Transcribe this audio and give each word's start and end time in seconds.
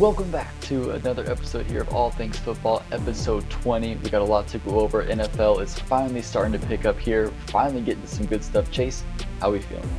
Welcome 0.00 0.30
back 0.30 0.58
to 0.62 0.92
another 0.92 1.30
episode 1.30 1.66
here 1.66 1.82
of 1.82 1.92
All 1.92 2.10
Things 2.10 2.38
Football, 2.38 2.82
episode 2.90 3.48
20. 3.50 3.96
We 3.96 4.08
got 4.08 4.22
a 4.22 4.24
lot 4.24 4.48
to 4.48 4.58
go 4.60 4.80
over. 4.80 5.04
NFL 5.04 5.60
is 5.60 5.78
finally 5.78 6.22
starting 6.22 6.58
to 6.58 6.66
pick 6.66 6.86
up 6.86 6.98
here, 6.98 7.28
finally 7.48 7.82
getting 7.82 8.06
some 8.06 8.24
good 8.24 8.42
stuff. 8.42 8.70
Chase, 8.70 9.04
how 9.40 9.52
we 9.52 9.60
feeling? 9.60 9.90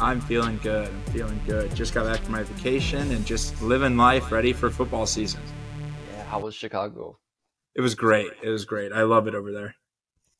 I'm 0.00 0.22
feeling 0.22 0.58
good. 0.62 0.88
I'm 0.88 1.12
feeling 1.12 1.38
good. 1.46 1.74
Just 1.74 1.92
got 1.92 2.06
back 2.06 2.20
from 2.20 2.32
my 2.32 2.44
vacation 2.44 3.10
and 3.10 3.26
just 3.26 3.60
living 3.60 3.98
life, 3.98 4.32
ready 4.32 4.54
for 4.54 4.70
football 4.70 5.04
season. 5.04 5.42
Yeah, 6.16 6.24
how 6.24 6.40
was 6.40 6.54
Chicago? 6.54 7.18
It 7.74 7.82
was 7.82 7.94
great. 7.94 8.30
It 8.42 8.48
was 8.48 8.64
great. 8.64 8.90
I 8.90 9.02
love 9.02 9.28
it 9.28 9.34
over 9.34 9.52
there. 9.52 9.74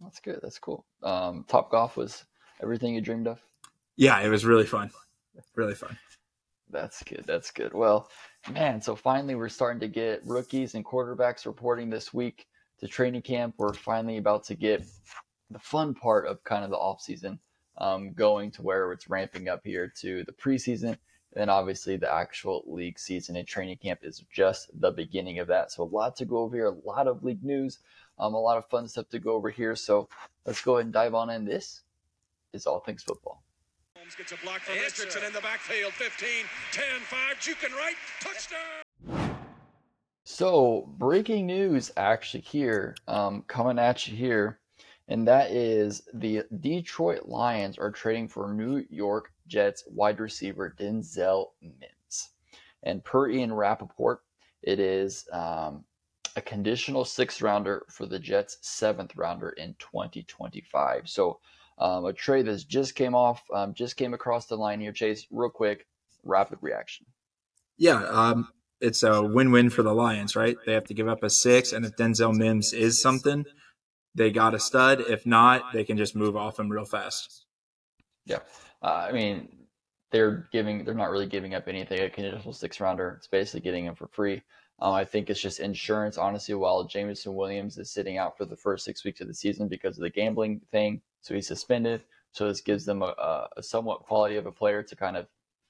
That's 0.01 0.21
good. 0.21 0.41
That's 0.43 0.59
cool. 0.59 0.87
Um, 1.03 1.45
Top 1.49 1.71
Golf 1.71 1.99
was 1.99 2.25
everything 2.63 2.95
you 2.95 3.03
dreamed 3.03 3.27
of. 3.27 3.43
Yeah, 3.95 4.21
it 4.21 4.31
was 4.31 4.47
really 4.47 4.65
fun. 4.65 4.91
Really 5.55 5.75
fun. 5.75 5.99
That's 6.71 7.03
good. 7.03 7.25
That's 7.27 7.51
good. 7.51 7.75
Well, 7.75 8.09
man, 8.51 8.83
so 8.83 8.97
finally 8.97 9.35
we're 9.35 9.49
starting 9.49 9.81
to 9.81 9.89
get 9.89 10.23
rookies 10.27 10.75
and 10.75 10.85
quarterbacks 10.85 11.47
reporting 11.47 11.91
this 11.91 12.13
week 12.13 12.47
to 12.81 12.89
training 12.89 13.23
camp. 13.23 13.55
We're 13.57 13.73
finally 13.73 14.17
about 14.17 14.45
to 14.45 14.55
get 14.55 14.85
the 15.51 15.59
fun 15.59 15.95
part 15.95 16.27
of 16.27 16.43
kind 16.45 16.65
of 16.65 16.71
the 16.71 16.77
off 16.77 17.01
season 17.01 17.39
um, 17.79 18.13
going 18.13 18.51
to 18.53 18.63
where 18.63 18.93
it's 18.93 19.09
ramping 19.09 19.49
up 19.49 19.61
here 19.65 19.93
to 20.01 20.25
the 20.25 20.33
preseason. 20.33 20.97
And 21.35 21.51
obviously 21.51 21.97
the 21.97 22.13
actual 22.13 22.63
league 22.67 22.99
season 22.99 23.37
and 23.37 23.47
training 23.47 23.79
camp 23.79 24.01
is 24.03 24.23
just 24.31 24.69
the 24.79 24.91
beginning 24.91 25.39
of 25.39 25.47
that. 25.47 25.73
So 25.73 25.85
a 25.85 25.85
lot 25.85 26.17
to 26.17 26.25
go 26.25 26.39
over 26.39 26.57
here, 26.57 26.67
a 26.67 26.89
lot 26.89 27.07
of 27.07 27.25
league 27.25 27.43
news, 27.43 27.79
um, 28.19 28.35
a 28.35 28.41
lot 28.41 28.59
of 28.59 28.69
fun 28.69 28.89
stuff 28.89 29.09
to 29.11 29.19
go 29.19 29.33
over 29.33 29.49
here. 29.49 29.75
So 29.75 30.09
let's 30.45 30.61
go 30.61 30.77
ahead 30.77 30.87
and 30.87 30.93
dive 30.93 31.15
on 31.15 31.31
in. 31.31 31.45
This 31.45 31.83
is 32.53 32.67
all 32.67 32.81
things 32.81 33.03
football. 33.03 33.43
Holmes 34.13 34.31
gets 34.31 34.41
a 34.41 34.45
block 34.45 34.61
from 34.61 34.75
Richardson 34.77 35.25
in 35.25 35.33
the 35.33 35.41
backfield. 35.41 35.93
15, 35.95 36.29
10, 36.73 36.85
5, 37.01 37.37
juking 37.39 37.75
right, 37.77 37.95
touchdown. 38.21 39.37
So, 40.25 40.89
breaking 40.99 41.47
news 41.47 41.91
actually 41.97 42.43
here, 42.43 42.95
um, 43.09 43.43
coming 43.47 43.79
at 43.79 44.07
you 44.07 44.17
here, 44.17 44.59
and 45.09 45.27
that 45.29 45.51
is 45.51 46.03
the 46.13 46.43
Detroit 46.61 47.27
Lions 47.27 47.79
are 47.79 47.91
trading 47.91 48.29
for 48.29 48.53
New 48.53 48.85
York 48.91 49.33
Jets 49.47 49.85
wide 49.87 50.21
receiver 50.21 50.75
Denzel 50.79 51.51
Mims. 51.63 52.31
And 52.83 53.03
per 53.05 53.31
Ian 53.31 53.53
Rapoport, 53.53 54.21
it 54.63 54.79
is 54.79 55.27
um, 55.33 55.85
a 56.37 56.41
conditional 56.41 57.05
sixth 57.05 57.41
rounder 57.41 57.85
for 57.89 58.07
the 58.07 58.19
Jets' 58.19 58.59
seventh 58.61 59.17
rounder 59.17 59.51
in 59.51 59.75
2025. 59.79 61.09
So, 61.09 61.41
um, 61.79 62.05
a 62.05 62.13
trade 62.13 62.47
that 62.47 62.65
just 62.69 62.95
came 62.95 63.15
off, 63.15 63.43
um, 63.53 63.75
just 63.75 63.97
came 63.97 64.15
across 64.15 64.47
the 64.47 64.57
line 64.57 64.81
here. 64.81 64.93
Chase, 64.93 65.27
real 65.31 65.51
quick, 65.51 65.87
rapid 66.25 66.59
reaction. 66.61 67.07
Yeah, 67.79 68.05
um, 68.05 68.49
it's 68.81 69.03
a 69.03 69.23
win-win 69.23 69.71
for 69.71 69.83
the 69.83 69.95
Lions, 69.95 70.37
right? 70.37 70.57
They 70.67 70.73
have 70.73 70.87
to 70.87 70.95
give 70.95 71.09
up 71.09 71.23
a 71.23 71.31
six, 71.31 71.73
and 71.73 71.85
if 71.85 71.97
Denzel 71.97 72.35
Mims 72.37 72.73
is 72.73 73.01
something, 73.01 73.45
they 74.15 74.31
got 74.31 74.55
a 74.55 74.61
stud. 74.61 75.01
If 75.01 75.25
not, 75.27 75.73
they 75.73 75.85
can 75.85 75.97
just 75.97 76.15
move 76.15 76.37
off 76.37 76.59
him 76.59 76.71
real 76.71 76.85
fast. 76.85 77.47
Yeah, 78.27 78.41
uh, 78.83 79.07
I 79.09 79.13
mean, 79.13 79.49
they're 80.11 80.49
giving, 80.53 80.85
they're 80.85 80.95
not 80.95 81.11
really 81.11 81.27
giving 81.27 81.55
up 81.55 81.67
anything. 81.67 82.01
A 82.01 82.11
conditional 82.11 82.53
six 82.53 82.79
rounder, 82.81 83.15
it's 83.19 83.27
basically 83.27 83.61
getting 83.61 83.87
him 83.87 83.95
for 83.95 84.09
free. 84.09 84.43
Um, 84.83 84.95
I 84.95 85.05
think 85.05 85.31
it's 85.31 85.41
just 85.41 85.61
insurance, 85.61 86.19
honestly, 86.19 86.57
while 86.57 86.83
Jameson 86.83 87.37
Williams 87.37 87.79
is 87.79 87.89
sitting 87.89 88.19
out 88.19 88.37
for 88.37 88.45
the 88.45 88.57
first 88.57 88.85
six 88.85 89.05
weeks 89.05 89.21
of 89.21 89.29
the 89.29 89.35
season 89.35 89.69
because 89.69 89.97
of 89.97 90.03
the 90.03 90.11
gambling 90.11 90.61
thing. 90.73 91.01
So 91.21 91.35
he's 91.35 91.47
suspended. 91.47 92.03
So 92.33 92.49
this 92.49 92.61
gives 92.61 92.85
them 92.85 93.01
a, 93.01 93.47
a 93.57 93.63
somewhat 93.63 94.03
quality 94.03 94.37
of 94.37 94.47
a 94.47 94.51
player 94.51 94.83
to 94.83 94.97
kind 94.97 95.17
of 95.17 95.29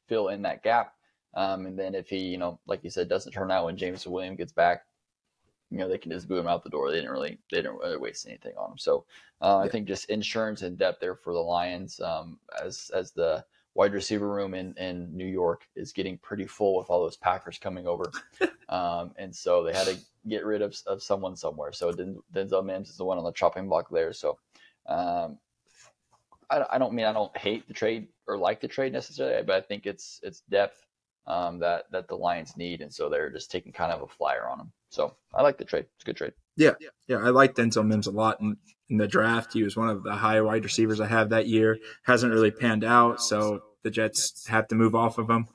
fill 0.08 0.28
in 0.28 0.40
that 0.42 0.62
gap. 0.62 0.94
Um, 1.34 1.66
and 1.66 1.78
then 1.78 1.94
if 1.94 2.08
he, 2.08 2.20
you 2.20 2.38
know, 2.38 2.58
like 2.66 2.82
you 2.84 2.88
said, 2.88 3.10
doesn't 3.10 3.32
turn 3.32 3.50
out 3.50 3.66
when 3.66 3.76
Jameson 3.76 4.12
Williams 4.12 4.38
gets 4.38 4.52
back, 4.52 4.86
you 5.70 5.76
know, 5.76 5.90
they 5.90 5.98
can 5.98 6.10
just 6.10 6.26
boot 6.26 6.38
him 6.38 6.48
out 6.48 6.64
the 6.64 6.70
door. 6.70 6.90
They 6.90 6.96
didn't 6.96 7.10
really, 7.10 7.38
they 7.50 7.58
didn't 7.58 7.76
really 7.76 7.98
waste 7.98 8.26
anything 8.26 8.54
on 8.56 8.72
him. 8.72 8.78
So 8.78 9.04
uh, 9.42 9.60
yeah. 9.60 9.66
I 9.66 9.68
think 9.68 9.88
just 9.88 10.08
insurance 10.08 10.62
and 10.62 10.78
depth 10.78 11.00
there 11.00 11.16
for 11.16 11.34
the 11.34 11.38
Lions 11.38 12.00
um, 12.00 12.38
as 12.64 12.90
as 12.94 13.12
the 13.12 13.44
wide 13.74 13.92
receiver 13.92 14.28
room 14.28 14.54
in, 14.54 14.74
in 14.76 15.16
New 15.16 15.26
York 15.26 15.66
is 15.74 15.92
getting 15.92 16.18
pretty 16.18 16.46
full 16.46 16.76
with 16.76 16.90
all 16.90 17.02
those 17.02 17.16
Packers 17.16 17.58
coming 17.58 17.86
over. 17.86 18.10
um, 18.68 19.12
and 19.16 19.34
so 19.34 19.62
they 19.62 19.72
had 19.72 19.86
to 19.86 19.96
get 20.28 20.44
rid 20.44 20.62
of, 20.62 20.76
of 20.86 21.02
someone 21.02 21.36
somewhere. 21.36 21.72
So 21.72 21.92
Denzel 21.92 22.64
Mims 22.64 22.90
is 22.90 22.96
the 22.96 23.04
one 23.04 23.18
on 23.18 23.24
the 23.24 23.32
chopping 23.32 23.68
block 23.68 23.88
there. 23.90 24.12
So 24.12 24.38
um, 24.86 25.38
I, 26.50 26.64
I, 26.72 26.78
don't 26.78 26.92
mean 26.92 27.06
I 27.06 27.12
don't 27.12 27.34
hate 27.36 27.66
the 27.66 27.74
trade 27.74 28.08
or 28.26 28.36
like 28.36 28.60
the 28.60 28.68
trade 28.68 28.92
necessarily, 28.92 29.42
but 29.42 29.56
I 29.56 29.60
think 29.60 29.86
it's 29.86 30.20
it's 30.22 30.42
depth 30.50 30.84
um, 31.26 31.58
that 31.60 31.84
that 31.92 32.08
the 32.08 32.16
Lions 32.16 32.56
need, 32.56 32.80
and 32.80 32.92
so 32.92 33.08
they're 33.08 33.30
just 33.30 33.50
taking 33.50 33.72
kind 33.72 33.92
of 33.92 34.02
a 34.02 34.06
flyer 34.06 34.48
on 34.48 34.58
them. 34.58 34.72
So 34.90 35.14
I 35.34 35.42
like 35.42 35.56
the 35.56 35.64
trade. 35.64 35.86
It's 35.94 36.04
a 36.04 36.06
good 36.06 36.16
trade. 36.16 36.32
Yeah, 36.56 36.72
yeah, 37.06 37.16
I 37.16 37.30
like 37.30 37.54
Denzel 37.54 37.86
Mims 37.86 38.06
a 38.06 38.10
lot 38.10 38.40
in, 38.40 38.56
in 38.90 38.98
the 38.98 39.08
draft. 39.08 39.52
He 39.52 39.62
was 39.62 39.76
one 39.76 39.88
of 39.88 40.02
the 40.02 40.12
high 40.12 40.40
wide 40.40 40.64
receivers 40.64 41.00
I 41.00 41.06
have 41.06 41.30
that 41.30 41.46
year. 41.46 41.78
Hasn't 42.02 42.32
really 42.32 42.50
panned 42.50 42.84
out, 42.84 43.22
so 43.22 43.62
the 43.82 43.90
Jets 43.90 44.46
have 44.48 44.68
to 44.68 44.74
move 44.74 44.94
off 44.94 45.18
of 45.18 45.30
him. 45.30 45.48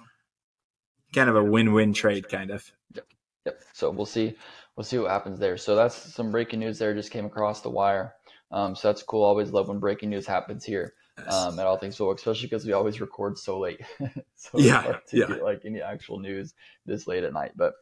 Kind 1.14 1.30
of 1.30 1.36
a 1.36 1.44
win-win 1.44 1.94
trade, 1.94 2.30
kind 2.30 2.52
of. 2.52 2.72
Yep. 2.96 3.06
Yep. 3.46 3.62
So 3.74 3.90
we'll 3.92 4.06
see. 4.06 4.36
We'll 4.76 4.84
see 4.84 4.98
what 4.98 5.12
happens 5.12 5.40
there. 5.40 5.58
So 5.58 5.76
that's 5.76 5.96
some 5.96 6.32
breaking 6.32 6.60
news 6.60 6.78
there. 6.78 6.94
Just 6.94 7.12
came 7.12 7.26
across 7.26 7.62
the 7.62 7.70
wire. 7.70 8.14
Um, 8.52 8.76
so 8.76 8.90
that's 8.90 9.04
cool. 9.04 9.24
Always 9.24 9.52
love 9.52 9.68
when 9.70 9.80
breaking 9.80 10.10
news 10.10 10.26
happens 10.26 10.64
here 10.64 10.94
um, 11.28 11.60
at 11.60 11.66
All 11.66 11.78
Things 11.78 11.98
Football, 11.98 12.16
especially 12.16 12.48
because 12.48 12.66
we 12.66 12.74
always 12.74 13.02
record 13.02 13.38
so 13.38 13.60
late. 13.60 13.82
so 14.36 14.60
yeah, 14.60 14.84
to 15.10 15.18
yeah. 15.18 15.28
get 15.28 15.44
like 15.44 15.62
any 15.66 15.82
actual 15.82 16.20
news 16.20 16.54
this 16.86 17.08
late 17.08 17.24
at 17.24 17.34
night, 17.34 17.52
but 17.56 17.74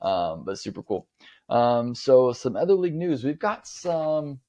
um, 0.00 0.44
but 0.44 0.58
super 0.58 0.82
cool. 0.82 1.06
Um, 1.48 1.94
so 1.94 2.32
some 2.32 2.56
other 2.56 2.74
league 2.74 2.94
news. 2.94 3.24
We've 3.24 3.38
got 3.38 3.66
some 3.66 4.40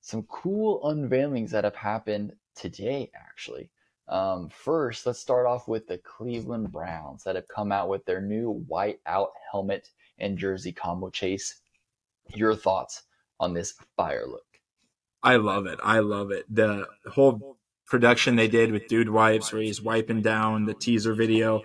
some 0.00 0.24
cool 0.24 0.82
unveilings 0.82 1.50
that 1.50 1.64
have 1.64 1.76
happened 1.76 2.32
today, 2.56 3.10
actually. 3.14 3.70
Um, 4.08 4.48
first, 4.50 5.06
let's 5.06 5.20
start 5.20 5.46
off 5.46 5.68
with 5.68 5.86
the 5.86 5.98
Cleveland 5.98 6.72
Browns 6.72 7.22
that 7.24 7.36
have 7.36 7.46
come 7.48 7.70
out 7.70 7.88
with 7.88 8.04
their 8.04 8.20
new 8.20 8.64
white 8.66 8.98
out 9.06 9.30
helmet 9.50 9.88
and 10.18 10.36
jersey 10.36 10.72
combo. 10.72 11.08
Chase, 11.10 11.60
your 12.34 12.54
thoughts 12.54 13.04
on 13.38 13.54
this 13.54 13.74
fire 13.96 14.26
look? 14.26 14.44
I 15.22 15.36
love 15.36 15.66
it. 15.66 15.78
I 15.82 16.00
love 16.00 16.32
it. 16.32 16.44
The 16.52 16.86
whole 17.06 17.58
production 17.86 18.36
they 18.36 18.48
did 18.48 18.72
with 18.72 18.88
Dude 18.88 19.08
Wipes, 19.08 19.52
where 19.52 19.62
he's 19.62 19.80
wiping 19.80 20.20
down 20.20 20.66
the 20.66 20.74
teaser 20.74 21.14
video. 21.14 21.62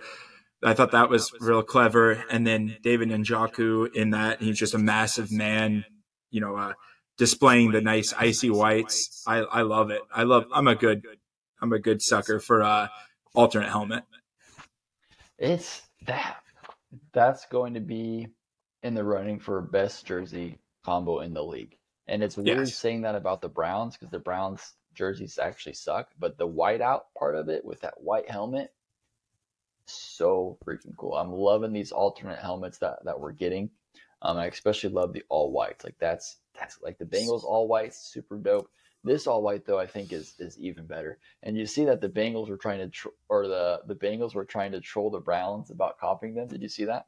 I 0.62 0.74
thought 0.74 0.92
that 0.92 1.08
was 1.08 1.32
real 1.40 1.62
clever. 1.62 2.24
And 2.30 2.46
then 2.46 2.76
David 2.82 3.10
Njoku 3.10 3.92
in 3.94 4.10
that, 4.10 4.42
he's 4.42 4.58
just 4.58 4.74
a 4.74 4.78
massive 4.78 5.30
man, 5.30 5.84
you 6.30 6.40
know, 6.40 6.56
uh, 6.56 6.72
displaying 7.16 7.72
the 7.72 7.80
nice 7.80 8.12
icy 8.12 8.50
whites. 8.50 9.22
I, 9.26 9.38
I 9.38 9.62
love 9.62 9.90
it. 9.90 10.02
I 10.12 10.24
love, 10.24 10.46
I'm 10.52 10.68
a 10.68 10.74
good, 10.74 11.04
I'm 11.60 11.72
a 11.72 11.78
good 11.78 12.02
sucker 12.02 12.40
for 12.40 12.62
uh 12.62 12.88
alternate 13.34 13.70
helmet. 13.70 14.04
It's 15.38 15.82
that, 16.06 16.38
that's 17.12 17.46
going 17.46 17.74
to 17.74 17.80
be 17.80 18.28
in 18.82 18.94
the 18.94 19.04
running 19.04 19.38
for 19.38 19.60
best 19.60 20.06
jersey 20.06 20.58
combo 20.84 21.20
in 21.20 21.34
the 21.34 21.42
league. 21.42 21.76
And 22.06 22.22
it's 22.22 22.36
weird 22.36 22.58
yes. 22.58 22.74
saying 22.74 23.02
that 23.02 23.14
about 23.14 23.42
the 23.42 23.48
Browns 23.48 23.96
because 23.96 24.10
the 24.10 24.18
Browns 24.18 24.72
jerseys 24.94 25.38
actually 25.38 25.74
suck, 25.74 26.08
but 26.18 26.38
the 26.38 26.48
whiteout 26.48 27.02
part 27.16 27.36
of 27.36 27.48
it 27.48 27.64
with 27.64 27.80
that 27.82 28.00
white 28.00 28.30
helmet, 28.30 28.72
so 29.92 30.58
freaking 30.64 30.96
cool. 30.96 31.14
I'm 31.14 31.32
loving 31.32 31.72
these 31.72 31.92
alternate 31.92 32.38
helmets 32.38 32.78
that, 32.78 33.04
that 33.04 33.18
we're 33.18 33.32
getting. 33.32 33.70
Um, 34.22 34.36
I 34.36 34.46
especially 34.46 34.90
love 34.90 35.12
the 35.12 35.22
all 35.28 35.52
whites. 35.52 35.84
Like 35.84 35.96
that's 35.98 36.36
that's 36.58 36.80
like 36.82 36.98
the 36.98 37.04
Bengals 37.04 37.44
all 37.44 37.68
white, 37.68 37.94
super 37.94 38.36
dope. 38.36 38.68
This 39.04 39.26
all 39.26 39.42
white 39.42 39.64
though, 39.64 39.78
I 39.78 39.86
think 39.86 40.12
is 40.12 40.34
is 40.38 40.58
even 40.58 40.86
better. 40.86 41.18
And 41.42 41.56
you 41.56 41.66
see 41.66 41.84
that 41.84 42.00
the 42.00 42.08
Bengals 42.08 42.48
were 42.48 42.56
trying 42.56 42.80
to 42.80 42.88
tr- 42.88 43.08
or 43.28 43.46
the 43.46 43.80
the 43.86 43.94
Bengals 43.94 44.34
were 44.34 44.44
trying 44.44 44.72
to 44.72 44.80
troll 44.80 45.10
the 45.10 45.20
Browns 45.20 45.70
about 45.70 45.98
copying 45.98 46.34
them. 46.34 46.48
Did 46.48 46.62
you 46.62 46.68
see 46.68 46.86
that? 46.86 47.06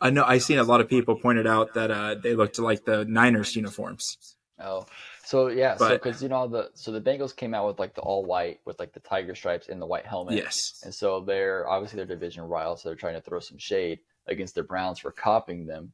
I 0.00 0.08
know 0.08 0.24
I've 0.24 0.42
seen 0.42 0.58
a 0.58 0.64
lot 0.64 0.80
of 0.80 0.88
people 0.88 1.16
pointed 1.16 1.46
out 1.46 1.74
that 1.74 1.90
uh, 1.90 2.14
they 2.14 2.34
looked 2.34 2.58
like 2.58 2.86
the 2.86 3.04
Niners 3.04 3.54
uniforms. 3.54 4.36
Oh, 4.62 4.86
so 5.24 5.48
yeah, 5.48 5.76
but, 5.78 5.88
so 5.88 5.94
because 5.94 6.22
you 6.22 6.28
know 6.28 6.46
the 6.46 6.70
so 6.74 6.92
the 6.92 7.00
Bengals 7.00 7.34
came 7.34 7.54
out 7.54 7.66
with 7.66 7.78
like 7.78 7.94
the 7.94 8.00
all 8.02 8.24
white 8.24 8.60
with 8.64 8.78
like 8.78 8.92
the 8.92 9.00
tiger 9.00 9.34
stripes 9.34 9.68
and 9.68 9.80
the 9.80 9.86
white 9.86 10.06
helmet. 10.06 10.34
Yes, 10.34 10.80
and 10.84 10.94
so 10.94 11.20
they're 11.20 11.68
obviously 11.68 11.96
their 11.96 12.06
division 12.06 12.44
rivals, 12.44 12.82
so 12.82 12.88
they're 12.88 12.96
trying 12.96 13.14
to 13.14 13.20
throw 13.20 13.40
some 13.40 13.58
shade 13.58 14.00
against 14.26 14.54
the 14.54 14.62
Browns 14.62 14.98
for 14.98 15.12
copying 15.12 15.66
them. 15.66 15.92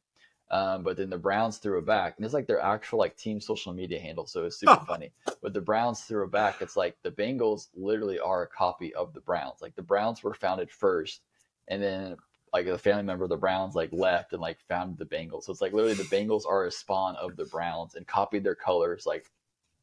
Um, 0.49 0.83
but 0.83 0.95
then 0.95 1.09
the 1.09 1.17
Browns 1.17 1.57
threw 1.57 1.77
it 1.77 1.85
back, 1.85 2.15
and 2.17 2.25
it's 2.25 2.33
like 2.33 2.47
their 2.47 2.61
actual 2.61 2.99
like 2.99 3.17
team 3.17 3.41
social 3.41 3.73
media 3.73 3.99
handle, 3.99 4.25
so 4.27 4.45
it's 4.45 4.59
super 4.59 4.79
oh. 4.81 4.85
funny. 4.87 5.11
But 5.41 5.53
the 5.53 5.61
Browns 5.61 6.01
threw 6.01 6.23
it 6.23 6.31
back. 6.31 6.61
It's 6.61 6.77
like 6.77 6.95
the 7.03 7.11
Bengals 7.11 7.67
literally 7.75 8.19
are 8.19 8.43
a 8.43 8.47
copy 8.47 8.93
of 8.95 9.13
the 9.13 9.21
Browns. 9.21 9.61
Like 9.61 9.75
the 9.75 9.81
Browns 9.81 10.23
were 10.23 10.33
founded 10.33 10.71
first, 10.71 11.21
and 11.67 11.81
then 11.81 12.17
like 12.53 12.67
a 12.67 12.77
family 12.77 13.03
member 13.03 13.25
of 13.25 13.29
the 13.29 13.37
Browns 13.37 13.75
like 13.75 13.91
left 13.91 14.33
and 14.33 14.41
like 14.41 14.59
founded 14.67 14.97
the 14.97 15.15
Bengals. 15.15 15.43
So 15.43 15.51
it's 15.51 15.61
like 15.61 15.73
literally 15.73 15.95
the 15.95 16.03
Bengals 16.03 16.45
are 16.47 16.65
a 16.65 16.71
spawn 16.71 17.15
of 17.17 17.35
the 17.35 17.45
Browns 17.45 17.95
and 17.95 18.07
copied 18.07 18.43
their 18.43 18.55
colors. 18.55 19.05
Like 19.05 19.25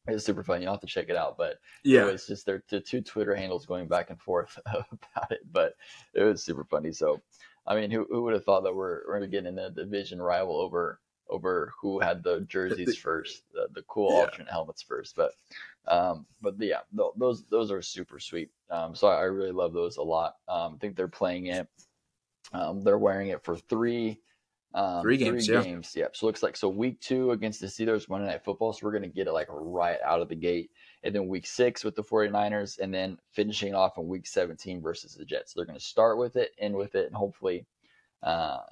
it's 0.06 0.24
super 0.24 0.42
fun. 0.42 0.62
You 0.62 0.68
have 0.68 0.80
to 0.80 0.86
check 0.86 1.08
it 1.08 1.16
out. 1.16 1.36
But 1.38 1.58
yeah, 1.84 2.00
it 2.06 2.12
was 2.12 2.26
just 2.26 2.46
their 2.46 2.62
the 2.68 2.80
two 2.80 3.00
Twitter 3.00 3.34
handles 3.34 3.66
going 3.66 3.88
back 3.88 4.10
and 4.10 4.20
forth 4.20 4.58
about 4.66 5.32
it. 5.32 5.40
But 5.50 5.74
it 6.14 6.22
was 6.22 6.44
super 6.44 6.64
funny. 6.64 6.92
So 6.92 7.22
I 7.66 7.74
mean, 7.80 7.90
who, 7.90 8.06
who 8.10 8.22
would 8.22 8.34
have 8.34 8.44
thought 8.44 8.64
that 8.64 8.74
we're, 8.74 9.00
we're 9.06 9.18
going 9.18 9.30
to 9.30 9.34
get 9.36 9.46
in 9.46 9.58
a 9.58 9.70
division 9.70 10.20
rival 10.20 10.60
over 10.60 11.00
over 11.30 11.72
who 11.80 11.98
had 12.00 12.22
the 12.22 12.42
jerseys 12.42 12.94
first, 12.94 13.44
the, 13.54 13.66
the 13.72 13.82
cool 13.84 14.10
Yeah. 14.10 14.20
alternate 14.20 14.50
helmets 14.50 14.82
first. 14.82 15.16
But 15.16 15.32
um, 15.86 16.26
but 16.42 16.54
yeah, 16.60 16.80
th- 16.96 17.12
those 17.16 17.44
those 17.46 17.70
are 17.70 17.80
super 17.82 18.18
sweet. 18.18 18.50
Um, 18.70 18.94
so 18.94 19.08
I, 19.08 19.20
I 19.20 19.22
really 19.24 19.52
love 19.52 19.72
those 19.72 19.96
a 19.96 20.02
lot. 20.02 20.34
Um, 20.48 20.74
I 20.74 20.78
think 20.78 20.96
they're 20.96 21.08
playing 21.08 21.46
it. 21.46 21.66
Um, 22.54 22.82
they're 22.82 22.98
wearing 22.98 23.28
it 23.28 23.42
for 23.44 23.56
three. 23.56 24.20
Um, 24.74 25.02
Three 25.02 25.16
games, 25.18 25.46
yeah. 25.46 25.62
games. 25.62 25.94
Yep. 25.94 26.16
So 26.16 26.26
it 26.26 26.28
looks 26.28 26.42
like 26.42 26.56
so 26.56 26.68
week 26.68 27.00
two 27.00 27.30
against 27.30 27.60
the 27.60 27.68
Steelers 27.68 28.08
Monday 28.08 28.26
Night 28.26 28.44
Football. 28.44 28.72
So 28.72 28.80
we're 28.82 28.92
gonna 28.92 29.06
get 29.08 29.28
it 29.28 29.32
like 29.32 29.46
right 29.50 29.98
out 30.04 30.20
of 30.20 30.28
the 30.28 30.34
gate, 30.34 30.72
and 31.04 31.14
then 31.14 31.28
week 31.28 31.46
six 31.46 31.84
with 31.84 31.94
the 31.94 32.02
49ers, 32.02 32.80
and 32.80 32.92
then 32.92 33.18
finishing 33.30 33.72
off 33.74 33.98
in 33.98 34.08
week 34.08 34.26
17 34.26 34.80
versus 34.82 35.14
the 35.14 35.24
Jets. 35.24 35.52
So 35.52 35.60
they're 35.60 35.66
gonna 35.66 35.78
start 35.78 36.18
with 36.18 36.34
it, 36.34 36.52
end 36.58 36.74
with 36.74 36.96
it, 36.96 37.06
and 37.06 37.14
hopefully, 37.14 37.66
uh, 38.24 38.62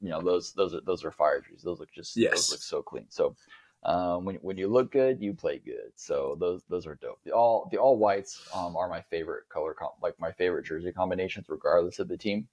you 0.00 0.08
know 0.08 0.22
those 0.22 0.52
those 0.54 0.74
are 0.74 0.80
those 0.80 1.04
are 1.04 1.10
fire 1.10 1.42
trees. 1.42 1.62
Those 1.62 1.78
look 1.78 1.92
just 1.92 2.16
Yes. 2.16 2.32
those 2.32 2.50
look 2.52 2.62
so 2.62 2.82
clean. 2.82 3.06
So 3.10 3.36
um, 3.82 4.24
when 4.24 4.36
when 4.36 4.56
you 4.56 4.68
look 4.68 4.90
good, 4.90 5.20
you 5.20 5.34
play 5.34 5.58
good. 5.58 5.92
So 5.94 6.36
those 6.40 6.62
those 6.70 6.86
are 6.86 6.94
dope. 6.94 7.20
The 7.24 7.32
all 7.32 7.68
the 7.70 7.76
all 7.76 7.98
whites 7.98 8.48
um, 8.54 8.76
are 8.76 8.88
my 8.88 9.02
favorite 9.02 9.48
color 9.50 9.74
comp, 9.74 9.94
like 10.02 10.18
my 10.18 10.32
favorite 10.32 10.64
jersey 10.64 10.90
combinations, 10.92 11.50
regardless 11.50 11.98
of 11.98 12.08
the 12.08 12.16
team. 12.16 12.48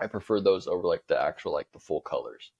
I 0.00 0.06
prefer 0.06 0.40
those 0.40 0.66
over 0.66 0.86
like 0.86 1.06
the 1.06 1.20
actual 1.20 1.52
like 1.52 1.70
the 1.72 1.78
full 1.78 2.00
colors. 2.00 2.50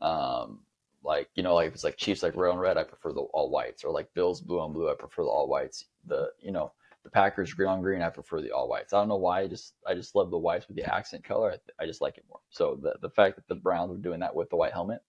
Um, 0.00 0.60
like 1.02 1.28
you 1.34 1.42
know, 1.42 1.54
like 1.54 1.68
if 1.68 1.74
it's 1.74 1.84
like 1.84 1.96
Chiefs 1.96 2.22
like 2.22 2.36
red 2.36 2.52
and 2.52 2.60
red, 2.60 2.76
I 2.78 2.84
prefer 2.84 3.12
the 3.12 3.20
all 3.20 3.50
whites, 3.50 3.84
or 3.84 3.92
like 3.92 4.12
Bills 4.14 4.40
blue 4.40 4.60
on 4.60 4.72
blue, 4.72 4.90
I 4.90 4.94
prefer 4.94 5.22
the 5.22 5.28
all 5.28 5.48
whites. 5.48 5.84
The 6.06 6.30
you 6.40 6.52
know 6.52 6.72
the 7.02 7.10
Packers 7.10 7.52
green 7.52 7.68
on 7.68 7.82
green, 7.82 8.00
I 8.00 8.08
prefer 8.08 8.40
the 8.40 8.52
all 8.52 8.68
whites. 8.68 8.92
I 8.94 8.98
don't 8.98 9.08
know 9.08 9.16
why, 9.16 9.42
I 9.42 9.46
just 9.46 9.74
I 9.86 9.94
just 9.94 10.14
love 10.14 10.30
the 10.30 10.38
whites 10.38 10.66
with 10.68 10.76
the 10.76 10.94
accent 10.94 11.24
color. 11.24 11.52
I, 11.52 11.82
I 11.82 11.86
just 11.86 12.00
like 12.00 12.16
it 12.16 12.24
more. 12.28 12.40
So 12.50 12.78
the 12.80 12.94
the 13.02 13.10
fact 13.10 13.36
that 13.36 13.46
the 13.48 13.54
Browns 13.54 13.90
were 13.90 13.98
doing 13.98 14.20
that 14.20 14.34
with 14.34 14.50
the 14.50 14.56
white 14.56 14.72
helmet, 14.72 15.02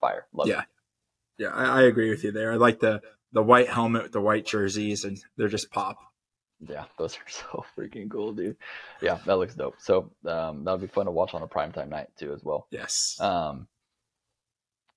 fire, 0.00 0.26
love 0.32 0.48
Yeah. 0.48 0.60
it. 0.60 0.66
Yeah, 1.38 1.48
I, 1.54 1.80
I 1.80 1.82
agree 1.82 2.10
with 2.10 2.22
you 2.22 2.32
there. 2.32 2.52
I 2.52 2.56
like 2.56 2.80
the 2.80 3.00
the 3.32 3.42
white 3.42 3.68
helmet 3.68 4.02
with 4.04 4.12
the 4.12 4.20
white 4.20 4.44
jerseys, 4.46 5.04
and 5.04 5.18
they're 5.36 5.48
just 5.48 5.70
pop. 5.70 5.98
Yeah, 6.66 6.84
those 6.98 7.16
are 7.16 7.28
so 7.28 7.64
freaking 7.76 8.10
cool, 8.10 8.32
dude. 8.32 8.56
Yeah, 9.00 9.18
that 9.26 9.36
looks 9.36 9.54
dope. 9.54 9.76
So 9.78 10.10
um, 10.26 10.64
that'll 10.64 10.78
be 10.78 10.86
fun 10.86 11.06
to 11.06 11.12
watch 11.12 11.34
on 11.34 11.42
a 11.42 11.48
primetime 11.48 11.88
night 11.88 12.08
too, 12.16 12.32
as 12.32 12.44
well. 12.44 12.66
Yes. 12.70 13.16
Um, 13.20 13.66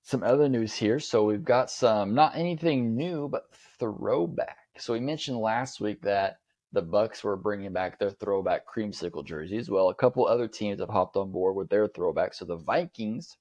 some 0.04 0.24
other 0.24 0.50
news 0.50 0.74
here. 0.74 1.00
So 1.00 1.24
we've 1.24 1.44
got 1.44 1.72
some 1.72 2.14
not 2.14 2.36
anything 2.36 2.96
new, 2.96 3.30
but 3.30 3.46
throwback. 3.80 4.58
So 4.78 4.94
we 4.94 5.00
mentioned 5.00 5.38
last 5.38 5.80
week 5.80 6.02
that 6.02 6.40
the 6.74 6.84
Bucs 6.84 7.24
were 7.24 7.38
bringing 7.38 7.72
back 7.72 8.00
their 8.00 8.10
throwback 8.10 8.64
creamsicle 8.68 9.26
jerseys. 9.26 9.70
Well, 9.70 9.90
a 9.90 9.96
couple 9.96 10.26
other 10.26 10.48
teams 10.48 10.80
have 10.80 10.90
hopped 10.90 11.16
on 11.16 11.32
board 11.32 11.56
with 11.56 11.70
their 11.70 11.88
throwback. 11.88 12.34
So 12.34 12.46
the 12.46 12.58
Vikings 12.58 13.38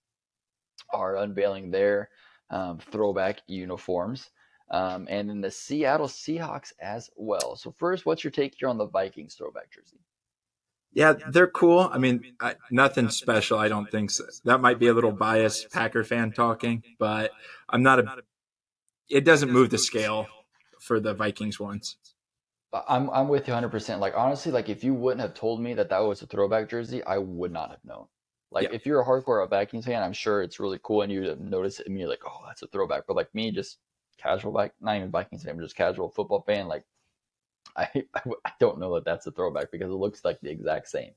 are 0.92 1.16
unveiling 1.16 1.70
their 1.70 2.10
um, 2.50 2.78
throwback 2.78 3.40
uniforms. 3.46 4.30
Um, 4.72 5.06
and 5.10 5.30
then 5.30 5.40
the 5.42 5.50
Seattle 5.52 6.08
Seahawks 6.08 6.72
as 6.80 7.10
well. 7.16 7.56
So 7.56 7.70
first, 7.72 8.06
what's 8.06 8.24
your 8.24 8.32
take 8.32 8.56
here 8.58 8.68
on 8.68 8.78
the 8.78 8.86
Vikings 8.88 9.34
throwback 9.36 9.70
jersey? 9.70 9.98
Yeah, 10.94 11.14
they're 11.30 11.46
cool. 11.46 11.88
I 11.92 11.98
mean, 11.98 12.22
I, 12.40 12.54
nothing 12.70 13.08
special. 13.08 13.58
I 13.58 13.68
don't 13.68 13.90
think 13.90 14.10
so. 14.10 14.24
That 14.44 14.60
might 14.60 14.78
be 14.78 14.88
a 14.88 14.94
little 14.94 15.12
biased 15.12 15.70
Packer 15.72 16.04
fan 16.04 16.32
talking, 16.32 16.82
but 16.98 17.30
I'm 17.68 17.82
not 17.82 18.00
a. 18.00 18.22
It 19.08 19.24
doesn't 19.24 19.50
move 19.50 19.70
the 19.70 19.78
scale 19.78 20.26
for 20.80 21.00
the 21.00 21.14
Vikings 21.14 21.60
ones. 21.60 21.96
I'm 22.72 23.10
I'm 23.10 23.28
with 23.28 23.46
you 23.46 23.52
100. 23.52 23.70
percent 23.70 24.00
Like 24.00 24.14
honestly, 24.16 24.50
like 24.52 24.68
if 24.68 24.82
you 24.84 24.94
wouldn't 24.94 25.20
have 25.20 25.34
told 25.34 25.60
me 25.60 25.74
that 25.74 25.90
that 25.90 25.98
was 26.00 26.22
a 26.22 26.26
throwback 26.26 26.68
jersey, 26.68 27.02
I 27.04 27.18
would 27.18 27.52
not 27.52 27.70
have 27.70 27.84
known. 27.84 28.06
Like 28.50 28.68
Yeah. 28.68 28.70
if 28.72 28.86
you're 28.86 29.00
a 29.00 29.04
hardcore 29.04 29.48
Vikings 29.48 29.84
fan, 29.86 30.02
I'm 30.02 30.12
sure 30.12 30.42
it's 30.42 30.60
really 30.60 30.78
cool, 30.82 31.02
and 31.02 31.12
you'd 31.12 31.26
have 31.26 31.40
noticed 31.40 31.80
it, 31.80 31.86
and 31.86 31.98
you're 31.98 32.08
like, 32.08 32.22
oh, 32.26 32.40
that's 32.46 32.62
a 32.62 32.66
throwback. 32.68 33.04
But 33.06 33.16
like 33.16 33.34
me, 33.34 33.50
just 33.50 33.78
casual 34.18 34.52
like 34.52 34.72
not 34.80 34.96
even 34.96 35.10
Vikings 35.10 35.44
fan, 35.44 35.58
just 35.60 35.76
casual 35.76 36.08
football 36.10 36.42
fan, 36.42 36.68
like 36.68 36.84
I 37.76 37.88
I 38.44 38.52
don't 38.60 38.78
know 38.78 38.94
that 38.94 39.04
that's 39.04 39.26
a 39.26 39.30
throwback 39.32 39.70
because 39.70 39.90
it 39.90 39.94
looks 39.94 40.24
like 40.24 40.40
the 40.40 40.50
exact 40.50 40.88
same. 40.88 41.12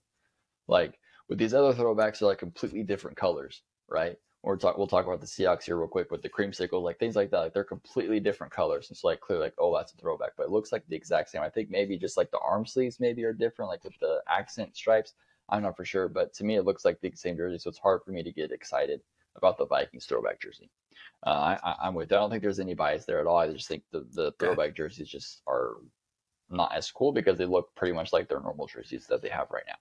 Like 0.68 1.00
with 1.30 1.40
these 1.40 1.54
other 1.54 1.74
throwbacks, 1.74 2.20
they're 2.20 2.30
like 2.30 2.40
completely 2.40 2.84
different 2.84 3.18
colors, 3.18 3.64
right? 3.90 4.18
Or 4.44 4.56
talk, 4.58 4.78
we'll 4.78 4.88
talk 4.88 5.06
about 5.08 5.22
the 5.22 5.28
Seahawks 5.28 5.64
here 5.64 5.78
real 5.78 5.88
quick 5.88 6.12
with 6.12 6.22
the 6.22 6.30
creamsicle, 6.30 6.84
like 6.84 7.00
things 7.00 7.16
like 7.16 7.32
that. 7.32 7.40
Like 7.40 7.54
they're 7.54 7.64
completely 7.64 8.20
different 8.20 8.54
colors. 8.54 8.90
It's 8.92 9.04
like 9.04 9.20
clear, 9.20 9.40
like 9.40 9.56
oh, 9.60 9.76
that's 9.76 9.94
a 9.94 9.98
throwback, 9.98 10.32
but 10.38 10.44
it 10.46 10.52
looks 10.52 10.72
like 10.72 10.84
the 10.88 10.96
exact 10.96 11.30
same. 11.30 11.42
I 11.42 11.50
think 11.50 11.70
maybe 11.72 11.98
just 11.98 12.18
like 12.18 12.32
the 12.32 12.40
arm 12.40 12.66
sleeves 12.66 13.00
maybe 13.00 13.24
are 13.26 13.34
different, 13.34 13.70
like 13.72 13.84
with 13.84 13.98
the 14.00 14.22
accent 14.30 14.76
stripes. 14.78 15.14
I'm 15.50 15.64
not 15.64 15.78
for 15.78 15.86
sure, 15.86 16.08
but 16.10 16.34
to 16.36 16.44
me 16.44 16.56
it 16.56 16.66
looks 16.66 16.86
like 16.86 17.02
the 17.02 17.12
same 17.16 17.38
jersey, 17.38 17.60
so 17.60 17.70
it's 17.70 17.80
hard 17.80 18.02
for 18.04 18.12
me 18.12 18.24
to 18.24 18.32
get 18.32 18.52
excited 18.52 19.02
about 19.36 19.58
the 19.58 19.66
Vikings 19.66 20.06
throwback 20.06 20.40
jersey. 20.42 20.70
Uh, 21.26 21.58
I, 21.64 21.76
I'm 21.84 21.94
with. 21.96 22.12
you. 22.12 22.18
I 22.18 22.20
don't 22.20 22.30
think 22.30 22.42
there's 22.44 22.60
any 22.60 22.74
bias 22.76 23.06
there 23.06 23.20
at 23.20 23.28
all. 23.28 23.38
I 23.38 23.52
just 23.52 23.68
think 23.68 23.84
the 23.92 24.06
the 24.14 24.32
throwback 24.40 24.76
jerseys 24.76 25.10
just 25.10 25.42
are 25.48 25.78
not 26.50 26.74
as 26.76 26.92
cool 26.92 27.12
because 27.12 27.38
they 27.38 27.46
look 27.46 27.74
pretty 27.76 27.94
much 27.94 28.14
like 28.14 28.30
their 28.30 28.40
normal 28.40 28.68
jerseys 28.68 29.08
that 29.08 29.22
they 29.22 29.30
have 29.30 29.48
right 29.52 29.64
now. 29.68 29.76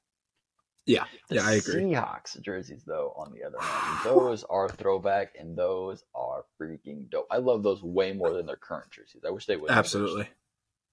Yeah, 0.86 1.04
The 1.30 1.36
yeah, 1.36 1.46
I 1.46 1.52
agree. 1.54 1.82
Seahawks 1.82 2.38
jerseys, 2.42 2.82
though, 2.86 3.14
on 3.16 3.32
the 3.32 3.42
other 3.44 3.58
hand, 3.58 3.98
those 4.04 4.44
are 4.44 4.68
throwback 4.68 5.34
and 5.38 5.56
those 5.56 6.04
are 6.14 6.44
freaking 6.60 7.08
dope. 7.10 7.26
I 7.30 7.38
love 7.38 7.62
those 7.62 7.82
way 7.82 8.12
more 8.12 8.34
than 8.34 8.44
their 8.44 8.56
current 8.56 8.90
jerseys. 8.90 9.22
I 9.26 9.30
wish 9.30 9.46
they 9.46 9.56
would. 9.56 9.70
Absolutely. 9.70 10.28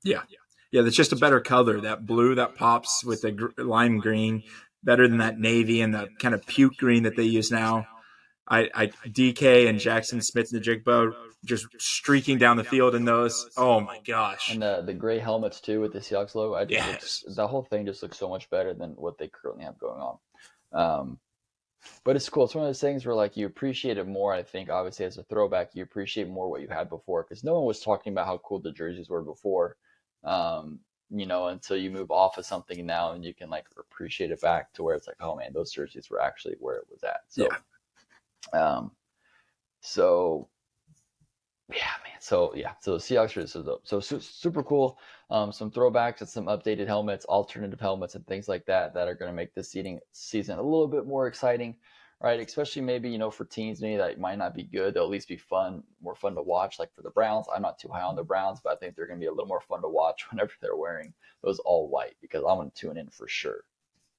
Yeah, 0.04 0.22
yeah. 0.72 0.81
That's 0.81 0.96
just 0.96 1.12
a 1.12 1.18
better 1.18 1.42
color. 1.42 1.81
That 1.81 2.06
blue 2.06 2.36
that 2.36 2.56
pops 2.56 3.04
with 3.04 3.22
the 3.22 3.31
gr- 3.31 3.62
lime 3.62 4.00
green, 4.00 4.44
better 4.81 5.08
than 5.10 5.18
that 5.18 5.38
navy 5.40 5.81
and 5.81 5.94
the 5.94 6.08
kind 6.19 6.34
of 6.34 6.46
puke 6.46 6.78
green 6.78 7.04
that 7.04 7.18
they 7.18 7.24
use 7.24 7.52
now. 7.52 7.86
I, 8.51 8.69
I 8.75 8.88
DK 9.07 9.69
and 9.69 9.80
Jaxon 9.80 10.21
Smith-Njigba 10.21 11.13
just 11.45 11.68
streaking 11.80 12.38
down 12.38 12.57
the 12.57 12.65
field 12.65 12.95
in 12.95 13.06
those. 13.06 13.50
Oh 13.56 13.80
my 13.80 14.00
gosh. 14.06 14.51
And 14.51 14.62
the 14.62 14.83
the 14.86 14.94
gray 14.94 15.19
helmets 15.19 15.62
too 15.62 15.80
with 15.80 15.94
the 15.94 16.00
Seahawks 16.00 16.36
logo. 16.36 16.56
I 16.56 16.65
just 16.65 16.86
Yes. 16.86 17.24
looks, 17.24 17.36
the 17.36 17.48
whole 17.48 17.63
thing 17.63 17.86
just 17.86 18.03
looks 18.03 18.18
so 18.18 18.27
much 18.27 18.50
better 18.50 18.74
than 18.74 18.92
what 18.92 19.18
they 19.18 19.30
currently 19.30 19.63
have 19.63 19.80
going 19.80 20.01
on. 20.01 20.18
Um, 20.74 21.19
but 22.03 22.18
it's 22.18 22.27
cool. 22.27 22.44
It's 22.44 22.53
one 22.53 22.65
of 22.65 22.69
those 22.69 22.81
things 22.81 23.06
where 23.06 23.15
like 23.15 23.38
you 23.38 23.45
appreciate 23.45 23.98
it 23.98 24.06
more. 24.07 24.33
I 24.33 24.44
think 24.44 24.69
obviously 24.69 25.06
as 25.06 25.18
a 25.18 25.24
throwback, 25.24 25.69
you 25.74 25.83
appreciate 25.83 26.27
more 26.27 26.50
what 26.50 26.62
you 26.62 26.68
had 26.68 26.89
before 26.89 27.24
because 27.24 27.45
no 27.45 27.53
one 27.53 27.65
was 27.65 27.80
talking 27.80 28.12
about 28.12 28.27
how 28.27 28.38
cool 28.39 28.59
the 28.59 28.71
jerseys 28.71 29.09
were 29.09 29.24
before. 29.24 29.77
Um, 30.25 30.80
you 31.09 31.25
know, 31.25 31.48
until 31.48 31.77
you 31.77 31.89
move 31.89 32.12
off 32.12 32.38
of 32.38 32.45
something 32.45 32.86
now 32.86 33.13
and 33.13 33.24
you 33.24 33.33
can 33.33 33.50
like 33.50 33.65
appreciate 33.80 34.31
it 34.31 34.42
back 34.42 34.71
to 34.74 34.83
where 34.83 34.95
it's 34.95 35.07
like, 35.07 35.18
oh 35.21 35.36
man, 35.38 35.51
those 35.53 35.71
jerseys 35.71 36.09
were 36.09 36.21
actually 36.21 36.56
where 36.59 36.75
it 36.75 36.88
was 36.92 37.03
at. 37.03 37.21
So, 37.30 37.48
um, 38.54 38.92
so 39.82 40.50
yeah, 41.70 41.92
man. 42.04 42.18
So 42.20 42.54
yeah, 42.56 42.74
so 42.82 42.98
Seahawks 42.98 43.38
are. 43.38 43.80
So 43.84 44.00
su- 44.00 44.20
super 44.20 44.63
cool. 44.63 45.00
Um, 45.30 45.51
some 45.51 45.72
throwbacks 45.72 46.20
and 46.20 46.30
some 46.30 46.46
updated 46.46 46.88
helmets, 46.88 47.25
alternative 47.25 47.80
helmets, 47.80 48.15
and 48.15 48.25
things 48.27 48.48
like 48.48 48.65
that 48.65 48.94
that 48.94 49.08
are 49.08 49.15
going 49.15 49.32
to 49.32 49.36
make 49.36 49.54
this 49.54 49.72
seating 49.72 50.00
season 50.12 50.60
a 50.60 50.62
little 50.62 50.88
bit 50.88 51.06
more 51.06 51.27
exciting, 51.27 51.75
right? 52.22 52.39
Especially 52.39 52.82
maybe 52.82 53.10
you 53.10 53.18
know 53.18 53.32
for 53.32 53.46
teams 53.46 53.82
maybe 53.82 53.98
that 53.98 54.20
might 54.20 54.38
not 54.38 54.54
be 54.54 54.63
good, 54.63 54.94
they'll 54.94 55.04
at 55.04 55.10
least 55.10 55.30
be 55.30 55.38
fun, 55.38 55.84
more 56.01 56.15
fun 56.15 56.36
to 56.36 56.42
watch. 56.42 56.80
Like 56.80 56.94
for 56.94 57.01
the 57.01 57.12
Browns, 57.12 57.48
I'm 57.54 57.62
not 57.62 57.80
too 57.80 57.89
high 57.89 58.01
on 58.01 58.15
the 58.15 58.24
Browns, 58.24 58.60
but 58.62 58.74
I 58.74 58.75
think 58.75 58.96
they're 58.96 59.08
going 59.08 59.20
to 59.20 59.24
be 59.24 59.27
a 59.27 59.32
little 59.32 59.48
more 59.48 59.62
fun 59.62 59.82
to 59.82 59.89
watch 59.89 60.25
whenever 60.30 60.51
they're 60.62 60.75
wearing 60.75 61.13
those 61.44 61.60
all 61.60 61.88
white 61.88 62.15
because 62.22 62.44
I'm 62.48 62.58
going 62.58 62.72
to 62.72 62.75
tune 62.75 62.98
in 62.98 63.10
for 63.10 63.27
sure. 63.27 63.63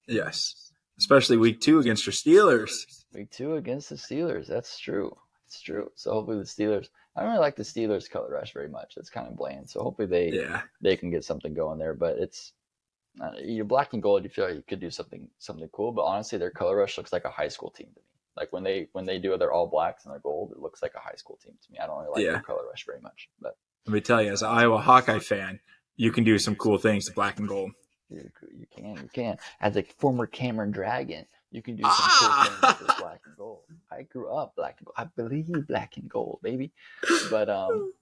Yes. 0.08 0.72
Especially 0.98 1.36
week 1.36 1.60
two 1.60 1.78
against 1.78 2.06
your 2.06 2.12
Steelers. 2.12 3.01
Week 3.14 3.30
two 3.30 3.56
against 3.56 3.88
the 3.90 3.96
Steelers. 3.96 4.46
That's 4.46 4.78
true. 4.78 5.16
It's 5.46 5.60
true. 5.60 5.90
So 5.94 6.12
hopefully 6.12 6.38
the 6.38 6.44
Steelers. 6.44 6.88
I 7.14 7.20
don't 7.20 7.30
really 7.30 7.40
like 7.42 7.56
the 7.56 7.62
Steelers 7.62 8.08
color 8.10 8.30
rush 8.30 8.52
very 8.54 8.68
much. 8.68 8.94
It's 8.96 9.10
kind 9.10 9.28
of 9.28 9.36
bland. 9.36 9.68
So 9.68 9.82
hopefully 9.82 10.08
they 10.08 10.28
Yeah. 10.30 10.62
they 10.80 10.96
can 10.96 11.10
get 11.10 11.24
something 11.24 11.52
going 11.52 11.78
there. 11.78 11.94
But 11.94 12.18
it's 12.18 12.52
uh, 13.20 13.32
you 13.42 13.64
black 13.64 13.92
and 13.92 14.02
gold. 14.02 14.24
You 14.24 14.30
feel 14.30 14.46
like 14.46 14.54
you 14.54 14.62
could 14.66 14.80
do 14.80 14.90
something 14.90 15.28
something 15.38 15.68
cool. 15.72 15.92
But 15.92 16.04
honestly, 16.04 16.38
their 16.38 16.50
color 16.50 16.76
rush 16.76 16.96
looks 16.96 17.12
like 17.12 17.26
a 17.26 17.30
high 17.30 17.48
school 17.48 17.70
team 17.70 17.88
to 17.94 18.00
me. 18.00 18.06
Like 18.34 18.50
when 18.52 18.62
they 18.62 18.88
when 18.92 19.04
they 19.04 19.18
do 19.18 19.34
it, 19.34 19.38
they're 19.38 19.52
all 19.52 19.66
blacks 19.66 20.04
and 20.04 20.12
they're 20.12 20.20
gold, 20.20 20.52
it 20.52 20.58
looks 20.58 20.80
like 20.82 20.94
a 20.94 21.00
high 21.00 21.16
school 21.16 21.38
team 21.44 21.52
to 21.66 21.72
me. 21.72 21.78
I 21.78 21.86
don't 21.86 21.98
really 21.98 22.12
like 22.12 22.24
Yeah. 22.24 22.32
their 22.32 22.40
color 22.42 22.66
rush 22.66 22.86
very 22.86 23.00
much. 23.00 23.28
But 23.40 23.58
Let 23.86 23.92
me 23.92 24.00
tell 24.00 24.22
you, 24.22 24.32
as 24.32 24.40
an 24.40 24.48
Iowa 24.48 24.78
Hawkeye 24.78 25.18
fan, 25.18 25.60
you 25.96 26.10
can 26.12 26.24
do 26.24 26.38
some 26.38 26.56
cool 26.56 26.78
things 26.78 27.04
to 27.06 27.12
black 27.12 27.38
and 27.38 27.46
gold. 27.46 27.72
you, 28.08 28.30
you 28.56 28.66
can 28.74 28.96
you 28.96 29.08
can 29.12 29.36
as 29.60 29.76
a 29.76 29.82
former 29.82 30.26
Cameron 30.26 30.70
Dragon, 30.70 31.26
you 31.52 31.62
can 31.62 31.76
do 31.76 31.82
some 31.82 31.92
Ah! 31.94 32.58
cool 32.60 32.70
things 32.70 32.80
with 32.88 32.96
black 32.98 33.20
and 33.26 33.36
gold. 33.36 33.64
I 33.90 34.02
grew 34.02 34.28
up 34.32 34.56
black 34.56 34.76
and 34.78 34.86
gold. 34.86 34.94
I 34.96 35.04
believe 35.04 35.66
black 35.68 35.96
and 35.98 36.08
gold, 36.08 36.40
baby. 36.42 36.72
But 37.30 37.48
um, 37.48 37.92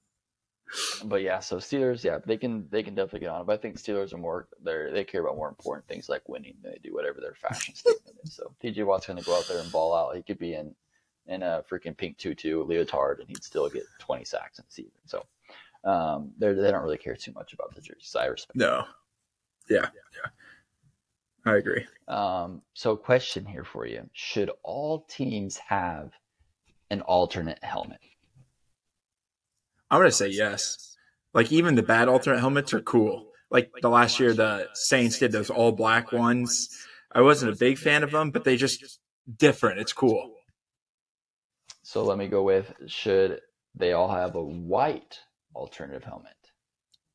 but 1.04 1.22
yeah. 1.22 1.40
So 1.40 1.56
Steelers, 1.56 2.04
yeah, 2.04 2.18
they 2.24 2.36
can 2.36 2.66
they 2.70 2.82
can 2.82 2.94
definitely 2.94 3.20
get 3.20 3.30
on 3.30 3.40
it. 3.42 3.46
But 3.46 3.54
I 3.54 3.56
think 3.62 3.76
Steelers 3.76 4.14
are 4.14 4.18
more 4.18 4.48
they 4.64 4.90
they 4.92 5.04
care 5.04 5.20
about 5.20 5.36
more 5.36 5.48
important 5.48 5.86
things 5.88 6.08
like 6.08 6.28
winning 6.28 6.54
than 6.62 6.72
they 6.72 6.78
do 6.78 6.94
whatever 6.94 7.20
their 7.20 7.34
fashion 7.34 7.74
statement 7.74 8.16
is. 8.24 8.34
So 8.34 8.54
TJ 8.62 8.86
Watt's 8.86 9.06
going 9.06 9.18
to 9.18 9.24
go 9.24 9.36
out 9.36 9.46
there 9.48 9.58
and 9.58 9.70
ball 9.72 9.94
out. 9.94 10.16
He 10.16 10.22
could 10.22 10.38
be 10.38 10.54
in 10.54 10.74
in 11.26 11.42
a 11.42 11.62
freaking 11.70 11.96
pink 11.96 12.18
tutu 12.18 12.64
leotard, 12.64 13.18
and 13.20 13.28
he'd 13.28 13.44
still 13.44 13.68
get 13.68 13.84
20 14.00 14.24
sacks 14.24 14.58
in 14.58 14.64
the 14.66 14.72
season. 14.72 14.92
So 15.06 15.24
um, 15.84 16.30
they 16.38 16.52
they 16.52 16.70
don't 16.70 16.82
really 16.82 16.98
care 16.98 17.16
too 17.16 17.32
much 17.32 17.52
about 17.52 17.74
the 17.74 17.80
jersey. 17.80 18.00
So 18.02 18.20
I 18.20 18.26
respect. 18.26 18.56
No. 18.56 18.84
Yeah. 19.68 19.88
Yeah. 19.92 20.30
I 21.46 21.56
agree. 21.56 21.86
Um, 22.06 22.62
so, 22.74 22.96
question 22.96 23.46
here 23.46 23.64
for 23.64 23.86
you: 23.86 24.08
Should 24.12 24.50
all 24.62 25.06
teams 25.08 25.56
have 25.56 26.12
an 26.90 27.00
alternate 27.02 27.62
helmet? 27.62 28.00
I'm 29.90 30.00
gonna 30.00 30.10
say 30.10 30.28
yes. 30.28 30.96
Like 31.32 31.50
even 31.52 31.74
the 31.74 31.82
bad 31.82 32.08
alternate 32.08 32.40
helmets 32.40 32.74
are 32.74 32.80
cool. 32.80 33.28
Like 33.50 33.70
the 33.82 33.88
last 33.88 34.20
year, 34.20 34.34
the 34.34 34.68
Saints 34.74 35.18
did 35.18 35.32
those 35.32 35.50
all 35.50 35.72
black 35.72 36.12
ones. 36.12 36.68
I 37.12 37.22
wasn't 37.22 37.52
a 37.52 37.56
big 37.56 37.78
fan 37.78 38.02
of 38.02 38.10
them, 38.10 38.30
but 38.30 38.44
they 38.44 38.56
just 38.56 39.00
different. 39.38 39.80
It's 39.80 39.92
cool. 39.92 40.34
So 41.82 42.04
let 42.04 42.18
me 42.18 42.28
go 42.28 42.42
with: 42.42 42.72
Should 42.86 43.40
they 43.74 43.92
all 43.92 44.10
have 44.10 44.34
a 44.34 44.44
white 44.44 45.18
alternative 45.54 46.04
helmet? 46.04 46.34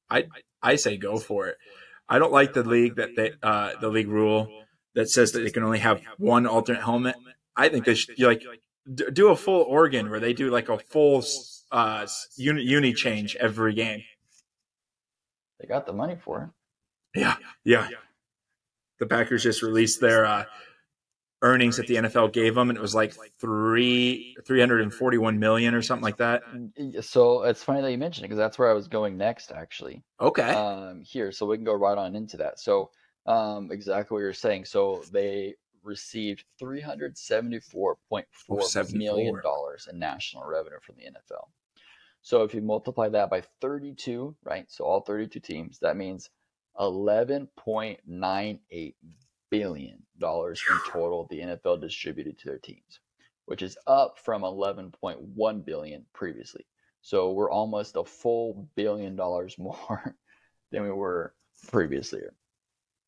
I 0.10 0.26
I 0.62 0.76
say 0.76 0.98
go 0.98 1.18
for 1.18 1.48
it. 1.48 1.58
I 2.08 2.20
don't 2.20 2.32
like 2.32 2.54
the 2.54 2.64
league 2.64 2.96
that 2.96 3.16
they 3.16 3.34
uh, 3.42 3.72
the 3.82 3.90
league 3.90 4.08
rule 4.08 4.64
that 4.94 5.10
says 5.10 5.32
that 5.34 5.40
they 5.40 5.50
can 5.50 5.64
only 5.64 5.80
have 5.80 6.02
one 6.18 6.46
alternate 6.46 6.84
helmet. 6.84 7.16
I 7.56 7.70
think 7.70 7.86
they 7.86 7.96
should 7.96 8.20
like 8.20 8.44
do 8.94 9.30
a 9.30 9.36
full 9.36 9.64
organ 9.64 10.10
where 10.10 10.20
they 10.20 10.34
do 10.34 10.50
like 10.50 10.70
a 10.70 10.78
full 10.78 11.24
uh, 11.72 12.08
uni, 12.38 12.62
uni 12.64 12.94
change 12.94 13.36
every 13.38 13.74
game. 13.74 14.04
They 15.60 15.68
got 15.68 15.86
the 15.86 15.94
money 15.94 16.18
for 16.24 16.44
it. 16.44 17.20
Yeah, 17.20 17.36
yeah. 17.64 17.88
The 19.00 19.08
Packers 19.08 19.44
just 19.44 19.62
released 19.62 20.02
their 20.02 20.26
uh, 20.26 20.46
earnings 21.46 21.78
that 21.78 21.88
the 21.88 21.96
NFL 21.96 22.34
gave 22.34 22.56
them, 22.56 22.70
and 22.70 22.78
it 22.78 22.82
was 22.82 22.96
like 22.96 23.16
three 23.40 24.36
three 24.46 24.60
hundred 24.60 24.82
and 24.82 24.94
forty 24.94 25.18
one 25.18 25.40
million 25.40 25.74
or 25.74 25.82
something 25.82 26.04
like 26.04 26.18
that. 26.18 26.44
So 27.02 27.44
it's 27.44 27.64
funny 27.64 27.82
that 27.82 27.92
you 27.92 27.98
mentioned 27.98 28.26
it 28.26 28.30
because 28.30 28.40
that's 28.40 28.60
where 28.60 28.70
I 28.70 28.74
was 28.74 28.88
going 28.88 29.18
next, 29.18 29.52
actually. 29.52 30.04
Okay. 30.20 30.50
Um, 30.50 31.04
here, 31.04 31.32
so 31.32 31.46
we 31.46 31.58
can 31.58 31.64
go 31.64 31.74
right 31.74 31.98
on 31.98 32.16
into 32.16 32.38
that. 32.38 32.60
So, 32.60 32.92
um, 33.28 33.70
exactly 33.72 34.16
what 34.16 34.22
you're 34.22 34.34
saying. 34.34 34.66
So 34.66 35.04
they 35.12 35.56
received 35.84 36.46
three 36.58 36.82
hundred 36.82 37.18
seventy 37.18 37.60
four 37.60 37.98
point 38.10 38.26
four 38.32 38.62
million 38.94 39.40
dollars 39.42 39.88
in 39.92 40.00
national 40.00 40.46
revenue 40.46 40.80
from 40.82 40.96
the 40.98 41.04
NFL. 41.04 41.46
So 42.26 42.42
if 42.42 42.56
you 42.56 42.62
multiply 42.62 43.08
that 43.10 43.30
by 43.30 43.44
32, 43.62 44.36
right? 44.44 44.66
So 44.68 44.84
all 44.84 45.02
32 45.02 45.40
teams, 45.42 45.78
that 45.84 45.96
means 45.96 46.32
11.98 46.80 48.96
billion 49.60 50.04
dollars 50.20 50.62
in 50.70 50.78
total 50.92 51.28
the 51.30 51.40
NFL 51.40 51.82
distributed 51.82 52.38
to 52.40 52.46
their 52.48 52.60
teams, 52.60 53.00
which 53.46 53.62
is 53.62 53.78
up 53.88 54.20
from 54.20 54.42
11.1 54.42 55.66
billion 55.66 56.06
previously. 56.14 56.66
So 57.02 57.32
we're 57.32 57.52
almost 57.52 57.96
a 57.96 58.04
full 58.04 58.68
billion 58.76 59.16
dollars 59.16 59.56
more 59.60 60.16
than 60.72 60.84
we 60.84 60.92
were 60.92 61.34
previously. 61.72 62.22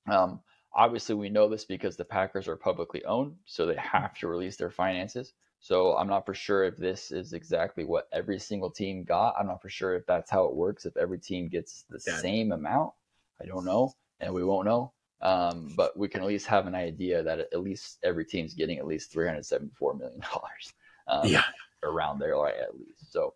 Um, 0.09 0.39
obviously, 0.73 1.15
we 1.15 1.29
know 1.29 1.49
this 1.49 1.65
because 1.65 1.97
the 1.97 2.05
Packers 2.05 2.47
are 2.47 2.55
publicly 2.55 3.03
owned, 3.05 3.35
so 3.45 3.65
they 3.65 3.75
have 3.75 4.17
to 4.19 4.27
release 4.27 4.55
their 4.55 4.71
finances. 4.71 5.33
So 5.59 5.97
I'm 5.97 6.07
not 6.07 6.25
for 6.25 6.35
sure 6.35 6.63
if 6.63 6.77
this 6.77 7.11
is 7.11 7.33
exactly 7.33 7.83
what 7.83 8.07
every 8.13 8.39
single 8.39 8.69
team 8.69 9.03
got. 9.03 9.35
I'm 9.37 9.47
not 9.47 9.61
for 9.61 9.69
sure 9.69 9.95
if 9.95 10.05
that's 10.05 10.29
how 10.29 10.45
it 10.45 10.55
works. 10.55 10.85
If 10.85 10.95
every 10.95 11.19
team 11.19 11.49
gets 11.49 11.83
the 11.89 11.99
yeah. 12.05 12.17
same 12.19 12.51
amount, 12.51 12.93
I 13.41 13.45
don't 13.45 13.65
know, 13.65 13.93
and 14.19 14.33
we 14.33 14.43
won't 14.43 14.67
know. 14.67 14.93
Um, 15.21 15.73
but 15.75 15.97
we 15.97 16.07
can 16.07 16.21
at 16.21 16.27
least 16.27 16.45
have 16.47 16.67
an 16.67 16.75
idea 16.75 17.23
that 17.23 17.39
at 17.39 17.61
least 17.61 17.97
every 18.03 18.25
team's 18.25 18.53
getting 18.53 18.77
at 18.77 18.85
least 18.85 19.11
374 19.11 19.95
million 19.95 20.19
dollars. 20.33 20.73
Um, 21.07 21.27
yeah, 21.31 21.43
around 21.83 22.19
there, 22.19 22.35
right? 22.35 22.55
At 22.55 22.77
least. 22.77 23.11
So 23.11 23.33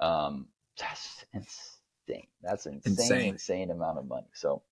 um, 0.00 0.46
that's 0.78 1.24
insane. 1.32 2.26
That's 2.42 2.66
an 2.66 2.80
insane, 2.84 2.92
insane, 2.92 3.32
insane 3.34 3.70
amount 3.70 3.98
of 3.98 4.06
money. 4.06 4.28
So. 4.34 4.62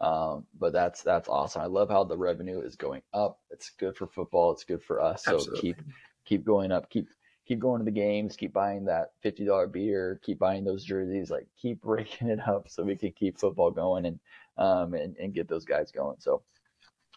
Um, 0.00 0.46
but 0.58 0.72
that's 0.72 1.02
that's 1.02 1.28
awesome. 1.28 1.62
I 1.62 1.66
love 1.66 1.88
how 1.88 2.02
the 2.02 2.16
revenue 2.16 2.60
is 2.60 2.74
going 2.74 3.02
up. 3.12 3.38
It's 3.50 3.70
good 3.78 3.96
for 3.96 4.08
football. 4.08 4.50
It's 4.50 4.64
good 4.64 4.82
for 4.82 5.00
us. 5.00 5.24
So 5.24 5.34
Absolutely. 5.36 5.60
keep 5.60 5.76
keep 6.24 6.44
going 6.44 6.72
up, 6.72 6.90
keep 6.90 7.08
keep 7.46 7.58
going 7.58 7.78
to 7.78 7.84
the 7.84 7.90
games, 7.90 8.36
keep 8.36 8.52
buying 8.52 8.84
that 8.86 9.10
fifty 9.22 9.44
dollar 9.44 9.66
beer, 9.66 10.20
keep 10.22 10.38
buying 10.38 10.64
those 10.64 10.84
jerseys, 10.84 11.30
like 11.30 11.46
keep 11.60 11.80
breaking 11.82 12.28
it 12.28 12.40
up 12.48 12.68
so 12.68 12.82
we 12.82 12.96
can 12.96 13.12
keep 13.12 13.38
football 13.38 13.70
going 13.70 14.06
and 14.06 14.18
um 14.58 14.94
and, 14.94 15.16
and 15.16 15.34
get 15.34 15.48
those 15.48 15.64
guys 15.64 15.90
going. 15.90 16.16
So 16.18 16.42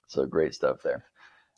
so 0.07 0.25
great 0.25 0.53
stuff 0.53 0.81
there. 0.83 1.05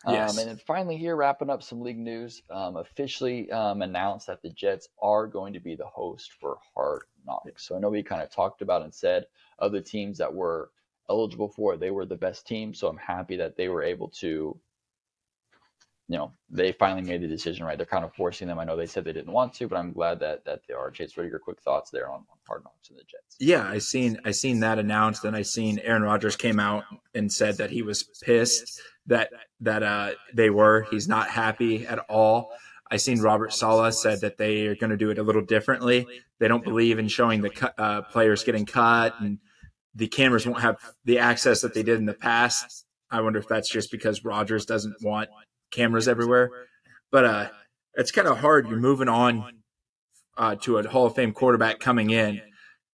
Um, 0.05 0.13
yes. 0.13 0.33
Um, 0.33 0.39
and 0.39 0.49
then 0.49 0.57
finally, 0.65 0.97
here 0.97 1.15
wrapping 1.15 1.49
up 1.49 1.63
some 1.63 1.81
league 1.81 1.97
news, 1.97 2.41
um, 2.49 2.77
officially 2.77 3.49
um, 3.51 3.81
announced 3.81 4.27
that 4.27 4.41
the 4.41 4.49
Jets 4.49 4.89
are 5.01 5.27
going 5.27 5.53
to 5.53 5.59
be 5.59 5.75
the 5.75 5.87
host 5.87 6.33
for 6.39 6.57
Hard 6.75 7.03
Knocks. 7.25 7.67
So 7.67 7.75
I 7.75 7.79
know 7.79 7.89
we 7.89 8.03
kind 8.03 8.21
of 8.21 8.29
talked 8.29 8.61
about 8.61 8.83
and 8.83 8.93
said 8.93 9.25
other 9.59 9.81
teams 9.81 10.17
that 10.19 10.33
were 10.33 10.71
eligible 11.09 11.49
for 11.49 11.73
it, 11.73 11.79
they 11.79 11.91
were 11.91 12.05
the 12.05 12.15
best 12.15 12.45
team. 12.45 12.73
So 12.73 12.87
I'm 12.87 12.97
happy 12.97 13.37
that 13.37 13.57
they 13.57 13.69
were 13.69 13.83
able 13.83 14.09
to 14.19 14.57
you 16.09 16.17
know, 16.17 16.31
they 16.49 16.71
finally 16.71 17.01
made 17.01 17.21
the 17.21 17.27
decision 17.27 17.65
right. 17.65 17.77
They're 17.77 17.85
kind 17.85 18.05
of 18.05 18.13
forcing 18.13 18.47
them. 18.47 18.59
I 18.59 18.63
know 18.63 18.77
they 18.77 18.85
said 18.85 19.03
they 19.03 19.11
didn't 19.11 19.33
want 19.33 19.53
to, 19.55 19.67
but 19.67 19.77
I'm 19.77 19.91
glad 19.91 20.19
that 20.21 20.45
that 20.45 20.61
they 20.67 20.73
are. 20.73 20.89
Chase, 20.89 21.17
what 21.17 21.25
are 21.25 21.29
your 21.29 21.39
quick 21.39 21.59
thoughts 21.61 21.91
there 21.91 22.07
on, 22.07 22.19
on 22.19 22.37
Hard 22.47 22.63
Knocks 22.63 22.89
and 22.89 22.97
the 22.97 23.03
Jets? 23.03 23.35
Yeah, 23.39 23.67
I 23.67 23.79
seen 23.79 24.17
I 24.23 24.31
seen 24.31 24.61
that 24.61 24.79
announced, 24.79 25.25
and 25.25 25.35
I 25.35 25.41
seen 25.41 25.79
Aaron 25.79 26.03
Rodgers 26.03 26.37
came 26.37 26.59
out 26.59 26.85
and 27.13 27.31
said 27.31 27.57
that 27.57 27.71
he 27.71 27.81
was 27.81 28.03
pissed 28.23 28.81
that 29.07 29.31
that 29.59 29.83
uh, 29.83 30.11
they 30.33 30.49
were. 30.49 30.87
He's 30.89 31.09
not 31.09 31.29
happy 31.29 31.85
at 31.85 31.99
all. 32.09 32.51
I 32.89 32.95
seen 32.95 33.19
Robert 33.19 33.51
Saleh 33.53 33.93
said 33.93 34.21
that 34.21 34.37
they 34.37 34.67
are 34.67 34.75
going 34.75 34.91
to 34.91 34.97
do 34.97 35.09
it 35.09 35.17
a 35.17 35.23
little 35.23 35.41
differently. 35.41 36.07
They 36.39 36.47
don't 36.47 36.63
believe 36.63 36.99
in 36.99 37.09
showing 37.09 37.41
the 37.41 37.73
uh, 37.77 38.03
players 38.03 38.45
getting 38.45 38.65
cut, 38.65 39.19
and 39.19 39.39
the 39.93 40.07
cameras 40.07 40.47
won't 40.47 40.61
have 40.61 40.77
the 41.03 41.19
access 41.19 41.59
that 41.61 41.73
they 41.73 41.83
did 41.83 41.97
in 41.97 42.05
the 42.05 42.13
past. 42.13 42.85
I 43.11 43.19
wonder 43.21 43.39
if 43.39 43.47
that's 43.47 43.69
just 43.69 43.91
because 43.91 44.23
Rodgers 44.23 44.65
doesn't 44.65 44.95
want 45.01 45.29
cameras 45.71 46.07
everywhere. 46.07 46.49
But 47.11 47.25
uh, 47.25 47.49
it's 47.93 48.11
kind 48.11 48.27
of 48.27 48.39
hard. 48.39 48.67
You're 48.67 48.79
moving 48.79 49.09
on 49.09 49.61
uh, 50.37 50.55
to 50.61 50.77
a 50.77 50.87
Hall 50.87 51.05
of 51.05 51.15
Fame 51.15 51.33
quarterback 51.33 51.79
coming 51.79 52.09
in, 52.09 52.41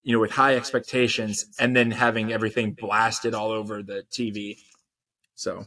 you 0.03 0.13
know, 0.13 0.19
with 0.19 0.31
high 0.31 0.55
expectations, 0.55 1.45
and 1.59 1.75
then 1.75 1.91
having 1.91 2.31
everything 2.31 2.73
blasted 2.73 3.33
all 3.33 3.51
over 3.51 3.83
the 3.83 4.03
TV. 4.11 4.57
So 5.35 5.65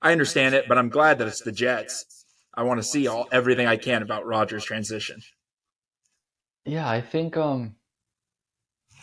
I 0.00 0.12
understand 0.12 0.54
it, 0.54 0.66
but 0.68 0.78
I'm 0.78 0.88
glad 0.88 1.18
that 1.18 1.28
it's 1.28 1.42
the 1.42 1.52
Jets. 1.52 2.24
I 2.54 2.62
want 2.62 2.78
to 2.78 2.84
see 2.84 3.06
all 3.06 3.28
everything 3.30 3.66
I 3.66 3.76
can 3.76 4.02
about 4.02 4.26
Rodgers' 4.26 4.64
transition. 4.64 5.20
Yeah, 6.64 6.88
I 6.88 7.00
think. 7.00 7.36
um 7.36 7.76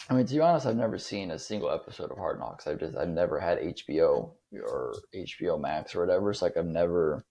I 0.09 0.13
mean, 0.13 0.25
to 0.27 0.33
be 0.35 0.39
honest, 0.39 0.67
I've 0.67 0.75
never 0.75 1.00
seen 1.00 1.31
a 1.31 1.39
single 1.39 1.71
episode 1.71 2.12
of 2.12 2.17
Hard 2.17 2.39
Knocks. 2.39 2.67
I've 2.67 2.79
just 2.79 2.95
I've 2.95 3.09
never 3.09 3.39
had 3.39 3.59
HBO 3.59 4.33
or 4.62 4.93
HBO 5.15 5.59
Max 5.59 5.95
or 5.95 6.01
whatever. 6.01 6.29
It's 6.29 6.41
like 6.41 6.57
I've 6.57 6.65
never 6.65 7.25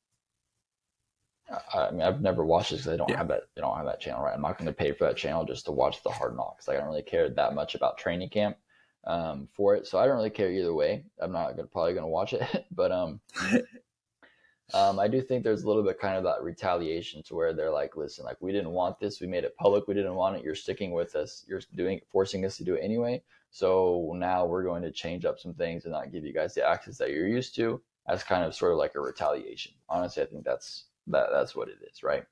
I 1.74 1.90
mean, 1.90 2.02
I've 2.02 2.22
never 2.22 2.44
watched 2.44 2.72
it 2.72 2.76
because 2.76 2.92
I 2.92 2.96
don't 2.96 3.10
yeah. 3.10 3.18
have 3.18 3.28
that. 3.28 3.42
I 3.56 3.60
don't 3.60 3.76
have 3.76 3.86
that 3.86 4.00
channel, 4.00 4.22
right? 4.22 4.34
I'm 4.34 4.40
not 4.40 4.56
going 4.56 4.66
to 4.66 4.72
pay 4.72 4.92
for 4.92 5.04
that 5.04 5.16
channel 5.16 5.44
just 5.44 5.66
to 5.66 5.72
watch 5.72 6.02
the 6.02 6.10
Hard 6.10 6.36
Knocks. 6.36 6.66
Like, 6.66 6.76
I 6.76 6.80
don't 6.80 6.88
really 6.88 7.02
care 7.02 7.28
that 7.28 7.54
much 7.54 7.74
about 7.74 7.98
training 7.98 8.30
camp 8.30 8.56
um, 9.04 9.48
for 9.52 9.74
it, 9.74 9.86
so 9.86 9.98
I 9.98 10.06
don't 10.06 10.16
really 10.16 10.30
care 10.30 10.50
either 10.50 10.72
way. 10.72 11.04
I'm 11.20 11.32
not 11.32 11.56
gonna, 11.56 11.68
probably 11.68 11.92
going 11.92 12.04
to 12.04 12.08
watch 12.08 12.32
it, 12.32 12.66
but 12.70 12.90
um, 12.92 13.20
um, 14.74 14.98
I 14.98 15.06
do 15.06 15.20
think 15.20 15.44
there's 15.44 15.64
a 15.64 15.66
little 15.66 15.82
bit 15.82 16.00
kind 16.00 16.16
of 16.16 16.24
that 16.24 16.42
retaliation 16.42 17.22
to 17.24 17.34
where 17.34 17.52
they're 17.52 17.70
like, 17.70 17.96
listen, 17.96 18.24
like 18.24 18.40
we 18.40 18.52
didn't 18.52 18.70
want 18.70 18.98
this, 18.98 19.20
we 19.20 19.26
made 19.26 19.44
it 19.44 19.56
public, 19.56 19.86
we 19.86 19.94
didn't 19.94 20.14
want 20.14 20.36
it. 20.36 20.44
You're 20.44 20.54
sticking 20.54 20.92
with 20.92 21.14
us, 21.14 21.44
you're 21.46 21.60
doing, 21.74 22.00
forcing 22.10 22.46
us 22.46 22.56
to 22.56 22.64
do 22.64 22.74
it 22.74 22.82
anyway. 22.82 23.22
So 23.50 24.14
now 24.16 24.46
we're 24.46 24.64
going 24.64 24.82
to 24.82 24.90
change 24.90 25.24
up 25.24 25.38
some 25.38 25.54
things 25.54 25.84
and 25.84 25.92
not 25.92 26.10
give 26.10 26.24
you 26.24 26.32
guys 26.32 26.54
the 26.54 26.66
access 26.66 26.98
that 26.98 27.10
you're 27.10 27.28
used 27.28 27.54
to 27.56 27.80
as 28.08 28.24
kind 28.24 28.44
of 28.44 28.54
sort 28.54 28.72
of 28.72 28.78
like 28.78 28.94
a 28.94 29.00
retaliation. 29.00 29.72
Honestly, 29.88 30.22
I 30.22 30.26
think 30.26 30.44
that's 30.44 30.86
that 31.08 31.28
that's 31.32 31.54
what 31.54 31.68
it 31.68 31.78
is, 31.90 32.02
right? 32.02 32.24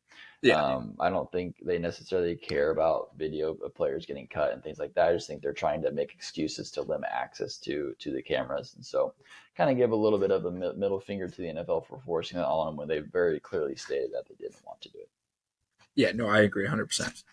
Yeah. 0.43 0.63
Um, 0.63 0.97
I 0.99 1.09
don't 1.11 1.31
think 1.31 1.57
they 1.65 1.79
necessarily 1.79 2.35
care 2.35 2.71
about 2.71 3.11
video 3.17 3.53
of 3.55 3.75
players 3.75 4.07
getting 4.07 4.27
cut 4.27 4.53
and 4.53 4.63
things 4.63 4.79
like 4.79 4.95
that. 4.95 5.09
I 5.09 5.13
just 5.13 5.29
think 5.29 5.41
they're 5.43 5.53
trying 5.53 5.83
to 5.83 5.93
make 5.93 6.13
excuses 6.15 6.71
to 6.73 6.83
limit 6.83 7.11
access 7.13 7.59
to 7.59 7.95
to 7.99 8.13
the 8.13 8.23
cameras, 8.23 8.75
and 8.75 8.85
so 8.85 9.15
kind 9.57 9.71
of 9.71 9.77
give 9.77 9.93
a 9.93 9.97
little 9.97 10.19
bit 10.19 10.31
of 10.31 10.45
a 10.47 10.51
middle 10.51 11.01
finger 11.01 11.29
to 11.29 11.37
the 11.43 11.49
NFL 11.49 11.87
for 11.87 12.01
forcing 12.05 12.39
that 12.39 12.47
on 12.47 12.67
them 12.67 12.77
when 12.77 12.89
they 12.89 12.99
very 13.01 13.39
clearly 13.41 13.77
stated 13.77 14.11
that 14.13 14.27
they 14.29 14.35
didn't 14.35 14.65
want 14.67 14.81
to 14.83 14.91
do 14.91 14.99
it. 14.99 15.09
Yeah, 15.95 16.13
no, 16.13 16.29
I 16.29 16.41
agree 16.41 16.65
100. 16.65 16.87
percent 16.87 17.25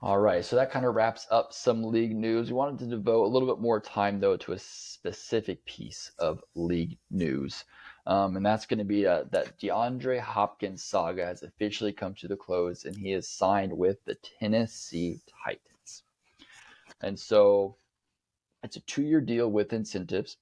All 0.00 0.18
right, 0.18 0.44
so 0.44 0.54
that 0.56 0.70
kind 0.70 0.84
of 0.84 0.94
wraps 0.94 1.26
up 1.30 1.52
some 1.52 1.82
league 1.82 2.14
news. 2.14 2.48
We 2.48 2.54
wanted 2.54 2.78
to 2.80 2.86
devote 2.86 3.24
a 3.24 3.32
little 3.32 3.48
bit 3.48 3.60
more 3.62 3.80
time, 3.80 4.20
though, 4.20 4.36
to 4.36 4.52
a 4.52 4.58
specific 4.58 5.64
piece 5.64 6.12
of 6.18 6.44
league 6.54 6.98
news. 7.10 7.64
Um, 8.06 8.36
and 8.36 8.44
that's 8.44 8.66
going 8.66 8.78
to 8.78 8.84
be 8.84 9.06
uh, 9.06 9.24
that 9.30 9.58
DeAndre 9.58 10.20
Hopkins 10.20 10.84
saga 10.84 11.24
has 11.24 11.42
officially 11.42 11.92
come 11.92 12.14
to 12.16 12.28
the 12.28 12.36
close, 12.36 12.84
and 12.84 12.94
he 12.94 13.12
is 13.12 13.28
signed 13.28 13.72
with 13.72 14.04
the 14.04 14.16
Tennessee 14.38 15.20
Titans. 15.44 16.02
And 17.00 17.18
so 17.18 17.76
it's 18.62 18.76
a 18.76 18.80
two 18.80 19.02
year 19.02 19.20
deal 19.20 19.50
with 19.50 19.72
incentives. 19.72 20.36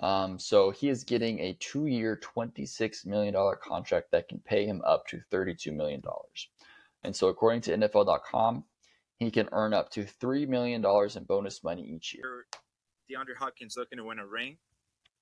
Um, 0.00 0.40
so 0.40 0.70
he 0.70 0.88
is 0.88 1.04
getting 1.04 1.38
a 1.38 1.56
two 1.60 1.86
year, 1.86 2.20
$26 2.36 3.06
million 3.06 3.34
contract 3.62 4.10
that 4.10 4.28
can 4.28 4.40
pay 4.40 4.66
him 4.66 4.82
up 4.84 5.06
to 5.08 5.20
$32 5.32 5.72
million. 5.72 6.02
And 7.04 7.14
so, 7.14 7.28
according 7.28 7.60
to 7.62 7.76
NFL.com, 7.76 8.64
he 9.18 9.30
can 9.30 9.48
earn 9.52 9.72
up 9.72 9.90
to 9.90 10.04
$3 10.04 10.48
million 10.48 10.84
in 10.84 11.24
bonus 11.24 11.62
money 11.62 11.82
each 11.82 12.14
year. 12.14 12.46
DeAndre 13.10 13.36
Hopkins 13.38 13.76
looking 13.76 13.98
to 13.98 14.04
win 14.04 14.18
a 14.18 14.26
ring? 14.26 14.56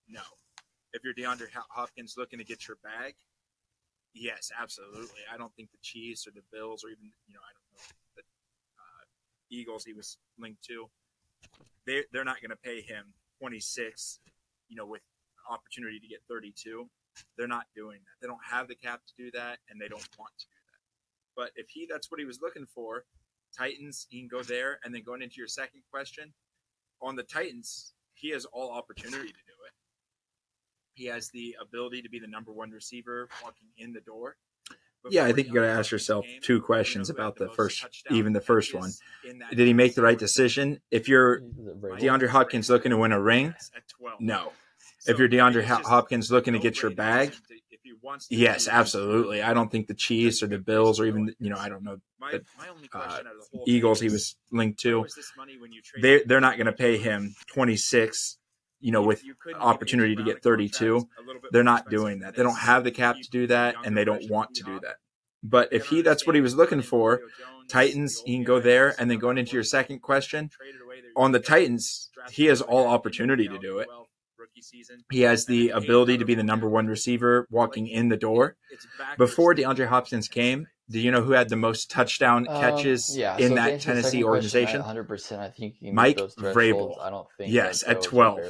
No. 0.08 0.22
If 0.92 1.02
you're 1.04 1.14
DeAndre 1.14 1.48
Hopkins 1.70 2.14
looking 2.16 2.38
to 2.38 2.44
get 2.44 2.68
your 2.68 2.76
bag, 2.82 3.14
yes, 4.14 4.50
absolutely. 4.60 5.20
I 5.32 5.38
don't 5.38 5.54
think 5.54 5.70
the 5.70 5.78
Chiefs 5.82 6.26
or 6.26 6.32
the 6.32 6.42
Bills 6.52 6.84
or 6.84 6.88
even 6.88 7.10
you 7.26 7.34
know 7.34 7.40
I 7.40 7.52
don't 7.54 7.72
know 7.72 7.94
the 8.16 8.22
uh, 8.22 9.04
Eagles 9.50 9.84
he 9.84 9.94
was 9.94 10.18
linked 10.38 10.62
to. 10.64 10.88
They 11.86 12.04
they're 12.12 12.24
not 12.24 12.40
going 12.40 12.50
to 12.50 12.56
pay 12.56 12.82
him 12.82 13.14
26, 13.40 14.20
you 14.68 14.76
know, 14.76 14.86
with 14.86 15.02
opportunity 15.50 15.98
to 15.98 16.06
get 16.06 16.20
32. 16.28 16.88
They're 17.36 17.48
not 17.48 17.66
doing 17.74 17.98
that. 17.98 18.20
They 18.20 18.28
don't 18.28 18.44
have 18.48 18.68
the 18.68 18.74
cap 18.74 19.00
to 19.06 19.14
do 19.22 19.30
that, 19.32 19.58
and 19.68 19.80
they 19.80 19.88
don't 19.88 20.08
want 20.18 20.32
to 20.38 20.46
do 20.46 20.60
that. 20.70 20.80
But 21.36 21.50
if 21.56 21.68
he 21.70 21.86
that's 21.90 22.10
what 22.10 22.20
he 22.20 22.26
was 22.26 22.40
looking 22.40 22.66
for, 22.66 23.04
Titans, 23.56 24.06
he 24.10 24.20
can 24.20 24.28
go 24.28 24.42
there. 24.42 24.78
And 24.84 24.94
then 24.94 25.02
going 25.02 25.22
into 25.22 25.36
your 25.38 25.48
second 25.48 25.82
question, 25.90 26.32
on 27.00 27.16
the 27.16 27.22
Titans, 27.22 27.94
he 28.14 28.30
has 28.30 28.44
all 28.46 28.70
opportunity 28.70 29.28
to 29.28 29.32
do 29.32 29.56
it. 29.66 29.72
He 30.94 31.06
has 31.06 31.28
the 31.30 31.56
ability 31.60 32.02
to 32.02 32.08
be 32.08 32.18
the 32.18 32.26
number 32.26 32.52
one 32.52 32.70
receiver 32.70 33.28
walking 33.42 33.68
in 33.78 33.92
the 33.92 34.00
door. 34.00 34.36
yeah, 35.10 35.24
I 35.24 35.32
think 35.32 35.48
you 35.48 35.54
got 35.54 35.62
to 35.62 35.68
ask 35.68 35.90
yourself 35.90 36.26
two 36.42 36.60
questions 36.60 37.10
about 37.10 37.36
the 37.36 37.48
first, 37.48 37.84
even 38.10 38.32
the 38.32 38.40
first 38.40 38.72
one. 38.74 38.90
Did 39.50 39.66
he 39.66 39.72
make 39.72 39.94
the 39.94 40.02
right 40.02 40.18
decision? 40.18 40.80
If 40.90 41.08
you're 41.08 41.40
DeAndre 41.40 42.28
Hopkins 42.28 42.70
looking 42.70 42.90
to 42.90 42.96
win 42.98 43.12
a 43.12 43.20
ring, 43.20 43.54
no. 44.20 44.52
If 45.06 45.18
you're 45.18 45.28
DeAndre 45.28 45.64
Hopkins 45.64 46.30
looking 46.30 46.52
to 46.52 46.60
get 46.60 46.80
your 46.82 46.92
bag, 46.92 47.34
yes, 48.30 48.68
absolutely. 48.68 49.42
I 49.42 49.54
don't 49.54 49.70
think 49.70 49.88
the 49.88 49.94
Chiefs 49.94 50.42
or 50.42 50.46
the 50.46 50.58
Bills 50.58 51.00
or 51.00 51.06
even 51.06 51.34
you 51.40 51.50
know 51.50 51.56
I 51.58 51.68
don't 51.68 51.82
know 51.82 51.96
the 52.30 52.44
uh, 52.94 53.18
Eagles 53.66 54.00
he 54.00 54.08
was 54.08 54.36
linked 54.52 54.78
to. 54.80 55.04
They 56.00 56.22
they're 56.22 56.40
not 56.40 56.56
going 56.56 56.66
to 56.66 56.72
pay 56.72 56.98
him 56.98 57.34
26 57.48 58.38
you 58.82 58.92
know, 58.92 59.02
with 59.02 59.22
opportunity 59.58 60.14
to 60.16 60.22
get 60.22 60.42
32. 60.42 61.08
They're 61.50 61.62
not 61.62 61.88
doing 61.88 62.20
that. 62.20 62.34
They 62.36 62.42
don't 62.42 62.58
have 62.58 62.84
the 62.84 62.90
cap 62.90 63.16
to 63.22 63.30
do 63.30 63.46
that, 63.46 63.76
and 63.84 63.96
they 63.96 64.04
don't 64.04 64.28
want 64.30 64.54
to 64.56 64.64
do 64.64 64.80
that. 64.80 64.96
But 65.42 65.72
if 65.72 65.86
he 65.86 66.02
that's 66.02 66.26
what 66.26 66.34
he 66.36 66.40
was 66.42 66.54
looking 66.54 66.82
for, 66.82 67.20
Titans, 67.68 68.22
he 68.26 68.34
can 68.34 68.44
go 68.44 68.60
there. 68.60 68.94
And 68.98 69.10
then 69.10 69.18
going 69.18 69.38
into 69.38 69.54
your 69.54 69.64
second 69.64 70.00
question, 70.00 70.50
on 71.16 71.32
the 71.32 71.40
Titans, 71.40 72.10
he 72.30 72.46
has 72.46 72.60
all 72.60 72.86
opportunity 72.86 73.48
to 73.48 73.58
do 73.58 73.78
it. 73.78 73.88
He 75.10 75.22
has 75.22 75.46
the 75.46 75.70
ability 75.70 76.18
to 76.18 76.24
be 76.24 76.34
the 76.34 76.42
number 76.42 76.68
one 76.68 76.86
receiver 76.86 77.46
walking 77.50 77.86
in 77.88 78.08
the 78.08 78.16
door. 78.16 78.56
Before 79.18 79.54
DeAndre 79.54 79.88
Hopkins 79.88 80.28
came, 80.28 80.66
do 80.90 81.00
you 81.00 81.10
know 81.10 81.22
who 81.22 81.32
had 81.32 81.48
the 81.48 81.56
most 81.56 81.90
touchdown 81.90 82.46
um, 82.48 82.60
catches 82.60 83.10
um, 83.10 83.18
yeah, 83.18 83.36
in 83.38 83.48
so 83.50 83.54
that 83.54 83.80
Tennessee 83.80 84.24
organization? 84.24 84.82
100%. 84.82 85.38
I 85.38 85.48
think 85.48 85.76
Mike 85.80 86.18
Vrabel. 86.18 87.00
I 87.00 87.10
don't 87.10 87.26
think 87.36 87.52
yes, 87.52 87.82
at 87.86 88.02
12. 88.02 88.40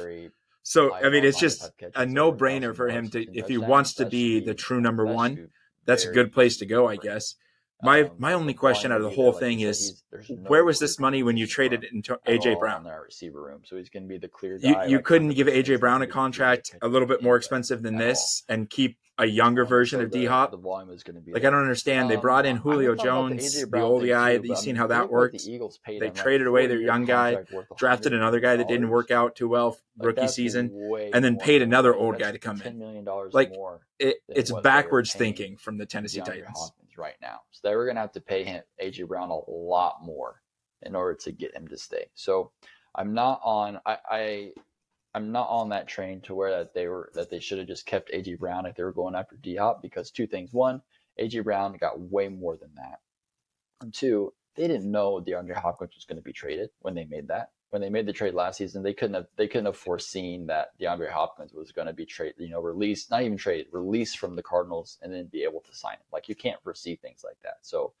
So 0.63 0.93
I 0.93 1.09
mean, 1.09 1.25
it's 1.25 1.39
just 1.39 1.71
a 1.95 2.05
no-brainer 2.05 2.75
for 2.75 2.87
him 2.89 3.09
to 3.09 3.25
if 3.37 3.47
he 3.47 3.57
wants 3.57 3.95
to 3.95 4.05
be 4.05 4.39
the 4.39 4.53
true 4.53 4.81
number 4.81 5.05
one. 5.05 5.49
That's 5.85 6.05
a 6.05 6.11
good 6.11 6.31
place 6.31 6.57
to 6.57 6.65
go, 6.65 6.87
I 6.87 6.95
guess. 6.95 7.35
My 7.83 8.03
um, 8.03 8.11
my 8.17 8.33
only 8.33 8.53
question 8.53 8.91
out 8.91 9.01
of 9.01 9.03
the 9.03 9.15
whole 9.15 9.33
thing 9.33 9.59
is, 9.59 10.03
where 10.47 10.63
was 10.63 10.79
this 10.79 10.99
money 10.99 11.21
when 11.21 11.37
you 11.37 11.45
traded 11.45 11.83
into 11.83 12.17
AJ 12.25 12.59
Brown? 12.59 12.87
In 12.87 12.93
receiver 12.93 13.41
room, 13.41 13.61
so 13.65 13.75
he's 13.75 13.89
going 13.89 14.03
to 14.03 14.09
be 14.09 14.17
the 14.17 14.29
clear 14.29 14.57
guy. 14.57 14.85
You, 14.85 14.91
you 14.91 14.99
couldn't 15.01 15.29
give 15.33 15.47
AJ 15.47 15.79
Brown 15.79 16.01
a 16.01 16.07
contract 16.07 16.75
a 16.81 16.87
little 16.87 17.07
bit 17.07 17.21
more 17.21 17.35
expensive 17.35 17.81
than 17.81 17.97
this 17.97 18.43
and 18.47 18.69
keep 18.69 18.97
a 19.17 19.25
younger 19.25 19.65
version 19.65 20.01
of 20.01 20.11
D 20.11 20.25
Hop. 20.25 20.51
The 20.51 20.57
volume 20.57 20.91
is 20.91 21.03
going 21.03 21.15
to 21.15 21.21
be 21.21 21.33
like 21.33 21.43
I 21.43 21.49
don't 21.49 21.61
understand. 21.61 22.09
They 22.09 22.15
brought 22.15 22.45
in 22.45 22.57
um, 22.57 22.63
Julio 22.63 22.95
Jones, 22.95 23.63
the, 23.63 23.81
old 23.81 24.07
guy. 24.07 24.39
You've 24.41 24.57
seen 24.57 24.75
how 24.75 24.87
that 24.87 25.09
worked. 25.09 25.43
The 25.43 25.51
Eagles 25.51 25.77
paid 25.85 26.01
they 26.01 26.09
traded 26.09 26.47
away 26.47 26.67
their 26.67 26.79
young 26.79 27.05
guy, 27.05 27.43
drafted 27.77 28.13
another 28.13 28.39
guy 28.39 28.55
that 28.55 28.67
didn't 28.67 28.89
work 28.89 29.11
out 29.11 29.35
too 29.35 29.49
well 29.49 29.77
rookie 29.97 30.27
season, 30.27 30.71
and 31.13 31.23
then 31.23 31.37
paid 31.37 31.61
another 31.61 31.93
old 31.93 32.17
guy 32.17 32.31
to 32.31 32.39
come 32.39 32.61
in. 32.61 33.05
Like 33.31 33.53
it, 33.99 34.17
it's 34.29 34.51
backwards 34.51 35.13
thinking 35.13 35.57
from 35.57 35.77
the 35.77 35.85
Tennessee 35.85 36.21
Titans 36.21 36.71
right 36.97 37.15
now. 37.21 37.41
So 37.51 37.67
they 37.67 37.75
were 37.75 37.85
going 37.85 37.95
to 37.95 38.01
have 38.01 38.13
to 38.13 38.21
pay 38.21 38.43
him 38.43 38.63
AJ 38.81 39.07
Brown 39.07 39.31
a 39.31 39.51
lot 39.51 39.97
more 40.03 40.41
in 40.83 40.95
order 40.95 41.15
to 41.21 41.31
get 41.31 41.55
him 41.55 41.67
to 41.69 41.77
stay. 41.77 42.07
So 42.15 42.51
I'm 42.95 43.13
not 43.13 43.41
on. 43.43 43.79
I, 43.85 43.97
I 44.09 44.51
I'm 45.15 45.31
not 45.31 45.49
on 45.49 45.69
that 45.69 45.87
train 45.87 46.21
to 46.21 46.35
where 46.35 46.51
that 46.51 46.73
they 46.73 46.87
were 46.87 47.11
that 47.15 47.29
they 47.29 47.39
should 47.39 47.59
have 47.59 47.67
just 47.67 47.85
kept 47.85 48.11
AJ 48.13 48.39
Brown 48.39 48.65
if 48.65 48.75
they 48.75 48.83
were 48.83 48.93
going 48.93 49.15
after 49.15 49.37
D 49.37 49.57
Hop 49.57 49.81
because 49.81 50.11
two 50.11 50.27
things. 50.27 50.53
One, 50.53 50.81
AJ 51.19 51.45
Brown 51.45 51.77
got 51.77 51.99
way 51.99 52.29
more 52.29 52.57
than 52.57 52.71
that. 52.75 52.99
And 53.81 53.93
two, 53.93 54.33
they 54.55 54.67
didn't 54.67 54.91
know 54.91 55.21
DeAndre 55.21 55.55
Hopkins 55.55 55.95
was 55.95 56.05
going 56.05 56.17
to 56.17 56.23
be 56.23 56.33
traded 56.33 56.71
when 56.81 56.95
they 56.95 57.05
made 57.05 57.29
that. 57.29 57.52
When 57.73 57.81
they 57.81 57.89
made 57.89 58.05
the 58.05 58.13
trade 58.13 58.35
last 58.35 58.57
season, 58.57 58.83
they 58.83 58.93
couldn't 58.93 59.15
have 59.15 59.25
they 59.35 59.47
couldn't 59.47 59.65
have 59.65 59.75
foreseen 59.75 60.45
that 60.45 60.79
DeAndre 60.79 61.09
Hopkins 61.11 61.53
was 61.53 61.71
going 61.71 61.87
to 61.87 61.93
be 61.93 62.05
trade, 62.05 62.35
you 62.37 62.49
know, 62.49 62.61
released, 62.61 63.09
not 63.09 63.23
even 63.23 63.35
trade, 63.35 63.65
released 63.71 64.19
from 64.19 64.35
the 64.35 64.43
Cardinals 64.43 64.99
and 65.01 65.11
then 65.11 65.25
be 65.25 65.41
able 65.41 65.61
to 65.61 65.75
sign 65.75 65.95
him. 65.95 66.05
Like 66.11 66.29
you 66.29 66.35
can't 66.35 66.61
foresee 66.61 66.95
things 66.95 67.23
like 67.23 67.37
that. 67.41 67.57
So 67.63 67.93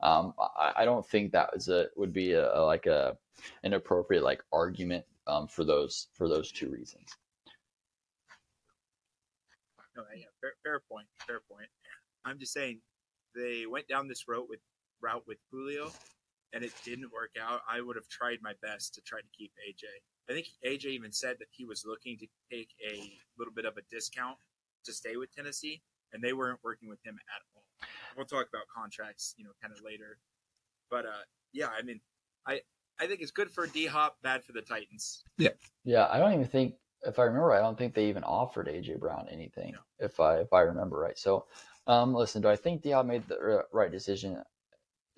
um, 0.00 0.34
I, 0.38 0.72
I, 0.76 0.84
don't 0.84 1.04
think 1.04 1.32
that 1.32 1.52
was 1.52 1.68
a 1.68 1.86
would 1.96 2.12
be 2.12 2.34
a, 2.34 2.56
a 2.56 2.62
like 2.62 2.86
a 2.86 3.16
an 3.64 3.74
appropriate 3.74 4.22
like 4.22 4.44
argument 4.52 5.04
um, 5.26 5.48
for 5.48 5.64
those 5.64 6.06
for 6.12 6.28
those 6.28 6.52
two 6.52 6.70
reasons. 6.70 7.08
No, 9.96 10.04
yeah, 10.16 10.26
fair, 10.40 10.52
fair 10.62 10.80
point. 10.88 11.08
Fair 11.26 11.40
point. 11.50 11.66
I'm 12.24 12.38
just 12.38 12.52
saying 12.52 12.78
they 13.34 13.66
went 13.66 13.88
down 13.88 14.06
this 14.06 14.28
route 14.28 14.48
with 14.48 14.60
route 15.00 15.24
with 15.26 15.38
Julio, 15.50 15.90
and 16.52 16.64
it 16.64 16.72
didn't 16.84 17.12
work 17.12 17.32
out. 17.40 17.60
I 17.70 17.80
would 17.80 17.96
have 17.96 18.08
tried 18.08 18.38
my 18.42 18.52
best 18.62 18.94
to 18.94 19.00
try 19.02 19.20
to 19.20 19.26
keep 19.36 19.52
AJ. 19.68 19.84
I 20.30 20.34
think 20.34 20.48
AJ 20.66 20.86
even 20.86 21.12
said 21.12 21.36
that 21.38 21.48
he 21.50 21.64
was 21.64 21.84
looking 21.86 22.18
to 22.18 22.26
take 22.50 22.70
a 22.86 23.12
little 23.38 23.52
bit 23.54 23.64
of 23.64 23.76
a 23.76 23.82
discount 23.90 24.36
to 24.84 24.92
stay 24.92 25.16
with 25.16 25.34
Tennessee, 25.34 25.82
and 26.12 26.22
they 26.22 26.32
weren't 26.32 26.60
working 26.62 26.88
with 26.88 27.04
him 27.04 27.18
at 27.34 27.42
all. 27.54 27.64
We'll 28.16 28.26
talk 28.26 28.48
about 28.48 28.64
contracts, 28.74 29.34
you 29.36 29.44
know, 29.44 29.50
kind 29.62 29.72
of 29.72 29.82
later. 29.84 30.18
But 30.90 31.06
uh, 31.06 31.24
yeah, 31.52 31.68
I 31.76 31.82
mean, 31.82 32.00
I 32.46 32.60
I 33.00 33.06
think 33.06 33.20
it's 33.20 33.30
good 33.30 33.50
for 33.50 33.66
D 33.66 33.86
Hop, 33.86 34.16
bad 34.22 34.44
for 34.44 34.52
the 34.52 34.62
Titans. 34.62 35.22
Yeah. 35.36 35.50
Yeah, 35.84 36.08
I 36.10 36.18
don't 36.18 36.32
even 36.32 36.46
think 36.46 36.74
if 37.06 37.18
I 37.18 37.22
remember 37.24 37.46
right, 37.46 37.58
I 37.58 37.62
don't 37.62 37.78
think 37.78 37.94
they 37.94 38.08
even 38.08 38.24
offered 38.24 38.66
AJ 38.66 38.98
Brown 38.98 39.28
anything. 39.30 39.72
No. 39.72 39.78
If 40.06 40.20
I 40.20 40.38
if 40.38 40.52
I 40.52 40.60
remember 40.60 40.98
right. 40.98 41.18
So, 41.18 41.46
um, 41.86 42.14
listen, 42.14 42.42
do 42.42 42.48
I 42.48 42.56
think 42.56 42.82
D 42.82 42.90
Hop 42.90 43.06
made 43.06 43.26
the 43.28 43.62
right 43.72 43.90
decision? 43.90 44.42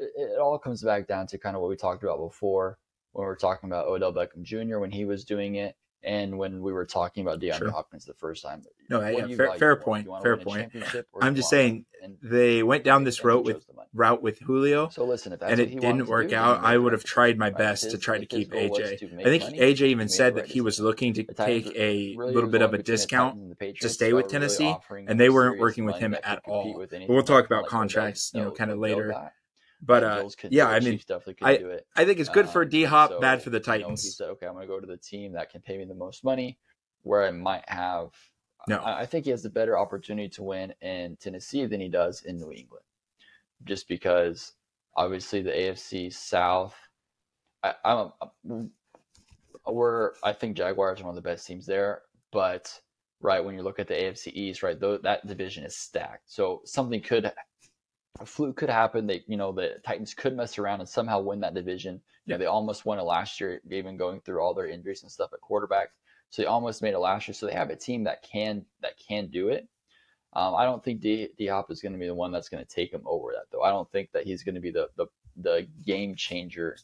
It, 0.01 0.13
it, 0.17 0.39
all 0.39 0.59
comes 0.59 0.83
back 0.83 1.07
down 1.07 1.27
to 1.29 1.39
kind 1.39 1.55
of 1.55 1.63
what 1.63 1.69
we 1.69 1.77
talked 1.77 2.03
about 2.03 2.19
before 2.19 2.79
when 3.13 3.25
we 3.25 3.29
were 3.29 3.37
talking 3.37 3.69
about 3.69 3.87
Odell 3.87 4.13
Beckham 4.13 4.43
Jr. 4.43 4.79
when 4.79 4.91
he 4.91 5.05
was 5.05 5.25
doing 5.25 5.57
it 5.57 5.77
and 6.03 6.39
when 6.39 6.63
we 6.63 6.73
were 6.73 6.87
talking 6.87 7.23
about 7.23 7.41
DeAndre 7.41 7.59
sure. 7.59 7.71
Hopkins 7.71 8.05
the 8.05 8.15
first 8.15 8.43
time. 8.43 8.63
No, 8.89 9.07
yeah, 9.07 9.27
fair, 9.37 9.55
fair 9.55 9.77
point. 9.77 10.09
Fair 10.23 10.37
point. 10.37 10.73
I'm 11.21 11.35
just 11.35 11.51
saying 11.51 11.85
they 12.23 12.63
went 12.63 12.85
down 12.85 13.05
this 13.05 13.23
route 13.23 13.45
with 13.45 13.65
route 13.93 14.23
with 14.23 14.39
Julio. 14.41 14.89
So 14.89 15.05
listen, 15.05 15.33
and 15.33 15.61
it 15.61 15.81
didn't 15.81 16.07
work 16.07 16.31
do, 16.31 16.37
out, 16.37 16.65
I 16.65 16.79
would 16.79 16.93
have 16.93 17.05
tried 17.05 17.39
my 17.39 17.51
best 17.51 17.85
his, 17.85 17.93
to 17.93 17.99
try 17.99 18.19
to 18.19 18.27
keep 18.27 18.53
AJ. 18.53 19.21
I 19.21 19.25
think 19.25 19.43
money, 19.43 19.59
AJ 19.59 19.83
even 19.83 20.09
said 20.09 20.37
that 20.37 20.47
he 20.47 20.61
was 20.61 20.81
looking 20.81 21.13
to 21.15 21.25
take 21.25 21.67
a 21.77 22.15
really 22.17 22.35
little 22.35 22.51
bit 22.51 22.63
of 22.63 22.73
a 22.73 22.83
discount 22.83 23.59
to 23.81 23.89
stay 23.89 24.13
with 24.13 24.29
Tennessee, 24.29 24.75
really 24.89 25.07
and 25.07 25.21
they 25.21 25.29
weren't 25.29 25.59
working 25.61 25.85
with 25.85 25.97
him 25.97 26.17
at 26.25 26.41
all. 26.47 26.79
But 26.91 27.09
we'll 27.09 27.23
talk 27.23 27.47
about 27.47 27.67
contracts, 27.67 28.33
you 28.35 28.41
know, 28.41 28.51
kind 28.51 28.71
of 28.71 28.79
later. 28.79 29.33
But 29.83 30.05
uh, 30.05 30.29
yeah, 30.51 30.69
I 30.69 30.81
mean, 30.81 31.01
I, 31.41 31.59
I 31.97 32.05
think 32.05 32.21
it's 32.21 32.29
good 32.29 32.49
for 32.49 32.63
um, 32.63 32.69
D 32.69 32.85
Hop, 32.85 33.11
so, 33.11 33.21
bad 33.21 33.43
for 33.43 33.49
the 33.51 33.61
Titans. 33.61 34.05
You 34.05 34.09
know, 34.09 34.11
he 34.11 34.15
said, 34.15 34.29
"Okay, 34.33 34.47
I'm 34.47 34.53
going 34.53 34.67
to 34.67 34.69
go 34.69 34.79
to 34.79 34.87
the 34.87 34.99
team 34.99 35.33
that 35.33 35.51
can 35.51 35.63
pay 35.63 35.79
me 35.79 35.85
the 35.87 35.95
most 35.95 36.23
money, 36.23 36.59
where 37.03 37.25
I 37.25 37.31
might 37.31 37.67
have." 37.69 38.11
No, 38.69 38.79
I, 38.79 39.01
I 39.01 39.07
think 39.07 39.25
he 39.25 39.31
has 39.31 39.45
a 39.47 39.51
better 39.51 39.79
opportunity 39.79 40.29
to 40.31 40.43
win 40.43 40.75
in 40.83 41.17
Tennessee 41.17 41.65
than 41.65 41.81
he 41.81 41.89
does 41.89 42.23
in 42.23 42.37
New 42.37 42.53
England, 42.53 42.85
just 43.65 43.89
because 43.89 44.53
obviously 44.97 45.41
the 45.41 45.53
AFC 45.53 46.13
South. 46.13 46.77
I, 47.63 47.75
I'm, 47.85 48.13
I'm 48.51 48.71
we're 49.67 50.13
I 50.23 50.33
think 50.33 50.57
Jaguars 50.57 51.01
are 51.01 51.05
one 51.05 51.17
of 51.17 51.23
the 51.23 51.29
best 51.29 51.47
teams 51.47 51.65
there, 51.65 52.03
but 52.33 52.81
right 53.21 53.45
when 53.45 53.55
you 53.55 53.63
look 53.63 53.79
at 53.79 53.89
the 53.89 53.95
AFC 53.95 54.33
East, 54.33 54.63
right, 54.63 54.79
though 54.79 54.99
that 54.99 55.27
division 55.27 55.65
is 55.65 55.77
stacked. 55.77 56.31
So 56.31 56.63
something 56.65 57.01
could 57.01 57.33
a 58.19 58.27
fluke 58.27 58.57
could 58.57 58.71
happen. 58.71 59.07
They, 59.07 59.23
you 59.29 59.37
know, 59.37 59.53
the 59.53 59.77
Titans 59.85 60.15
could 60.15 60.37
mess 60.37 60.59
around 60.59 60.81
and 60.81 60.89
somehow 60.89 61.21
win 61.21 61.41
that 61.41 61.55
division. 61.55 61.95
You 61.95 62.01
yeah. 62.27 62.35
know, 62.35 62.39
they 62.39 62.47
almost 62.47 62.85
won 62.85 62.99
it 62.99 63.03
last 63.03 63.41
year, 63.41 63.61
even 63.71 63.97
going 63.97 64.21
through 64.21 64.41
all 64.41 64.55
their 64.55 64.67
injuries 64.67 65.03
and 65.03 65.13
stuff 65.13 65.33
at 65.33 65.41
quarterback. 65.41 65.91
So 66.31 66.43
they 66.43 66.47
almost 66.47 66.83
made 66.83 66.95
it 66.95 66.99
last 66.99 67.29
year. 67.29 67.35
So 67.35 67.47
they 67.47 67.55
have 67.55 67.71
a 67.71 67.77
team 67.77 68.05
that 68.05 68.23
can 68.23 68.65
that 68.83 68.95
can 68.99 69.29
do 69.29 69.49
it. 69.49 69.69
Um, 70.33 70.55
I 70.55 70.65
don't 70.65 70.83
think 70.83 71.01
D, 71.01 71.29
D 71.37 71.47
Hop 71.47 71.71
is 71.71 71.83
going 71.83 71.93
to 71.93 71.99
be 71.99 72.07
the 72.07 72.15
one 72.15 72.31
that's 72.31 72.49
going 72.49 72.65
to 72.65 72.75
take 72.75 72.93
him 72.93 73.03
over 73.05 73.33
that 73.33 73.47
though. 73.51 73.63
I 73.63 73.71
don't 73.71 73.91
think 73.91 74.13
that 74.13 74.25
he's 74.25 74.43
going 74.43 74.55
to 74.55 74.61
be 74.61 74.71
the 74.71 74.89
the 74.97 75.07
the 75.37 75.67
game 75.85 76.15
changer. 76.15 76.77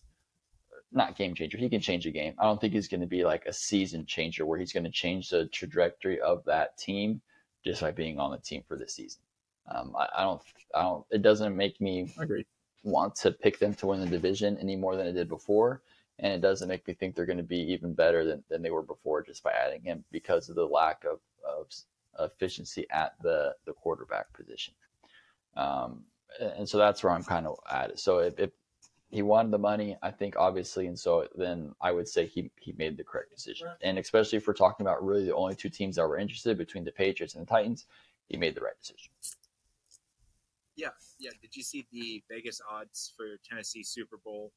Not 0.92 1.16
game 1.16 1.34
changer. 1.34 1.58
He 1.58 1.68
can 1.68 1.80
change 1.80 2.06
a 2.06 2.10
game. 2.10 2.34
I 2.38 2.44
don't 2.44 2.60
think 2.60 2.72
he's 2.72 2.88
going 2.88 3.00
to 3.00 3.06
be 3.06 3.24
like 3.24 3.44
a 3.46 3.52
season 3.52 4.06
changer 4.06 4.46
where 4.46 4.58
he's 4.58 4.72
going 4.72 4.84
to 4.84 4.90
change 4.90 5.30
the 5.30 5.46
trajectory 5.46 6.20
of 6.20 6.44
that 6.46 6.78
team 6.78 7.20
just 7.64 7.80
by 7.80 7.90
being 7.90 8.18
on 8.18 8.30
the 8.30 8.38
team 8.38 8.62
for 8.66 8.76
this 8.76 8.94
season. 8.94 9.20
Um, 9.68 9.94
I, 9.98 10.08
I, 10.18 10.22
don't, 10.24 10.42
I 10.74 10.82
don't. 10.82 11.04
It 11.10 11.22
doesn't 11.22 11.56
make 11.56 11.80
me 11.80 12.08
want 12.84 13.14
to 13.16 13.32
pick 13.32 13.58
them 13.58 13.74
to 13.74 13.86
win 13.88 14.00
the 14.00 14.06
division 14.06 14.58
any 14.60 14.76
more 14.76 14.96
than 14.96 15.06
it 15.06 15.12
did 15.12 15.28
before. 15.28 15.82
and 16.18 16.32
it 16.32 16.40
doesn't 16.40 16.68
make 16.68 16.86
me 16.88 16.94
think 16.94 17.14
they're 17.14 17.26
going 17.26 17.36
to 17.36 17.42
be 17.42 17.58
even 17.72 17.92
better 17.94 18.24
than, 18.24 18.42
than 18.48 18.62
they 18.62 18.70
were 18.70 18.82
before 18.82 19.22
just 19.22 19.42
by 19.42 19.52
adding 19.52 19.82
him 19.82 20.04
because 20.12 20.48
of 20.48 20.56
the 20.56 20.64
lack 20.64 21.04
of, 21.04 21.20
of 21.44 21.66
efficiency 22.20 22.86
at 22.90 23.14
the 23.22 23.54
the 23.66 23.72
quarterback 23.72 24.32
position. 24.32 24.74
Um, 25.56 26.04
and 26.40 26.68
so 26.68 26.78
that's 26.78 27.02
where 27.02 27.12
I'm 27.12 27.24
kind 27.24 27.46
of 27.46 27.58
at. 27.70 27.98
So 27.98 28.18
if, 28.18 28.38
if 28.38 28.50
he 29.10 29.22
wanted 29.22 29.52
the 29.52 29.58
money, 29.58 29.96
I 30.02 30.10
think 30.10 30.36
obviously, 30.36 30.86
and 30.86 30.98
so 30.98 31.28
then 31.36 31.74
I 31.80 31.92
would 31.92 32.08
say 32.08 32.26
he 32.26 32.50
he 32.60 32.74
made 32.78 32.96
the 32.96 33.04
correct 33.04 33.30
decision. 33.34 33.68
And 33.82 33.98
especially 33.98 34.38
if 34.38 34.46
we're 34.46 34.54
talking 34.54 34.86
about 34.86 35.04
really 35.04 35.24
the 35.24 35.34
only 35.34 35.54
two 35.54 35.68
teams 35.68 35.96
that 35.96 36.08
were 36.08 36.18
interested 36.18 36.58
between 36.58 36.84
the 36.84 36.92
Patriots 36.92 37.34
and 37.34 37.46
the 37.46 37.50
Titans, 37.50 37.86
he 38.28 38.36
made 38.36 38.54
the 38.54 38.60
right 38.62 38.78
decision. 38.80 39.10
Yeah, 40.76 40.88
yeah. 41.18 41.30
Did 41.40 41.56
you 41.56 41.62
see 41.62 41.86
the 41.90 42.22
Vegas 42.30 42.60
odds 42.70 43.12
for 43.16 43.26
Tennessee 43.48 43.82
Super 43.82 44.18
Bowl? 44.24 44.52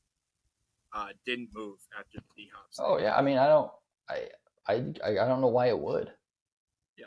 Uh, 0.93 1.09
didn't 1.25 1.49
move 1.53 1.77
after 1.97 2.17
the 2.17 2.43
D 2.43 2.49
Hop. 2.53 2.65
Oh 2.79 2.97
yeah, 2.97 3.15
I 3.15 3.21
mean 3.21 3.37
I 3.37 3.47
don't 3.47 3.71
I 4.09 4.27
I 4.67 4.73
I 5.03 5.13
don't 5.13 5.41
know 5.41 5.47
why 5.47 5.67
it 5.67 5.79
would. 5.79 6.11
Yeah. 6.97 7.05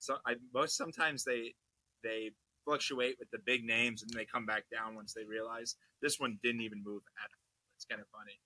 So 0.00 0.16
I 0.26 0.34
most 0.52 0.76
sometimes 0.76 1.24
they 1.24 1.54
they 2.02 2.30
fluctuate 2.64 3.16
with 3.18 3.30
the 3.30 3.38
big 3.44 3.64
names 3.64 4.02
and 4.02 4.10
they 4.12 4.24
come 4.24 4.46
back 4.46 4.64
down 4.72 4.94
once 4.94 5.12
they 5.12 5.24
realize 5.24 5.76
this 6.02 6.18
one 6.18 6.38
didn't 6.42 6.62
even 6.62 6.82
move 6.84 7.02
at 7.18 7.28
all. 7.30 7.50
It's 7.76 7.84
kind 7.84 8.00
of 8.00 8.06
funny. 8.08 8.38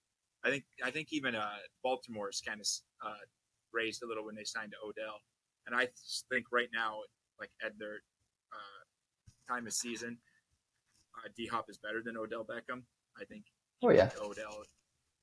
I 0.44 0.50
think 0.50 0.64
I 0.84 0.90
think 0.90 1.08
even 1.12 1.34
uh, 1.34 1.62
Baltimore's 1.82 2.42
kind 2.46 2.60
of 2.60 2.66
uh, 3.04 3.24
raised 3.72 4.02
a 4.02 4.06
little 4.06 4.24
when 4.24 4.34
they 4.34 4.44
signed 4.44 4.72
to 4.72 4.78
Odell, 4.86 5.20
and 5.66 5.74
I 5.74 5.88
think 6.30 6.46
right 6.52 6.68
now, 6.72 6.98
like 7.40 7.50
at 7.64 7.78
their 7.78 8.02
time 9.48 9.66
of 9.66 9.72
season, 9.72 10.18
uh, 11.16 11.28
D 11.36 11.46
Hop 11.46 11.68
is 11.70 11.78
better 11.78 12.02
than 12.04 12.16
Odell 12.16 12.44
Beckham. 12.44 12.82
I 13.20 13.24
think. 13.24 13.44
Oh 13.82 13.90
yeah. 13.90 14.10
Odell, 14.20 14.64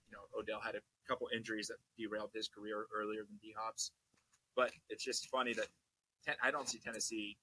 you 0.08 0.14
know, 0.14 0.40
Odell 0.40 0.60
had 0.64 0.76
a 0.76 0.80
couple 1.08 1.28
injuries 1.36 1.68
that 1.68 1.78
derailed 1.98 2.32
his 2.34 2.48
career 2.48 2.86
earlier 2.96 3.22
than 3.28 3.38
D 3.42 3.54
Hop's, 3.58 3.92
but 4.56 4.72
it's 4.90 5.04
just 5.04 5.28
funny 5.30 5.54
that 5.54 5.68
ten, 6.26 6.36
I 6.44 6.52
don't 6.52 6.70
see 6.70 6.80
Tennessee 6.80 7.38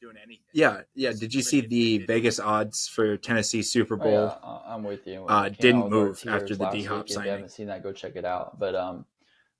doing 0.00 0.16
anything. 0.16 0.44
Yeah, 0.52 0.82
yeah. 0.94 1.12
Did 1.12 1.32
you 1.34 1.42
see 1.42 1.60
the 1.60 1.98
Vegas 1.98 2.40
odds 2.40 2.88
for 2.88 3.16
Tennessee 3.16 3.62
Super 3.62 3.94
Oh, 3.94 3.98
Bowl? 3.98 4.12
yeah, 4.12 4.38
I- 4.48 4.74
I'm 4.74 4.82
with 4.82 5.06
you. 5.06 5.24
Uh, 5.26 5.48
didn't 5.48 5.82
out 5.82 5.84
with 5.84 5.92
our 5.94 5.98
move 6.06 6.24
after 6.28 6.56
the 6.56 6.68
D-Hop 6.70 6.96
week. 6.98 7.04
If 7.04 7.08
you 7.10 7.14
signing. 7.14 7.30
haven't 7.30 7.48
seen 7.50 7.66
that, 7.68 7.82
go 7.84 7.92
check 7.92 8.16
it 8.16 8.24
out. 8.24 8.58
But 8.58 8.74
um, 8.74 9.06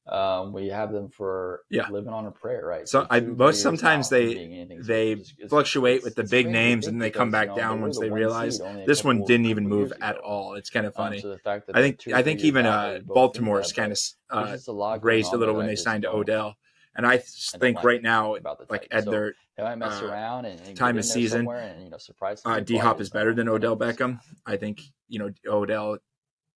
um, 0.09 0.53
we 0.53 0.67
have 0.69 0.93
them 0.93 1.09
for 1.09 1.63
Yeah. 1.71 1.89
living 1.89 2.13
on 2.13 2.27
a 2.27 2.33
prayer, 2.33 2.67
right? 2.67 2.89
So 2.89 3.07
I- 3.09 3.21
most 3.21 3.63
sometimes 3.63 4.09
they-. 4.09 4.35
So 4.81 4.83
they 4.93 5.13
it's- 5.13 5.33
it's- 5.39 5.49
fluctuate 5.49 5.99
it's- 5.99 6.05
with 6.05 6.15
the 6.17 6.25
big 6.25 6.49
names 6.49 6.87
and 6.89 7.01
they 7.01 7.11
come 7.11 7.31
back 7.31 7.47
you 7.49 7.51
know, 7.53 7.57
down 7.57 7.81
once 7.83 7.97
the 7.99 8.07
they 8.07 8.11
one 8.11 8.19
realize 8.19 8.57
seed 8.57 8.67
only 8.67 8.83
a 8.83 8.87
this 8.87 9.05
one 9.05 9.23
didn't 9.25 9.47
even 9.47 9.69
move 9.69 9.93
at 10.01 10.17
all. 10.19 10.55
It's 10.55 10.71
kind 10.71 10.87
of 10.87 10.93
Um, 10.97 11.05
funny. 11.05 11.21
so 11.21 11.37
fact 11.39 11.69
that 11.69 11.77
I 11.77 11.83
think 11.83 12.01
I 12.13 12.23
think 12.23 12.41
even 12.41 12.67
uh, 12.67 12.73
they 12.73 12.99
both 12.99 13.03
think 13.05 13.15
Baltimore's 13.15 13.73
kind 13.73 13.93
of 13.93 13.99
uh, 14.31 14.99
raised 15.03 15.33
a 15.33 15.37
little 15.37 15.55
when 15.55 15.67
they 15.67 15.77
signed 15.77 16.03
to 16.03 16.11
Odell, 16.11 16.57
and 16.97 17.07
I 17.07 17.19
just 17.19 17.55
I 17.55 17.59
don't 17.59 17.61
think 17.61 17.85
right 17.85 18.03
now, 18.03 18.37
like 18.69 18.89
at 18.91 19.05
their 19.05 19.35
They 19.57 19.63
might 19.63 19.77
mess 19.77 20.01
uh, 20.03 20.07
around 20.07 20.47
and, 20.47 20.61
and 20.67 20.77
time 20.77 20.99
of 20.99 21.05
season, 21.05 21.41
somewhere 21.41 21.59
and 21.59 21.85
you 21.85 21.91
know 21.91 21.99
surprise. 21.99 22.43
some 22.43 22.51
uh, 22.53 22.55
people. 22.57 22.67
D 22.67 22.79
I 22.81 22.83
Hop 22.83 23.01
is 23.01 23.11
better 23.11 23.35
than 23.35 23.49
Odell. 23.49 23.77
Beckham. 23.77 24.19
I 24.47 24.57
think 24.57 24.81
you 25.09 25.19
know 25.21 25.31
Odell. 25.47 25.99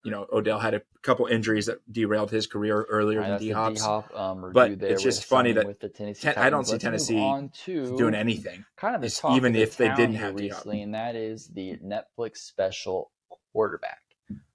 You 0.07 0.13
know 0.13 0.25
Odell 0.33 0.61
had 0.61 0.73
a 0.73 0.83
couple 1.03 1.27
injuries 1.27 1.67
that 1.67 1.79
derailed 1.93 2.31
his 2.31 2.47
career 2.47 2.83
earlier 2.89 3.19
right, 3.19 3.31
than 3.31 3.41
D 3.41 3.51
Hop's. 3.51 3.85
Um, 4.15 4.53
But 4.53 4.79
there 4.79 4.93
it's 4.93 5.03
just 5.03 5.25
funny 5.25 5.51
that 5.51 5.67
with 5.67 5.81
the 5.81 5.89
Tennessee 5.89 6.29
Ten- 6.29 6.39
I 6.39 6.49
don't 6.49 6.65
see 6.65 6.75
Let's 6.75 6.85
Tennessee 6.85 7.51
doing 7.65 8.15
anything. 8.15 8.65
kind 8.77 8.95
of 8.95 9.01
the 9.03 9.33
even 9.35 9.57
if 9.57 9.77
they 9.77 9.89
didn't 9.97 10.15
have 10.15 10.37
recently, 10.37 10.83
and 10.83 10.95
that 10.95 11.17
is 11.17 11.49
the 11.49 11.77
Netflix 11.79 12.37
special 12.37 13.11
quarterback 13.53 13.99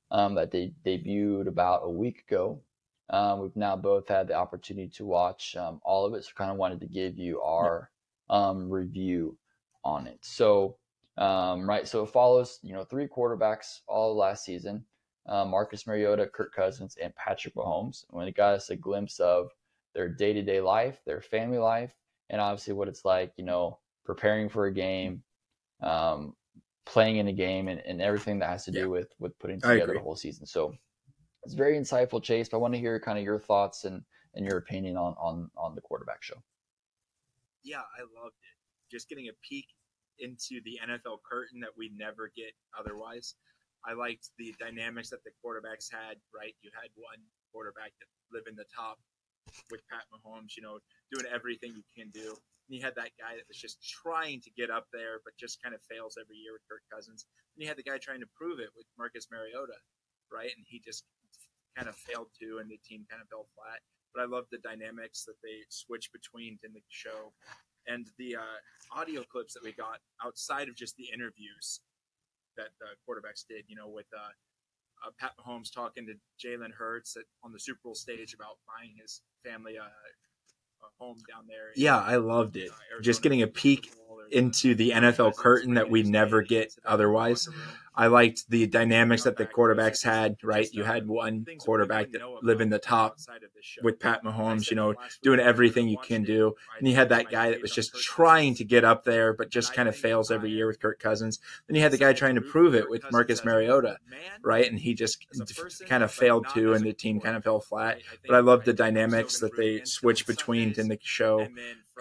um, 0.10 0.36
that 0.36 0.52
they 0.52 0.74
debuted 0.86 1.48
about 1.48 1.82
a 1.84 1.90
week 1.90 2.24
ago. 2.30 2.62
Um, 3.10 3.42
we've 3.42 3.56
now 3.58 3.76
both 3.76 4.08
had 4.08 4.30
the 4.30 4.36
opportunity 4.36 4.88
to 4.96 5.06
watch 5.06 5.58
um, 5.58 5.82
all 5.84 6.06
of 6.06 6.14
it, 6.14 6.24
so 6.24 6.32
kind 6.34 6.50
of 6.50 6.56
wanted 6.56 6.80
to 6.80 6.88
give 6.88 7.18
you 7.18 7.42
our 7.42 7.92
um, 8.30 8.70
review 8.70 9.38
on 9.84 10.08
it. 10.08 10.20
So, 10.22 10.78
um, 11.18 11.68
right, 11.68 11.86
so 11.86 12.04
it 12.04 12.10
follows 12.12 12.60
you 12.64 12.74
know 12.74 12.86
three 12.86 13.08
quarterbacks 13.08 13.82
all 13.86 14.16
last 14.16 14.46
season: 14.46 14.86
uh, 15.28 15.46
Marcus 15.46 15.86
Mariota, 15.88 16.28
Kirk 16.28 16.54
Cousins, 16.54 16.98
and 17.02 17.16
Patrick 17.16 17.56
Mahomes. 17.56 18.06
When 18.10 18.28
it 18.28 18.36
got 18.36 18.54
us 18.56 18.70
a 18.70 18.76
glimpse 18.76 19.20
of 19.20 19.52
their 19.94 20.10
day 20.10 20.34
to 20.34 20.42
day 20.42 20.62
life, 20.62 21.00
their 21.06 21.22
family 21.22 21.58
life, 21.58 21.94
and 22.30 22.40
obviously 22.42 22.74
what 22.74 22.88
it's 22.88 23.06
like, 23.06 23.34
you 23.38 23.44
know, 23.46 23.80
preparing 24.06 24.50
for 24.50 24.66
a 24.66 24.74
game, 24.74 25.22
um, 25.82 26.36
playing 26.86 27.18
in 27.18 27.28
a 27.28 27.34
game, 27.34 27.68
and, 27.68 27.80
and 27.82 28.02
everything 28.02 28.40
that 28.40 28.50
has 28.50 28.66
to 28.66 28.72
do 28.72 28.80
Yeah. 28.80 28.86
with 28.86 29.14
with 29.20 29.38
putting 29.40 29.60
together 29.62 29.94
the 29.94 30.00
whole 30.00 30.16
season. 30.16 30.46
So 30.46 30.74
it's 31.44 31.54
very 31.56 31.78
insightful, 31.78 32.22
Chase. 32.24 32.50
But 32.50 32.58
I 32.58 32.60
want 32.62 32.74
to 32.74 32.80
hear 32.80 33.00
kind 33.00 33.18
of 33.18 33.24
your 33.24 33.40
thoughts 33.40 33.86
and 33.86 34.02
and 34.34 34.46
your 34.46 34.58
opinion 34.58 34.96
on 34.98 35.14
on 35.20 35.50
on 35.58 35.76
the 35.76 35.82
quarterback 35.82 36.24
show. 36.24 36.42
yeah, 37.64 37.82
I 37.98 38.02
loved 38.02 38.36
it. 38.42 38.58
Just 38.96 39.08
getting 39.10 39.28
a 39.28 39.34
peek 39.48 39.68
into 40.20 40.62
the 40.66 40.80
NFL 40.84 41.18
curtain 41.30 41.60
that 41.62 41.72
we 41.78 41.92
never 41.96 42.32
get 42.36 42.52
otherwise. 42.78 43.36
I 43.86 43.94
liked 43.94 44.30
the 44.38 44.54
dynamics 44.60 45.10
that 45.10 45.24
the 45.24 45.34
quarterbacks 45.41 45.89
had, 45.89 46.22
right? 46.30 46.54
You 46.62 46.70
had 46.74 46.89
one 46.96 47.17
quarterback 47.52 47.91
that 47.98 48.10
lived 48.30 48.48
in 48.48 48.56
the 48.56 48.70
top 48.70 49.00
with 49.70 49.82
Pat 49.89 50.06
Mahomes, 50.13 50.56
you 50.56 50.62
know, 50.62 50.78
doing 51.12 51.26
everything 51.34 51.74
you 51.74 51.86
can 51.89 52.13
do. 52.13 52.38
And 52.70 52.78
you 52.78 52.82
had 52.82 52.96
that 52.96 53.17
guy 53.17 53.36
that 53.36 53.48
was 53.50 53.58
just 53.58 53.82
trying 53.82 54.39
to 54.41 54.52
get 54.54 54.70
up 54.70 54.86
there, 54.94 55.20
but 55.26 55.34
just 55.36 55.62
kind 55.62 55.74
of 55.74 55.82
fails 55.89 56.15
every 56.22 56.38
year 56.38 56.54
with 56.54 56.65
Kirk 56.70 56.86
Cousins. 56.94 57.26
And 57.56 57.63
you 57.63 57.67
had 57.67 57.78
the 57.78 57.84
guy 57.84 57.98
trying 57.98 58.22
to 58.22 58.30
prove 58.38 58.60
it 58.60 58.70
with 58.78 58.86
Marcus 58.98 59.28
Mariota, 59.34 59.76
right? 60.32 60.54
And 60.56 60.63
he 60.63 60.80
just 60.80 61.04
kind 61.76 61.89
of 61.89 61.96
failed 61.96 62.30
too, 62.38 62.60
and 62.62 62.70
the 62.70 62.80
team 62.86 63.06
kind 63.10 63.22
of 63.22 63.28
fell 63.28 63.50
flat. 63.58 63.82
But 64.13 64.24
I 64.24 64.28
love 64.28 64.46
the 64.52 64.62
dynamics 64.62 65.26
that 65.26 65.39
they 65.41 65.65
switch 65.70 66.12
between 66.12 66.60
in 66.63 66.74
the 66.74 66.84
show 66.89 67.34
and 67.88 68.06
the 68.20 68.36
uh, 68.38 68.60
audio 68.94 69.24
clips 69.24 69.54
that 69.54 69.63
we 69.63 69.72
got 69.72 70.00
outside 70.24 70.70
of 70.70 70.76
just 70.76 70.96
the 70.98 71.10
interviews 71.13 71.82
that 72.58 72.70
the 72.80 72.88
quarterbacks 73.08 73.46
did, 73.48 73.66
you 73.68 73.76
know, 73.76 73.88
with 73.88 74.08
uh, 74.16 75.08
uh, 75.08 75.12
Pat 75.20 75.32
Mahomes 75.40 75.74
talking 75.74 76.06
to 76.08 76.14
Jalen 76.46 76.72
Hurts 76.78 77.16
at, 77.18 77.24
on 77.44 77.52
the 77.52 77.60
Super 77.60 77.80
Bowl 77.84 77.96
stage 77.96 78.34
about 78.34 78.58
buying 78.68 78.94
his 79.00 79.22
family 79.44 79.78
uh, 79.78 79.84
a 79.84 81.04
home 81.04 81.18
down 81.30 81.46
there. 81.48 81.70
in, 81.76 81.82
Yeah, 81.82 82.00
I 82.00 82.18
loved 82.18 82.58
it. 82.58 82.70
uh, 82.70 83.02
Just 83.02 83.22
getting 83.22 83.42
a 83.42 83.48
peek 83.48 83.86
Super 83.86 83.96
Bowl 83.96 84.01
or 84.01 84.01
into 84.32 84.76
the 84.76 84.92
NFL 84.92 85.36
curtain 85.36 85.74
that 85.76 85.90
we 85.90 86.04
never 86.04 86.42
get 86.42 86.74
otherwise. 86.86 87.48
I 87.94 88.08
liked 88.08 88.50
the 88.50 88.68
dynamics 88.68 89.24
that 89.24 89.36
the 89.36 89.46
quarterbacks 89.46 90.02
had, 90.02 90.38
right? 90.44 90.66
You 90.72 90.86
had 90.86 91.08
one 91.10 91.44
things 91.44 91.46
that 91.46 91.52
we 91.52 91.66
quarterback 91.66 92.12
that 92.12 92.22
lived 92.42 92.62
in 92.62 92.70
the 92.70 92.80
top 92.80 93.12
outside 93.14 93.44
of 93.44 93.50
this 93.54 93.66
show. 93.66 93.82
with 93.84 94.00
Pat 94.00 94.24
Mahomes, 94.24 94.70
you 94.70 94.78
know, 94.78 94.96
doing 95.22 95.42
everything 95.42 95.90
you 95.90 95.98
can 96.02 96.24
do. 96.24 96.56
And 96.80 96.88
you 96.88 96.96
had 96.96 97.10
that 97.10 97.30
guy 97.30 97.50
that 97.52 97.62
was 97.62 97.74
just 97.74 97.94
trying 98.02 98.56
to 98.56 98.64
get 98.64 98.86
up 98.86 99.04
there, 99.04 99.34
but 99.34 99.50
just 99.50 99.74
kind 99.74 99.90
of 99.90 99.96
fails 99.96 100.32
every 100.32 100.52
year 100.52 100.68
with 100.68 100.80
Kirk 100.80 101.00
Cousins. 101.02 101.40
Then 101.68 101.76
you 101.76 101.82
had 101.82 101.92
the 101.92 101.98
guy 101.98 102.14
trying 102.14 102.36
to 102.36 102.42
prove 102.42 102.76
it 102.76 102.90
with 102.90 103.04
Marcus 103.12 103.44
Mariota, 103.44 103.98
right? 104.42 104.72
And 104.72 104.80
he 104.80 104.94
just 104.94 105.28
as 105.34 105.42
a 105.42 105.54
person, 105.54 105.86
kind 105.86 106.02
of 106.02 106.12
failed 106.14 106.46
too, 106.54 106.72
and 106.74 106.86
the 106.86 106.94
team 106.94 107.20
kind 107.20 107.36
of 107.36 107.44
fell 107.44 107.60
flat. 107.60 107.98
I- 107.98 107.98
I 107.98 108.00
think 108.00 108.22
But 108.28 108.36
I 108.36 108.40
love 108.40 108.64
the 108.64 108.74
dynamics 108.74 109.40
that 109.40 109.58
they 109.58 109.84
switch 109.84 110.26
between 110.26 110.72
in 110.80 110.88
the 110.88 110.98
show. 111.02 111.46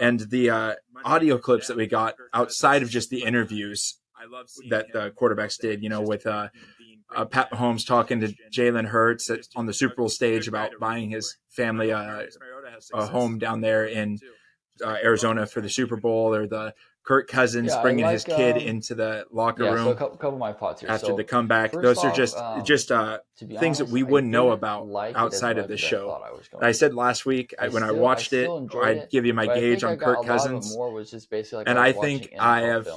And 0.00 0.20
the 0.20 0.50
uh, 0.50 0.74
audio 1.04 1.38
clips 1.38 1.68
that 1.68 1.76
we 1.76 1.86
got 1.86 2.14
outside 2.32 2.82
of 2.82 2.90
just 2.90 3.10
the 3.10 3.22
interviews 3.22 3.98
that 4.68 4.92
the 4.92 5.10
quarterbacks 5.10 5.58
did, 5.58 5.82
you 5.82 5.88
know, 5.88 6.00
with 6.00 6.26
uh, 6.26 6.48
uh, 7.14 7.24
Pat 7.24 7.50
Mahomes 7.50 7.86
talking 7.86 8.20
to 8.20 8.34
Jalen 8.52 8.86
Hurts 8.86 9.30
at, 9.30 9.46
on 9.56 9.66
the 9.66 9.72
Super 9.72 9.96
Bowl 9.96 10.08
stage 10.08 10.48
about 10.48 10.72
buying 10.78 11.10
his 11.10 11.36
family 11.48 11.90
hope 11.90 12.28
uh, 12.92 12.98
a 12.98 13.06
home 13.06 13.38
down 13.38 13.60
there 13.60 13.86
in 13.86 14.18
uh, 14.84 14.96
Arizona 15.02 15.46
for 15.46 15.60
the 15.60 15.68
Super 15.68 15.96
Bowl, 15.96 16.34
or 16.34 16.46
the 16.46 16.74
Kirk 17.02 17.28
Cousins 17.28 17.72
Yeah, 17.72 17.82
bringing 17.82 18.06
his 18.06 18.24
kid 18.24 18.56
um, 18.56 18.62
into 18.62 18.94
the 18.94 19.26
locker 19.30 19.64
Yeah, 19.64 19.70
room 19.70 19.84
so 19.84 19.90
a 19.90 19.94
couple, 19.94 20.16
couple 20.18 20.34
of 20.34 20.38
my 20.38 20.52
thoughts 20.52 20.80
here. 20.82 20.90
after 20.90 21.08
so 21.08 21.16
the 21.16 21.24
comeback. 21.24 21.72
Those 21.72 22.04
are 22.04 22.12
just 22.12 22.36
um, 22.36 22.62
just 22.64 22.92
uh, 22.92 23.18
things 23.58 23.78
that 23.78 23.88
we 23.88 24.02
wouldn't 24.02 24.30
know 24.30 24.50
about 24.50 24.86
like 24.86 25.16
outside 25.16 25.58
of 25.58 25.68
the 25.68 25.74
I 25.74 25.76
show. 25.76 26.22
I 26.60 26.68
I 26.68 26.72
said 26.72 26.94
last 26.94 27.24
week 27.26 27.54
I, 27.58 27.68
when 27.68 27.82
I 27.82 27.86
still- 27.86 27.96
I 27.96 28.00
watched 28.00 28.32
it, 28.32 28.50
I'd 28.82 29.10
give 29.10 29.24
you 29.26 29.34
my 29.34 29.46
gauge 29.46 29.82
on 29.82 29.96
Kirk 29.96 30.06
a 30.06 30.10
lot 30.10 30.18
of 30.20 30.24
it 30.24 30.28
Cousins. 30.28 30.76
more 30.76 30.92
was 30.92 31.10
just 31.10 31.30
basically 31.30 31.58
like 31.58 31.68
And 31.68 31.78
I, 31.78 31.92
think 31.92 32.32
I 32.38 32.60
have. 32.62 32.88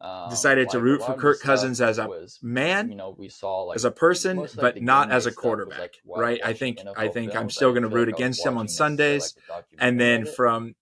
Um, 0.00 0.30
decided 0.30 0.68
to 0.70 0.78
like, 0.78 0.84
root 0.84 1.02
for 1.04 1.14
Kirk 1.14 1.40
Cousins 1.40 1.80
as 1.80 1.98
a 1.98 2.08
was, 2.08 2.40
man, 2.42 2.90
you 2.90 2.96
know, 2.96 3.14
we 3.16 3.28
saw 3.28 3.62
like 3.62 3.76
as 3.76 3.84
a 3.84 3.90
person, 3.92 4.36
like, 4.36 4.52
but 4.56 4.82
not 4.82 5.12
as 5.12 5.26
a 5.26 5.28
was, 5.28 5.36
quarterback, 5.36 5.92
like, 6.04 6.20
right? 6.20 6.40
I 6.44 6.54
think 6.54 6.80
I 6.96 7.06
think 7.06 7.36
I'm 7.36 7.48
still 7.48 7.70
going 7.70 7.84
to 7.84 7.88
root 7.88 8.08
like 8.08 8.16
against 8.16 8.44
him 8.44 8.58
on 8.58 8.66
Sundays, 8.66 9.36
and 9.78 10.00
then 10.00 10.22
documentary 10.22 10.22
of 10.22 10.28
it. 10.28 10.34
from 10.36 10.74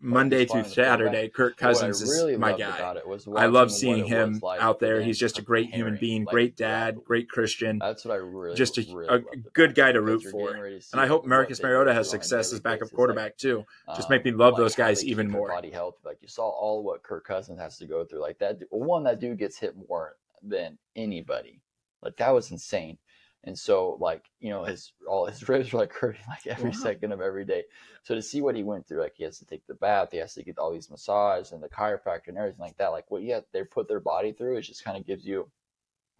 Monday 0.00 0.44
through 0.44 0.62
quarterback. 0.62 0.72
Saturday, 0.74 1.28
Kirk 1.28 1.56
But 1.58 1.66
Cousins 1.66 2.02
really 2.02 2.34
is 2.34 2.38
my 2.38 2.52
guy. 2.52 2.76
about 2.76 2.96
it 2.96 3.06
was 3.06 3.26
I 3.34 3.46
love 3.46 3.72
seeing 3.72 4.06
him 4.06 4.38
like 4.42 4.60
out 4.60 4.78
there. 4.78 5.00
He's 5.00 5.18
just 5.18 5.38
a 5.38 5.42
great 5.42 5.74
human 5.74 5.96
being, 5.96 6.24
like, 6.24 6.32
great 6.32 6.56
dad, 6.56 6.98
great 7.04 7.28
Christian. 7.28 7.78
That's 7.78 8.04
what 8.04 8.14
I 8.14 8.16
really, 8.16 8.54
just 8.56 8.78
a, 8.78 8.86
really 8.92 9.08
a 9.08 9.36
good 9.52 9.74
guy 9.74 9.92
to 9.92 10.00
root 10.00 10.22
for. 10.30 10.54
to 10.54 10.80
And 10.92 11.00
I 11.00 11.06
hope 11.06 11.26
Marcus 11.26 11.60
Mariota 11.62 11.92
has 11.92 12.08
success 12.08 12.52
as 12.52 12.60
backup 12.60 12.80
basis, 12.80 12.92
like, 12.92 12.96
quarterback 12.96 13.36
too. 13.36 13.64
Just 13.96 14.08
um, 14.08 14.14
make 14.14 14.24
me 14.24 14.30
love 14.30 14.54
like 14.54 14.60
those 14.62 14.74
guys 14.74 15.04
even 15.04 15.28
more. 15.30 15.48
Body 15.48 15.70
health, 15.70 15.96
like 16.04 16.18
you 16.22 16.28
saw 16.28 16.48
all 16.48 16.82
what 16.82 17.02
Kirk 17.02 17.26
Cousins 17.26 17.58
has 17.58 17.78
to 17.78 17.86
go 17.86 18.04
through. 18.04 18.20
Like 18.20 18.38
that, 18.38 18.60
one 18.70 19.02
that 19.04 19.18
dude 19.18 19.38
gets 19.38 19.58
hit 19.58 19.74
more 19.88 20.16
than 20.42 20.78
anybody. 20.94 21.60
Like 22.02 22.16
that 22.18 22.30
was 22.30 22.50
insane. 22.50 22.98
And 23.44 23.58
so 23.58 23.96
like 24.00 24.30
you 24.40 24.50
know 24.50 24.64
his 24.64 24.92
all 25.08 25.26
his 25.26 25.48
ribs 25.48 25.72
were 25.72 25.80
like 25.80 25.92
hurting 25.92 26.22
like 26.28 26.46
every 26.46 26.72
Wow. 26.72 26.72
second 26.72 27.12
of 27.12 27.20
every 27.20 27.44
day. 27.44 27.64
So 28.02 28.14
to 28.14 28.22
see 28.22 28.40
what 28.42 28.56
he 28.56 28.62
went 28.64 28.86
through, 28.86 29.00
like 29.00 29.14
he 29.16 29.24
has 29.24 29.38
to 29.38 29.46
take 29.46 29.66
the 29.66 29.74
bath, 29.74 30.10
he 30.12 30.18
has 30.18 30.34
to 30.34 30.42
get 30.44 30.58
all 30.58 30.72
these 30.72 30.90
massages 30.90 31.52
and 31.52 31.62
the 31.62 31.68
chiropractor 31.68 32.28
and 32.28 32.38
everything 32.38 32.60
like 32.60 32.76
that. 32.78 32.88
Like 32.88 33.10
what 33.10 33.22
yeah 33.22 33.40
they 33.52 33.64
put 33.64 33.88
their 33.88 34.00
body 34.00 34.32
through, 34.32 34.56
it 34.56 34.62
just 34.62 34.84
kind 34.84 34.96
of 34.98 35.06
gives 35.06 35.24
you 35.26 35.50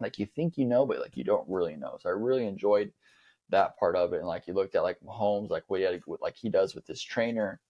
like 0.00 0.18
you 0.18 0.26
think 0.26 0.56
you 0.58 0.64
know, 0.66 0.86
but 0.86 1.00
like 1.00 1.16
you 1.16 1.24
don't 1.24 1.48
really 1.48 1.76
know. 1.76 1.98
So 2.00 2.08
I 2.08 2.12
really 2.12 2.46
enjoyed 2.46 2.92
that 3.50 3.78
part 3.78 3.96
of 3.96 4.12
it. 4.12 4.18
And 4.18 4.28
like 4.28 4.46
you 4.46 4.54
looked 4.54 4.74
at 4.74 4.82
like 4.84 5.00
Mahomes, 5.00 5.50
like 5.50 5.64
what 5.68 5.80
he 5.80 5.86
had, 5.86 6.02
like 6.20 6.36
he 6.36 6.50
does 6.50 6.74
with 6.74 6.86
his 6.86 7.02
trainer, 7.02 7.60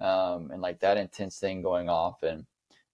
um, 0.00 0.50
and 0.52 0.62
like 0.62 0.80
that 0.80 0.98
intense 0.98 1.38
thing 1.40 1.62
going 1.62 1.88
off, 1.88 2.22
and 2.22 2.46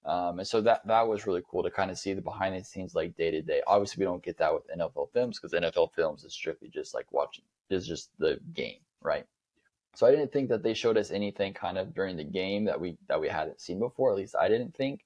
um, 0.07 0.39
and 0.39 0.47
so 0.47 0.61
that 0.61 0.87
that 0.87 1.07
was 1.07 1.27
really 1.27 1.43
cool 1.51 1.65
to 1.65 1.71
kind 1.71 1.91
of 1.91 1.99
see 1.99 2.15
the 2.15 2.23
behind 2.23 2.55
the 2.55 2.65
scenes 2.65 2.95
like 2.95 3.17
day 3.17 3.33
to 3.33 3.43
day. 3.43 3.61
Obviously, 3.67 4.01
we 4.01 4.07
don't 4.07 4.23
get 4.23 4.39
that 4.39 4.55
with 4.55 4.63
NFL 4.69 5.13
films 5.13 5.39
because 5.39 5.53
NFL 5.53 5.93
films 5.95 6.23
is 6.23 6.33
strictly 6.33 6.69
just 6.69 6.95
like 6.95 7.11
watching, 7.11 7.45
is 7.71 7.89
just 7.89 8.11
the 8.19 8.39
game, 8.55 8.79
right? 9.03 9.27
So 9.97 10.07
I 10.07 10.13
didn't 10.13 10.33
think 10.33 10.49
that 10.51 10.63
they 10.63 10.75
showed 10.75 10.97
us 10.97 11.11
anything 11.11 11.55
kind 11.55 11.77
of 11.77 11.93
during 11.93 12.17
the 12.17 12.25
game 12.25 12.65
that 12.67 12.81
we 12.81 12.97
that 13.09 13.21
we 13.21 13.29
hadn't 13.29 13.61
seen 13.61 13.81
before. 13.81 14.13
At 14.13 14.17
least 14.17 14.37
I 14.37 14.49
didn't 14.49 14.77
think. 14.77 15.05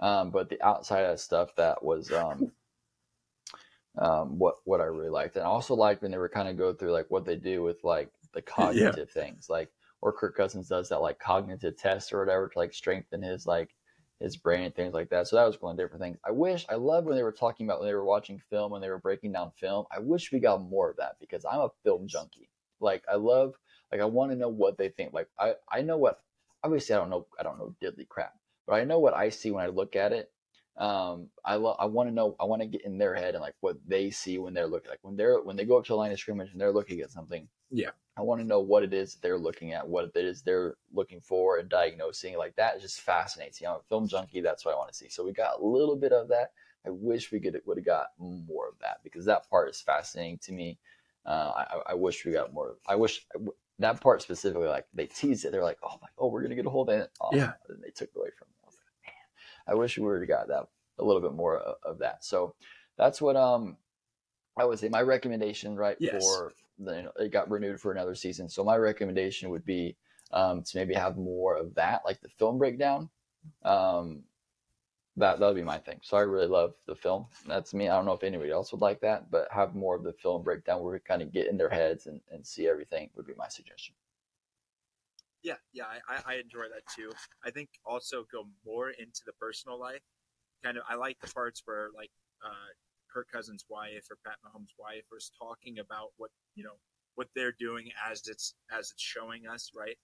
Um, 0.00 0.30
but 0.30 0.48
the 0.48 0.62
outside 0.62 1.04
of 1.04 1.20
stuff 1.20 1.54
that 1.56 1.82
was 1.82 2.10
um, 2.10 2.52
um, 3.98 4.38
what 4.38 4.56
what 4.64 4.80
I 4.80 4.84
really 4.84 5.10
liked, 5.10 5.36
and 5.36 5.44
I 5.44 5.48
also 5.48 5.74
liked 5.74 6.00
when 6.00 6.10
they 6.10 6.18
were 6.18 6.30
kind 6.30 6.48
of 6.48 6.56
go 6.56 6.72
through 6.72 6.92
like 6.92 7.10
what 7.10 7.26
they 7.26 7.36
do 7.36 7.62
with 7.62 7.84
like 7.84 8.10
the 8.32 8.40
cognitive 8.56 9.10
things, 9.10 9.50
like 9.50 9.70
or 10.00 10.10
Kirk 10.10 10.34
Cousins 10.34 10.68
does 10.68 10.88
that 10.88 11.02
like 11.02 11.18
cognitive 11.18 11.76
test 11.76 12.14
or 12.14 12.20
whatever 12.20 12.48
to 12.48 12.58
like 12.58 12.72
strengthen 12.72 13.20
his 13.20 13.46
like 13.46 13.74
his 14.20 14.36
brain 14.36 14.64
and 14.64 14.74
things 14.74 14.94
like 14.94 15.10
that. 15.10 15.28
So 15.28 15.36
that 15.36 15.46
was 15.46 15.60
one 15.60 15.72
of 15.72 15.76
the 15.76 15.82
different 15.82 16.02
things. 16.02 16.18
I 16.24 16.30
wish 16.30 16.64
I 16.68 16.74
loved 16.74 17.06
when 17.06 17.16
they 17.16 17.22
were 17.22 17.32
talking 17.32 17.66
about 17.66 17.80
when 17.80 17.88
they 17.88 17.94
were 17.94 18.04
watching 18.04 18.40
film 18.50 18.72
and 18.72 18.82
they 18.82 18.88
were 18.88 18.98
breaking 18.98 19.32
down 19.32 19.52
film. 19.56 19.86
I 19.94 19.98
wish 19.98 20.32
we 20.32 20.40
got 20.40 20.62
more 20.62 20.90
of 20.90 20.96
that 20.96 21.16
because 21.20 21.44
I'm 21.44 21.60
a 21.60 21.70
film 21.84 22.06
junkie. 22.06 22.48
Like 22.80 23.04
I 23.10 23.16
love 23.16 23.54
like 23.92 24.00
I 24.00 24.06
want 24.06 24.32
to 24.32 24.36
know 24.36 24.48
what 24.48 24.78
they 24.78 24.88
think. 24.88 25.12
Like 25.12 25.28
I 25.38 25.54
I 25.70 25.82
know 25.82 25.98
what 25.98 26.20
obviously 26.64 26.94
I 26.94 26.98
don't 26.98 27.10
know 27.10 27.26
I 27.38 27.42
don't 27.42 27.58
know 27.58 27.74
diddly 27.82 28.08
crap, 28.08 28.34
but 28.66 28.74
I 28.74 28.84
know 28.84 28.98
what 28.98 29.14
I 29.14 29.28
see 29.28 29.50
when 29.50 29.64
I 29.64 29.68
look 29.68 29.96
at 29.96 30.12
it. 30.12 30.30
Um, 30.78 31.28
I 31.44 31.54
love 31.54 31.76
I 31.78 31.86
want 31.86 32.08
to 32.08 32.14
know 32.14 32.36
I 32.38 32.44
want 32.44 32.60
to 32.60 32.68
get 32.68 32.84
in 32.84 32.98
their 32.98 33.14
head 33.14 33.34
and 33.34 33.40
like 33.40 33.54
what 33.60 33.76
they 33.86 34.10
see 34.10 34.38
when 34.38 34.52
they're 34.52 34.66
looking 34.66 34.90
like 34.90 34.98
when 35.02 35.16
they're 35.16 35.40
when 35.40 35.56
they 35.56 35.64
go 35.64 35.78
up 35.78 35.84
to 35.86 35.92
the 35.92 35.96
line 35.96 36.12
of 36.12 36.18
scrimmage 36.18 36.52
and 36.52 36.60
they're 36.60 36.72
looking 36.72 37.00
at 37.00 37.10
something. 37.10 37.48
Yeah. 37.70 37.90
I 38.18 38.22
want 38.22 38.40
to 38.40 38.46
know 38.46 38.60
what 38.60 38.82
it 38.82 38.94
is 38.94 39.14
that 39.14 39.22
they're 39.22 39.38
looking 39.38 39.72
at, 39.72 39.86
what 39.86 40.10
it 40.14 40.24
is 40.24 40.42
they're 40.42 40.76
looking 40.92 41.20
for 41.20 41.58
and 41.58 41.68
diagnosing. 41.68 42.36
Like 42.38 42.56
that 42.56 42.80
just 42.80 43.00
fascinates 43.00 43.60
me. 43.60 43.66
I'm 43.66 43.76
a 43.76 43.82
film 43.88 44.08
junkie. 44.08 44.40
That's 44.40 44.64
what 44.64 44.74
I 44.74 44.78
want 44.78 44.88
to 44.90 44.94
see. 44.94 45.08
So 45.08 45.24
we 45.24 45.32
got 45.32 45.60
a 45.60 45.64
little 45.64 45.96
bit 45.96 46.12
of 46.12 46.28
that. 46.28 46.52
I 46.86 46.90
wish 46.90 47.32
we 47.32 47.40
could 47.40 47.60
would 47.66 47.78
have 47.78 47.86
got 47.86 48.08
more 48.18 48.68
of 48.68 48.78
that 48.80 48.98
because 49.02 49.24
that 49.24 49.48
part 49.50 49.68
is 49.68 49.80
fascinating 49.80 50.38
to 50.38 50.52
me. 50.52 50.78
Uh, 51.24 51.52
I, 51.56 51.80
I 51.90 51.94
wish 51.94 52.24
we 52.24 52.32
got 52.32 52.54
more. 52.54 52.76
I 52.86 52.94
wish 52.94 53.26
that 53.78 54.00
part 54.00 54.22
specifically, 54.22 54.68
like 54.68 54.86
they 54.94 55.06
teased 55.06 55.44
it. 55.44 55.52
They're 55.52 55.62
like, 55.62 55.78
"Oh 55.82 55.98
my, 56.00 56.08
oh, 56.18 56.28
we're 56.28 56.42
gonna 56.42 56.54
get 56.54 56.66
a 56.66 56.70
hold 56.70 56.88
of 56.88 57.00
it." 57.00 57.10
Oh, 57.20 57.30
Yeah. 57.32 57.52
And 57.68 57.82
they 57.82 57.90
took 57.90 58.08
it 58.14 58.18
away 58.18 58.30
from 58.38 58.48
me. 58.48 58.54
I 58.62 58.66
was 58.66 58.76
like, 58.76 59.12
man, 59.12 59.14
I 59.66 59.74
wish 59.74 59.98
we 59.98 60.04
would 60.04 60.20
have 60.20 60.28
got 60.28 60.48
that 60.48 60.66
a 60.98 61.04
little 61.04 61.22
bit 61.22 61.32
more 61.34 61.58
of, 61.58 61.76
of 61.82 61.98
that. 61.98 62.24
So 62.24 62.54
that's 62.96 63.20
what 63.20 63.36
um 63.36 63.76
I 64.56 64.64
would 64.64 64.78
say 64.78 64.88
my 64.88 65.02
recommendation, 65.02 65.76
right? 65.76 65.96
Yes. 66.00 66.24
For 66.24 66.52
the, 66.78 66.96
you 66.96 67.02
know, 67.02 67.12
it 67.18 67.30
got 67.32 67.50
renewed 67.50 67.80
for 67.80 67.92
another 67.92 68.14
season. 68.14 68.48
So 68.48 68.64
my 68.64 68.76
recommendation 68.76 69.50
would 69.50 69.64
be 69.64 69.96
um, 70.32 70.62
to 70.62 70.78
maybe 70.78 70.94
have 70.94 71.16
more 71.16 71.56
of 71.56 71.74
that, 71.74 72.02
like 72.04 72.20
the 72.20 72.28
film 72.28 72.58
breakdown. 72.58 73.10
Um, 73.64 74.22
that 75.18 75.38
that 75.38 75.46
would 75.46 75.56
be 75.56 75.62
my 75.62 75.78
thing. 75.78 76.00
So 76.02 76.16
I 76.16 76.20
really 76.20 76.46
love 76.46 76.74
the 76.86 76.94
film. 76.94 77.26
That's 77.46 77.72
me. 77.72 77.88
I 77.88 77.96
don't 77.96 78.04
know 78.04 78.12
if 78.12 78.22
anybody 78.22 78.50
else 78.50 78.72
would 78.72 78.82
like 78.82 79.00
that, 79.00 79.30
but 79.30 79.48
have 79.50 79.74
more 79.74 79.96
of 79.96 80.02
the 80.02 80.12
film 80.12 80.42
breakdown 80.42 80.82
where 80.82 80.92
we 80.92 80.98
kind 81.00 81.22
of 81.22 81.32
get 81.32 81.46
in 81.46 81.56
their 81.56 81.70
heads 81.70 82.06
and, 82.06 82.20
and 82.30 82.46
see 82.46 82.68
everything 82.68 83.08
would 83.14 83.26
be 83.26 83.32
my 83.36 83.48
suggestion. 83.48 83.94
Yeah, 85.42 85.54
yeah, 85.72 85.84
I, 86.08 86.34
I- 86.34 86.34
enjoy 86.36 86.64
that 86.74 86.82
too. 86.94 87.12
I 87.44 87.50
think 87.50 87.68
also 87.84 88.24
go 88.32 88.44
more 88.64 88.90
into 88.90 89.20
the 89.26 89.32
personal 89.34 89.78
life. 89.78 90.00
Kind 90.64 90.76
of, 90.76 90.84
I 90.88 90.94
like 90.96 91.18
the 91.20 91.28
parts 91.32 91.62
where 91.64 91.88
like 91.94 92.10
uh, 92.44 92.70
Kirk 93.12 93.28
Cousins' 93.32 93.64
wife 93.68 94.06
or 94.10 94.16
Pat 94.26 94.36
Mahomes' 94.44 94.74
wife 94.78 95.04
was 95.12 95.30
talking 95.38 95.78
about 95.78 96.10
what 96.16 96.30
you 96.54 96.64
know 96.64 96.78
what 97.14 97.28
they're 97.34 97.54
doing 97.58 97.90
as 98.10 98.26
it's 98.26 98.54
as 98.72 98.90
it's 98.90 99.02
showing 99.02 99.46
us, 99.46 99.70
right? 99.76 99.96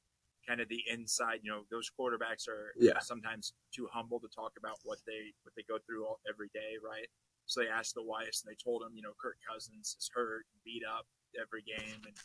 Kind 0.46 0.60
of 0.60 0.68
the 0.68 0.82
inside. 0.90 1.40
You 1.42 1.50
know, 1.50 1.62
those 1.70 1.90
quarterbacks 1.98 2.48
are 2.48 2.72
Yeah. 2.78 2.98
sometimes 3.00 3.52
too 3.74 3.88
humble 3.92 4.20
to 4.20 4.28
talk 4.28 4.52
about 4.58 4.78
what 4.84 4.98
they 5.06 5.32
what 5.42 5.54
they 5.56 5.64
go 5.68 5.78
through 5.86 6.06
all, 6.06 6.20
every 6.28 6.50
day, 6.54 6.76
right? 6.84 7.08
So 7.46 7.60
they 7.60 7.68
asked 7.68 7.94
the 7.94 8.02
wives, 8.04 8.44
and 8.44 8.52
they 8.52 8.56
told 8.62 8.82
them, 8.82 8.92
you 8.94 9.02
know, 9.02 9.12
Kirk 9.20 9.36
Cousins 9.50 9.96
is 9.98 10.08
hurt, 10.14 10.44
beat 10.64 10.82
up 10.86 11.06
every 11.40 11.62
game, 11.62 12.00
and 12.06 12.16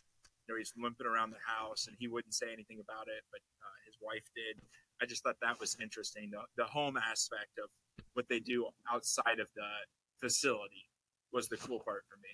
you 0.48 0.54
know 0.54 0.58
he's 0.58 0.74
limping 0.78 1.08
around 1.08 1.32
the 1.32 1.44
house, 1.46 1.88
and 1.88 1.96
he 2.00 2.08
wouldn't 2.08 2.34
say 2.34 2.48
anything 2.52 2.80
about 2.80 3.08
it, 3.08 3.24
but 3.32 3.42
uh, 3.62 3.78
his 3.86 3.96
wife 4.02 4.24
did. 4.36 4.62
I 5.02 5.06
just 5.06 5.24
thought 5.24 5.36
that 5.42 5.60
was 5.60 5.78
interesting. 5.82 6.32
The 6.32 6.42
the 6.56 6.66
home 6.66 6.98
aspect 6.98 7.60
of 7.64 7.70
what 8.14 8.28
they 8.30 8.40
do 8.40 8.68
outside 8.92 9.40
of 9.40 9.48
the 9.56 9.68
facility 10.20 10.90
was 11.32 11.50
the 11.50 11.58
cool 11.58 11.80
part 11.80 12.04
for 12.10 12.18
me. 12.18 12.30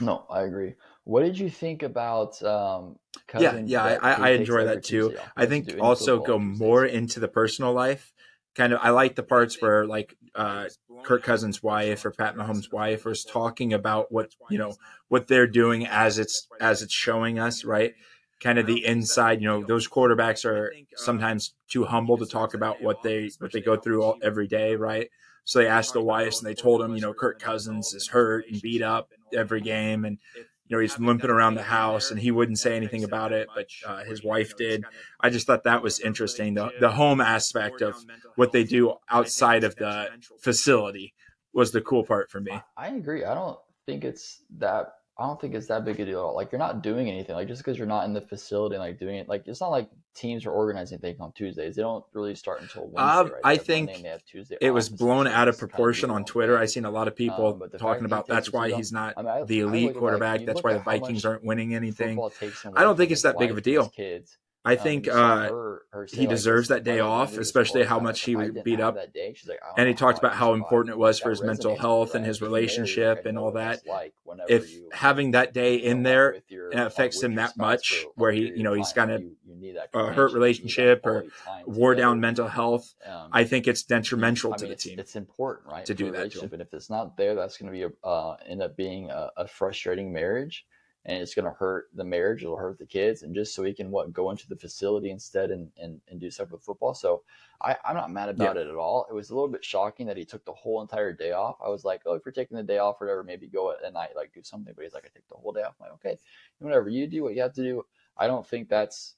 No, 0.00 0.26
I 0.28 0.42
agree. 0.42 0.74
What 1.04 1.22
did 1.22 1.38
you 1.38 1.48
think 1.48 1.82
about 1.82 2.42
um, 2.42 2.96
Yeah, 3.38 3.56
yeah, 3.64 3.98
I, 4.02 4.12
I 4.12 4.30
enjoy 4.30 4.64
that 4.64 4.82
too. 4.82 5.16
I 5.36 5.46
think 5.46 5.70
also 5.80 6.18
go 6.20 6.38
more 6.38 6.84
into 6.84 7.20
the 7.20 7.28
personal 7.28 7.72
life. 7.72 8.12
Kind 8.56 8.72
of, 8.72 8.80
I 8.82 8.90
like 8.90 9.16
the 9.16 9.22
parts 9.22 9.60
where 9.60 9.86
like 9.86 10.16
uh, 10.34 10.68
Kirk 11.02 11.22
Cousins' 11.22 11.62
wife 11.62 12.06
or 12.06 12.10
Pat 12.10 12.36
Mahomes' 12.36 12.72
wife 12.72 13.04
was 13.04 13.22
talking 13.22 13.74
about 13.74 14.10
what 14.10 14.34
you 14.48 14.56
know 14.56 14.74
what 15.08 15.28
they're 15.28 15.46
doing 15.46 15.86
as 15.86 16.18
it's 16.18 16.48
as 16.60 16.80
it's 16.80 16.94
showing 16.94 17.38
us, 17.38 17.64
right? 17.64 17.92
Kind 18.40 18.58
of 18.58 18.66
the 18.66 18.84
inside, 18.84 19.40
you 19.42 19.48
know, 19.48 19.62
those 19.62 19.88
quarterbacks 19.88 20.44
are 20.44 20.72
sometimes 20.94 21.54
too 21.68 21.84
humble 21.84 22.16
to 22.18 22.26
talk 22.26 22.54
about 22.54 22.82
what 22.82 23.02
they 23.02 23.30
what 23.40 23.52
they 23.52 23.60
go 23.60 23.76
through 23.76 24.02
all, 24.02 24.16
every 24.22 24.46
day, 24.46 24.76
right? 24.76 25.10
So 25.44 25.58
they 25.58 25.68
asked 25.68 25.92
the 25.92 26.02
wives 26.02 26.38
and 26.38 26.48
they 26.48 26.54
told 26.54 26.82
him, 26.82 26.94
you 26.94 27.00
know, 27.00 27.14
Kirk 27.14 27.38
Cousins 27.38 27.94
is 27.94 28.08
hurt 28.08 28.46
and 28.50 28.60
beat 28.60 28.82
up 28.82 29.10
every 29.34 29.60
game, 29.60 30.04
and 30.04 30.18
you 30.68 30.76
know 30.76 30.80
he's 30.80 30.98
limping 30.98 31.30
around 31.30 31.54
the 31.54 31.62
house, 31.62 32.10
and 32.10 32.18
he 32.18 32.30
wouldn't 32.30 32.58
say 32.58 32.76
anything 32.76 33.04
about 33.04 33.32
it, 33.32 33.48
but 33.54 33.66
uh, 33.86 34.04
his 34.04 34.24
wife 34.24 34.56
did. 34.56 34.84
I 35.20 35.30
just 35.30 35.46
thought 35.46 35.64
that 35.64 35.82
was 35.82 36.00
interesting. 36.00 36.54
The 36.54 36.70
the 36.80 36.90
home 36.90 37.20
aspect 37.20 37.82
of 37.82 37.94
what 38.34 38.52
they 38.52 38.64
do 38.64 38.94
outside 39.10 39.64
of 39.64 39.76
the 39.76 40.08
facility 40.40 41.14
was 41.52 41.72
the 41.72 41.80
cool 41.80 42.04
part 42.04 42.30
for 42.30 42.40
me. 42.40 42.52
I, 42.52 42.62
I 42.76 42.88
agree. 42.88 43.24
I 43.24 43.34
don't 43.34 43.58
think 43.86 44.04
it's 44.04 44.42
that. 44.58 44.92
I 45.18 45.26
don't 45.26 45.40
think 45.40 45.54
it's 45.54 45.68
that 45.68 45.84
big 45.84 45.98
a 45.98 46.04
deal 46.04 46.18
at 46.18 46.22
all. 46.24 46.36
Like 46.36 46.52
you're 46.52 46.58
not 46.58 46.82
doing 46.82 47.08
anything. 47.08 47.34
Like 47.34 47.48
just 47.48 47.62
because 47.62 47.78
you're 47.78 47.86
not 47.86 48.04
in 48.04 48.12
the 48.12 48.20
facility 48.20 48.74
and 48.74 48.82
like 48.84 48.98
doing 48.98 49.16
it, 49.16 49.28
like 49.28 49.44
it's 49.46 49.62
not 49.62 49.70
like 49.70 49.88
teams 50.14 50.44
are 50.44 50.50
organizing 50.50 50.98
things 50.98 51.18
on 51.20 51.32
Tuesdays. 51.32 51.74
They 51.76 51.82
don't 51.82 52.04
really 52.12 52.34
start 52.34 52.60
until 52.60 52.82
Wednesday. 52.82 53.00
Um, 53.02 53.26
right? 53.32 53.40
I 53.42 53.56
think 53.56 53.90
Tuesday 54.26 54.58
It 54.60 54.72
was 54.72 54.90
blown 54.90 55.26
out 55.26 55.48
of 55.48 55.54
it's 55.54 55.60
kind 55.60 55.70
proportion 55.70 56.10
on 56.10 56.24
Twitter. 56.26 56.58
I 56.58 56.66
seen 56.66 56.84
a 56.84 56.90
lot 56.90 57.08
of 57.08 57.16
people 57.16 57.46
Um, 57.62 57.70
talking 57.78 58.04
about 58.04 58.26
that's 58.26 58.52
why 58.52 58.70
he's 58.70 58.92
not 58.92 59.14
I 59.16 59.22
mean, 59.22 59.30
I- 59.30 59.44
the 59.44 59.60
elite 59.60 59.84
at, 59.84 59.94
like, 59.94 60.00
quarterback. 60.00 60.44
That's 60.44 60.62
why 60.62 60.74
the 60.74 60.80
Vikings 60.80 61.24
aren't 61.24 61.44
winning 61.44 61.74
anything. 61.74 62.16
Football 62.16 62.30
takes 62.30 62.62
him 62.62 62.74
I 62.76 62.82
don't 62.82 62.96
think 62.96 63.10
it's 63.10 63.22
that 63.22 63.38
big 63.38 63.50
of 63.50 63.56
a 63.56 63.62
deal. 63.62 63.88
Kids. 63.88 64.36
I 64.66 64.72
Um, 64.74 64.78
think 64.82 65.06
uh, 65.08 65.48
her- 65.48 65.82
her 65.92 66.06
say, 66.08 66.16
he 66.16 66.22
like, 66.26 66.30
deserves 66.30 66.68
that 66.68 66.82
day 66.82 66.98
of 66.98 67.06
off, 67.06 67.38
especially 67.38 67.84
how 67.84 68.00
much 68.00 68.22
he 68.22 68.34
was 68.34 68.50
beat 68.64 68.80
up. 68.80 68.96
that 68.96 69.12
day, 69.14 69.32
she's 69.34 69.48
like, 69.48 69.60
And 69.78 69.86
he 69.88 69.94
talked 69.94 70.18
about 70.18 70.34
how 70.34 70.54
important 70.54 70.92
it 70.92 70.98
was 70.98 71.20
for 71.20 71.30
his 71.30 71.40
mental 71.40 71.76
health 71.76 72.14
and 72.16 72.24
his 72.26 72.40
Being 72.40 72.50
married, 72.50 72.62
like, 72.64 72.70
relationship 72.70 73.26
and 73.26 73.38
all 73.38 73.52
that. 73.52 73.86
like 73.86 74.12
If 74.48 74.72
you 74.74 74.88
having 74.92 75.30
that 75.30 75.52
day 75.54 75.76
in 75.76 76.02
there 76.02 76.42
your- 76.48 76.70
and 76.70 76.80
it 76.80 76.86
affects 76.86 77.22
him 77.22 77.36
that 77.36 77.56
much, 77.56 78.04
where 78.16 78.32
he, 78.32 78.48
you 78.56 78.64
know, 78.64 78.72
of 78.72 78.78
he's 78.78 78.92
time, 78.92 79.08
got 79.08 79.16
a, 79.18 79.22
you- 79.22 79.36
you 79.46 79.54
need 79.54 79.76
that 79.76 79.90
a 79.94 79.98
hurt 80.12 80.32
companionship, 80.32 80.64
you 80.64 80.64
need 80.64 80.74
that 80.74 80.74
relationship 80.98 81.06
or 81.06 81.24
wore 81.66 81.94
down 81.94 82.20
mental 82.20 82.48
health, 82.48 82.92
Um, 83.06 83.30
I 83.32 83.44
think 83.44 83.68
it's 83.68 83.84
detrimental 83.84 84.52
I 84.52 84.56
to 84.56 84.64
mean, 84.64 84.68
the 84.70 84.72
it's, 84.74 84.82
team. 84.84 84.98
It's 84.98 85.14
important, 85.16 85.68
right? 85.68 85.86
to 85.86 85.94
do 85.94 86.10
that 86.10 86.34
and 86.34 86.60
if 86.60 86.74
it's 86.74 86.90
not 86.90 87.16
there, 87.16 87.34
that's 87.36 87.56
going 87.56 87.72
to 87.72 87.78
be 87.78 87.84
a, 87.84 88.06
uh, 88.06 88.36
end 88.44 88.62
up 88.62 88.76
being 88.76 89.10
a, 89.10 89.30
a 89.36 89.46
frustrating 89.46 90.12
marriage, 90.12 90.66
and 91.06 91.22
it's 91.22 91.34
going 91.34 91.44
to 91.44 91.52
hurt 91.52 91.88
the 91.94 92.04
marriage. 92.04 92.42
It'll 92.42 92.56
hurt 92.56 92.78
the 92.78 92.86
kids, 92.86 93.22
and 93.22 93.34
just 93.34 93.54
so 93.54 93.62
he 93.62 93.72
can 93.72 93.90
what 93.90 94.12
go 94.12 94.30
into 94.30 94.48
the 94.48 94.56
facility 94.56 95.10
instead 95.10 95.50
and 95.50 95.70
and, 95.80 96.00
and 96.08 96.20
do 96.20 96.30
stuff 96.30 96.50
with 96.50 96.62
football. 96.62 96.94
So 96.94 97.22
I, 97.62 97.76
I'm 97.84 97.94
not 97.94 98.10
mad 98.10 98.28
about 98.28 98.56
it 98.56 98.66
at 98.66 98.74
all. 98.74 99.06
It 99.08 99.14
was 99.14 99.30
a 99.30 99.34
little 99.34 99.48
bit 99.48 99.64
shocking 99.64 100.06
that 100.06 100.16
he 100.16 100.24
took 100.24 100.44
the 100.44 100.52
whole 100.52 100.82
entire 100.82 101.12
day 101.12 101.32
off. 101.32 101.56
I 101.64 101.68
was 101.68 101.84
like, 101.84 102.02
oh, 102.06 102.14
if 102.14 102.22
you're 102.26 102.32
taking 102.32 102.56
the 102.56 102.62
day 102.62 102.78
off 102.78 103.00
or 103.00 103.06
whatever, 103.06 103.22
maybe 103.22 103.46
go 103.46 103.72
at 103.72 103.92
night, 103.92 104.10
like 104.16 104.34
do 104.34 104.42
something. 104.42 104.74
But 104.76 104.84
he's 104.84 104.94
like, 104.94 105.04
I 105.04 105.08
take 105.14 105.28
the 105.28 105.36
whole 105.36 105.52
day 105.52 105.62
off. 105.62 105.74
I'm 105.80 105.86
like, 105.86 105.94
okay, 105.94 106.18
whatever 106.58 106.88
you 106.88 107.06
do, 107.06 107.22
what 107.22 107.34
you 107.34 107.42
have 107.42 107.54
to 107.54 107.62
do. 107.62 107.84
I 108.18 108.26
don't 108.26 108.46
think 108.46 108.68
that's. 108.68 109.14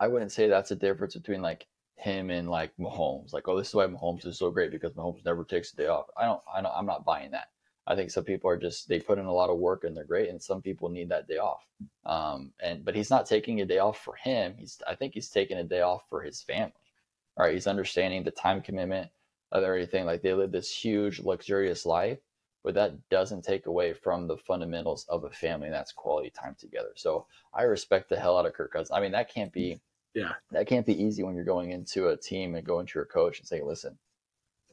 I 0.00 0.06
wouldn't 0.06 0.30
say 0.30 0.46
that's 0.46 0.70
a 0.70 0.76
difference 0.76 1.16
between 1.16 1.42
like 1.42 1.66
him 1.96 2.30
and 2.30 2.48
like 2.48 2.70
Mahomes. 2.78 3.32
Like, 3.32 3.48
oh, 3.48 3.58
this 3.58 3.68
is 3.68 3.74
why 3.74 3.86
Mahomes 3.86 4.24
is 4.26 4.38
so 4.38 4.52
great 4.52 4.70
because 4.70 4.92
Mahomes 4.92 5.24
never 5.24 5.42
takes 5.42 5.72
a 5.72 5.76
day 5.76 5.88
off. 5.88 6.06
I 6.16 6.24
don't. 6.24 6.40
I 6.54 6.62
don't. 6.62 6.72
I'm 6.74 6.86
not 6.86 7.04
buying 7.04 7.32
that. 7.32 7.48
I 7.88 7.96
think 7.96 8.10
some 8.10 8.24
people 8.24 8.50
are 8.50 8.58
just 8.58 8.86
they 8.86 9.00
put 9.00 9.18
in 9.18 9.24
a 9.24 9.32
lot 9.32 9.48
of 9.48 9.56
work 9.58 9.84
and 9.84 9.96
they're 9.96 10.04
great, 10.04 10.28
and 10.28 10.40
some 10.40 10.60
people 10.60 10.90
need 10.90 11.08
that 11.08 11.26
day 11.26 11.38
off. 11.38 11.66
Um, 12.04 12.52
and 12.62 12.84
but 12.84 12.94
he's 12.94 13.10
not 13.10 13.26
taking 13.26 13.60
a 13.62 13.66
day 13.66 13.78
off 13.78 13.98
for 14.04 14.14
him. 14.14 14.54
He's 14.58 14.80
I 14.86 14.94
think 14.94 15.14
he's 15.14 15.30
taking 15.30 15.56
a 15.56 15.64
day 15.64 15.80
off 15.80 16.02
for 16.10 16.22
his 16.22 16.42
family. 16.42 16.72
All 17.36 17.46
right, 17.46 17.54
he's 17.54 17.66
understanding 17.66 18.22
the 18.24 18.30
time 18.30 18.60
commitment 18.60 19.10
of 19.52 19.64
everything. 19.64 20.04
Like 20.04 20.20
they 20.22 20.34
live 20.34 20.52
this 20.52 20.70
huge 20.70 21.20
luxurious 21.20 21.86
life, 21.86 22.18
but 22.62 22.74
that 22.74 22.92
doesn't 23.08 23.42
take 23.42 23.66
away 23.66 23.94
from 23.94 24.26
the 24.26 24.36
fundamentals 24.36 25.06
of 25.08 25.24
a 25.24 25.30
family 25.30 25.68
and 25.68 25.74
that's 25.74 25.92
quality 25.92 26.30
time 26.30 26.56
together. 26.58 26.90
So 26.94 27.26
I 27.54 27.62
respect 27.62 28.10
the 28.10 28.20
hell 28.20 28.36
out 28.36 28.44
of 28.46 28.52
Kirk 28.52 28.72
Cousins. 28.72 28.90
I 28.90 29.00
mean, 29.00 29.12
that 29.12 29.32
can't 29.32 29.52
be 29.52 29.80
Yeah. 30.14 30.34
that 30.50 30.66
can't 30.66 30.84
be 30.86 31.00
easy 31.02 31.22
when 31.22 31.34
you're 31.34 31.44
going 31.44 31.70
into 31.72 32.08
a 32.08 32.16
team 32.16 32.54
and 32.54 32.66
going 32.66 32.86
to 32.86 32.98
your 32.98 33.06
coach 33.06 33.38
and 33.38 33.48
saying, 33.48 33.64
"Listen, 33.64 33.98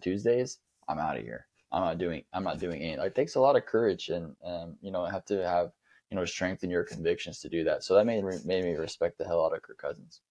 Tuesdays, 0.01 0.59
I'm 0.89 0.99
out 0.99 1.17
of 1.17 1.23
here. 1.23 1.47
I'm 1.71 1.81
not 1.83 1.97
doing. 1.97 2.23
I'm 2.33 2.43
not 2.43 2.59
doing 2.59 2.81
any." 2.81 2.97
Like, 2.97 3.07
it 3.11 3.15
takes 3.15 3.35
a 3.35 3.41
lot 3.41 3.55
of 3.55 3.65
courage 3.65 4.09
and 4.09 4.35
um, 4.43 4.77
you 4.81 4.91
know 4.91 5.05
have 5.05 5.25
to 5.25 5.45
have 5.47 5.71
you 6.09 6.17
know 6.17 6.25
strength 6.25 6.63
in 6.63 6.69
your 6.69 6.83
convictions 6.83 7.39
to 7.41 7.49
do 7.49 7.63
that. 7.65 7.83
So 7.83 7.95
that 7.95 8.05
made 8.05 8.23
me 8.23 8.37
made 8.45 8.63
me 8.65 8.73
respect 8.75 9.17
the 9.17 9.25
hell 9.25 9.45
out 9.45 9.55
of 9.55 9.61
Kirk 9.61 9.77
Cousins. 9.77 10.21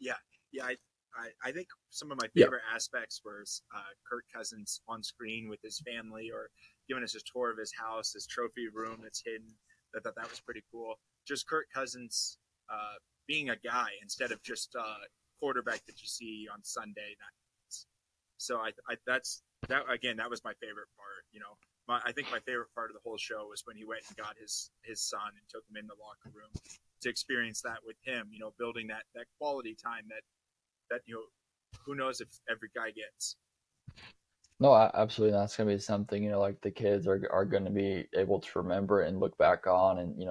Yeah, 0.00 0.14
I, 0.62 0.76
I, 1.16 1.28
I 1.44 1.52
think 1.52 1.68
some 1.90 2.10
of 2.12 2.18
my 2.18 2.28
Yeah. 2.34 2.46
favorite 2.46 2.62
aspects 2.74 3.22
were 3.24 3.44
uh, 3.74 3.80
Kirk 4.10 4.24
Cousins 4.34 4.80
on 4.88 5.02
screen 5.02 5.48
with 5.48 5.60
his 5.62 5.80
family 5.80 6.30
or 6.32 6.50
giving 6.88 7.04
us 7.04 7.14
a 7.14 7.20
tour 7.32 7.50
of 7.50 7.58
his 7.58 7.72
house, 7.78 8.12
his 8.12 8.26
trophy 8.26 8.68
room 8.72 9.00
that's 9.02 9.22
hidden. 9.24 9.48
I 9.96 10.00
thought 10.00 10.14
that 10.16 10.30
was 10.30 10.40
pretty 10.40 10.62
cool. 10.70 10.94
Just 11.26 11.48
Kirk 11.48 11.66
Cousins 11.74 12.38
uh, 12.70 12.96
being 13.26 13.50
a 13.50 13.56
guy 13.56 13.88
instead 14.02 14.32
of 14.32 14.42
just 14.42 14.74
a 14.74 14.84
quarterback 15.40 15.84
that 15.86 16.00
you 16.00 16.06
see 16.08 16.46
on 16.52 16.62
Sunday 16.62 17.16
nights. 17.18 17.86
So 18.38 18.58
I, 18.58 18.70
I 18.88 18.96
that's 19.06 19.42
that 19.68 19.84
again. 19.90 20.16
That 20.16 20.30
was 20.30 20.42
my 20.44 20.52
favorite 20.60 20.88
part. 20.96 21.24
You 21.32 21.40
know, 21.40 21.56
my, 21.88 22.00
I 22.04 22.12
think 22.12 22.30
my 22.30 22.40
favorite 22.40 22.72
part 22.74 22.90
of 22.90 22.94
the 22.94 23.04
whole 23.04 23.18
show 23.18 23.46
was 23.48 23.62
when 23.64 23.76
he 23.76 23.84
went 23.84 24.02
and 24.08 24.16
got 24.16 24.34
his 24.40 24.70
his 24.82 25.00
son 25.00 25.34
and 25.34 25.44
took 25.48 25.62
him 25.70 25.76
in 25.76 25.86
the 25.86 25.98
locker 26.00 26.30
room 26.34 26.50
to 27.02 27.08
experience 27.08 27.62
that 27.62 27.78
with 27.84 27.96
him. 28.04 28.28
You 28.30 28.38
know, 28.40 28.52
building 28.58 28.86
that 28.88 29.04
that 29.14 29.26
quality 29.38 29.76
time 29.76 30.04
that 30.08 30.22
that 30.90 31.00
you 31.06 31.14
know 31.14 31.26
who 31.84 31.94
knows 31.94 32.20
if 32.20 32.28
every 32.50 32.68
guy 32.74 32.90
gets. 32.90 33.36
No, 34.58 34.74
absolutely. 34.74 35.36
That's 35.38 35.56
gonna 35.56 35.70
be 35.70 35.78
something 35.78 36.22
you 36.22 36.30
know, 36.30 36.40
like 36.40 36.60
the 36.62 36.70
kids 36.70 37.06
are 37.06 37.20
are 37.30 37.44
gonna 37.44 37.70
be 37.70 38.06
able 38.14 38.40
to 38.40 38.58
remember 38.58 39.02
and 39.02 39.20
look 39.20 39.36
back 39.38 39.66
on, 39.66 39.98
and 39.98 40.18
you 40.18 40.26
know, 40.26 40.30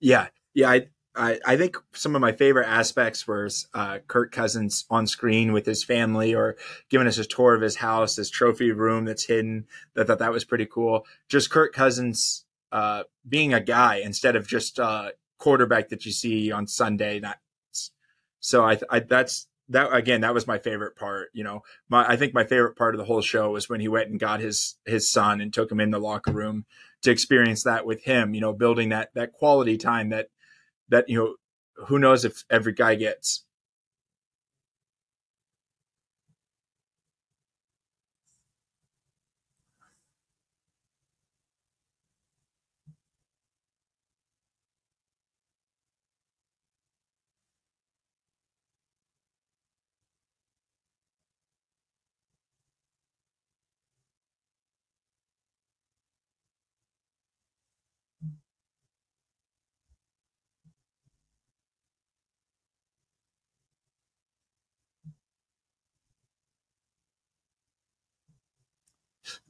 Yeah, 0.00 0.28
yeah. 0.54 0.70
I, 0.70 0.88
I, 1.16 1.38
I 1.46 1.56
think 1.56 1.76
some 1.92 2.14
of 2.14 2.20
my 2.20 2.32
favorite 2.32 2.68
aspects 2.68 3.26
were 3.26 3.48
uh, 3.74 3.98
Kirk 4.06 4.32
Cousins 4.32 4.84
on 4.90 5.06
screen 5.06 5.52
with 5.52 5.66
his 5.66 5.82
family, 5.84 6.34
or 6.34 6.56
giving 6.90 7.06
us 7.06 7.18
a 7.18 7.24
tour 7.24 7.54
of 7.54 7.62
his 7.62 7.76
house, 7.76 8.16
his 8.16 8.30
trophy 8.30 8.72
room 8.72 9.04
that's 9.04 9.26
hidden. 9.26 9.66
I 9.96 10.04
thought 10.04 10.18
that 10.18 10.32
was 10.32 10.44
pretty 10.44 10.66
cool. 10.66 11.06
Just 11.28 11.50
Kirk 11.50 11.72
Cousins 11.72 12.44
uh, 12.72 13.04
being 13.28 13.54
a 13.54 13.60
guy 13.60 13.96
instead 13.96 14.36
of 14.36 14.46
just 14.46 14.78
a 14.78 15.14
quarterback 15.38 15.88
that 15.88 16.04
you 16.04 16.12
see 16.12 16.52
on 16.52 16.66
Sunday 16.66 17.20
nights. 17.20 17.92
So 18.40 18.64
I, 18.64 18.78
I 18.90 19.00
that's 19.00 19.48
that 19.68 19.92
again. 19.92 20.20
That 20.20 20.34
was 20.34 20.46
my 20.46 20.58
favorite 20.58 20.96
part. 20.96 21.28
You 21.32 21.44
know, 21.44 21.62
my 21.88 22.06
I 22.06 22.16
think 22.16 22.34
my 22.34 22.44
favorite 22.44 22.76
part 22.76 22.94
of 22.94 22.98
the 22.98 23.04
whole 23.04 23.22
show 23.22 23.50
was 23.50 23.68
when 23.68 23.80
he 23.80 23.88
went 23.88 24.10
and 24.10 24.20
got 24.20 24.40
his 24.40 24.76
his 24.84 25.10
son 25.10 25.40
and 25.40 25.52
took 25.52 25.70
him 25.70 25.80
in 25.80 25.90
the 25.90 25.98
locker 25.98 26.32
room 26.32 26.64
to 27.02 27.10
experience 27.10 27.64
that 27.64 27.86
with 27.86 28.04
him. 28.04 28.34
You 28.34 28.40
know, 28.40 28.52
building 28.52 28.90
that 28.90 29.10
that 29.14 29.32
quality 29.32 29.76
time 29.76 30.10
that 30.10 30.28
that 30.90 31.08
you 31.08 31.18
know 31.18 31.36
who 31.88 31.98
knows 31.98 32.26
if 32.26 32.44
every 32.50 32.74
guy 32.74 32.96
gets. 32.96 33.45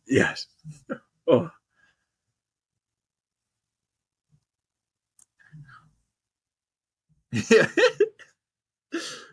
Yes. 0.07 0.47
Oh. 1.29 1.51
Yeah. 7.51 7.69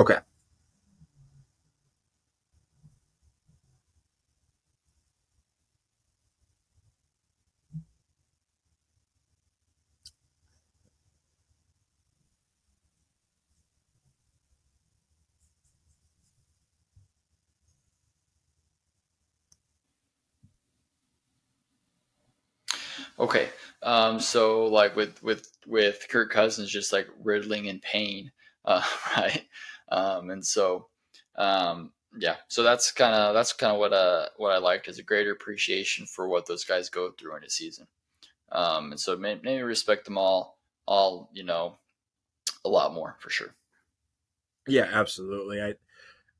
Okay. 0.00 0.18
Okay. 23.18 23.48
Um, 23.82 24.20
so 24.20 24.66
like 24.66 24.96
with 24.96 25.22
with 25.22 25.50
with 25.66 26.06
Kirk 26.08 26.30
Cousins 26.30 26.70
just 26.70 26.92
like 26.92 27.08
riddling 27.22 27.66
in 27.66 27.80
pain, 27.80 28.32
uh, 28.64 28.82
right? 29.16 29.46
Um, 29.90 30.30
and 30.30 30.44
so 30.44 30.86
um, 31.36 31.92
yeah, 32.18 32.36
so 32.48 32.62
that's 32.62 32.90
kind 32.90 33.14
of 33.14 33.34
that's 33.34 33.52
kind 33.52 33.72
of 33.72 33.78
what 33.78 33.92
uh 33.92 34.26
what 34.36 34.52
I 34.52 34.58
liked 34.58 34.88
is 34.88 34.98
a 34.98 35.02
greater 35.02 35.32
appreciation 35.32 36.06
for 36.06 36.28
what 36.28 36.46
those 36.46 36.64
guys 36.64 36.88
go 36.88 37.12
through 37.12 37.36
in 37.36 37.44
a 37.44 37.50
season. 37.50 37.86
Um, 38.52 38.92
and 38.92 39.00
so 39.00 39.16
maybe, 39.16 39.40
maybe 39.44 39.62
respect 39.62 40.04
them 40.04 40.18
all 40.18 40.58
all 40.86 41.30
you 41.32 41.44
know 41.44 41.76
a 42.64 42.68
lot 42.68 42.92
more 42.92 43.16
for 43.20 43.30
sure. 43.30 43.54
Yeah, 44.66 44.88
absolutely. 44.92 45.62
I, 45.62 45.74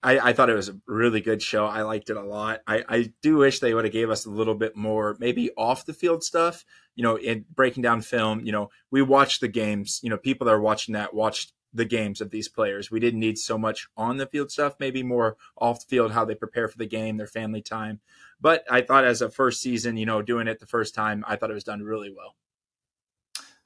I, 0.02 0.30
I 0.30 0.32
thought 0.32 0.50
it 0.50 0.54
was 0.54 0.68
a 0.68 0.78
really 0.86 1.20
good 1.20 1.42
show. 1.42 1.66
I 1.66 1.82
liked 1.82 2.10
it 2.10 2.16
a 2.16 2.22
lot. 2.22 2.60
I, 2.66 2.84
I 2.88 3.12
do 3.22 3.36
wish 3.36 3.58
they 3.58 3.74
would 3.74 3.84
have 3.84 3.92
gave 3.92 4.10
us 4.10 4.26
a 4.26 4.30
little 4.30 4.54
bit 4.54 4.76
more, 4.76 5.16
maybe 5.18 5.50
off 5.56 5.86
the 5.86 5.94
field 5.94 6.22
stuff. 6.22 6.64
You 6.96 7.04
know, 7.04 7.16
in 7.16 7.46
breaking 7.54 7.82
down 7.82 8.02
film. 8.02 8.44
You 8.44 8.52
know, 8.52 8.70
we 8.90 9.00
watched 9.00 9.40
the 9.40 9.48
games. 9.48 10.00
You 10.02 10.10
know, 10.10 10.18
people 10.18 10.46
that 10.46 10.52
are 10.52 10.60
watching 10.60 10.94
that 10.94 11.14
watched 11.14 11.52
the 11.72 11.84
games 11.84 12.20
of 12.20 12.30
these 12.30 12.48
players. 12.48 12.90
We 12.90 13.00
didn't 13.00 13.20
need 13.20 13.38
so 13.38 13.56
much 13.56 13.88
on 13.96 14.16
the 14.16 14.26
field 14.26 14.50
stuff. 14.50 14.74
Maybe 14.80 15.02
more 15.02 15.36
off 15.56 15.80
the 15.80 15.86
field, 15.86 16.12
how 16.12 16.24
they 16.24 16.34
prepare 16.34 16.68
for 16.68 16.78
the 16.78 16.86
game, 16.86 17.16
their 17.16 17.26
family 17.26 17.62
time. 17.62 18.00
But 18.40 18.64
I 18.70 18.80
thought 18.80 19.04
as 19.04 19.22
a 19.22 19.30
first 19.30 19.60
season, 19.60 19.96
you 19.96 20.06
know, 20.06 20.22
doing 20.22 20.48
it 20.48 20.58
the 20.58 20.66
first 20.66 20.94
time, 20.94 21.24
I 21.26 21.36
thought 21.36 21.50
it 21.50 21.54
was 21.54 21.64
done 21.64 21.82
really 21.82 22.12
well. 22.14 22.34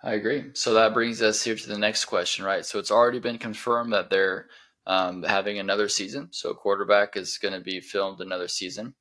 I 0.02 0.12
agree. 0.14 0.50
So 0.52 0.74
that 0.74 0.92
brings 0.92 1.22
us 1.22 1.42
here 1.42 1.54
to 1.54 1.68
the 1.68 1.78
next 1.78 2.04
question, 2.04 2.44
right? 2.44 2.66
So 2.66 2.78
it's 2.78 2.90
already 2.90 3.20
been 3.20 3.38
confirmed 3.38 3.94
that 3.94 4.10
they're 4.10 4.48
um, 4.86 5.22
having 5.22 5.58
another 5.58 5.88
season. 5.88 6.28
So 6.30 6.52
quarterback 6.52 7.16
is 7.16 7.38
going 7.38 7.54
to 7.54 7.60
be 7.60 7.80
filmed 7.80 8.20
another 8.20 8.48
season. 8.48 8.94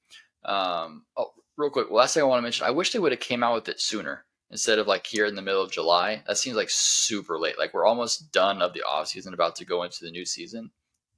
Um, 0.46 1.04
oh, 1.18 1.34
real 1.58 1.72
quick, 1.72 1.92
last 1.92 2.14
thing 2.14 2.24
I 2.24 2.26
want 2.26 2.38
to 2.38 2.44
mention, 2.44 2.66
I 2.66 2.72
wish 2.72 2.94
they 2.94 3.00
would 3.00 3.12
have 3.12 3.20
came 3.20 3.44
out 3.44 3.56
with 3.56 3.68
it 3.68 3.82
sooner 3.82 4.26
instead 4.54 4.78
of 4.78 4.86
like 4.86 5.08
here 5.08 5.26
in 5.26 5.34
the 5.34 5.42
middle 5.42 5.64
of 5.64 5.72
July. 5.72 6.22
That 6.28 6.38
seems 6.38 6.56
like 6.56 6.70
super 6.70 7.40
late. 7.40 7.58
Like 7.58 7.74
we're 7.74 7.88
almost 7.88 8.32
done 8.32 8.62
of 8.62 8.74
the 8.74 8.84
off 8.84 9.08
season, 9.08 9.34
about 9.34 9.56
to 9.58 9.66
go 9.66 9.82
into 9.82 10.06
the 10.06 10.12
new 10.12 10.26
season. 10.26 10.70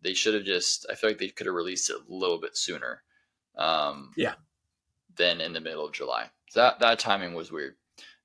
They 0.02 0.14
should 0.14 0.34
have 0.34 0.46
just. 0.46 0.86
I 0.90 0.96
feel 0.96 1.10
like 1.10 1.20
they 1.20 1.28
could 1.28 1.46
have 1.46 1.56
released 1.56 1.90
it 1.90 1.98
a 1.98 2.14
little 2.14 2.40
bit 2.40 2.56
sooner. 2.56 3.04
Um, 3.58 4.12
Yeah. 4.16 4.36
Than 5.18 5.42
in 5.42 5.52
the 5.52 5.60
middle 5.60 5.86
of 5.86 5.92
July. 5.92 6.30
So 6.50 6.62
that 6.62 6.80
that 6.80 6.98
timing 6.98 7.34
was 7.34 7.52
weird. 7.52 7.76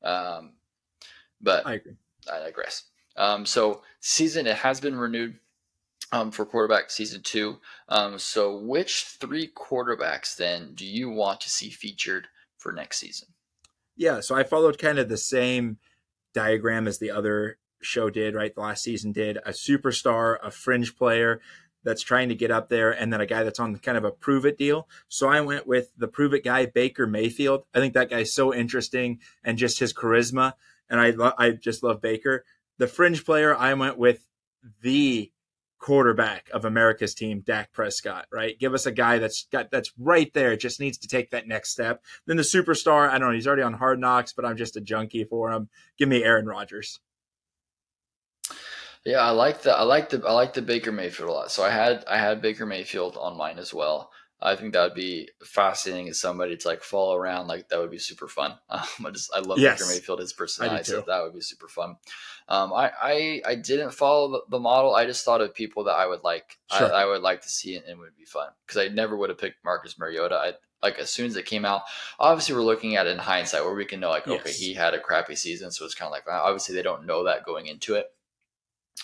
Um, 0.02 0.52
but 1.40 1.66
I 1.66 1.74
agree. 1.74 1.96
I 2.32 2.38
digress. 2.38 2.84
Um, 3.16 3.44
so 3.44 3.82
season 3.98 4.46
it 4.46 4.56
has 4.58 4.80
been 4.80 4.96
renewed 4.96 5.40
um, 6.12 6.30
for 6.30 6.46
quarterback 6.46 6.90
season 6.90 7.22
two. 7.22 7.58
Um, 7.88 8.18
so 8.18 8.56
which 8.56 9.16
three 9.20 9.48
quarterbacks 9.48 10.36
then 10.36 10.74
do 10.74 10.86
you 10.86 11.10
want 11.10 11.40
to 11.40 11.50
see 11.50 11.70
featured 11.70 12.28
for 12.58 12.72
next 12.72 12.98
season? 12.98 13.28
Yeah, 14.00 14.20
so 14.20 14.34
I 14.34 14.44
followed 14.44 14.78
kind 14.78 14.98
of 14.98 15.10
the 15.10 15.18
same 15.18 15.76
diagram 16.32 16.88
as 16.88 16.98
the 16.98 17.10
other 17.10 17.58
show 17.82 18.08
did, 18.08 18.34
right? 18.34 18.54
The 18.54 18.62
last 18.62 18.82
season 18.82 19.12
did 19.12 19.36
a 19.36 19.50
superstar, 19.50 20.38
a 20.42 20.50
fringe 20.50 20.96
player 20.96 21.42
that's 21.84 22.00
trying 22.00 22.30
to 22.30 22.34
get 22.34 22.50
up 22.50 22.70
there, 22.70 22.92
and 22.92 23.12
then 23.12 23.20
a 23.20 23.26
guy 23.26 23.42
that's 23.42 23.60
on 23.60 23.76
kind 23.76 23.98
of 23.98 24.04
a 24.04 24.10
prove 24.10 24.46
it 24.46 24.56
deal. 24.56 24.88
So 25.08 25.28
I 25.28 25.42
went 25.42 25.66
with 25.66 25.90
the 25.98 26.08
prove 26.08 26.32
it 26.32 26.44
guy, 26.44 26.64
Baker 26.64 27.06
Mayfield. 27.06 27.64
I 27.74 27.80
think 27.80 27.92
that 27.92 28.08
guy's 28.08 28.32
so 28.32 28.54
interesting 28.54 29.18
and 29.44 29.58
just 29.58 29.78
his 29.78 29.92
charisma, 29.92 30.54
and 30.88 30.98
I 30.98 31.10
lo- 31.10 31.34
I 31.36 31.50
just 31.50 31.82
love 31.82 32.00
Baker. 32.00 32.46
The 32.78 32.86
fringe 32.86 33.22
player, 33.22 33.54
I 33.54 33.74
went 33.74 33.98
with 33.98 34.26
the 34.80 35.30
quarterback 35.80 36.48
of 36.52 36.64
America's 36.64 37.14
team, 37.14 37.40
Dak 37.40 37.72
Prescott, 37.72 38.26
right? 38.30 38.58
Give 38.58 38.74
us 38.74 38.86
a 38.86 38.92
guy 38.92 39.18
that's 39.18 39.46
got 39.50 39.70
that's 39.70 39.92
right 39.98 40.32
there, 40.34 40.56
just 40.56 40.78
needs 40.78 40.98
to 40.98 41.08
take 41.08 41.30
that 41.30 41.48
next 41.48 41.70
step. 41.70 42.04
Then 42.26 42.36
the 42.36 42.42
superstar, 42.42 43.08
I 43.08 43.18
don't 43.18 43.28
know, 43.28 43.34
he's 43.34 43.46
already 43.46 43.62
on 43.62 43.72
hard 43.72 43.98
knocks, 43.98 44.32
but 44.32 44.44
I'm 44.44 44.56
just 44.56 44.76
a 44.76 44.80
junkie 44.80 45.24
for 45.24 45.50
him. 45.50 45.68
Give 45.98 46.08
me 46.08 46.22
Aaron 46.22 46.46
Rodgers. 46.46 47.00
Yeah, 49.04 49.20
I 49.20 49.30
like 49.30 49.62
the 49.62 49.72
I 49.72 49.82
like 49.82 50.10
the 50.10 50.22
I 50.26 50.32
like 50.32 50.52
the 50.52 50.60
Baker 50.60 50.92
Mayfield 50.92 51.30
a 51.30 51.32
lot. 51.32 51.50
So 51.50 51.64
I 51.64 51.70
had 51.70 52.04
I 52.06 52.18
had 52.18 52.42
Baker 52.42 52.66
Mayfield 52.66 53.16
on 53.16 53.36
mine 53.36 53.58
as 53.58 53.72
well. 53.72 54.10
I 54.42 54.56
think 54.56 54.72
that 54.72 54.82
would 54.82 54.94
be 54.94 55.28
fascinating 55.44 56.08
as 56.08 56.18
somebody 56.18 56.56
to 56.56 56.68
like 56.68 56.82
follow 56.82 57.14
around. 57.14 57.46
Like 57.46 57.68
that 57.68 57.78
would 57.78 57.90
be 57.90 57.98
super 57.98 58.28
fun. 58.28 58.54
Um, 58.70 59.06
I 59.06 59.10
just 59.10 59.30
I 59.34 59.40
love 59.40 59.58
Yes. 59.58 59.78
Baker 59.80 59.90
Mayfield, 59.92 60.20
his 60.20 60.32
personality. 60.32 60.84
So 60.84 61.04
that 61.06 61.22
would 61.22 61.34
be 61.34 61.40
super 61.40 61.68
fun. 61.68 61.96
Um, 62.48 62.72
I, 62.72 62.90
I 63.00 63.42
I 63.46 63.54
didn't 63.54 63.92
follow 63.92 64.30
the, 64.32 64.40
the 64.50 64.58
model. 64.58 64.94
I 64.94 65.04
just 65.06 65.24
thought 65.24 65.40
of 65.40 65.54
people 65.54 65.84
that 65.84 65.94
I 65.94 66.06
would 66.06 66.24
like. 66.24 66.58
Sure. 66.72 66.92
I, 66.92 67.02
I 67.02 67.06
would 67.06 67.22
like 67.22 67.42
to 67.42 67.48
see 67.48 67.76
and, 67.76 67.84
and 67.86 67.98
would 67.98 68.16
be 68.16 68.24
fun 68.24 68.48
because 68.66 68.78
I 68.80 68.88
never 68.88 69.16
would 69.16 69.28
have 69.30 69.38
picked 69.38 69.64
Marcus 69.64 69.98
Mariota. 69.98 70.36
I 70.36 70.52
like 70.82 70.98
as 70.98 71.10
soon 71.10 71.26
as 71.26 71.36
it 71.36 71.44
came 71.44 71.64
out. 71.64 71.82
Obviously, 72.18 72.54
we're 72.54 72.62
looking 72.62 72.96
at 72.96 73.06
it 73.06 73.10
in 73.10 73.18
hindsight 73.18 73.64
where 73.64 73.74
we 73.74 73.84
can 73.84 74.00
know 74.00 74.10
like 74.10 74.26
okay, 74.26 74.52
he 74.52 74.72
had 74.72 74.94
a 74.94 75.00
crappy 75.00 75.36
season, 75.36 75.70
so 75.70 75.84
it's 75.84 75.94
kind 75.94 76.06
of 76.08 76.12
like 76.12 76.24
obviously 76.28 76.74
they 76.74 76.82
don't 76.82 77.06
know 77.06 77.24
that 77.24 77.44
going 77.44 77.66
into 77.66 77.94
it. 77.94 78.06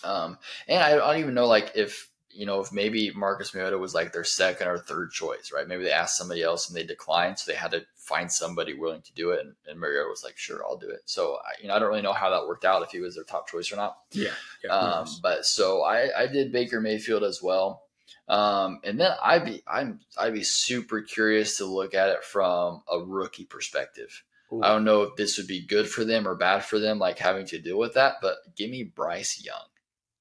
Um, 0.03 0.39
and 0.69 0.83
I 0.83 0.97
don't 0.97 1.19
even 1.21 1.35
know 1.35 1.47
like 1.47 1.73
if 1.75 2.11
you 2.37 2.47
know 2.47 2.61
if 2.61 2.73
maybe 2.73 3.11
Marcus 3.15 3.55
Mariota 3.55 3.79
was 3.79 3.95
like 3.95 4.13
their 4.13 4.25
second 4.25 4.69
or 4.69 4.79
third 4.79 5.11
choice, 5.11 5.51
right? 5.53 5.67
Maybe 5.67 5.85
they 5.85 5.93
asked 5.93 6.17
somebody 6.19 6.43
else 6.43 6.69
and 6.69 6.77
they 6.77 6.85
declined, 6.85 7.39
so 7.39 7.51
they 7.51 7.57
had 7.57 7.71
to 7.73 7.85
find 7.97 8.31
somebody 8.31 8.75
willing 8.75 9.03
to 9.03 9.15
do 9.15 9.31
it. 9.31 9.41
And, 9.45 9.55
and 9.69 9.81
Mariota 9.81 10.09
was 10.09 10.23
like, 10.23 10.37
"Sure, 10.37 10.65
I'll 10.65 10.77
do 10.77 10.89
it." 10.89 11.03
So 11.07 11.37
I, 11.37 11.61
you 11.61 11.69
know, 11.69 11.75
I 11.75 11.79
don't 11.79 11.89
really 11.89 12.03
know 12.03 12.13
how 12.13 12.31
that 12.31 12.47
worked 12.47 12.65
out 12.65 12.83
if 12.83 12.91
he 12.91 13.01
was 13.01 13.15
their 13.15 13.25
top 13.25 13.49
choice 13.49 13.73
or 13.73 13.77
not. 13.77 13.97
Yeah. 14.13 14.31
yeah 14.65 14.71
Um, 14.71 15.07
but 15.23 15.47
so 15.47 15.83
I, 15.83 16.23
I 16.23 16.27
did 16.27 16.53
Baker 16.53 16.81
Mayfield 16.81 17.25
as 17.25 17.43
well. 17.43 17.83
Um, 18.29 18.81
and 18.83 18.99
then 18.99 19.13
I'd 19.23 19.45
be 19.45 19.63
I'm 19.67 20.01
I'd 20.19 20.35
be 20.35 20.43
super 20.43 21.01
curious 21.01 21.59
to 21.59 21.65
look 21.65 21.95
at 21.95 22.09
it 22.09 22.25
from 22.25 22.83
a 22.91 22.99
rookie 22.99 23.45
perspective. 23.45 24.23
Ooh. 24.53 24.63
I 24.63 24.69
don't 24.69 24.85
know 24.85 25.03
if 25.03 25.17
this 25.17 25.39
would 25.39 25.47
be 25.47 25.67
good 25.67 25.89
for 25.89 26.05
them 26.05 26.27
or 26.27 26.35
bad 26.35 26.65
for 26.65 26.79
them, 26.79 26.99
like 26.99 27.19
having 27.19 27.47
to 27.47 27.59
deal 27.59 27.79
with 27.79 27.95
that. 27.95 28.17
But 28.21 28.37
give 28.57 28.71
me 28.71 28.85
Bryce 28.85 29.43
Young. 29.45 29.67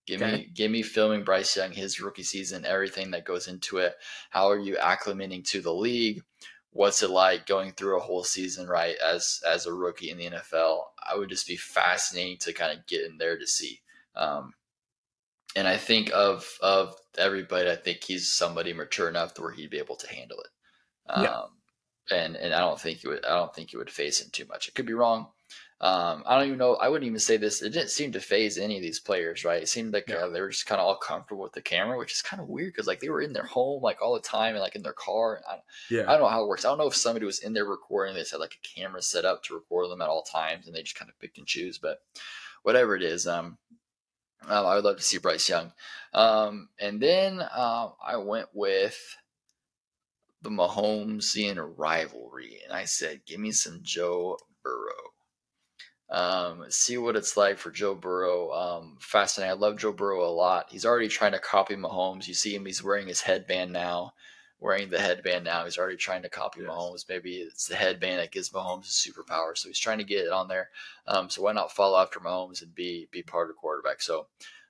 Give 0.07 0.21
Okay. 0.21 0.21
me 0.21 0.45
give 0.53 0.71
me 0.71 0.83
filming 0.83 1.23
Bryce 1.23 1.55
Young, 1.55 1.71
his 1.71 1.99
rookie 1.99 2.23
season, 2.23 2.65
everything 2.65 3.11
that 3.11 3.25
goes 3.25 3.47
into 3.47 3.77
it. 3.79 3.95
How 4.29 4.49
are 4.49 4.59
you 4.59 4.75
acclimating 4.77 5.43
to 5.49 5.61
the 5.61 5.73
league? 5.73 6.21
What's 6.71 7.01
it 7.03 7.09
like 7.09 7.45
going 7.47 7.71
through 7.73 7.97
a 7.97 8.01
whole 8.01 8.23
season, 8.23 8.67
right, 8.67 8.95
as 8.97 9.41
as 9.47 9.65
a 9.65 9.73
rookie 9.73 10.09
in 10.11 10.17
the 10.17 10.25
NFL? 10.25 10.93
I 11.03 11.15
would 11.15 11.29
just 11.29 11.47
be 11.47 11.57
fascinating 11.57 12.37
to 12.39 12.53
kind 12.53 12.77
of 12.77 12.85
get 12.87 13.05
in 13.05 13.17
there 13.17 13.37
to 13.37 13.47
see. 13.47 13.81
Um, 14.15 14.53
and 15.55 15.67
I 15.67 15.77
think 15.77 16.11
of 16.13 16.57
of 16.61 16.95
everybody, 17.17 17.69
I 17.69 17.75
think 17.75 18.03
he's 18.03 18.31
somebody 18.31 18.73
mature 18.73 19.07
enough 19.09 19.33
to 19.35 19.41
where 19.41 19.51
he'd 19.51 19.69
be 19.69 19.77
able 19.79 19.95
to 19.97 20.13
handle 20.13 20.39
it. 20.39 20.51
Um, 21.11 21.23
Yeah. 21.23 21.47
And 22.11 22.35
and 22.37 22.53
I 22.55 22.59
don't 22.59 22.79
think 22.81 22.99
he 22.99 23.07
would. 23.09 23.25
I 23.25 23.35
don't 23.37 23.53
think 23.55 23.71
he 23.71 23.77
would 23.77 23.91
face 23.91 24.21
him 24.21 24.29
too 24.31 24.45
much. 24.47 24.67
It 24.69 24.75
could 24.75 24.87
be 24.87 24.93
wrong. 24.93 25.31
Um, 25.81 26.23
I 26.25 26.37
don't 26.37 26.47
even 26.47 26.57
know. 26.57 26.75
I 26.75 26.87
wouldn't 26.87 27.05
even 27.07 27.19
say 27.19 27.35
this. 27.35 27.61
It 27.61 27.71
didn't 27.71 27.89
seem 27.89 28.13
to 28.13 28.21
faze 28.21 28.57
any 28.57 28.77
of 28.77 28.81
these 28.81 28.99
players, 28.99 29.43
right? 29.43 29.61
It 29.61 29.67
seemed 29.67 29.93
like 29.93 30.09
Yeah. 30.09 30.15
uh, 30.15 30.29
they 30.29 30.39
were 30.39 30.49
just 30.49 30.65
kind 30.65 30.79
of 30.79 30.87
all 30.87 30.95
comfortable 30.97 31.43
with 31.43 31.51
the 31.51 31.61
camera, 31.61 31.97
which 31.97 32.13
is 32.13 32.21
kind 32.21 32.41
of 32.41 32.47
weird 32.47 32.73
because 32.73 32.87
like 32.87 33.01
they 33.01 33.09
were 33.09 33.21
in 33.21 33.33
their 33.33 33.45
home 33.45 33.83
like 33.83 34.01
all 34.01 34.13
the 34.13 34.21
time 34.21 34.55
and 34.55 34.61
like 34.61 34.75
in 34.75 34.83
their 34.83 34.93
car. 34.93 35.41
I, 35.49 35.55
I 35.55 35.59
Yeah. 35.89 36.03
don't 36.13 36.21
know 36.21 36.27
how 36.29 36.43
it 36.43 36.47
works. 36.47 36.63
I 36.63 36.69
don't 36.69 36.77
know 36.77 36.87
if 36.87 36.95
somebody 36.95 37.25
was 37.25 37.39
in 37.39 37.53
there 37.53 37.65
recording. 37.65 38.15
They 38.15 38.21
had 38.21 38.39
like 38.39 38.55
a 38.55 38.67
camera 38.67 39.01
set 39.01 39.25
up 39.25 39.43
to 39.43 39.53
record 39.55 39.89
them 39.91 40.01
at 40.01 40.07
all 40.09 40.23
times, 40.23 40.65
and 40.65 40.75
they 40.75 40.81
just 40.83 40.95
kind 40.95 41.09
of 41.11 41.19
picked 41.19 41.37
and 41.37 41.47
choose. 41.47 41.77
But 41.77 41.99
whatever 42.63 42.95
it 42.95 43.03
is, 43.03 43.27
um, 43.27 43.57
um, 44.47 44.65
I 44.65 44.75
would 44.75 44.83
love 44.85 44.97
to 44.97 45.03
see 45.03 45.17
Bryce 45.17 45.49
Young. 45.49 45.73
Um, 46.13 46.69
and 46.79 47.01
then 47.01 47.41
um, 47.41 47.93
I 48.03 48.17
went 48.17 48.49
with 48.53 49.17
the 50.41 50.49
Mahomesian 50.49 51.73
rivalry, 51.77 52.61
and 52.63 52.71
I 52.71 52.85
said, 52.85 53.25
"Give 53.25 53.39
me 53.39 53.51
some 53.51 53.81
Joe 53.83 54.37
Burrow." 54.63 55.14
Um, 56.09 56.65
see 56.69 56.97
what 56.97 57.15
it's 57.15 57.35
like 57.35 57.57
for 57.57 57.71
Joe 57.71 57.95
Burrow. 57.95 58.51
Um, 58.51 58.97
fascinating. 58.99 59.51
I 59.51 59.59
love 59.59 59.77
Joe 59.79 59.91
Burrow 59.91 60.23
a 60.23 60.29
lot. 60.29 60.67
He's 60.69 60.85
already 60.85 61.07
trying 61.07 61.31
to 61.31 61.39
copy 61.39 61.75
Mahomes. 61.75 62.27
You 62.27 62.33
see 62.33 62.55
him; 62.55 62.65
he's 62.65 62.83
wearing 62.83 63.07
his 63.07 63.21
headband 63.21 63.73
now. 63.73 64.13
Wearing 64.59 64.89
the 64.89 64.99
headband 64.99 65.43
now, 65.43 65.65
he's 65.65 65.77
already 65.77 65.97
trying 65.97 66.21
to 66.21 66.29
copy 66.29 66.61
Yes. 66.61 66.69
Mahomes. 66.69 67.09
Maybe 67.09 67.37
it's 67.37 67.67
the 67.67 67.75
headband 67.75 68.19
that 68.19 68.31
gives 68.31 68.51
Mahomes 68.51 68.85
a 68.85 69.09
superpower, 69.09 69.57
so 69.57 69.67
he's 69.67 69.79
trying 69.79 69.97
to 69.97 70.03
get 70.05 70.25
it 70.25 70.31
on 70.31 70.47
there. 70.47 70.69
Um, 71.07 71.29
so 71.29 71.41
why 71.41 71.51
not 71.51 71.71
follow 71.71 71.99
after 71.99 72.19
Mahomes 72.19 72.61
and 72.61 72.73
be 72.73 73.07
be 73.11 73.21
part 73.21 73.49
of 73.49 73.55
the 73.55 73.59
quarterback? 73.59 74.01
So, 74.01 74.27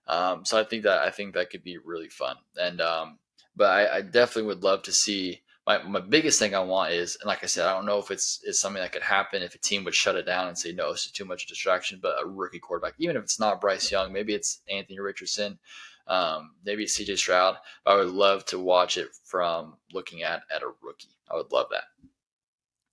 um, 0.07 0.43
so 0.43 0.59
I 0.59 0.63
think 0.63 0.83
that 0.83 0.99
I 0.99 1.11
think 1.11 1.33
that 1.35 1.49
could 1.49 1.63
be 1.63 1.77
really 1.77 2.09
fun. 2.09 2.37
And 2.57 2.81
um, 2.81 3.19
but 3.55 3.69
I, 3.69 3.97
I 3.97 4.01
definitely 4.01 4.47
would 4.47 4.63
love 4.63 4.83
to 4.83 4.91
see. 4.91 5.41
My, 5.67 5.81
my 5.81 5.99
biggest 5.99 6.37
thing 6.37 6.53
I 6.53 6.59
want 6.59 6.93
is, 6.93 7.17
and 7.19 7.27
like 7.27 7.43
I 7.43 7.47
said, 7.47 7.65
I 7.65 7.73
don't 7.73 7.87
know 7.87 7.97
if 7.97 8.11
it's 8.11 8.39
it's 8.43 8.59
something 8.59 8.81
that 8.81 8.91
could 8.91 9.01
happen 9.01 9.41
if 9.41 9.55
a 9.55 9.59
team 9.59 9.83
would 9.83 9.95
shut 9.95 10.15
it 10.15 10.25
down 10.25 10.47
and 10.47 10.57
say 10.57 10.71
no, 10.71 10.91
it's 10.91 11.09
too 11.09 11.25
much 11.25 11.47
distraction. 11.47 11.99
But 12.01 12.21
a 12.21 12.27
rookie 12.27 12.59
quarterback, 12.59 12.93
even 12.99 13.15
if 13.17 13.23
it's 13.23 13.39
not 13.39 13.61
Bryce 13.61 13.91
Young, 13.91 14.13
maybe 14.13 14.35
it's 14.35 14.61
Anthony 14.69 14.99
Richardson, 14.99 15.57
um, 16.07 16.51
maybe 16.63 16.83
it's 16.83 16.99
CJ 16.99 17.17
Stroud. 17.17 17.57
I 17.85 17.95
would 17.95 18.09
love 18.09 18.45
to 18.45 18.59
watch 18.59 18.97
it 18.97 19.09
from 19.23 19.77
looking 19.91 20.23
at 20.23 20.43
at 20.53 20.61
a 20.61 20.67
rookie. 20.83 21.09
I 21.31 21.35
would 21.35 21.51
love 21.51 21.67
that. 21.71 21.85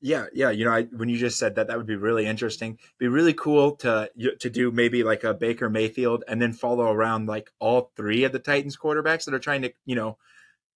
Yeah, 0.04 0.26
yeah. 0.34 0.50
You 0.50 0.64
know, 0.64 0.72
I, 0.72 0.82
when 0.82 1.08
you 1.08 1.16
just 1.16 1.38
said 1.38 1.54
that, 1.54 1.68
that 1.68 1.76
would 1.76 1.86
be 1.86 1.94
really 1.94 2.26
interesting. 2.26 2.78
Be 2.98 3.06
really 3.06 3.34
cool 3.34 3.76
to 3.76 4.10
to 4.40 4.50
do 4.50 4.72
maybe 4.72 5.04
like 5.04 5.22
a 5.22 5.32
Baker 5.32 5.70
Mayfield, 5.70 6.24
and 6.26 6.42
then 6.42 6.52
follow 6.52 6.90
around 6.90 7.26
like 7.26 7.50
all 7.60 7.92
three 7.96 8.24
of 8.24 8.32
the 8.32 8.40
Titans 8.40 8.76
quarterbacks 8.76 9.26
that 9.26 9.34
are 9.34 9.38
trying 9.38 9.62
to, 9.62 9.72
you 9.84 9.94
know, 9.94 10.18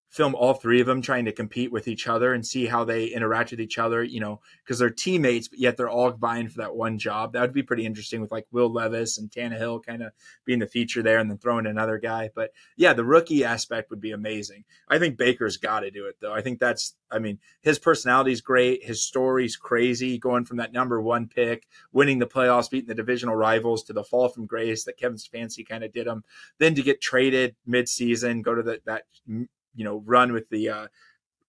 film 0.08 0.34
all 0.34 0.54
three 0.54 0.80
of 0.80 0.86
them 0.86 1.02
trying 1.02 1.24
to 1.24 1.32
compete 1.32 1.72
with 1.72 1.88
each 1.88 2.06
other 2.06 2.32
and 2.32 2.46
see 2.46 2.66
how 2.66 2.84
they 2.84 3.06
interact 3.06 3.50
with 3.50 3.60
each 3.60 3.78
other. 3.78 4.02
You 4.02 4.20
know, 4.20 4.40
because 4.64 4.78
they're 4.78 4.90
teammates, 4.90 5.48
but 5.48 5.58
yet 5.58 5.76
they're 5.76 5.88
all 5.88 6.10
vying 6.12 6.48
for 6.48 6.58
that 6.58 6.76
one 6.76 6.98
job. 6.98 7.32
That 7.32 7.42
would 7.42 7.52
be 7.52 7.62
pretty 7.62 7.86
interesting 7.86 8.20
with 8.20 8.32
like 8.32 8.46
Will 8.50 8.72
Levis 8.72 9.18
and 9.18 9.30
Tannehill 9.30 9.84
kind 9.84 10.02
of 10.02 10.12
being 10.44 10.58
the 10.58 10.66
feature 10.66 11.02
there, 11.02 11.18
and 11.18 11.30
then 11.30 11.38
throwing 11.38 11.66
another 11.66 11.98
guy. 11.98 12.30
But 12.34 12.52
yeah, 12.76 12.92
the 12.92 13.04
rookie 13.04 13.44
aspect 13.44 13.90
would 13.90 14.00
be 14.00 14.12
amazing. 14.12 14.64
I 14.88 14.98
think 14.98 15.16
Baker's 15.16 15.56
got 15.56 15.80
to 15.80 15.90
do 15.90 16.06
it 16.06 16.16
though. 16.20 16.32
I 16.32 16.42
think 16.42 16.58
that's. 16.58 16.94
I 17.08 17.20
mean, 17.20 17.38
his 17.60 17.78
personality's 17.78 18.40
great. 18.40 18.84
His 18.84 19.00
story's 19.00 19.56
crazy. 19.56 20.18
Going 20.18 20.44
from 20.44 20.56
that 20.56 20.72
number 20.72 21.00
one 21.00 21.28
pick, 21.28 21.68
winning 21.92 22.18
the 22.18 22.26
playoffs, 22.26 22.68
beating 22.68 22.88
the 22.88 22.96
divisional 22.96 23.36
rivals, 23.36 23.84
to 23.84 23.92
the 23.92 24.02
fall 24.02 24.28
from 24.28 24.46
grace 24.46 24.84
that 24.84 24.96
Kevin 24.96 25.16
Stefanski 25.16 25.66
kind 25.66 25.84
of 25.84 25.92
did 25.92 26.08
him. 26.08 26.24
Then 26.58 26.74
to 26.74 26.82
get 26.82 27.00
traded 27.00 27.54
mid-season, 27.64 28.42
go 28.42 28.56
to 28.56 28.62
the, 28.62 28.80
that 28.86 29.04
you 29.76 29.84
know 29.84 30.02
run 30.04 30.32
with 30.32 30.48
the 30.50 30.68
uh, 30.70 30.86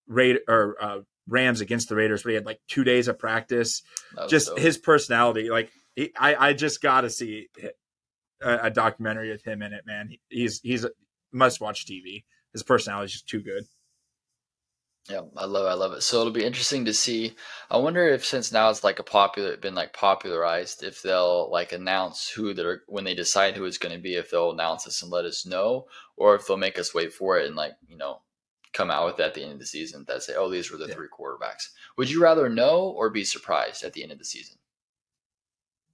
Raid 0.08 0.40
or 0.48 0.76
uh, 0.80 1.00
Rams 1.28 1.62
against 1.62 1.90
the 1.90 1.96
Raiders, 1.96 2.24
where 2.24 2.32
he 2.32 2.36
had 2.36 2.46
like 2.46 2.60
two 2.68 2.84
days 2.84 3.08
of 3.08 3.18
practice. 3.18 3.82
Just 4.30 4.48
dope. 4.50 4.60
his 4.60 4.78
personality, 4.78 5.50
like 5.50 5.72
he, 5.96 6.12
I, 6.20 6.50
I 6.50 6.54
just 6.54 6.82
got 6.82 7.02
to 7.02 7.10
see 7.10 7.48
a, 8.42 8.58
a 8.64 8.70
documentary 8.70 9.32
with 9.32 9.44
him 9.44 9.62
in 9.62 9.74
it. 9.74 9.86
Man, 9.86 10.10
He- 10.10 10.22
he's 10.30 10.60
he's 10.62 10.84
a 10.86 10.92
must-watch 11.32 11.86
TV. 11.86 12.24
His 12.54 12.64
personality 12.64 13.06
is 13.08 13.12
just 13.14 13.28
too 13.28 13.42
good. 13.42 13.64
Yeah, 15.10 15.22
I 15.38 15.46
love 15.46 15.66
it. 15.66 15.70
I 15.70 15.74
love 15.74 15.94
it. 15.94 16.02
So 16.02 16.20
it'll 16.20 16.34
be 16.34 16.44
interesting 16.44 16.84
to 16.86 16.94
see. 16.94 17.36
I 17.72 17.78
wonder 17.78 18.06
if 18.10 18.26
since 18.26 18.52
now 18.52 18.70
it's 18.70 18.84
like 18.84 19.00
a 19.00 19.04
popular 19.04 19.56
been 19.56 19.74
like 19.76 19.94
popularized, 19.94 20.84
if 20.84 21.02
they'll 21.02 21.50
like 21.50 21.72
announce 21.72 22.30
who 22.30 22.54
they're 22.54 22.82
when 22.88 23.06
they 23.06 23.14
decide 23.16 23.56
who 23.56 23.64
it's 23.66 23.78
going 23.78 23.96
to 23.96 24.02
be, 24.02 24.16
if 24.16 24.30
they'll 24.30 24.52
announce 24.52 24.84
this 24.84 25.02
and 25.02 25.12
let 25.12 25.24
us 25.24 25.46
know, 25.46 25.86
or 26.18 26.36
if 26.36 26.46
they'll 26.46 26.58
make 26.58 26.78
us 26.78 26.94
wait 26.94 27.14
for 27.14 27.38
it 27.40 27.48
and 27.48 27.56
like 27.56 27.74
you 27.88 27.96
know 27.98 28.22
come 28.74 28.92
out 28.92 29.06
with 29.06 29.20
it 29.20 29.24
at 29.24 29.34
the 29.34 29.44
end 29.44 29.54
of 29.54 29.60
the 29.60 29.66
season 29.66 30.04
that 30.08 30.24
say, 30.24 30.36
oh, 30.36 30.50
these 30.50 30.70
were 30.72 30.78
the 30.78 30.88
Yeah. 30.88 30.94
three 30.96 31.08
quarterbacks. 31.08 31.70
Would 31.98 32.10
you 32.10 32.22
rather 32.22 32.50
know 32.50 32.90
or 32.90 33.10
be 33.10 33.24
surprised 33.24 33.84
at 33.84 33.94
the 33.94 34.04
end 34.04 34.12
of 34.12 34.18
the 34.20 34.26
season? 34.26 34.58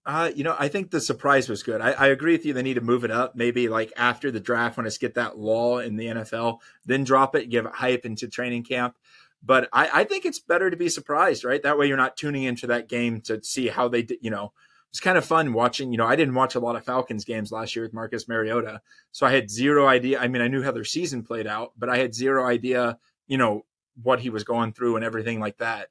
Uh, 0.06 0.32
you 0.36 0.44
know, 0.44 0.56
I 0.60 0.68
think 0.68 0.92
the 0.92 1.00
surprise 1.00 1.48
was 1.48 1.64
good. 1.64 1.80
I, 1.80 1.92
I 1.92 2.08
agree 2.08 2.34
with 2.34 2.46
you. 2.46 2.52
They 2.52 2.62
need 2.62 2.74
to 2.74 2.82
move 2.82 3.06
it 3.06 3.12
up. 3.12 3.38
Maybe 3.38 3.70
like 3.70 3.94
after 3.96 4.32
the 4.32 4.40
draft, 4.42 4.76
when 4.76 4.86
it's 4.86 4.98
get 4.98 5.16
that 5.16 5.38
law 5.38 5.78
in 5.80 5.96
the 5.96 6.08
NFL, 6.08 6.60
then 6.86 7.06
drop 7.06 7.36
it, 7.36 7.50
give 7.50 7.66
it 7.66 7.72
hype 7.72 8.06
into 8.06 8.28
training 8.28 8.64
camp. 8.64 8.98
But 9.46 9.68
I, 9.74 9.90
I 10.02 10.04
think 10.06 10.26
it's 10.26 10.40
better 10.40 10.70
to 10.70 10.78
be 10.78 10.90
surprised, 10.90 11.44
right? 11.44 11.62
That 11.62 11.78
way 11.78 11.88
you're 11.88 11.98
not 11.98 12.16
tuning 12.16 12.44
into 12.44 12.68
that 12.68 12.88
game 12.88 13.22
to 13.22 13.44
see 13.44 13.68
how 13.68 13.88
they 13.90 14.02
did. 14.04 14.20
You 14.22 14.32
know, 14.32 14.54
it's 14.90 15.02
kind 15.02 15.18
of 15.18 15.26
fun 15.26 15.54
watching. 15.54 15.92
You 15.92 15.98
know, 15.98 16.06
I 16.08 16.16
didn't 16.16 16.36
watch 16.36 16.56
a 16.56 16.60
lot 16.60 16.76
of 16.76 16.86
Falcons 16.86 17.26
games 17.26 17.52
last 17.52 17.76
year 17.76 17.84
with 17.84 17.94
Marcus 17.94 18.28
Mariota, 18.28 18.82
so 19.12 19.26
I 19.26 19.32
had 19.34 19.50
zero 19.52 19.88
idea. 19.88 20.20
I 20.20 20.28
mean, 20.28 20.42
I 20.42 20.48
knew 20.48 20.64
how 20.64 20.72
their 20.72 20.84
season 20.84 21.24
played 21.24 21.48
out, 21.48 21.74
but 21.78 21.90
I 21.90 21.98
had 21.98 22.16
zero 22.16 22.46
idea. 22.46 22.98
You 23.28 23.38
know 23.38 23.66
what 24.02 24.22
he 24.22 24.30
was 24.30 24.44
going 24.44 24.74
through 24.74 24.96
and 24.96 25.06
everything 25.06 25.40
like 25.40 25.58
that. 25.58 25.90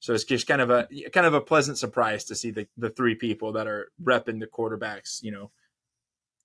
So 0.00 0.12
it's 0.12 0.24
just 0.24 0.46
kind 0.46 0.60
of 0.60 0.70
a 0.70 0.88
kind 1.12 1.26
of 1.26 1.34
a 1.34 1.40
pleasant 1.40 1.78
surprise 1.78 2.24
to 2.24 2.34
see 2.34 2.50
the, 2.50 2.68
the 2.76 2.90
three 2.90 3.14
people 3.14 3.52
that 3.52 3.66
are 3.66 3.90
repping 4.02 4.40
the 4.40 4.46
quarterbacks, 4.46 5.22
you 5.22 5.32
know, 5.32 5.50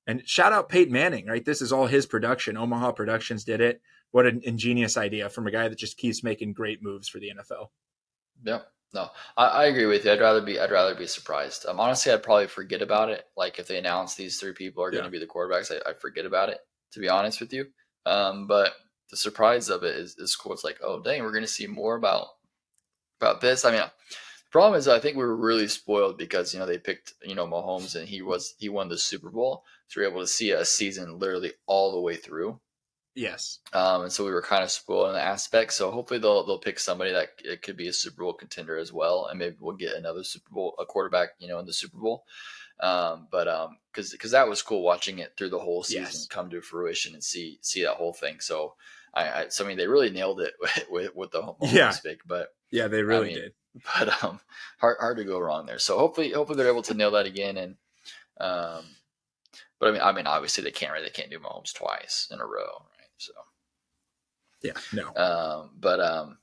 And 0.08 0.28
shout 0.28 0.54
out 0.54 0.70
Peyton 0.70 0.94
Manning, 0.94 1.28
right? 1.28 1.46
This 1.46 1.62
is 1.62 1.72
all 1.72 1.88
his 1.88 2.06
production. 2.06 2.58
Omaha 2.58 2.94
Productions 2.94 3.44
did 3.44 3.62
it. 3.62 3.82
What 4.12 4.26
an 4.26 4.42
ingenious 4.44 4.98
idea 4.98 5.30
from 5.30 5.48
a 5.48 5.52
guy 5.52 5.68
that 5.68 5.78
just 5.78 5.98
keeps 5.98 6.24
making 6.24 6.54
great 6.54 6.84
moves 6.84 7.08
for 7.08 7.20
the 7.20 7.32
NFL. 7.32 7.68
Yep. 8.44 8.68
No, 8.94 9.10
I, 9.38 9.46
I 9.46 9.66
agree 9.66 9.86
with 9.86 10.04
you. 10.04 10.12
I'd 10.12 10.20
rather 10.20 10.42
be 10.42 10.60
I'd 10.60 10.70
rather 10.72 10.94
be 10.96 11.08
surprised. 11.08 11.66
Um, 11.66 11.80
honestly, 11.80 12.12
I'd 12.12 12.24
probably 12.24 12.48
forget 12.48 12.82
about 12.82 13.10
it. 13.10 13.26
Like 13.38 13.58
if 13.58 13.68
they 13.68 13.78
announce 13.78 14.16
these 14.16 14.38
three 14.40 14.52
people 14.54 14.84
are 14.84 14.92
Yeah. 14.92 15.00
going 15.00 15.06
to 15.06 15.18
be 15.18 15.20
the 15.20 15.28
quarterbacks, 15.32 15.72
I, 15.72 15.90
I 15.90 15.94
forget 15.94 16.26
about 16.26 16.50
it. 16.50 16.60
To 16.94 17.00
be 17.00 17.08
honest 17.08 17.40
with 17.40 17.54
you, 17.54 17.68
um, 18.06 18.48
but 18.48 18.74
the 19.10 19.16
surprise 19.16 19.70
of 19.70 19.84
it 19.84 19.96
is, 19.96 20.18
is 20.18 20.36
cool. 20.36 20.52
It's 20.52 20.66
like, 20.66 20.80
oh 20.84 21.02
dang, 21.02 21.24
we're 21.24 21.32
going 21.32 21.44
to 21.46 21.48
see 21.48 21.68
more 21.68 21.96
about 21.96 22.28
about 23.22 23.40
this. 23.40 23.64
I 23.64 23.72
mean, 23.72 23.80
the 23.80 24.52
problem 24.52 24.78
is 24.78 24.90
I 24.90 25.00
think 25.00 25.16
we 25.16 25.24
were 25.24 25.38
really 25.38 25.70
spoiled 25.70 26.18
because 26.18 26.54
you 26.54 26.60
know 26.60 26.66
they 26.66 26.78
picked 26.78 27.14
you 27.24 27.34
know 27.36 27.48
Mahomes 27.48 27.96
and 27.96 28.10
he 28.10 28.22
was 28.22 28.56
he 28.58 28.68
won 28.68 28.90
the 28.90 28.98
Super 28.98 29.30
Bowl, 29.30 29.64
so 29.88 30.02
we 30.02 30.06
are 30.06 30.10
able 30.10 30.20
to 30.20 30.28
see 30.28 30.52
a 30.52 30.66
season 30.66 31.18
literally 31.18 31.54
all 31.66 31.94
the 31.94 32.02
way 32.02 32.18
through. 32.18 32.60
Yes. 33.14 33.60
Um, 33.74 34.04
and 34.04 34.12
so 34.12 34.24
we 34.26 34.32
were 34.32 34.42
kind 34.42 34.64
of 34.64 34.72
spoiled 34.72 35.08
in 35.10 35.14
that 35.16 35.28
aspect. 35.28 35.74
So 35.74 35.92
hopefully 35.92 36.20
they'll 36.20 36.46
they'll 36.46 36.60
pick 36.60 36.80
somebody 36.80 37.12
that 37.12 37.30
it 37.44 37.62
could 37.62 37.76
be 37.76 37.88
a 37.90 37.94
Super 37.94 38.24
Bowl 38.24 38.34
contender 38.34 38.78
as 38.78 38.94
well, 38.94 39.28
and 39.30 39.38
maybe 39.38 39.58
we'll 39.60 39.76
get 39.76 39.96
another 39.96 40.24
Super 40.24 40.50
Bowl 40.50 40.76
a 40.80 40.86
quarterback, 40.86 41.30
you 41.40 41.48
know, 41.48 41.60
in 41.60 41.66
the 41.66 41.74
Super 41.74 41.98
Bowl. 41.98 42.24
Um, 42.80 43.28
but 43.30 43.48
um, 43.48 43.78
because 43.92 44.12
because 44.12 44.32
that 44.32 44.48
was 44.48 44.62
cool 44.62 44.82
watching 44.82 45.20
it 45.20 45.34
through 45.38 45.50
the 45.50 45.60
whole 45.60 45.84
season 45.84 46.04
Yes. 46.04 46.28
come 46.28 46.50
to 46.50 46.62
fruition 46.62 47.14
and 47.14 47.24
see 47.24 47.60
see 47.62 47.84
that 47.84 47.96
whole 47.96 48.14
thing. 48.14 48.40
So 48.40 48.76
I, 49.14 49.30
I 49.30 49.48
so 49.50 49.66
I 49.66 49.68
mean 49.68 49.78
they 49.78 49.88
really 49.88 50.10
nailed 50.10 50.40
it 50.42 50.54
with 50.62 50.86
with, 50.90 51.16
with 51.16 51.32
the 51.32 51.42
Mahomes 51.42 51.74
Yeah. 51.74 51.94
pick, 52.04 52.22
but 52.26 52.48
Yeah, 52.72 52.88
they 52.88 53.04
really 53.04 53.28
mean, 53.28 53.36
did. 53.36 53.54
but 54.00 54.24
um 54.24 54.40
hard 54.80 54.98
hard 55.00 55.18
to 55.18 55.24
go 55.26 55.38
wrong 55.40 55.66
there. 55.66 55.80
So 55.80 55.98
hopefully 56.00 56.32
hopefully 56.32 56.58
they're 56.58 56.72
able 56.72 56.82
to 56.84 56.94
nail 56.94 57.12
that 57.12 57.26
again 57.26 57.58
and 57.58 57.76
um 58.40 58.84
but 59.80 59.90
I 59.90 59.92
mean 59.92 60.02
I 60.02 60.12
mean 60.14 60.28
obviously 60.28 60.64
they 60.64 60.72
can't 60.72 60.92
right 60.94 61.04
they 61.04 61.10
can't 61.10 61.30
do 61.30 61.40
Mahomes 61.40 61.74
twice 61.74 62.28
in 62.32 62.40
a 62.40 62.46
row, 62.46 62.86
right? 62.98 63.01
So 63.22 63.34
Yeah, 64.64 64.74
no. 64.94 65.14
um, 65.16 65.72
but 65.80 66.00
um, 66.00 66.38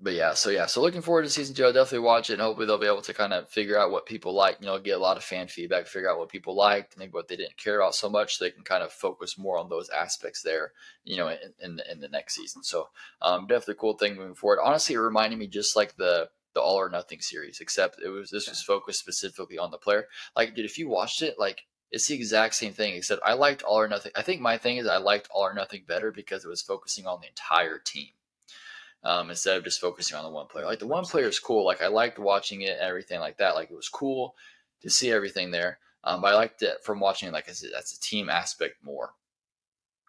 but 0.00 0.14
yeah, 0.14 0.34
so 0.34 0.50
yeah, 0.50 0.66
so 0.66 0.80
looking 0.80 1.02
forward 1.02 1.22
to 1.22 1.28
season 1.30 1.54
two. 1.54 1.64
I'll 1.64 1.72
definitely 1.72 2.00
watch 2.06 2.30
it, 2.30 2.34
and 2.34 2.42
hopefully 2.42 2.66
they'll 2.66 2.78
be 2.78 2.86
able 2.86 3.02
to 3.02 3.14
kind 3.14 3.32
of 3.32 3.48
figure 3.48 3.78
out 3.78 3.90
what 3.92 4.06
people 4.06 4.34
like. 4.34 4.58
You 4.60 4.66
know, 4.66 4.78
get 4.80 4.96
a 4.98 5.02
lot 5.02 5.16
of 5.16 5.22
fan 5.24 5.46
feedback, 5.46 5.86
figure 5.86 6.10
out 6.10 6.18
what 6.18 6.30
people 6.30 6.56
liked, 6.56 6.98
maybe 6.98 7.12
what 7.12 7.28
they 7.28 7.36
didn't 7.36 7.56
care 7.58 7.78
about 7.78 7.94
so 7.94 8.08
much. 8.08 8.36
So 8.36 8.44
they 8.44 8.50
can 8.50 8.64
kind 8.64 8.82
of 8.82 8.92
focus 8.92 9.38
more 9.38 9.58
on 9.58 9.68
those 9.68 9.88
aspects 9.90 10.42
there. 10.42 10.72
You 11.04 11.16
know, 11.18 11.28
in 11.28 11.54
in, 11.60 11.76
the- 11.76 11.90
in 11.92 12.00
the 12.00 12.08
next 12.08 12.34
season. 12.34 12.64
So 12.64 12.88
um, 13.22 13.46
definitely 13.46 13.72
a 13.72 13.76
cool 13.76 13.94
thing 13.96 14.16
moving 14.16 14.34
forward. 14.34 14.60
Honestly, 14.62 14.94
it 14.96 14.98
reminded 14.98 15.38
me 15.38 15.46
just 15.46 15.76
like 15.76 15.96
the 15.96 16.30
the 16.54 16.60
All 16.60 16.76
or 16.76 16.88
Nothing 16.88 17.20
series, 17.20 17.60
except 17.60 18.00
it 18.04 18.08
was 18.08 18.30
this 18.30 18.48
was 18.48 18.62
focused 18.62 18.98
specifically 19.00 19.58
on 19.58 19.70
the 19.70 19.78
player. 19.78 20.06
Like, 20.34 20.54
dude, 20.56 20.64
if 20.64 20.78
you 20.78 20.88
watched 20.88 21.22
it, 21.22 21.38
like 21.38 21.62
it's 21.90 22.06
the 22.06 22.14
exact 22.14 22.54
same 22.54 22.72
thing, 22.72 22.94
except 22.94 23.22
I 23.24 23.32
liked 23.32 23.62
All 23.62 23.80
or 23.80 23.88
Nothing. 23.88 24.12
I 24.16 24.22
think 24.22 24.40
my 24.40 24.58
thing 24.58 24.76
is 24.76 24.86
I 24.86 24.98
liked 24.98 25.28
All 25.30 25.42
or 25.42 25.54
Nothing 25.54 25.82
better 25.86 26.12
because 26.12 26.44
it 26.44 26.48
was 26.48 26.62
focusing 26.62 27.06
on 27.06 27.20
the 27.20 27.28
entire 27.28 27.78
team 27.78 28.08
um, 29.02 29.30
instead 29.30 29.56
of 29.56 29.64
just 29.64 29.80
focusing 29.80 30.16
on 30.16 30.24
the 30.24 30.30
one 30.30 30.46
player. 30.46 30.66
Like 30.66 30.78
the 30.78 30.86
one 30.86 31.04
player 31.04 31.26
is 31.26 31.38
cool. 31.38 31.64
Like 31.64 31.82
I 31.82 31.88
liked 31.88 32.18
watching 32.18 32.62
it 32.62 32.78
and 32.78 32.80
everything 32.80 33.20
like 33.20 33.38
that. 33.38 33.54
Like 33.54 33.70
it 33.70 33.76
was 33.76 33.88
cool 33.88 34.34
to 34.82 34.90
see 34.90 35.10
everything 35.10 35.50
there. 35.50 35.78
Um, 36.04 36.20
but 36.20 36.32
I 36.32 36.36
liked 36.36 36.62
it 36.62 36.82
from 36.82 37.00
watching 37.00 37.28
it 37.28 37.32
like 37.32 37.48
as 37.48 37.62
a, 37.64 37.76
as 37.76 37.92
a 37.92 38.00
team 38.00 38.30
aspect 38.30 38.76
more. 38.82 39.14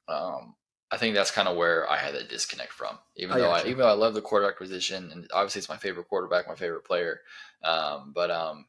Um, 0.07 0.55
I 0.89 0.97
think 0.97 1.15
that's 1.15 1.31
kind 1.31 1.47
of 1.47 1.57
where 1.57 1.89
I 1.89 1.97
had 1.97 2.15
that 2.15 2.29
disconnect 2.29 2.71
from. 2.73 2.97
Even 3.15 3.37
I 3.37 3.39
though 3.39 3.51
I, 3.51 3.59
even 3.61 3.79
though 3.79 3.89
I 3.89 3.93
love 3.93 4.13
the 4.13 4.21
quarterback 4.21 4.57
position 4.57 5.09
and 5.11 5.27
obviously 5.33 5.59
it's 5.59 5.69
my 5.69 5.77
favorite 5.77 6.09
quarterback, 6.09 6.47
my 6.47 6.55
favorite 6.55 6.85
player. 6.85 7.21
Um, 7.63 8.11
but 8.13 8.29
um, 8.29 8.65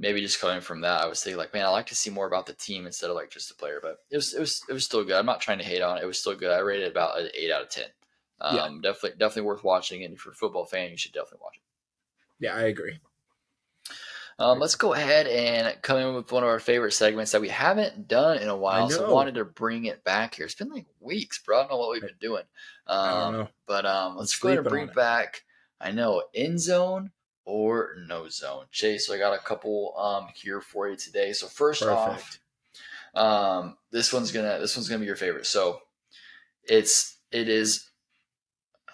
maybe 0.00 0.20
just 0.20 0.40
coming 0.40 0.60
from 0.62 0.80
that, 0.80 1.02
I 1.02 1.06
was 1.06 1.22
thinking 1.22 1.38
like, 1.38 1.54
man, 1.54 1.66
I 1.66 1.68
like 1.68 1.86
to 1.86 1.94
see 1.94 2.10
more 2.10 2.26
about 2.26 2.46
the 2.46 2.54
team 2.54 2.86
instead 2.86 3.10
of 3.10 3.16
like 3.16 3.30
just 3.30 3.48
the 3.48 3.54
player. 3.54 3.78
But 3.82 3.98
it 4.10 4.16
was 4.16 4.34
it 4.34 4.40
was 4.40 4.64
it 4.68 4.72
was 4.72 4.84
still 4.84 5.04
good. 5.04 5.14
I'm 5.16 5.26
not 5.26 5.40
trying 5.40 5.58
to 5.58 5.64
hate 5.64 5.82
on 5.82 5.98
it. 5.98 6.02
It 6.04 6.06
was 6.06 6.18
still 6.20 6.34
good. 6.34 6.50
I 6.50 6.58
rated 6.58 6.86
it 6.88 6.92
about 6.92 7.20
an 7.20 7.30
eight 7.34 7.52
out 7.52 7.62
of 7.62 7.68
ten. 7.68 7.90
Um, 8.40 8.56
Yeah. 8.56 8.68
definitely 8.82 9.18
definitely 9.18 9.42
worth 9.42 9.62
watching. 9.64 10.02
And 10.04 10.14
if 10.14 10.24
you're 10.24 10.32
a 10.32 10.36
football 10.36 10.64
fan, 10.66 10.90
you 10.90 10.96
should 10.96 11.12
definitely 11.12 11.40
watch 11.42 11.58
it. 11.58 11.62
Yeah, 12.40 12.54
I 12.56 12.62
agree. 12.62 13.00
Um, 14.38 14.58
let's 14.58 14.74
go 14.74 14.94
ahead 14.94 15.26
and 15.26 15.80
come 15.82 15.98
in 15.98 16.14
with 16.14 16.32
one 16.32 16.42
of 16.42 16.48
our 16.48 16.60
favorite 16.60 16.92
segments 16.92 17.32
that 17.32 17.40
we 17.40 17.48
haven't 17.48 18.08
done 18.08 18.38
in 18.38 18.48
a 18.48 18.56
while. 18.56 18.90
So 18.90 19.04
wanted 19.04 19.34
to 19.34 19.44
bring 19.44 19.84
it 19.84 20.02
back 20.04 20.34
here. 20.34 20.46
It's 20.46 20.54
been 20.54 20.70
like 20.70 20.86
weeks, 21.00 21.38
bro. 21.38 21.58
I 21.58 21.62
don't 21.62 21.70
know 21.72 21.76
what 21.78 21.90
we've 21.92 22.06
been 22.06 22.16
doing. 22.20 22.44
Um, 22.86 22.98
I 22.98 23.10
don't 23.10 23.32
know. 23.32 23.48
But 23.66 23.86
um, 23.86 24.16
let's 24.16 24.36
go 24.38 24.48
ahead 24.48 24.58
and 24.58 24.68
bring 24.68 24.88
back. 24.88 25.44
I 25.80 25.92
know 25.92 26.24
end 26.34 26.60
zone 26.60 27.12
or 27.50 27.94
no 28.06 28.28
zone. 28.28 28.66
Chase, 28.70 29.06
so 29.06 29.14
I 29.14 29.18
got 29.18 29.34
a 29.34 29.38
couple 29.38 29.94
um 29.98 30.28
here 30.34 30.60
for 30.60 30.88
you 30.88 30.96
today. 30.96 31.32
So 31.32 31.46
first 31.48 31.82
off, 31.82 32.38
um, 33.14 33.76
this 33.90 34.12
one's 34.12 34.32
gonna 34.32 34.58
this 34.60 34.76
one's 34.76 34.88
gonna 34.88 35.00
be 35.00 35.06
your 35.06 35.16
favorite. 35.16 35.46
So 35.46 35.80
it's 36.64 37.16
it 37.32 37.48
is. 37.48 37.90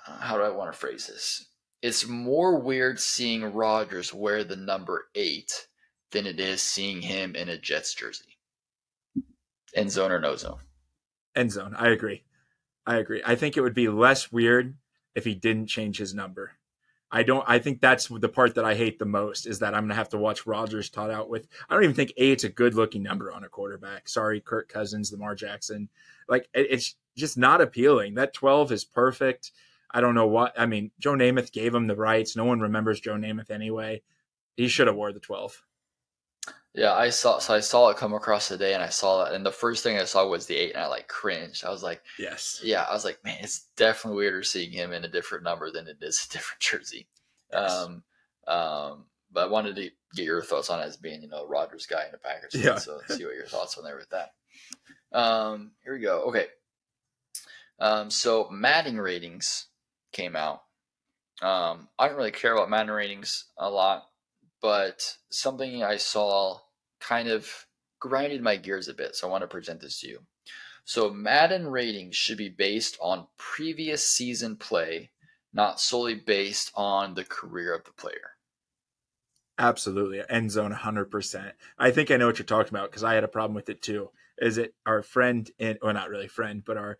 uh, 0.06 0.18
How 0.18 0.36
do 0.38 0.44
I 0.44 0.50
want 0.50 0.72
to 0.72 0.78
phrase 0.78 1.06
this? 1.06 1.46
It's 1.82 2.06
more 2.08 2.58
weird 2.58 2.98
seeing 2.98 3.44
Rodgers 3.52 4.12
wear 4.14 4.42
the 4.44 4.56
number 4.56 5.08
eight 5.14 5.66
than 6.10 6.26
it 6.26 6.40
is 6.40 6.62
seeing 6.62 7.02
him 7.02 7.36
in 7.36 7.48
a 7.48 7.58
Jets 7.58 7.94
jersey. 7.94 8.38
End 9.74 9.90
zone 9.90 10.10
or 10.10 10.18
no 10.18 10.36
zone? 10.36 10.60
End 11.34 11.52
zone. 11.52 11.74
I 11.76 11.88
agree. 11.90 12.24
I 12.86 12.96
agree. 12.96 13.20
I 13.26 13.34
think 13.34 13.56
it 13.56 13.60
would 13.60 13.74
be 13.74 13.88
less 13.88 14.32
weird 14.32 14.74
if 15.14 15.24
he 15.24 15.34
didn't 15.34 15.66
change 15.66 15.98
his 15.98 16.14
number. 16.14 16.52
I 17.10 17.22
don't. 17.22 17.44
I 17.46 17.58
think 17.58 17.80
that's 17.80 18.08
the 18.08 18.28
part 18.28 18.56
that 18.56 18.64
I 18.64 18.74
hate 18.74 18.98
the 18.98 19.04
most 19.04 19.46
is 19.46 19.60
that 19.60 19.74
I'm 19.74 19.84
gonna 19.84 19.94
have 19.94 20.08
to 20.10 20.18
watch 20.18 20.46
Rodgers 20.46 20.90
taught 20.90 21.10
out 21.10 21.28
with. 21.28 21.46
I 21.68 21.74
don't 21.74 21.84
even 21.84 21.94
think 21.94 22.12
eight's 22.16 22.44
a 22.44 22.48
good 22.48 22.74
looking 22.74 23.02
number 23.02 23.32
on 23.32 23.44
a 23.44 23.48
quarterback. 23.48 24.08
Sorry, 24.08 24.40
Kirk 24.40 24.68
Cousins, 24.68 25.12
Lamar 25.12 25.34
Jackson. 25.34 25.88
Like 26.28 26.48
it, 26.52 26.66
it's 26.70 26.96
just 27.16 27.38
not 27.38 27.60
appealing. 27.60 28.14
That 28.14 28.34
12 28.34 28.72
is 28.72 28.84
perfect. 28.84 29.52
I 29.92 30.00
don't 30.00 30.14
know 30.16 30.26
what. 30.26 30.58
I 30.58 30.66
mean, 30.66 30.90
Joe 30.98 31.12
Namath 31.12 31.52
gave 31.52 31.74
him 31.74 31.86
the 31.86 31.96
rights. 31.96 32.36
No 32.36 32.44
one 32.44 32.60
remembers 32.60 33.00
Joe 33.00 33.14
Namath 33.14 33.50
anyway. 33.50 34.02
He 34.56 34.68
should 34.68 34.88
have 34.88 34.96
wore 34.96 35.12
the 35.12 35.20
12. 35.20 35.62
Yeah, 36.74 36.92
I 36.92 37.08
saw. 37.08 37.38
So 37.38 37.54
I 37.54 37.60
saw 37.60 37.88
it 37.88 37.96
come 37.96 38.12
across 38.12 38.48
today, 38.48 38.74
and 38.74 38.82
I 38.82 38.90
saw 38.90 39.24
that, 39.24 39.32
and 39.32 39.44
the 39.46 39.50
first 39.50 39.82
thing 39.82 39.98
I 39.98 40.04
saw 40.04 40.26
was 40.28 40.44
the 40.46 40.56
eight, 40.56 40.74
and 40.74 40.82
I 40.82 40.86
like 40.88 41.08
cringed. 41.08 41.64
I 41.64 41.70
was 41.70 41.82
like, 41.82 42.02
Yes. 42.18 42.60
yeah, 42.62 42.82
I 42.82 42.92
was 42.92 43.04
like, 43.04 43.18
man, 43.24 43.38
it's 43.40 43.68
definitely 43.76 44.18
weirder 44.18 44.42
seeing 44.42 44.70
him 44.72 44.92
in 44.92 45.04
a 45.04 45.08
different 45.08 45.42
number 45.44 45.70
than 45.70 45.86
it 45.88 45.96
is 46.02 46.26
a 46.28 46.32
different 46.32 46.60
jersey. 46.60 47.08
Yes. 47.52 47.72
Um, 47.72 48.02
um, 48.46 49.04
but 49.32 49.44
I 49.44 49.46
wanted 49.46 49.76
to 49.76 49.90
get 50.14 50.24
your 50.26 50.42
thoughts 50.42 50.68
on 50.68 50.80
it 50.80 50.84
as 50.84 50.96
being, 50.98 51.22
you 51.22 51.28
know, 51.28 51.46
Rodgers 51.46 51.86
guy 51.86 52.04
in 52.04 52.12
the 52.12 52.18
Packers. 52.18 52.52
fan, 52.52 52.62
Yeah. 52.62 52.76
So 52.78 53.00
see 53.08 53.24
what 53.24 53.34
your 53.34 53.46
thoughts 53.46 53.76
on 53.78 53.84
there 53.84 53.96
with 53.96 54.10
that. 54.10 54.32
Um, 55.12 55.72
here 55.82 55.94
we 55.94 56.00
go. 56.00 56.22
Okay. 56.28 56.46
Um, 57.78 58.10
so 58.10 58.48
Madden 58.50 58.98
ratings 59.00 59.66
came 60.12 60.36
out. 60.36 60.62
Um, 61.42 61.88
I 61.98 62.08
don't 62.08 62.16
really 62.16 62.30
care 62.30 62.54
about 62.54 62.70
Madden 62.70 62.90
ratings 62.94 63.46
a 63.58 63.68
lot, 63.68 64.04
but 64.66 65.16
something 65.30 65.84
I 65.84 65.96
saw 65.96 66.58
kind 66.98 67.28
of 67.28 67.68
grinded 68.00 68.42
my 68.42 68.56
gears 68.56 68.88
a 68.88 68.94
bit. 68.94 69.14
So 69.14 69.28
I 69.28 69.30
want 69.30 69.42
to 69.42 69.46
present 69.46 69.80
this 69.80 70.00
to 70.00 70.08
you. 70.08 70.26
So 70.84 71.08
Madden 71.08 71.68
ratings 71.68 72.16
should 72.16 72.36
be 72.38 72.48
based 72.48 72.98
on 73.00 73.28
previous 73.36 74.04
season 74.04 74.56
play, 74.56 75.12
not 75.52 75.80
solely 75.80 76.16
based 76.16 76.72
on 76.74 77.14
the 77.14 77.24
career 77.24 77.72
of 77.76 77.84
the 77.84 77.92
player. 77.92 78.32
Absolutely. 79.58 80.22
End 80.28 80.50
zone 80.50 80.72
100%. 80.72 81.52
I 81.78 81.90
think 81.90 82.10
I 82.10 82.16
know 82.16 82.26
what 82.26 82.38
you're 82.38 82.46
talking 82.46 82.74
about 82.74 82.90
because 82.90 83.04
I 83.04 83.14
had 83.14 83.24
a 83.24 83.28
problem 83.28 83.54
with 83.54 83.68
it 83.68 83.80
too. 83.82 84.10
Is 84.38 84.58
it 84.58 84.74
our 84.84 85.02
friend 85.02 85.50
in, 85.58 85.78
well, 85.82 85.94
not 85.94 86.10
really 86.10 86.28
friend, 86.28 86.62
but 86.64 86.76
our 86.76 86.98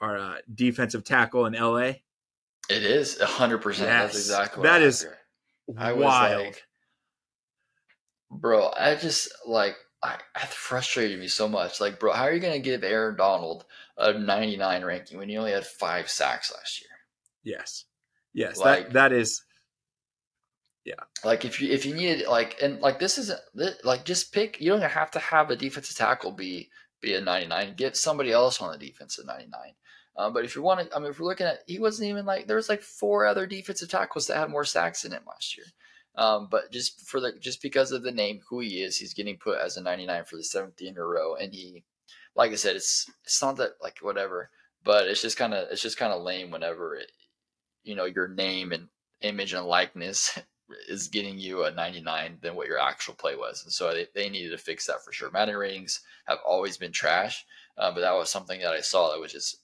our 0.00 0.18
uh, 0.18 0.36
defensive 0.54 1.04
tackle 1.04 1.46
in 1.46 1.54
LA? 1.54 1.92
It 2.70 2.82
is 2.82 3.20
hundred 3.20 3.58
percent. 3.58 3.88
That's 3.88 4.14
Yes. 4.14 4.22
exactly 4.26 4.60
what 4.60 4.72
That 4.72 4.82
I 4.82 4.84
is. 4.84 5.06
I 5.76 5.92
was 5.92 6.04
Wild. 6.04 6.44
like, 6.46 6.67
bro, 8.30 8.70
I 8.78 8.94
just 8.96 9.28
like 9.46 9.76
I 10.02 10.16
that 10.34 10.48
frustrated 10.48 11.18
me 11.18 11.28
so 11.28 11.48
much. 11.48 11.80
Like, 11.80 11.98
bro, 11.98 12.12
how 12.12 12.24
are 12.24 12.32
you 12.32 12.40
gonna 12.40 12.58
give 12.58 12.84
Aaron 12.84 13.16
Donald 13.16 13.64
a 13.96 14.12
99 14.12 14.84
ranking 14.84 15.18
when 15.18 15.28
he 15.28 15.36
only 15.36 15.52
had 15.52 15.66
five 15.66 16.08
sacks 16.08 16.52
last 16.52 16.80
year? 16.80 16.90
yes. 17.42 17.84
Yes. 18.34 18.58
Like- 18.58 18.86
that 18.86 18.92
that 18.92 19.12
is 19.12 19.44
yeah. 20.84 20.94
Like, 21.22 21.44
if 21.44 21.60
you 21.60 21.70
if 21.70 21.84
you 21.84 21.94
needed 21.94 22.26
like 22.28 22.56
and 22.62 22.80
like 22.80 22.98
this 22.98 23.18
isn't 23.18 23.40
like 23.84 24.04
just 24.04 24.32
pick. 24.32 24.60
You 24.60 24.70
don't 24.70 24.82
have 24.82 25.10
to 25.12 25.18
have 25.18 25.50
a 25.50 25.56
defensive 25.56 25.96
tackle 25.96 26.32
be 26.32 26.70
be 27.02 27.14
a 27.14 27.20
99. 27.20 27.74
Get 27.76 27.96
somebody 27.96 28.32
else 28.32 28.60
on 28.62 28.72
the 28.72 28.78
defense 28.78 29.18
at 29.18 29.26
99. 29.26 29.74
Um, 30.16 30.32
but 30.32 30.44
if 30.44 30.56
you 30.56 30.62
want 30.62 30.80
to, 30.80 30.96
I 30.96 30.98
mean, 30.98 31.10
if 31.10 31.20
we're 31.20 31.26
looking 31.26 31.46
at, 31.46 31.60
he 31.66 31.78
wasn't 31.78 32.08
even 32.08 32.26
like 32.26 32.46
there 32.46 32.56
was 32.56 32.68
like 32.68 32.82
four 32.82 33.26
other 33.26 33.46
defensive 33.46 33.88
tackles 33.88 34.26
that 34.26 34.38
had 34.38 34.50
more 34.50 34.64
sacks 34.64 35.04
in 35.04 35.12
him 35.12 35.22
last 35.26 35.56
year. 35.56 35.66
Um, 36.18 36.48
but 36.50 36.72
just 36.72 37.00
for 37.06 37.20
the 37.20 37.32
just 37.38 37.62
because 37.62 37.92
of 37.92 38.02
the 38.02 38.10
name, 38.10 38.40
who 38.50 38.58
he 38.58 38.82
is, 38.82 38.98
he's 38.98 39.14
getting 39.14 39.38
put 39.38 39.60
as 39.60 39.76
a 39.76 39.82
99 39.82 40.24
for 40.24 40.36
the 40.36 40.42
seventh 40.42 40.80
year 40.80 40.90
in 40.90 40.98
a 40.98 41.04
row. 41.04 41.36
And 41.36 41.54
he, 41.54 41.84
like 42.34 42.50
I 42.50 42.56
said, 42.56 42.74
it's 42.74 43.08
it's 43.24 43.40
not 43.40 43.56
that 43.58 43.74
like 43.80 43.98
whatever, 44.02 44.50
but 44.82 45.06
it's 45.06 45.22
just 45.22 45.36
kind 45.36 45.54
of 45.54 45.68
it's 45.70 45.80
just 45.80 45.96
kind 45.96 46.12
of 46.12 46.22
lame 46.22 46.50
whenever 46.50 46.96
it, 46.96 47.12
you 47.84 47.94
know, 47.94 48.04
your 48.04 48.26
name 48.26 48.72
and 48.72 48.88
image 49.20 49.52
and 49.52 49.64
likeness 49.64 50.36
is 50.88 51.06
getting 51.06 51.38
you 51.38 51.64
a 51.64 51.70
99 51.70 52.38
than 52.42 52.56
what 52.56 52.66
your 52.66 52.80
actual 52.80 53.14
play 53.14 53.36
was. 53.36 53.62
And 53.62 53.72
so 53.72 53.92
they, 53.92 54.08
they 54.12 54.28
needed 54.28 54.50
to 54.50 54.58
fix 54.58 54.86
that 54.86 55.04
for 55.04 55.12
sure. 55.12 55.30
Madden 55.30 55.56
ratings 55.56 56.00
have 56.26 56.38
always 56.46 56.76
been 56.76 56.92
trash, 56.92 57.46
uh, 57.76 57.92
but 57.92 58.00
that 58.00 58.14
was 58.14 58.28
something 58.28 58.60
that 58.60 58.72
I 58.72 58.80
saw 58.80 59.12
that 59.12 59.20
was 59.20 59.32
just, 59.32 59.58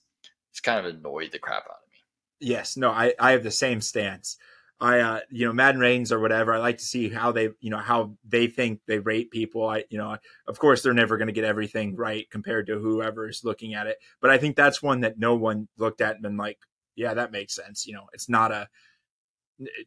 just 0.51 0.63
kind 0.63 0.79
of 0.79 0.93
annoyed 0.93 1.31
the 1.31 1.39
crap 1.39 1.65
out 1.65 1.81
of 1.83 1.89
me. 1.91 2.47
Yes, 2.47 2.75
no, 2.75 2.89
I, 2.89 3.13
I 3.19 3.31
have 3.31 3.43
the 3.43 3.51
same 3.51 3.81
stance. 3.81 4.37
I, 4.79 4.99
uh, 4.99 5.19
you 5.31 5.45
know, 5.45 5.53
Madden 5.53 5.79
ratings 5.79 6.11
or 6.11 6.19
whatever. 6.19 6.53
I 6.53 6.57
like 6.57 6.79
to 6.79 6.83
see 6.83 7.09
how 7.09 7.31
they, 7.31 7.49
you 7.61 7.69
know, 7.69 7.77
how 7.77 8.17
they 8.27 8.47
think 8.47 8.81
they 8.87 8.99
rate 8.99 9.31
people. 9.31 9.67
I, 9.67 9.85
you 9.89 9.97
know, 9.97 10.17
of 10.47 10.59
course 10.59 10.81
they're 10.81 10.93
never 10.93 11.17
going 11.17 11.27
to 11.27 11.33
get 11.33 11.45
everything 11.45 11.95
right 11.95 12.29
compared 12.29 12.67
to 12.67 12.79
whoever 12.79 13.29
is 13.29 13.45
looking 13.45 13.73
at 13.73 13.87
it. 13.87 13.97
But 14.19 14.31
I 14.31 14.37
think 14.37 14.55
that's 14.55 14.83
one 14.83 15.01
that 15.01 15.17
no 15.17 15.35
one 15.35 15.69
looked 15.77 16.01
at 16.01 16.15
and 16.15 16.23
been 16.23 16.37
like, 16.37 16.59
yeah, 16.95 17.13
that 17.13 17.31
makes 17.31 17.55
sense. 17.55 17.87
You 17.87 17.93
know, 17.93 18.07
it's 18.13 18.27
not 18.27 18.51
a, 18.51 18.67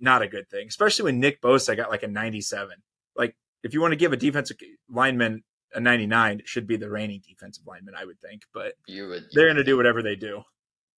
not 0.00 0.22
a 0.22 0.28
good 0.28 0.48
thing, 0.48 0.68
especially 0.68 1.04
when 1.04 1.20
Nick 1.20 1.42
Bosa 1.42 1.76
got 1.76 1.90
like 1.90 2.02
a 2.02 2.08
97. 2.08 2.76
Like, 3.14 3.36
if 3.62 3.74
you 3.74 3.82
want 3.82 3.92
to 3.92 3.96
give 3.96 4.14
a 4.14 4.16
defensive 4.16 4.56
lineman 4.88 5.42
a 5.74 5.80
99, 5.80 6.40
it 6.40 6.48
should 6.48 6.66
be 6.66 6.76
the 6.76 6.88
reigning 6.88 7.20
defensive 7.26 7.66
lineman, 7.66 7.94
I 7.94 8.06
would 8.06 8.20
think. 8.20 8.42
But 8.54 8.72
you 8.86 9.08
would, 9.08 9.24
you 9.24 9.28
they're 9.34 9.46
going 9.46 9.56
to 9.56 9.64
do 9.64 9.76
whatever 9.76 10.02
they 10.02 10.16
do. 10.16 10.42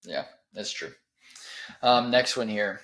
Yeah, 0.03 0.25
that's 0.53 0.71
true. 0.71 0.91
Um, 1.81 2.11
next 2.11 2.37
one 2.37 2.47
here. 2.47 2.81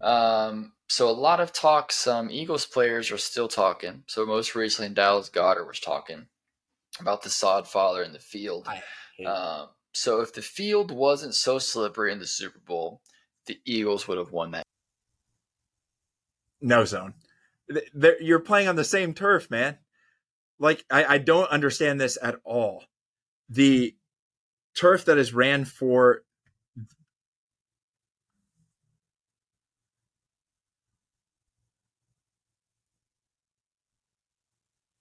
Um, 0.00 0.72
so 0.88 1.08
a 1.08 1.12
lot 1.12 1.40
of 1.40 1.52
talk. 1.52 1.92
Some 1.92 2.30
Eagles 2.30 2.66
players 2.66 3.10
are 3.10 3.18
still 3.18 3.48
talking. 3.48 4.04
So 4.06 4.24
most 4.24 4.54
recently, 4.54 4.94
Dallas 4.94 5.30
Goedert 5.30 5.66
was 5.66 5.80
talking 5.80 6.26
about 7.00 7.22
the 7.22 7.30
sod 7.30 7.68
father 7.68 8.02
in 8.02 8.12
the 8.12 8.18
field. 8.18 8.68
Um, 9.26 9.68
so 9.92 10.20
if 10.20 10.32
the 10.32 10.42
field 10.42 10.90
wasn't 10.90 11.34
so 11.34 11.58
slippery 11.58 12.12
in 12.12 12.18
the 12.18 12.26
Super 12.26 12.60
Bowl, 12.60 13.00
the 13.46 13.58
Eagles 13.64 14.06
would 14.06 14.18
have 14.18 14.30
won 14.30 14.52
that 14.52 14.64
no 16.60 16.84
zone. 16.84 17.14
They're, 17.94 18.20
you're 18.20 18.40
playing 18.40 18.68
on 18.68 18.76
the 18.76 18.84
same 18.84 19.14
turf, 19.14 19.50
man. 19.50 19.78
Like 20.58 20.84
I, 20.90 21.04
I 21.04 21.18
don't 21.18 21.50
understand 21.50 22.00
this 22.00 22.18
at 22.22 22.36
all. 22.44 22.84
The 23.48 23.94
turf 24.74 25.04
that 25.04 25.18
is 25.18 25.34
ran 25.34 25.64
for 25.64 26.22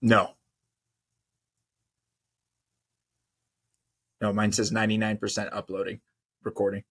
No. 0.08 0.36
No, 4.22 4.34
mine 4.34 4.53
says 4.53 4.72
99% 4.72 5.49
uploading, 5.51 5.99
recording. 6.43 6.84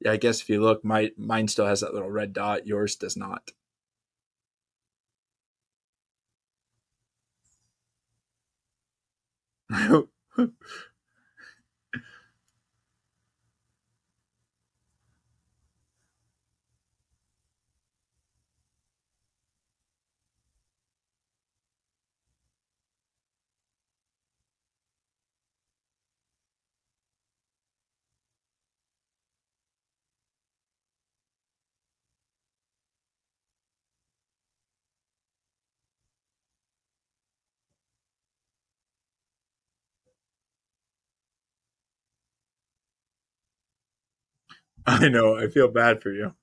Yeah, 0.00 0.12
I 0.12 0.16
guess 0.16 0.40
if 0.42 0.48
you 0.50 0.60
look, 0.62 0.84
my 0.84 1.12
mine 1.16 1.48
still 1.48 1.66
has 1.66 1.80
that 1.80 1.94
little 1.94 2.10
red 2.10 2.32
dot. 2.32 2.66
Yours 2.66 2.96
does 2.96 3.16
not. 3.16 3.52
I 44.86 45.08
know. 45.08 45.36
I 45.36 45.48
feel 45.48 45.68
bad 45.68 46.02
for 46.02 46.10
you. 46.12 46.34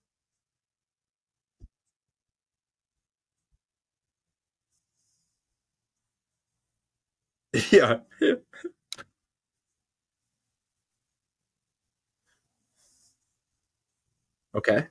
Yeah. 7.71 7.99
okay. 14.55 14.87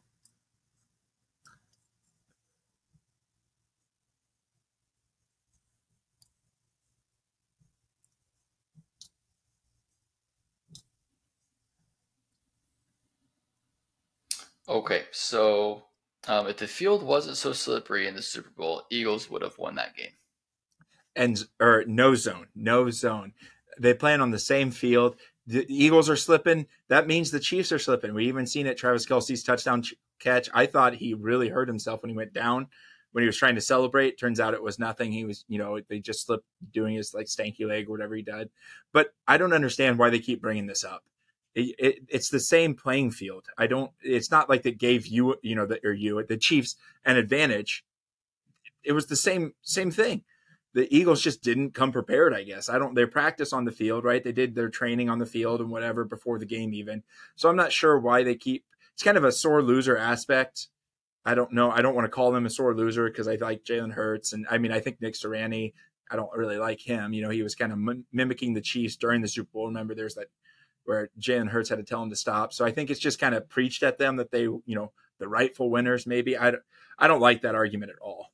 Okay, 14.86 15.02
so 15.10 15.82
um, 16.28 16.46
if 16.46 16.58
the 16.58 16.68
field 16.68 17.02
wasn't 17.02 17.36
so 17.36 17.52
slippery 17.52 18.06
in 18.06 18.14
the 18.14 18.22
Super 18.22 18.50
Bowl, 18.50 18.84
Eagles 18.88 19.28
would 19.28 19.42
have 19.42 19.58
won 19.58 19.74
that 19.74 19.96
game. 19.96 20.12
And 21.16 21.42
or 21.60 21.82
no 21.88 22.14
zone, 22.14 22.46
no 22.54 22.88
zone. 22.90 23.32
They 23.80 23.94
plan 23.94 24.20
on 24.20 24.30
the 24.30 24.38
same 24.38 24.70
field. 24.70 25.16
The 25.44 25.66
Eagles 25.68 26.08
are 26.08 26.14
slipping. 26.14 26.66
That 26.88 27.08
means 27.08 27.32
the 27.32 27.40
Chiefs 27.40 27.72
are 27.72 27.80
slipping. 27.80 28.14
We 28.14 28.28
even 28.28 28.46
seen 28.46 28.68
it. 28.68 28.76
Travis 28.76 29.06
Kelce's 29.06 29.42
touchdown 29.42 29.82
catch. 30.20 30.48
I 30.54 30.66
thought 30.66 30.94
he 30.94 31.14
really 31.14 31.48
hurt 31.48 31.66
himself 31.66 32.02
when 32.02 32.10
he 32.10 32.16
went 32.16 32.32
down 32.32 32.68
when 33.10 33.22
he 33.22 33.26
was 33.26 33.36
trying 33.36 33.56
to 33.56 33.60
celebrate. 33.60 34.20
Turns 34.20 34.38
out 34.38 34.54
it 34.54 34.62
was 34.62 34.78
nothing. 34.78 35.10
He 35.10 35.24
was, 35.24 35.44
you 35.48 35.58
know, 35.58 35.80
they 35.88 35.98
just 35.98 36.26
slipped 36.26 36.46
doing 36.72 36.94
his 36.94 37.12
like 37.12 37.26
stanky 37.26 37.66
leg 37.66 37.88
or 37.88 37.90
whatever 37.90 38.14
he 38.14 38.22
did. 38.22 38.50
But 38.92 39.08
I 39.26 39.36
don't 39.36 39.52
understand 39.52 39.98
why 39.98 40.10
they 40.10 40.20
keep 40.20 40.40
bringing 40.40 40.66
this 40.66 40.84
up 40.84 41.02
it, 41.56 41.74
it, 41.78 41.98
it's 42.08 42.28
the 42.28 42.38
same 42.38 42.74
playing 42.74 43.12
field. 43.12 43.46
I 43.56 43.66
don't. 43.66 43.90
It's 44.02 44.30
not 44.30 44.50
like 44.50 44.62
that 44.62 44.78
gave 44.78 45.06
you, 45.06 45.36
you 45.42 45.54
know, 45.54 45.64
the, 45.64 45.80
or 45.82 45.92
you 45.92 46.22
the 46.22 46.36
Chiefs 46.36 46.76
an 47.04 47.16
advantage. 47.16 47.82
It 48.84 48.92
was 48.92 49.06
the 49.06 49.16
same 49.16 49.54
same 49.62 49.90
thing. 49.90 50.22
The 50.74 50.94
Eagles 50.94 51.22
just 51.22 51.42
didn't 51.42 51.72
come 51.72 51.92
prepared. 51.92 52.34
I 52.34 52.42
guess 52.42 52.68
I 52.68 52.78
don't. 52.78 52.94
They 52.94 53.06
practice 53.06 53.54
on 53.54 53.64
the 53.64 53.72
field, 53.72 54.04
right? 54.04 54.22
They 54.22 54.32
did 54.32 54.54
their 54.54 54.68
training 54.68 55.08
on 55.08 55.18
the 55.18 55.24
field 55.24 55.62
and 55.62 55.70
whatever 55.70 56.04
before 56.04 56.38
the 56.38 56.44
game, 56.44 56.74
even. 56.74 57.02
So 57.36 57.48
I'm 57.48 57.56
not 57.56 57.72
sure 57.72 57.98
why 57.98 58.22
they 58.22 58.34
keep. 58.34 58.64
It's 58.92 59.02
kind 59.02 59.16
of 59.16 59.24
a 59.24 59.32
sore 59.32 59.62
loser 59.62 59.96
aspect. 59.96 60.68
I 61.24 61.34
don't 61.34 61.52
know. 61.52 61.70
I 61.70 61.80
don't 61.80 61.94
want 61.94 62.04
to 62.04 62.10
call 62.10 62.32
them 62.32 62.44
a 62.44 62.50
sore 62.50 62.74
loser 62.74 63.08
because 63.08 63.28
I 63.28 63.36
like 63.36 63.64
Jalen 63.64 63.92
Hurts, 63.92 64.34
and 64.34 64.46
I 64.50 64.58
mean 64.58 64.72
I 64.72 64.80
think 64.80 65.00
Nick 65.00 65.14
Sirianni. 65.14 65.72
I 66.10 66.16
don't 66.16 66.30
really 66.36 66.58
like 66.58 66.80
him. 66.80 67.14
You 67.14 67.22
know, 67.22 67.30
he 67.30 67.42
was 67.42 67.56
kind 67.56 67.72
of 67.72 67.96
mimicking 68.12 68.52
the 68.52 68.60
Chiefs 68.60 68.94
during 68.94 69.22
the 69.22 69.28
Super 69.28 69.48
Bowl. 69.52 69.66
Remember, 69.66 69.94
there's 69.94 70.14
that 70.14 70.28
where 70.86 71.10
Jalen 71.20 71.48
Hurts 71.48 71.68
had 71.68 71.78
to 71.78 71.84
tell 71.84 72.02
him 72.02 72.10
to 72.10 72.16
stop. 72.16 72.52
So 72.52 72.64
I 72.64 72.72
think 72.72 72.90
it's 72.90 73.00
just 73.00 73.18
kind 73.18 73.34
of 73.34 73.48
preached 73.48 73.82
at 73.82 73.98
them 73.98 74.16
that 74.16 74.30
they, 74.30 74.42
you 74.42 74.62
know, 74.66 74.92
the 75.18 75.28
rightful 75.28 75.70
winners. 75.70 76.06
Maybe 76.06 76.36
I, 76.36 76.52
I 76.98 77.08
don't 77.08 77.20
like 77.20 77.42
that 77.42 77.54
argument 77.54 77.92
at 77.92 77.98
all. 78.00 78.32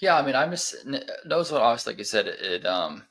Yeah, 0.00 0.16
I 0.16 0.24
mean, 0.24 0.34
I'm 0.34 0.50
just 0.50 0.76
knows 1.24 1.50
what 1.50 1.62
obviously, 1.62 1.92
like 1.92 1.98
you 1.98 2.04
said, 2.04 2.26
it, 2.26 2.40
it 2.40 2.66
um 2.66 3.04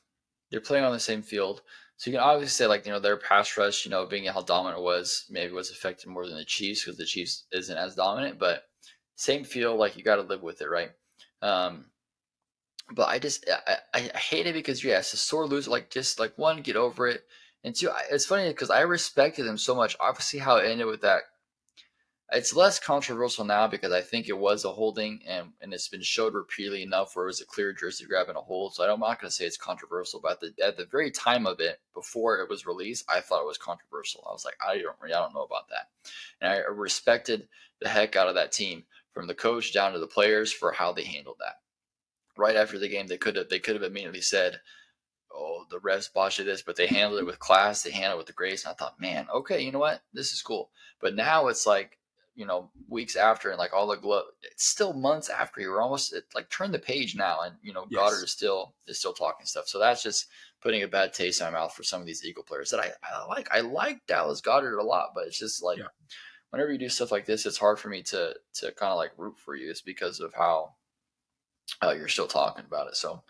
they're 0.51 0.61
playing 0.61 0.85
on 0.85 0.93
the 0.93 0.99
same 0.99 1.23
field, 1.23 1.61
so 1.97 2.09
you 2.09 2.17
can 2.17 2.23
obviously 2.23 2.49
say 2.49 2.67
like 2.67 2.85
you 2.85 2.91
know 2.91 2.99
their 2.99 3.17
pass 3.17 3.57
rush, 3.57 3.85
you 3.85 3.91
know, 3.91 4.05
being 4.05 4.25
how 4.25 4.41
dominant 4.41 4.79
it 4.79 4.83
was, 4.83 5.25
maybe 5.29 5.51
was 5.51 5.71
affected 5.71 6.09
more 6.09 6.27
than 6.27 6.37
the 6.37 6.45
Chiefs 6.45 6.83
because 6.83 6.97
the 6.97 7.05
Chiefs 7.05 7.45
isn't 7.51 7.77
as 7.77 7.95
dominant, 7.95 8.37
but 8.37 8.63
same 9.15 9.43
feel 9.43 9.75
like 9.75 9.97
you 9.97 10.03
got 10.03 10.17
to 10.17 10.21
live 10.21 10.43
with 10.43 10.61
it, 10.61 10.69
right? 10.69 10.91
Um, 11.41 11.85
but 12.91 13.09
I 13.09 13.17
just 13.17 13.49
I, 13.67 13.77
I 13.93 14.17
hate 14.17 14.45
it 14.45 14.53
because 14.53 14.83
yeah, 14.83 14.99
it's 14.99 15.13
a 15.13 15.17
sore 15.17 15.47
loser. 15.47 15.71
Like 15.71 15.89
just 15.89 16.19
like 16.19 16.37
one, 16.37 16.61
get 16.61 16.75
over 16.75 17.07
it. 17.07 17.23
And 17.65 17.75
two, 17.75 17.89
it's 18.11 18.27
funny 18.27 18.47
because 18.49 18.69
I 18.69 18.81
respected 18.81 19.47
him 19.47 19.57
so 19.57 19.73
much. 19.73 19.97
Obviously, 19.99 20.39
how 20.39 20.57
it 20.57 20.69
ended 20.69 20.85
with 20.85 21.01
that, 21.01 21.23
it's 22.31 22.55
less 22.55 22.79
controversial 22.79 23.43
now 23.43 23.67
because 23.67 23.91
I 23.91 24.01
think 24.01 24.29
it 24.29 24.37
was 24.37 24.65
a 24.65 24.71
holding, 24.71 25.21
and, 25.27 25.49
and 25.61 25.73
it's 25.73 25.87
been 25.87 26.03
showed 26.03 26.35
repeatedly 26.35 26.83
enough 26.83 27.15
where 27.15 27.25
it 27.25 27.29
was 27.29 27.41
a 27.41 27.45
clear 27.45 27.73
jersey 27.73 28.05
grab 28.05 28.29
and 28.29 28.37
a 28.37 28.41
hold. 28.41 28.75
So 28.75 28.83
I'm 28.83 28.99
not 28.99 29.19
going 29.19 29.29
to 29.29 29.35
say 29.35 29.45
it's 29.45 29.57
controversial, 29.57 30.19
but 30.21 30.33
at 30.33 30.39
the, 30.41 30.63
at 30.63 30.77
the 30.77 30.85
very 30.85 31.09
time 31.09 31.47
of 31.47 31.59
it, 31.59 31.79
before 31.95 32.39
it 32.39 32.49
was 32.49 32.67
released, 32.67 33.05
I 33.09 33.19
thought 33.19 33.41
it 33.41 33.47
was 33.47 33.57
controversial. 33.57 34.23
I 34.29 34.33
was 34.33 34.45
like, 34.45 34.57
I 34.65 34.77
don't, 34.77 34.95
I 35.03 35.09
don't 35.09 35.33
know 35.33 35.43
about 35.43 35.69
that, 35.69 35.89
and 36.41 36.51
I 36.53 36.57
respected 36.59 37.47
the 37.81 37.89
heck 37.89 38.15
out 38.15 38.27
of 38.29 38.35
that 38.35 38.51
team, 38.51 38.83
from 39.11 39.27
the 39.27 39.35
coach 39.35 39.73
down 39.73 39.93
to 39.93 39.99
the 39.99 40.07
players, 40.07 40.53
for 40.53 40.71
how 40.71 40.93
they 40.93 41.03
handled 41.03 41.37
that. 41.39 41.55
right 42.37 42.55
after 42.55 42.79
the 42.79 42.89
game, 42.89 43.07
they 43.07 43.17
could 43.17 43.35
have 43.35 43.49
they 43.49 43.59
could 43.59 43.75
have 43.75 43.83
immediately 43.83 44.21
said, 44.21 44.59
"Oh, 45.35 45.65
the 45.69 45.79
refs 45.79 46.11
botched 46.11 46.37
this," 46.43 46.61
but 46.61 46.75
they 46.75 46.87
handled 46.87 47.21
it 47.21 47.25
with 47.25 47.39
class. 47.39 47.83
They 47.83 47.91
handled 47.91 48.15
it 48.15 48.17
with 48.19 48.27
the 48.27 48.33
grace, 48.33 48.63
and 48.65 48.71
I 48.71 48.75
thought, 48.75 48.99
man, 48.99 49.27
okay, 49.33 49.61
you 49.61 49.71
know 49.71 49.79
what, 49.79 50.01
this 50.13 50.33
is 50.33 50.41
cool. 50.41 50.71
But 50.99 51.15
now 51.15 51.47
it's 51.47 51.65
like 51.65 51.99
you 52.35 52.45
know 52.45 52.69
weeks 52.89 53.15
after 53.15 53.49
and 53.49 53.57
like 53.57 53.73
all 53.73 53.87
the 53.87 53.95
glove 53.95 54.25
it's 54.43 54.65
still 54.65 54.93
months 54.93 55.29
after 55.29 55.61
you're 55.61 55.81
almost 55.81 56.13
like 56.35 56.49
turn 56.49 56.71
the 56.71 56.77
page 56.79 57.15
now 57.15 57.41
and 57.41 57.55
you 57.61 57.73
know 57.73 57.85
Yes. 57.89 58.11
goedert 58.11 58.23
is 58.25 58.31
still 58.31 58.75
is 58.87 58.99
still 58.99 59.13
talking 59.13 59.45
stuff 59.45 59.67
so 59.67 59.79
that's 59.79 60.03
just 60.03 60.27
putting 60.61 60.83
a 60.83 60.87
bad 60.87 61.13
taste 61.13 61.39
in 61.39 61.47
my 61.47 61.51
mouth 61.51 61.73
for 61.73 61.83
some 61.83 62.01
of 62.01 62.05
these 62.05 62.25
eagle 62.25 62.43
players 62.43 62.69
that 62.69 62.79
i, 62.79 62.91
I 63.03 63.25
like 63.25 63.47
i 63.51 63.61
like 63.61 64.05
dallas 64.05 64.41
goedert 64.41 64.79
a 64.79 64.83
lot 64.83 65.11
but 65.15 65.25
it's 65.27 65.39
just 65.39 65.63
like 65.63 65.79
Yeah. 65.79 65.87
whenever 66.49 66.71
you 66.71 66.77
do 66.77 66.89
stuff 66.89 67.11
like 67.11 67.25
this 67.25 67.45
it's 67.45 67.57
hard 67.57 67.79
for 67.79 67.89
me 67.89 68.03
to 68.03 68.35
to 68.55 68.71
kind 68.73 68.91
of 68.91 68.97
like 68.97 69.11
root 69.17 69.37
for 69.39 69.55
you 69.55 69.69
it's 69.69 69.81
because 69.81 70.19
of 70.19 70.33
how 70.33 70.75
uh, 71.83 71.91
you're 71.97 72.07
still 72.07 72.27
talking 72.27 72.65
about 72.65 72.87
it 72.87 72.95
so 72.95 73.23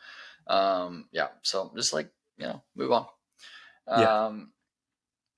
um 0.48 1.08
yeah 1.12 1.30
so 1.42 1.72
just 1.76 1.94
like 1.94 2.12
you 2.38 2.46
know 2.46 2.64
move 2.76 2.92
on 2.92 3.08
Yeah. 3.94 4.28
um 4.28 4.54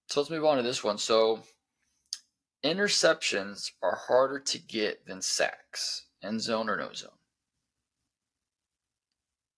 so 0.07 0.19
let's 0.19 0.29
move 0.29 0.45
on 0.45 0.57
to 0.57 0.63
this 0.63 0.83
one 0.83 0.97
so 0.97 1.43
interceptions 2.63 3.71
are 3.81 3.95
harder 3.95 4.39
to 4.39 4.59
get 4.59 5.05
than 5.05 5.21
sacks 5.21 6.07
end 6.23 6.41
zone 6.41 6.69
or 6.69 6.77
no 6.77 6.91
zone 6.93 7.11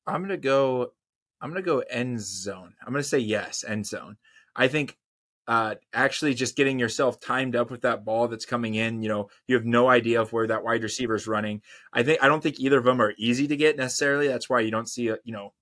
I'm 0.08 0.22
gonna 0.22 0.38
go. 0.38 0.94
I'm 1.42 1.50
gonna 1.52 1.62
go 1.62 1.80
end 1.80 2.20
zone. 2.20 2.74
I'm 2.82 2.92
gonna 2.94 3.04
say 3.04 3.20
yes, 3.20 3.64
end 3.64 3.86
zone. 3.86 4.18
I 4.56 4.68
think 4.68 4.98
uh, 5.50 5.74
actually 5.96 6.36
just 6.36 6.56
getting 6.56 6.78
yourself 6.78 7.20
timed 7.20 7.56
up 7.56 7.72
with 7.72 7.82
that 7.82 8.06
ball 8.06 8.28
that's 8.28 8.46
coming 8.46 8.76
in. 8.76 9.02
You 9.02 9.10
know, 9.10 9.30
you 9.48 9.56
have 9.56 9.66
no 9.66 9.90
idea 9.90 10.22
of 10.22 10.32
where 10.32 10.46
that 10.46 10.64
wide 10.64 10.84
receiver 10.84 11.16
is 11.16 11.26
running. 11.26 11.64
I 11.92 12.04
think 12.04 12.24
I 12.24 12.28
don't 12.28 12.44
think 12.44 12.60
either 12.60 12.78
of 12.78 12.84
them 12.84 13.02
are 13.02 13.16
easy 13.18 13.48
to 13.48 13.58
get 13.58 13.76
necessarily. 13.76 14.28
That's 14.28 14.48
why 14.48 14.60
you 14.60 14.70
don't 14.70 14.88
see 14.88 15.08
a 15.08 15.18
you 15.24 15.34
know 15.34 15.54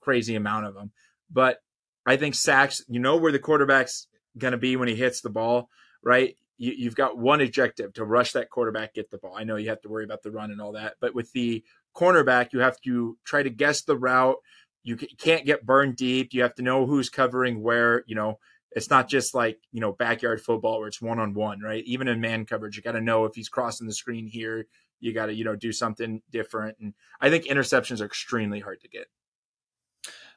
crazy 0.00 0.34
amount 0.34 0.66
of 0.66 0.74
them. 0.74 0.92
But 1.30 1.56
I 2.04 2.18
think 2.18 2.34
sacks. 2.34 2.84
You 2.86 3.00
know 3.00 3.16
where 3.16 3.32
the 3.32 3.38
quarterback's 3.38 4.08
gonna 4.36 4.58
be 4.58 4.76
when 4.76 4.88
he 4.88 4.94
hits 4.94 5.22
the 5.22 5.30
ball, 5.30 5.70
right? 6.04 6.36
You, 6.58 6.74
you've 6.76 6.94
got 6.94 7.16
one 7.16 7.40
objective 7.40 7.94
to 7.94 8.04
rush 8.04 8.32
that 8.32 8.50
quarterback, 8.50 8.92
get 8.92 9.10
the 9.10 9.16
ball. 9.16 9.38
I 9.38 9.44
know 9.44 9.56
you 9.56 9.70
have 9.70 9.80
to 9.82 9.88
worry 9.88 10.04
about 10.04 10.22
the 10.22 10.32
run 10.32 10.50
and 10.50 10.60
all 10.60 10.72
that, 10.72 10.96
but 11.00 11.14
with 11.14 11.32
the 11.32 11.64
cornerback, 11.96 12.52
you 12.52 12.58
have 12.58 12.78
to 12.82 13.16
try 13.24 13.42
to 13.42 13.48
guess 13.48 13.84
the 13.84 13.96
route. 13.96 14.36
You 14.82 14.98
can't 14.98 15.46
get 15.46 15.64
burned 15.64 15.96
deep. 15.96 16.34
You 16.34 16.42
have 16.42 16.56
to 16.56 16.62
know 16.62 16.84
who's 16.84 17.08
covering 17.08 17.62
where. 17.62 18.04
You 18.06 18.16
know, 18.16 18.38
it's 18.72 18.90
not 18.90 19.08
just 19.08 19.34
like 19.34 19.58
you 19.72 19.80
know 19.80 19.92
backyard 19.92 20.40
football 20.40 20.78
where 20.78 20.88
it's 20.88 21.02
one 21.02 21.18
on 21.18 21.34
one, 21.34 21.60
right? 21.60 21.84
Even 21.84 22.08
in 22.08 22.20
man 22.20 22.44
coverage, 22.46 22.76
you 22.76 22.82
got 22.82 22.92
to 22.92 23.00
know 23.00 23.24
if 23.24 23.34
he's 23.34 23.48
crossing 23.48 23.86
the 23.86 23.92
screen 23.92 24.26
here. 24.26 24.66
You 25.00 25.12
got 25.12 25.26
to 25.26 25.34
you 25.34 25.44
know 25.44 25.56
do 25.56 25.72
something 25.72 26.22
different. 26.30 26.78
And 26.80 26.94
I 27.20 27.30
think 27.30 27.44
interceptions 27.44 28.00
are 28.00 28.06
extremely 28.06 28.60
hard 28.60 28.80
to 28.82 28.88
get. 28.88 29.06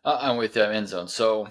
Uh, 0.06 0.18
I'm 0.22 0.38
with 0.38 0.56
you. 0.56 0.64
End 0.64 0.88
zone. 0.88 1.08
So, 1.08 1.48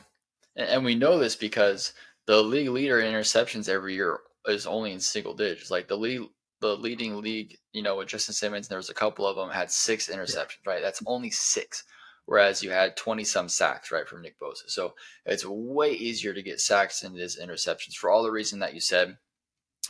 and, 0.57 0.85
we 0.85 0.95
know 0.95 1.19
this 1.19 1.37
because 1.37 1.95
the 2.27 2.43
league 2.43 2.69
leader 2.69 3.01
in 3.01 3.13
interceptions 3.13 3.69
every 3.69 3.95
year 3.95 4.19
is 4.47 4.67
only 4.67 4.93
in 4.93 5.01
single 5.01 5.35
digits. 5.35 5.71
Like 5.71 5.89
the 5.89 5.97
lead, 5.97 6.23
the 6.61 6.77
leading 6.77 7.21
league, 7.21 7.57
you 7.73 7.83
know, 7.83 7.97
with 7.97 8.09
Justin 8.09 8.35
Simmons, 8.35 8.69
there 8.69 8.79
was 8.79 8.91
a 8.91 8.95
couple 8.95 9.27
of 9.27 9.37
them 9.37 9.49
had 9.49 9.71
six 9.71 10.09
interceptions. 10.09 10.67
Right, 10.67 10.83
that's 10.83 11.03
only 11.07 11.31
six. 11.31 11.85
Whereas 12.27 12.63
you 12.63 12.71
had 12.71 12.97
20 12.97 13.25
some 13.25 13.49
sacks, 13.49 13.91
right, 13.91 14.07
from 14.07 14.23
Nick 14.23 14.39
Bosa. 14.39 14.69
So 14.69 14.95
it's 15.27 15.45
way 15.45 15.93
easier 15.93 16.33
to 16.33 16.43
get 16.43 16.61
sacks 16.61 17.01
than 17.01 17.17
it 17.17 17.21
is 17.21 17.39
interceptions 17.43 17.95
for 17.95 18.11
all 18.11 18.23
the 18.23 18.31
reason 18.31 18.61
that 18.61 18.75
you 18.75 18.81
said. 18.81 19.19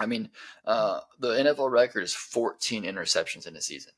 I 0.00 0.06
mean, 0.06 0.30
uh, 0.64 1.00
the 1.18 1.34
NFL 1.34 1.70
record 1.70 2.02
is 2.02 2.14
14 2.14 2.84
interceptions 2.84 3.46
in 3.46 3.54
a 3.56 3.60
season. 3.60 3.92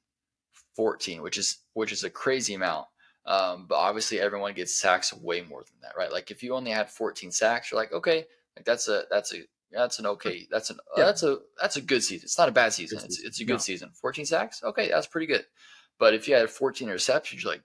14, 0.76 1.22
which 1.22 1.38
is 1.38 1.58
which 1.74 1.92
is 1.92 2.02
a 2.02 2.10
crazy 2.10 2.54
amount. 2.54 2.86
Um, 3.26 3.66
but 3.68 3.76
obviously, 3.76 4.20
everyone 4.20 4.54
gets 4.54 4.74
sacks 4.78 5.14
way 5.14 5.40
more 5.42 5.60
than 5.62 5.76
that, 5.82 5.96
right? 5.96 6.10
Like 6.12 6.30
if 6.32 6.42
you 6.42 6.54
only 6.54 6.72
had 6.72 6.90
14 6.90 7.30
sacks, 7.30 7.70
you're 7.70 7.80
like, 7.80 7.92
okay, 7.92 8.24
like 8.56 8.64
that's 8.66 8.88
a 8.88 9.04
that's 9.10 9.32
a 9.32 9.38
that's 9.70 9.98
an 10.00 10.06
okay 10.06 10.46
that's 10.50 10.70
an 10.70 10.78
Yeah. 10.96 11.04
that's 11.04 11.22
a 11.22 11.38
that's 11.60 11.76
a 11.76 11.80
good 11.80 12.02
season. 12.02 12.24
It's 12.24 12.36
not 12.38 12.48
a 12.48 12.52
bad 12.52 12.72
season. 12.72 12.98
It's 13.04 13.22
it's 13.22 13.40
a 13.40 13.44
good 13.44 13.54
No. 13.54 13.58
season. 13.58 13.90
14 14.00 14.26
sacks, 14.26 14.62
okay, 14.64 14.88
that's 14.88 15.06
pretty 15.06 15.26
good. 15.28 15.46
But 15.98 16.12
if 16.14 16.26
you 16.26 16.34
had 16.34 16.50
14 16.50 16.88
interceptions, 16.88 17.42
you're 17.44 17.52
like, 17.52 17.62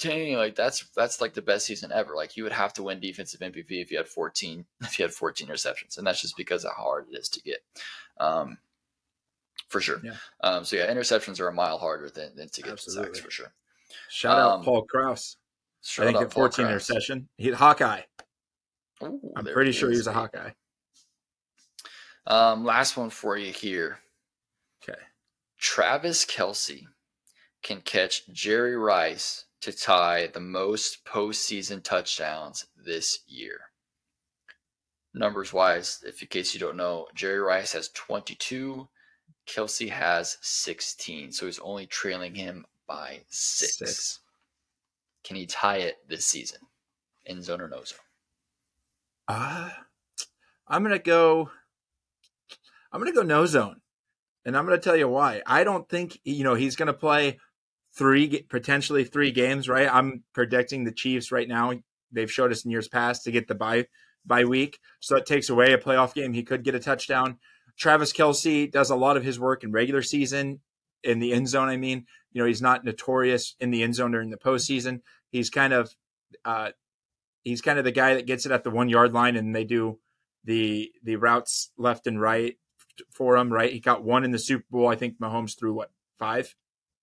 dang, 0.00 0.34
like 0.36 0.54
that's 0.56 0.84
that's 0.96 1.20
like 1.20 1.34
the 1.34 1.42
best 1.42 1.66
season 1.66 1.92
ever. 1.92 2.14
Like 2.16 2.36
you 2.36 2.42
would 2.42 2.52
have 2.52 2.72
to 2.74 2.82
win 2.82 2.98
defensive 3.00 3.40
MVP 3.40 3.66
if 3.70 3.90
you 3.90 3.96
had 3.98 4.08
14 4.08 4.64
if 4.82 4.98
you 4.98 5.04
had 5.04 5.14
14 5.14 5.46
interceptions, 5.46 5.98
and 5.98 6.06
that's 6.06 6.20
just 6.20 6.36
because 6.36 6.64
of 6.64 6.72
how 6.76 6.82
hard 6.82 7.06
it 7.12 7.16
is 7.18 7.28
to 7.30 7.42
get. 7.42 7.58
Um, 8.18 8.58
for 9.68 9.80
sure. 9.80 10.00
Yeah. 10.02 10.14
Um, 10.42 10.64
so 10.64 10.76
yeah, 10.76 10.92
interceptions 10.92 11.38
are 11.40 11.46
a 11.48 11.52
mile 11.52 11.78
harder 11.78 12.10
than, 12.10 12.34
than 12.34 12.48
to 12.48 12.62
get 12.62 12.72
Absolutely. 12.72 13.04
sacks 13.14 13.20
for 13.20 13.30
sure. 13.30 13.52
Shout 14.08 14.38
out 14.38 14.50
Um, 14.52 14.64
Paul 14.64 14.82
Krause. 14.82 15.36
I 15.98 16.04
think 16.04 16.16
out 16.16 16.22
at 16.24 16.30
Paul 16.30 16.42
14 16.50 16.64
Krause. 16.64 16.72
interception. 16.72 17.28
He 17.36 17.50
Hawkeye. 17.52 18.02
Ooh, 19.04 19.32
I'm 19.36 19.44
pretty 19.44 19.72
sure 19.72 19.88
he 19.88 19.94
is. 19.94 20.00
was 20.00 20.06
a 20.08 20.12
Hawkeye. 20.12 20.50
Um, 22.26 22.64
last 22.64 22.96
one 22.96 23.10
for 23.10 23.36
you 23.36 23.52
here. 23.52 23.98
Okay. 24.82 24.98
Travis 25.58 26.24
Kelce 26.24 26.84
can 27.62 27.80
catch 27.80 28.28
Jerry 28.28 28.76
Rice 28.76 29.44
to 29.60 29.72
tie 29.72 30.26
the 30.28 30.40
most 30.40 31.04
postseason 31.04 31.82
touchdowns 31.82 32.66
this 32.76 33.20
year. 33.26 33.60
Numbers 35.12 35.52
wise, 35.52 36.02
if 36.06 36.22
in 36.22 36.28
case 36.28 36.54
you 36.54 36.60
don't 36.60 36.76
know, 36.76 37.06
Jerry 37.14 37.40
Rice 37.40 37.72
has 37.72 37.88
22, 37.90 38.88
Kelce 39.46 39.90
has 39.90 40.38
16, 40.40 41.32
so 41.32 41.46
he's 41.46 41.58
only 41.58 41.86
trailing 41.86 42.34
him 42.34 42.64
by 42.86 43.22
six. 43.28 43.78
Six. 43.78 44.20
Can 45.24 45.36
he 45.36 45.46
tie 45.46 45.78
it 45.78 45.96
this 46.08 46.26
season? 46.26 46.60
In 47.26 47.42
zone 47.42 47.60
or 47.60 47.68
no 47.68 47.84
zone? 47.84 47.98
Uh, 49.28 49.70
I'm 50.66 50.82
gonna 50.82 50.98
go. 50.98 51.50
I'm 52.92 53.00
gonna 53.00 53.12
go 53.12 53.22
no 53.22 53.46
zone, 53.46 53.80
and 54.44 54.56
I'm 54.56 54.64
gonna 54.64 54.78
tell 54.78 54.96
you 54.96 55.08
why. 55.08 55.42
I 55.46 55.62
don't 55.62 55.88
think 55.88 56.18
you 56.24 56.42
know 56.42 56.54
he's 56.54 56.74
gonna 56.74 56.92
play 56.92 57.38
three 58.00 58.42
potentially 58.48 59.04
three 59.04 59.30
games. 59.30 59.68
Right? 59.68 59.92
I'm 59.92 60.24
predicting 60.32 60.84
the 60.84 60.92
Chiefs 60.92 61.30
right 61.30 61.46
now. 61.46 61.74
They've 62.10 62.32
showed 62.32 62.50
us 62.50 62.64
in 62.64 62.70
years 62.70 62.88
past 62.88 63.24
to 63.24 63.30
get 63.30 63.46
the 63.46 63.54
bye 63.54 63.86
bye 64.24 64.44
week, 64.44 64.78
so 65.00 65.16
it 65.16 65.26
takes 65.26 65.50
away 65.50 65.74
a 65.74 65.78
playoff 65.78 66.14
game. 66.14 66.32
He 66.32 66.42
could 66.42 66.64
get 66.64 66.74
a 66.74 66.80
touchdown. 66.80 67.38
Travis 67.78 68.12
Kelce 68.12 68.70
does 68.70 68.88
a 68.88 68.96
lot 68.96 69.18
of 69.18 69.24
his 69.24 69.38
work 69.38 69.62
in 69.62 69.70
regular 69.70 70.02
season 70.02 70.60
in 71.04 71.18
the 71.18 71.32
end 71.32 71.48
zone. 71.48 71.68
I 71.68 71.76
mean, 71.76 72.06
you 72.32 72.40
know, 72.40 72.46
he's 72.46 72.62
not 72.62 72.84
notorious 72.84 73.54
in 73.60 73.70
the 73.70 73.82
end 73.82 73.94
zone 73.94 74.12
during 74.12 74.30
the 74.30 74.38
postseason. 74.38 75.00
He's 75.30 75.50
kind 75.50 75.74
of 75.74 75.94
uh, 76.44 76.70
he's 77.44 77.60
kind 77.60 77.78
of 77.78 77.84
the 77.84 77.92
guy 77.92 78.14
that 78.14 78.26
gets 78.26 78.46
it 78.46 78.52
at 78.52 78.64
the 78.64 78.70
one 78.70 78.88
yard 78.88 79.12
line 79.12 79.36
and 79.36 79.54
they 79.54 79.64
do 79.64 79.98
the 80.44 80.90
the 81.02 81.16
routes 81.16 81.70
left 81.76 82.06
and 82.06 82.20
right 82.20 82.56
for 83.12 83.36
him 83.36 83.52
right 83.52 83.72
he 83.72 83.80
got 83.80 84.02
one 84.02 84.24
in 84.24 84.30
the 84.30 84.38
super 84.38 84.64
bowl 84.70 84.88
i 84.88 84.96
think 84.96 85.18
mahomes 85.18 85.58
threw 85.58 85.72
what 85.72 85.90
five 86.18 86.54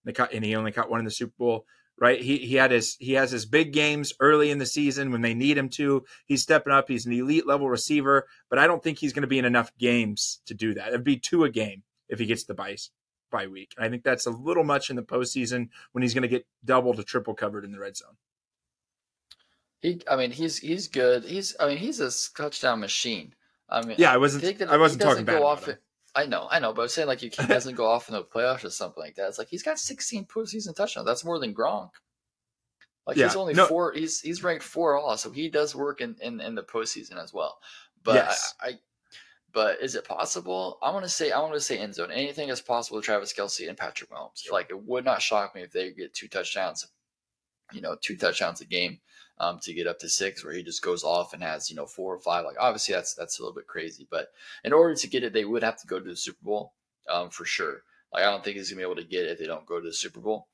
they 0.07 0.13
and 0.33 0.43
he 0.45 0.55
only 0.55 0.71
caught 0.71 0.89
one 0.89 0.99
in 0.99 1.05
the 1.05 1.11
super 1.11 1.33
bowl 1.37 1.65
right 1.99 2.21
he 2.21 2.37
he 2.37 2.55
had 2.55 2.71
his 2.71 2.95
he 2.99 3.13
has 3.13 3.31
his 3.31 3.45
big 3.45 3.73
games 3.73 4.13
early 4.19 4.49
in 4.51 4.57
the 4.59 4.65
season 4.65 5.11
when 5.11 5.21
they 5.21 5.33
need 5.33 5.57
him 5.57 5.69
to 5.69 6.03
he's 6.25 6.41
stepping 6.43 6.73
up 6.73 6.87
he's 6.87 7.05
an 7.05 7.13
elite 7.13 7.47
level 7.47 7.69
receiver 7.69 8.27
but 8.49 8.59
i 8.59 8.67
don't 8.67 8.83
think 8.83 8.99
he's 8.99 9.13
going 9.13 9.21
to 9.21 9.27
be 9.27 9.39
in 9.39 9.45
enough 9.45 9.71
games 9.77 10.39
to 10.45 10.53
do 10.53 10.73
that 10.73 10.89
it'd 10.89 11.03
be 11.03 11.17
two 11.17 11.43
a 11.43 11.49
game 11.49 11.83
if 12.09 12.19
he 12.19 12.25
gets 12.25 12.43
the 12.43 12.53
bye 12.53 12.77
bye 13.31 13.47
week 13.47 13.73
i 13.79 13.89
think 13.89 14.03
that's 14.03 14.25
a 14.27 14.31
little 14.31 14.63
much 14.63 14.89
in 14.89 14.95
the 14.95 15.01
postseason 15.03 15.69
when 15.91 16.01
he's 16.03 16.13
going 16.13 16.21
to 16.21 16.27
get 16.27 16.45
double 16.63 16.93
to 16.93 17.03
triple 17.03 17.33
covered 17.33 17.65
in 17.65 17.71
the 17.71 17.79
red 17.79 17.97
zone 17.97 18.15
He, 19.81 20.01
I 20.09 20.15
mean, 20.15 20.31
he's 20.31 20.57
he's 20.57 20.87
good. 20.87 21.23
He's, 21.23 21.55
I 21.59 21.67
mean, 21.67 21.77
he's 21.77 21.99
a 21.99 22.09
touchdown 22.35 22.79
machine. 22.79 23.35
I 23.69 23.85
mean, 23.85 23.95
Yeah, 23.99 24.11
I 24.11 24.17
wasn't- 24.17 24.43
I 24.69 24.77
wasn't 24.77 25.01
talking 25.03 25.25
bad 25.25 25.33
go 25.33 25.37
about 25.39 25.47
off 25.51 25.65
him. 25.67 25.77
I 26.17 26.25
know, 26.25 26.47
I 26.49 26.57
know, 26.59 26.73
but 26.73 26.81
I'm 26.81 26.87
saying 26.87 27.07
like 27.07 27.19
he 27.19 27.29
doesn't 27.47 27.75
go 27.75 27.85
off 27.85 28.09
in 28.09 28.15
the 28.15 28.23
playoffs 28.23 28.65
or 28.65 28.71
something 28.71 29.01
like 29.01 29.15
that. 29.15 29.27
It's 29.27 29.37
like 29.37 29.49
he's 29.49 29.61
got 29.61 29.77
16 29.77 30.25
postseason 30.25 30.75
touchdowns. 30.75 31.05
That's 31.05 31.23
more 31.23 31.37
than 31.39 31.53
Gronk. 31.53 31.91
Like 33.05 33.17
he's 33.17 33.35
only 33.35 33.53
no- 33.53 33.67
four. 33.67 33.93
He's 33.93 34.19
he's 34.19 34.43
ranked 34.43 34.63
four 34.63 34.97
all, 34.97 35.15
so 35.15 35.31
he 35.31 35.47
does 35.47 35.75
work 35.75 36.01
in 36.01 36.15
in, 36.21 36.41
in 36.41 36.55
the 36.55 36.63
postseason 36.63 37.21
as 37.23 37.31
well. 37.33 37.59
But 38.03 38.15
Yes. 38.15 38.55
I, 38.61 38.67
I, 38.67 38.73
but 39.53 39.79
is 39.81 39.95
it 39.95 40.05
possible? 40.05 40.77
I 40.81 40.91
want 40.91 41.05
to 41.05 41.09
say 41.09 41.31
I 41.31 41.39
want 41.39 41.53
to 41.53 41.61
say 41.61 41.77
end 41.77 41.95
zone. 41.95 42.11
Anything 42.11 42.49
is 42.49 42.61
possible 42.61 42.97
with 42.97 43.05
Travis 43.05 43.31
Kelce 43.33 43.69
and 43.69 43.77
Patrick 43.77 44.09
Mahomes. 44.09 44.51
Like 44.51 44.71
it 44.71 44.83
would 44.83 45.05
not 45.05 45.21
shock 45.21 45.55
me 45.55 45.61
if 45.61 45.71
they 45.71 45.91
get 45.91 46.13
two 46.13 46.27
touchdowns. 46.27 46.87
You 47.71 47.81
know, 47.81 47.95
two 48.01 48.17
touchdowns 48.17 48.59
a 48.61 48.65
game 48.65 48.99
um, 49.39 49.59
to 49.61 49.73
get 49.73 49.87
up 49.87 49.99
to 49.99 50.09
six, 50.09 50.43
where 50.43 50.53
he 50.53 50.63
just 50.63 50.81
goes 50.81 51.03
off 51.03 51.33
and 51.33 51.43
has 51.43 51.69
you 51.69 51.75
know 51.75 51.85
four 51.85 52.13
or 52.13 52.19
five. 52.19 52.45
Like 52.45 52.57
obviously 52.59 52.95
that's 52.95 53.13
that's 53.13 53.39
a 53.39 53.41
little 53.41 53.55
bit 53.55 53.67
crazy, 53.67 54.07
but 54.09 54.29
in 54.63 54.73
order 54.73 54.95
to 54.95 55.07
get 55.07 55.23
it, 55.23 55.33
they 55.33 55.45
would 55.45 55.63
have 55.63 55.79
to 55.81 55.87
go 55.87 55.99
to 55.99 56.09
the 56.09 56.15
Super 56.15 56.43
Bowl 56.43 56.73
um, 57.09 57.29
for 57.29 57.45
sure. 57.45 57.83
Like 58.13 58.23
I 58.23 58.31
don't 58.31 58.43
think 58.43 58.57
he's 58.57 58.69
gonna 58.69 58.79
be 58.79 58.83
able 58.83 59.01
to 59.01 59.03
get 59.03 59.25
it 59.25 59.31
if 59.31 59.39
they 59.39 59.47
don't 59.47 59.65
go 59.65 59.79
to 59.79 59.85
the 59.85 59.93
Super 59.93 60.19
Bowl. 60.19 60.47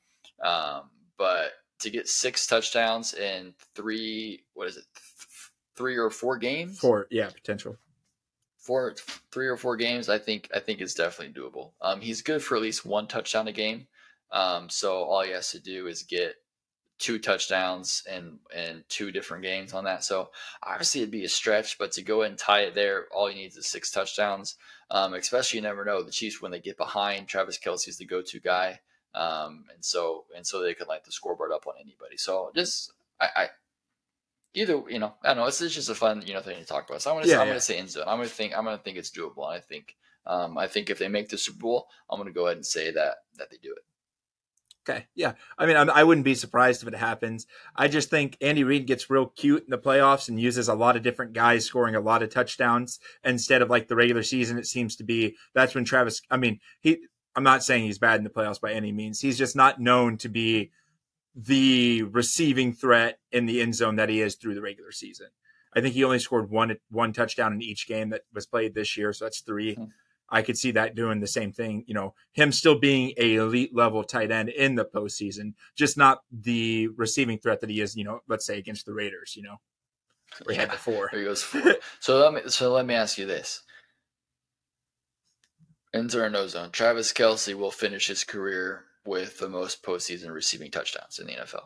Um, 0.44 0.90
but 1.18 1.52
to 1.80 1.90
get 1.90 2.08
six 2.08 2.48
touchdowns 2.48 3.14
in 3.14 3.54
three, 3.76 4.44
what 4.54 4.68
is 4.68 4.78
it, 4.78 4.86
th- 4.96 5.52
three 5.76 5.98
or 5.98 6.10
four 6.10 6.38
games? 6.38 6.80
four 6.80 7.08
yeah 7.10 7.30
potential 7.30 7.78
four, 8.64 8.96
three 9.32 9.48
or 9.48 9.58
four 9.58 9.76
games. 9.76 10.10
I 10.10 10.18
think 10.18 10.50
I 10.56 10.60
think 10.60 10.82
is 10.82 10.96
definitely 10.96 11.40
doable. 11.40 11.72
Um, 11.82 12.02
he's 12.02 12.22
good 12.22 12.42
for 12.42 12.56
at 12.56 12.62
least 12.62 12.86
one 12.86 13.08
touchdown 13.08 13.48
a 13.48 13.52
game. 13.52 13.88
Um, 14.32 14.70
so 14.70 15.04
all 15.04 15.22
he 15.22 15.32
has 15.32 15.52
to 15.52 15.60
do 15.60 15.88
is 15.88 16.04
get 16.04 16.36
two 17.00 17.20
touchdowns 17.20 18.04
and 18.10 18.40
and 18.56 18.84
two 18.90 19.12
different 19.12 19.44
games 19.44 19.74
on 19.74 19.84
that. 19.86 20.04
So 20.04 20.30
obviously 20.62 21.02
it'd 21.02 21.12
be 21.12 21.26
a 21.26 21.30
stretch, 21.30 21.78
but 21.78 21.92
to 21.94 22.02
go 22.02 22.22
ahead 22.22 22.32
and 22.32 22.40
tie 22.40 22.62
it 22.62 22.76
there, 22.76 23.08
all 23.12 23.28
he 23.28 23.36
needs 23.36 23.58
is 23.58 23.68
six 23.68 23.92
touchdowns. 23.92 24.56
Um, 24.92 25.14
especially 25.14 25.58
you 25.58 25.64
never 25.64 25.84
know 25.86 26.04
the 26.04 26.12
Chiefs 26.12 26.42
when 26.42 26.52
they 26.52 26.60
get 26.60 26.78
behind. 26.78 27.28
Travis 27.28 27.58
Kelce's 27.58 27.98
the 27.98 28.06
go-to 28.06 28.40
guy, 28.40 28.80
um, 29.16 29.66
and 29.74 29.84
so 29.84 30.26
and 30.36 30.46
so 30.46 30.62
they 30.62 30.74
could 30.76 30.88
light 30.88 31.04
the 31.04 31.12
scoreboard 31.12 31.52
up 31.52 31.66
on 31.68 31.74
anybody. 31.82 32.18
So 32.18 32.52
just 32.56 32.94
I, 33.20 33.28
I 33.36 33.48
either 34.54 34.82
you 34.88 35.00
know 35.00 35.14
I 35.24 35.30
don't 35.30 35.38
know 35.38 35.46
it's, 35.48 35.62
it's 35.62 35.74
just 35.76 35.90
a 35.90 35.96
fun 35.96 36.24
you 36.26 36.34
know 36.34 36.42
thing 36.42 36.60
to 36.60 36.66
talk 36.66 36.88
about. 36.88 37.02
So 37.02 37.10
I'm 37.12 37.18
gonna 37.18 37.28
Yeah, 37.28 37.36
say, 37.36 37.42
I'm 37.42 37.48
yeah. 37.48 37.52
gonna 37.54 37.60
say 37.62 37.78
end 37.80 37.90
zone. 37.90 38.04
I'm 38.08 38.18
gonna 38.18 38.30
think 38.30 38.54
I'm 38.56 38.66
gonna 38.66 38.78
think 38.78 38.98
it's 38.98 39.12
doable. 39.12 39.48
I 39.48 39.60
think 39.60 39.96
um, 40.26 40.58
I 40.58 40.68
think 40.68 40.90
if 40.90 41.00
they 41.00 41.08
make 41.08 41.30
the 41.30 41.38
Super 41.38 41.60
Bowl, 41.60 41.88
I'm 42.10 42.20
gonna 42.20 42.32
go 42.32 42.46
ahead 42.46 42.58
and 42.58 42.66
say 42.66 42.92
that 42.92 43.16
that 43.38 43.50
they 43.50 43.58
do 43.62 43.72
it. 43.74 43.84
Okay, 44.88 45.06
yeah. 45.16 45.34
I 45.58 45.66
mean, 45.66 45.78
I'm, 45.78 45.90
I 45.90 46.04
wouldn't 46.04 46.26
be 46.26 46.36
surprised 46.36 46.82
if 46.82 46.90
it 46.90 46.96
happens. 46.96 47.48
I 47.74 47.88
just 47.88 48.10
think 48.10 48.38
Andy 48.42 48.66
Reid 48.66 48.86
gets 48.86 49.10
real 49.10 49.28
cute 49.28 49.64
in 49.64 49.70
the 49.70 49.78
playoffs 49.78 50.28
and 50.28 50.38
uses 50.38 50.68
a 50.68 50.74
lot 50.74 50.98
of 50.98 51.04
different 51.04 51.32
guys 51.32 51.66
scoring 51.66 51.96
a 51.96 52.02
lot 52.02 52.22
of 52.22 52.30
touchdowns 52.30 53.00
instead 53.24 53.62
of 53.62 53.70
like 53.70 53.88
the 53.88 53.96
regular 53.96 54.24
season. 54.24 54.58
It 54.58 54.68
seems 54.68 54.98
to 54.98 55.04
be 55.06 55.36
that's 55.54 55.74
when 55.74 55.86
Travis. 55.86 56.22
I 56.30 56.38
mean, 56.38 56.60
he. 56.82 57.00
I'm 57.36 57.44
not 57.44 57.64
saying 57.64 57.86
he's 57.86 57.98
bad 57.98 58.18
in 58.18 58.24
the 58.24 58.30
playoffs 58.30 58.62
by 58.62 58.74
any 58.74 58.92
means. 58.92 59.20
He's 59.20 59.38
just 59.38 59.56
not 59.56 59.80
known 59.80 60.18
to 60.18 60.30
be 60.30 60.72
the 61.36 62.04
receiving 62.04 62.74
threat 62.74 63.20
in 63.32 63.46
the 63.46 63.62
end 63.62 63.76
zone 63.76 63.96
that 63.96 64.10
he 64.10 64.22
is 64.22 64.36
through 64.36 64.54
the 64.54 64.62
regular 64.62 64.92
season. 64.92 65.28
I 65.76 65.82
think 65.82 65.96
he 65.96 66.04
only 66.04 66.20
scored 66.20 66.52
one 66.52 66.76
one 66.92 67.14
touchdown 67.14 67.54
in 67.54 67.62
each 67.62 67.88
game 67.88 68.10
that 68.10 68.22
was 68.34 68.46
played 68.46 68.76
this 68.76 68.98
year, 68.98 69.14
so 69.14 69.26
that's 69.26 69.42
three. 69.42 69.76
Hmm. 69.76 69.86
I 70.34 70.42
could 70.42 70.58
see 70.58 70.72
that 70.72 70.96
doing 70.96 71.20
the 71.22 71.28
same 71.28 71.52
thing. 71.54 71.86
You 71.88 71.94
know, 71.94 72.16
him 72.34 72.52
still 72.52 72.78
being 72.80 73.14
a 73.18 73.36
elite 73.36 73.74
level 73.74 74.04
tight 74.04 74.32
end 74.32 74.50
in 74.50 74.76
the 74.76 74.84
postseason, 74.86 75.54
just 75.76 75.96
not 75.98 76.24
the 76.32 76.88
receiving 76.98 77.38
threat 77.38 77.62
that 77.62 77.70
he 77.70 77.80
is. 77.80 77.96
You 77.96 78.04
know, 78.04 78.20
let's 78.28 78.46
say 78.46 78.58
against 78.58 78.86
the 78.86 78.94
Raiders. 78.94 79.36
You 79.38 79.44
know, 79.44 79.58
where 80.44 80.56
he 80.56 80.60
had 80.60 80.70
Yeah. 80.70 80.74
before. 80.74 81.10
There 81.12 81.22
he 81.22 81.26
goes. 81.28 81.44
Four. 81.44 81.76
so 82.00 82.18
let 82.20 82.34
me 82.34 82.50
so 82.50 82.74
let 82.74 82.86
me 82.86 82.96
ask 82.96 83.18
you 83.18 83.26
this: 83.28 83.62
End 85.94 86.12
zone 86.12 86.22
or 86.24 86.30
no 86.30 86.48
zone? 86.48 86.72
Travis 86.72 87.14
Kelce 87.14 87.54
will 87.54 87.72
finish 87.72 88.08
his 88.08 88.24
career 88.24 88.86
with 89.06 89.38
the 89.40 89.50
most 89.50 89.84
postseason 89.84 90.34
receiving 90.34 90.72
touchdowns 90.72 91.20
in 91.20 91.28
the 91.28 91.34
NFL. 91.34 91.66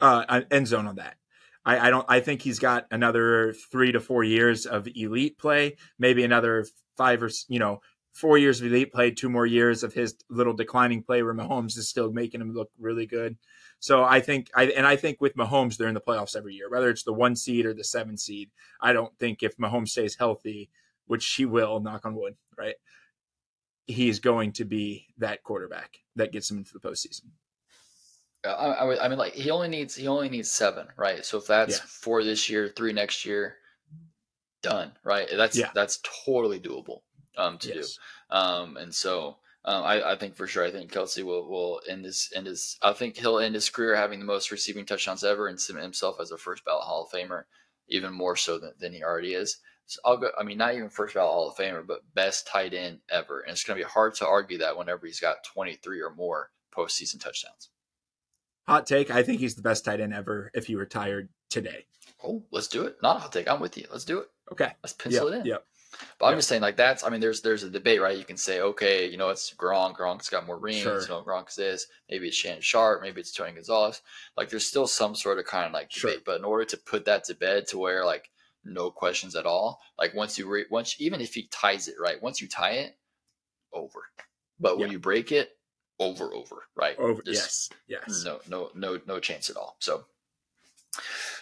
uh, 0.00 0.40
end 0.50 0.66
zone 0.66 0.86
on 0.86 0.96
that. 0.96 1.16
I, 1.64 1.88
I 1.88 1.90
don't. 1.90 2.06
I 2.08 2.20
think 2.20 2.40
he's 2.40 2.58
got 2.58 2.86
another 2.90 3.52
three 3.70 3.92
to 3.92 4.00
four 4.00 4.24
years 4.24 4.64
of 4.64 4.88
elite 4.94 5.36
play, 5.38 5.76
maybe 5.98 6.24
another 6.24 6.64
five 7.00 7.22
or 7.22 7.30
you 7.48 7.58
know 7.58 7.80
four 8.12 8.36
years 8.36 8.60
of 8.60 8.66
elite 8.66 8.92
play, 8.92 9.10
two 9.10 9.30
more 9.30 9.46
years 9.46 9.82
of 9.82 9.94
his 9.94 10.16
little 10.28 10.52
declining 10.52 11.02
play 11.02 11.22
where 11.22 11.32
Mahomes 11.32 11.78
is 11.78 11.88
still 11.88 12.12
making 12.12 12.40
him 12.42 12.52
look 12.52 12.68
really 12.78 13.06
good. 13.06 13.38
So 13.78 14.04
I 14.04 14.20
think 14.20 14.50
I 14.54 14.64
and 14.64 14.86
I 14.86 14.96
think 14.96 15.18
with 15.20 15.34
Mahomes 15.36 15.76
they're 15.78 15.88
in 15.88 15.94
the 15.94 16.00
playoffs 16.08 16.36
every 16.36 16.54
year, 16.54 16.68
whether 16.68 16.90
it's 16.90 17.04
the 17.04 17.14
one 17.14 17.36
seed 17.36 17.64
or 17.64 17.72
the 17.72 17.84
seven 17.84 18.18
seed. 18.18 18.50
I 18.82 18.92
don't 18.92 19.16
think 19.18 19.42
if 19.42 19.56
Mahomes 19.56 19.88
stays 19.90 20.16
healthy, 20.16 20.70
which 21.06 21.26
he 21.36 21.46
will, 21.46 21.80
knock 21.80 22.04
on 22.04 22.14
wood, 22.14 22.36
right? 22.58 22.74
He's 23.86 24.20
going 24.20 24.52
to 24.52 24.64
be 24.64 25.08
that 25.18 25.42
quarterback 25.42 25.98
that 26.16 26.32
gets 26.32 26.50
him 26.50 26.58
into 26.58 26.72
the 26.72 26.80
postseason. 26.80 27.30
I, 28.44 28.48
I, 28.50 29.04
I 29.04 29.08
mean, 29.08 29.18
like 29.18 29.34
he 29.34 29.50
only 29.50 29.68
needs 29.68 29.94
he 29.94 30.06
only 30.08 30.28
needs 30.28 30.50
seven, 30.50 30.88
right? 30.96 31.24
So 31.24 31.38
if 31.38 31.46
that's 31.46 31.78
Yeah. 31.78 31.84
four 31.86 32.24
this 32.24 32.48
year, 32.48 32.68
three 32.74 32.92
next 32.92 33.24
year, 33.24 33.56
done, 34.62 34.92
right? 35.04 35.28
That's 35.30 35.56
Yeah. 35.56 35.70
that's 35.74 36.00
totally 36.24 36.60
doable 36.60 37.02
um, 37.36 37.58
to 37.58 37.68
Yes. 37.74 37.98
do. 38.30 38.36
Um, 38.36 38.76
and 38.76 38.94
so 38.94 39.38
um, 39.64 39.84
I, 39.84 40.12
I 40.12 40.16
think 40.16 40.36
for 40.36 40.46
sure, 40.46 40.64
I 40.64 40.70
think 40.70 40.90
Kelce 40.92 41.22
will 41.22 41.46
will 41.48 41.80
end 41.88 42.04
his 42.04 42.30
end 42.34 42.46
his. 42.46 42.78
I 42.82 42.92
think 42.92 43.16
he'll 43.16 43.38
end 43.38 43.54
his 43.54 43.68
career 43.68 43.94
having 43.96 44.18
the 44.18 44.24
most 44.24 44.50
receiving 44.50 44.86
touchdowns 44.86 45.22
ever 45.24 45.48
and 45.48 45.60
cement 45.60 45.82
himself 45.82 46.16
as 46.20 46.30
a 46.30 46.38
first 46.38 46.64
ballot 46.64 46.84
Hall 46.84 47.04
of 47.04 47.10
Famer, 47.10 47.44
even 47.88 48.12
more 48.12 48.36
so 48.36 48.58
than, 48.58 48.72
than 48.78 48.92
he 48.94 49.02
already 49.02 49.34
is. 49.34 49.58
So 49.86 50.00
I'll 50.04 50.16
go. 50.16 50.30
I 50.38 50.44
mean, 50.44 50.56
not 50.56 50.74
even 50.74 50.88
first 50.88 51.14
ballot 51.14 51.32
Hall 51.32 51.48
of 51.50 51.56
Famer, 51.56 51.86
but 51.86 52.14
best 52.14 52.46
tight 52.46 52.72
end 52.72 53.00
ever. 53.10 53.40
And 53.40 53.52
it's 53.52 53.64
going 53.64 53.78
to 53.78 53.84
be 53.84 53.90
hard 53.90 54.14
to 54.16 54.26
argue 54.26 54.58
that 54.58 54.78
whenever 54.78 55.06
he's 55.06 55.20
got 55.20 55.44
twenty 55.44 55.74
three 55.74 56.00
or 56.00 56.14
more 56.14 56.50
postseason 56.74 57.20
touchdowns. 57.20 57.68
Hot 58.66 58.86
take: 58.86 59.10
I 59.10 59.22
think 59.22 59.40
he's 59.40 59.56
the 59.56 59.62
best 59.62 59.84
tight 59.84 60.00
end 60.00 60.14
ever 60.14 60.50
if 60.54 60.68
he 60.68 60.74
retired 60.74 61.28
today. 61.50 61.84
Oh, 62.24 62.44
let's 62.50 62.68
do 62.68 62.84
it. 62.84 62.96
Not 63.02 63.16
a 63.16 63.18
hot 63.20 63.32
take. 63.32 63.48
I'm 63.50 63.60
with 63.60 63.76
you. 63.76 63.86
Let's 63.90 64.04
do 64.04 64.20
it. 64.20 64.28
Okay. 64.52 64.72
Let's 64.82 64.92
pencil 64.92 65.30
Yep, 65.30 65.34
it 65.34 65.40
in. 65.40 65.46
Yep. 65.46 65.66
But 66.18 66.26
I'm 66.26 66.32
Yep. 66.32 66.38
just 66.38 66.48
saying, 66.48 66.62
like 66.62 66.76
that's. 66.76 67.04
I 67.04 67.10
mean, 67.10 67.20
there's 67.20 67.42
there's 67.42 67.62
a 67.62 67.70
debate, 67.70 68.00
right? 68.00 68.16
You 68.16 68.24
can 68.24 68.36
say, 68.36 68.60
okay, 68.60 69.08
you 69.10 69.16
know, 69.16 69.28
it's 69.30 69.52
Gronk. 69.54 69.96
Gronk's 69.96 70.28
got 70.30 70.46
more 70.46 70.58
rings. 70.58 70.78
Sure. 70.82 71.00
You 71.00 71.08
know, 71.08 71.22
Gronk's 71.22 71.56
this. 71.56 71.86
Maybe 72.08 72.28
it's 72.28 72.36
Shannon 72.36 72.62
Sharpe. 72.62 73.02
Maybe 73.02 73.20
it's 73.20 73.32
Tony 73.32 73.52
Gonzalez. 73.52 74.00
Like, 74.36 74.48
there's 74.48 74.66
still 74.66 74.86
some 74.86 75.14
sort 75.14 75.38
of 75.38 75.44
kind 75.46 75.66
of 75.66 75.72
like 75.72 75.90
debate. 75.90 76.12
Sure. 76.14 76.22
But 76.24 76.38
in 76.38 76.44
order 76.44 76.64
to 76.64 76.76
put 76.76 77.04
that 77.06 77.24
to 77.24 77.34
bed, 77.34 77.66
to 77.68 77.78
where 77.78 78.04
like 78.04 78.30
no 78.64 78.90
questions 78.90 79.34
at 79.36 79.46
all, 79.46 79.80
like 79.98 80.14
once 80.14 80.38
you 80.38 80.48
re- 80.48 80.66
once 80.70 80.96
even 81.00 81.20
if 81.20 81.34
he 81.34 81.48
ties 81.48 81.88
it, 81.88 81.96
right? 82.00 82.22
Once 82.22 82.40
you 82.40 82.48
tie 82.48 82.72
it, 82.72 82.96
over. 83.72 84.00
But 84.58 84.78
when 84.78 84.88
Yeah. 84.88 84.92
you 84.92 84.98
break 85.00 85.32
it, 85.32 85.56
over, 85.98 86.32
over, 86.32 86.62
right? 86.76 86.96
Over. 86.98 87.22
Just- 87.22 87.72
yes. 87.86 88.04
Yes. 88.08 88.24
no, 88.24 88.40
no, 88.48 88.70
no, 88.74 89.00
no 89.06 89.20
chance 89.20 89.50
at 89.50 89.56
all. 89.56 89.76
So, 89.80 90.06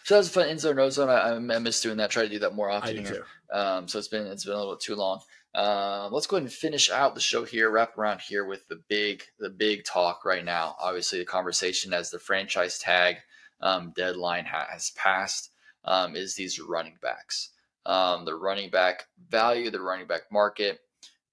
so 0.05 0.14
that 0.14 0.18
was 0.18 0.28
a 0.28 0.30
fun 0.30 0.49
end 0.49 0.61
zone, 0.61 0.76
no 0.76 0.90
zone. 0.90 1.09
I, 1.09 1.34
I 1.34 1.59
miss 1.59 1.80
doing 1.80 1.96
that. 1.99 2.11
Try 2.11 2.24
to 2.24 2.28
do 2.28 2.38
that 2.40 2.55
more 2.55 2.70
I 2.70 2.76
often 2.76 2.96
do 2.96 3.03
here. 3.03 3.26
Um, 3.53 3.88
so 3.88 3.99
it's 3.99 4.09
been 4.09 4.26
it's 4.26 4.44
been 4.44 4.55
a 4.55 4.59
little 4.59 4.74
bit 4.74 4.80
too 4.80 4.94
long. 4.94 5.20
Um, 5.55 6.12
let's 6.12 6.26
go 6.26 6.36
ahead 6.36 6.44
and 6.44 6.53
finish 6.53 6.90
out 6.90 7.14
the 7.14 7.20
show 7.20 7.44
here. 7.44 7.70
Wrap 7.70 7.96
around 7.96 8.20
here 8.20 8.44
with 8.44 8.68
the 8.68 8.80
big 8.88 9.22
the 9.38 9.51
big 9.51 9.84
talk 9.84 10.24
right 10.24 10.44
now. 10.44 10.76
Obviously, 10.80 11.18
the 11.18 11.24
conversation 11.24 11.92
as 11.92 12.11
the 12.11 12.18
franchise 12.18 12.78
tag 12.78 13.16
um, 13.61 13.92
deadline 13.96 14.44
has 14.44 14.90
passed 14.90 15.51
um, 15.84 16.16
is 16.16 16.34
these 16.34 16.61
running 16.61 16.96
backs. 17.03 17.51
Um, 17.86 18.24
the 18.24 18.34
running 18.34 18.70
back 18.70 19.07
value, 19.28 19.70
the 19.70 19.80
running 19.80 20.07
back 20.07 20.30
market. 20.30 20.80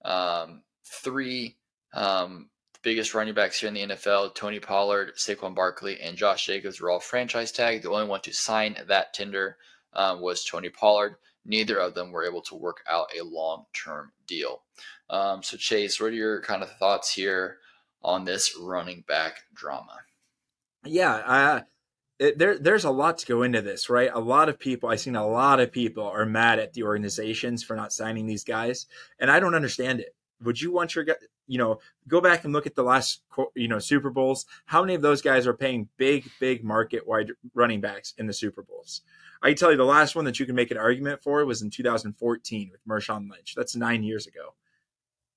Um, 0.04 0.64
three 0.86 1.58
um, 1.94 2.50
biggest 2.86 3.14
running 3.14 3.34
backs 3.34 3.60
here 3.60 3.68
in 3.68 3.74
the 3.74 3.96
NFL: 3.96 4.34
Tony 4.36 4.62
Pollard, 4.62 5.16
Saquon 5.18 5.54
Barkley, 5.54 6.00
and 6.00 6.16
Josh 6.16 6.46
Jacobs 6.46 6.80
were 6.80 6.90
all 6.90 7.02
franchise 7.02 7.52
tag. 7.52 7.82
The 7.82 7.92
only 7.92 8.08
one 8.08 8.22
to 8.22 8.34
sign 8.34 8.78
that 8.88 9.14
tender 9.14 9.58
um, 9.92 10.22
was 10.22 10.46
Tony 10.46 10.70
Pollard 10.70 11.18
neither 11.46 11.78
of 11.78 11.94
them 11.94 12.12
were 12.12 12.26
able 12.26 12.42
to 12.42 12.56
work 12.56 12.84
out 12.90 13.08
a 13.18 13.24
long 13.24 13.66
term 13.74 14.12
deal. 14.28 14.64
Um, 15.10 15.44
so, 15.44 15.58
Chase, 15.58 16.00
what 16.00 16.08
are 16.08 16.12
your 16.12 16.42
kind 16.42 16.64
of 16.64 16.72
thoughts 16.78 17.14
here 17.14 17.58
on 18.02 18.26
this 18.26 18.58
running 18.60 19.04
back 19.08 19.44
drama? 19.54 20.00
Yeah. 20.84 21.14
Uh, 21.14 21.62
it, 22.18 22.38
there, 22.38 22.58
there's 22.58 22.86
a 22.86 22.92
lot 22.92 23.18
to 23.20 23.26
go 23.26 23.44
into 23.44 23.62
this, 23.62 23.90
right? 23.90 24.10
A 24.14 24.20
lot 24.20 24.50
of 24.50 24.58
people, 24.58 24.90
I've 24.90 25.02
seen 25.02 25.16
a 25.16 25.28
lot 25.28 25.60
of 25.60 25.72
people 25.72 26.04
are 26.04 26.26
mad 26.26 26.60
at 26.60 26.74
the 26.74 26.84
organizations 26.84 27.64
for 27.64 27.76
not 27.76 27.94
signing 27.94 28.26
these 28.26 28.44
guys, 28.44 28.88
and 29.20 29.30
I 29.30 29.40
don't 29.40 29.56
understand 29.56 30.00
it. 30.00 30.16
Would 30.42 30.62
you 30.62 30.72
want 30.72 30.96
your 30.96 31.06
you 31.48 31.58
know, 31.58 31.80
go 32.08 32.22
back 32.22 32.44
and 32.44 32.54
look 32.54 32.66
at 32.66 32.76
the 32.76 32.84
last, 32.84 33.22
you 33.56 33.68
know, 33.68 33.80
Super 33.80 34.10
Bowls? 34.10 34.46
How 34.66 34.82
many 34.82 34.96
of 34.96 35.02
those 35.02 35.22
guys 35.22 35.48
are 35.48 35.54
paying 35.54 35.90
big, 35.98 36.30
big 36.40 36.64
market 36.64 37.08
wide 37.08 37.32
running 37.54 37.82
backs 37.82 38.14
in 38.18 38.28
the 38.28 38.34
Super 38.34 38.64
Bowls? 38.64 39.02
I 39.42 39.54
tell 39.54 39.72
you 39.72 39.78
the 39.78 39.84
last 39.84 40.16
one 40.16 40.26
that 40.26 40.40
you 40.40 40.46
can 40.46 40.56
make 40.56 40.72
an 40.72 40.78
argument 40.78 41.22
for 41.22 41.46
was 41.46 41.62
in 41.62 41.70
2014 41.70 42.72
with 42.72 42.86
Marshawn 42.88 43.30
Lynch. 43.30 43.54
That's 43.56 43.76
nine 43.76 44.04
years 44.04 44.28
ago. 44.28 44.56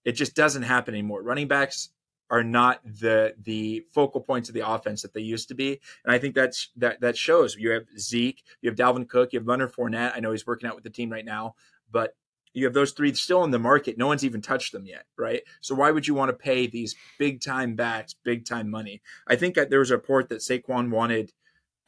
It 0.04 0.12
just 0.12 0.34
doesn't 0.34 0.62
happen 0.62 0.94
anymore. 0.94 1.22
Running 1.22 1.48
backs 1.48 1.90
are 2.30 2.44
not 2.44 2.80
the 2.84 3.34
the 3.42 3.84
focal 3.92 4.20
points 4.20 4.48
of 4.48 4.54
the 4.54 4.68
offense 4.68 5.02
that 5.02 5.14
they 5.14 5.20
used 5.20 5.48
to 5.48 5.54
be, 5.54 5.80
and 6.04 6.12
I 6.12 6.18
think 6.18 6.34
that's 6.34 6.70
that 6.76 7.00
that 7.00 7.16
shows. 7.16 7.56
You 7.56 7.70
have 7.70 7.84
Zeke, 7.98 8.42
you 8.60 8.70
have 8.70 8.78
Dalvin 8.78 9.08
Cook, 9.08 9.32
you 9.32 9.38
have 9.38 9.48
Leonard 9.48 9.72
Fournette. 9.72 10.12
I 10.14 10.20
know 10.20 10.32
he's 10.32 10.46
working 10.46 10.68
out 10.68 10.74
with 10.74 10.84
the 10.84 10.90
team 10.90 11.10
right 11.10 11.24
now, 11.24 11.54
but 11.90 12.14
you 12.52 12.64
have 12.64 12.74
those 12.74 12.92
three 12.92 13.12
still 13.14 13.44
in 13.44 13.50
the 13.50 13.58
market. 13.58 13.98
No 13.98 14.06
one's 14.06 14.24
even 14.24 14.40
touched 14.40 14.72
them 14.72 14.86
yet, 14.86 15.04
right? 15.16 15.42
So 15.60 15.74
why 15.74 15.90
would 15.90 16.06
you 16.06 16.14
want 16.14 16.30
to 16.30 16.36
pay 16.36 16.66
these 16.66 16.94
big 17.18 17.40
time 17.40 17.74
backs 17.74 18.14
big 18.24 18.44
time 18.44 18.70
money? 18.70 19.02
I 19.26 19.36
think 19.36 19.54
there 19.54 19.78
was 19.78 19.90
a 19.90 19.96
report 19.96 20.28
that 20.28 20.40
Saquon 20.40 20.90
wanted 20.90 21.32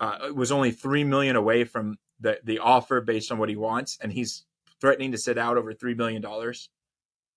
uh, 0.01 0.31
was 0.35 0.51
only 0.51 0.71
three 0.71 1.05
million 1.05 1.37
away 1.37 1.65
from 1.65 1.99
the 2.21 2.41
the 2.45 2.59
offer 2.59 3.01
based 3.01 3.31
on 3.31 3.39
what 3.39 3.49
he 3.49 3.57
wants, 3.57 3.99
and 4.01 4.13
he's 4.13 4.45
threatening 4.81 5.13
to 5.13 5.19
sit 5.19 5.39
out 5.39 5.57
over 5.57 5.73
three 5.73 5.95
million 5.95 6.23
dollars. 6.23 6.71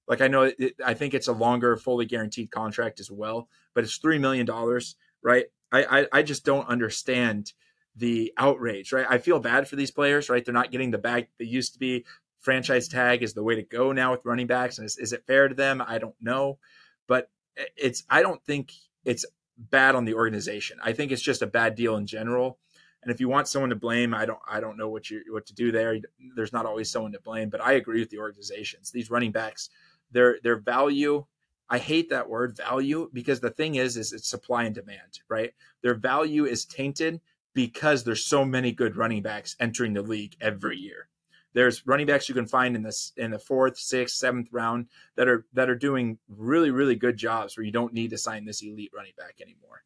Like 0.07 0.21
I 0.21 0.28
know, 0.28 0.43
it, 0.43 0.76
I 0.84 0.93
think 0.93 1.13
it's 1.13 1.28
a 1.28 1.34
longer, 1.34 1.78
fully 1.78 2.05
guaranteed 2.05 2.51
contract 2.51 2.99
as 2.99 3.09
well, 3.09 3.47
but 3.74 3.84
it's 3.84 3.97
three 3.97 4.19
million 4.19 4.45
dollars, 4.45 4.95
right? 5.21 5.45
I, 5.71 6.01
I 6.01 6.07
I 6.11 6.24
just 6.24 6.45
don't 6.45 6.67
understand 6.67 7.53
the 7.95 8.34
outrage, 8.38 8.91
right? 8.91 9.05
I 9.07 9.17
feel 9.19 9.39
bad 9.39 9.67
for 9.67 9.76
these 9.76 9.91
players, 9.91 10.30
right? 10.30 10.43
They're 10.43 10.53
not 10.53 10.71
getting 10.71 10.91
the 10.91 10.97
bag 10.97 11.28
they 11.38 11.45
used 11.45 11.74
to 11.74 11.80
be. 11.80 12.05
Franchise 12.43 12.89
tag 12.89 13.23
is 13.23 13.33
the 13.33 13.43
way 13.43 13.55
to 13.55 13.63
go 13.63 13.93
now 13.93 14.11
with 14.11 14.25
running 14.25 14.47
backs, 14.47 14.77
and 14.77 14.85
is, 14.85 14.97
is 14.97 15.13
it 15.13 15.25
fair 15.25 15.47
to 15.47 15.55
them? 15.55 15.81
I 15.85 15.97
don't 15.97 16.15
know, 16.21 16.59
but 17.07 17.29
it's 17.77 18.03
I 18.09 18.21
don't 18.21 18.43
think 18.43 18.73
it's 19.05 19.25
bad 19.57 19.95
on 19.95 20.05
the 20.05 20.13
organization. 20.13 20.77
I 20.83 20.93
think 20.93 21.11
it's 21.11 21.21
just 21.21 21.41
a 21.41 21.47
bad 21.47 21.75
deal 21.75 21.95
in 21.95 22.05
general. 22.05 22.59
And 23.01 23.11
if 23.11 23.19
you 23.19 23.29
want 23.29 23.47
someone 23.47 23.69
to 23.69 23.75
blame, 23.75 24.13
I 24.13 24.25
don't 24.25 24.39
I 24.47 24.59
don't 24.59 24.77
know 24.77 24.89
what 24.89 25.09
you 25.09 25.23
what 25.29 25.45
to 25.47 25.53
do 25.53 25.71
there. 25.71 25.97
There's 26.35 26.53
not 26.53 26.65
always 26.65 26.91
someone 26.91 27.13
to 27.13 27.21
blame, 27.21 27.49
but 27.49 27.61
I 27.61 27.73
agree 27.73 27.99
with 27.99 28.09
the 28.09 28.19
organizations. 28.19 28.91
These 28.91 29.09
running 29.09 29.31
backs, 29.31 29.69
their 30.11 30.37
their 30.43 30.57
value, 30.57 31.25
I 31.69 31.77
hate 31.77 32.09
that 32.09 32.29
word 32.29 32.57
value 32.57 33.09
because 33.13 33.39
the 33.39 33.49
thing 33.49 33.75
is, 33.75 33.97
is 33.97 34.11
it's 34.11 34.27
supply 34.27 34.63
and 34.63 34.75
demand, 34.75 35.21
right? 35.29 35.53
Their 35.81 35.95
value 35.95 36.45
is 36.45 36.65
tainted 36.65 37.21
because 37.53 38.03
there's 38.03 38.25
so 38.25 38.43
many 38.43 38.71
good 38.71 38.95
running 38.95 39.21
backs 39.21 39.55
entering 39.59 39.93
the 39.93 40.01
league 40.01 40.35
every 40.41 40.77
year. 40.77 41.07
There's 41.53 41.85
running 41.85 42.07
backs 42.07 42.27
you 42.27 42.35
can 42.35 42.47
find 42.47 42.75
in 42.75 42.83
this 42.83 43.13
in 43.17 43.31
the 43.31 43.39
fourth, 43.39 43.77
sixth, 43.77 44.17
seventh 44.17 44.49
round 44.51 44.87
that 45.15 45.27
are 45.27 45.45
that 45.53 45.69
are 45.69 45.75
doing 45.75 46.17
really, 46.27 46.71
really 46.71 46.95
good 46.95 47.17
jobs 47.17 47.55
where 47.55 47.65
you 47.65 47.71
don't 47.71 47.93
need 47.93 48.09
to 48.09 48.17
sign 48.17 48.45
this 48.45 48.61
elite 48.61 48.91
running 48.95 49.13
back 49.17 49.39
anymore. 49.41 49.83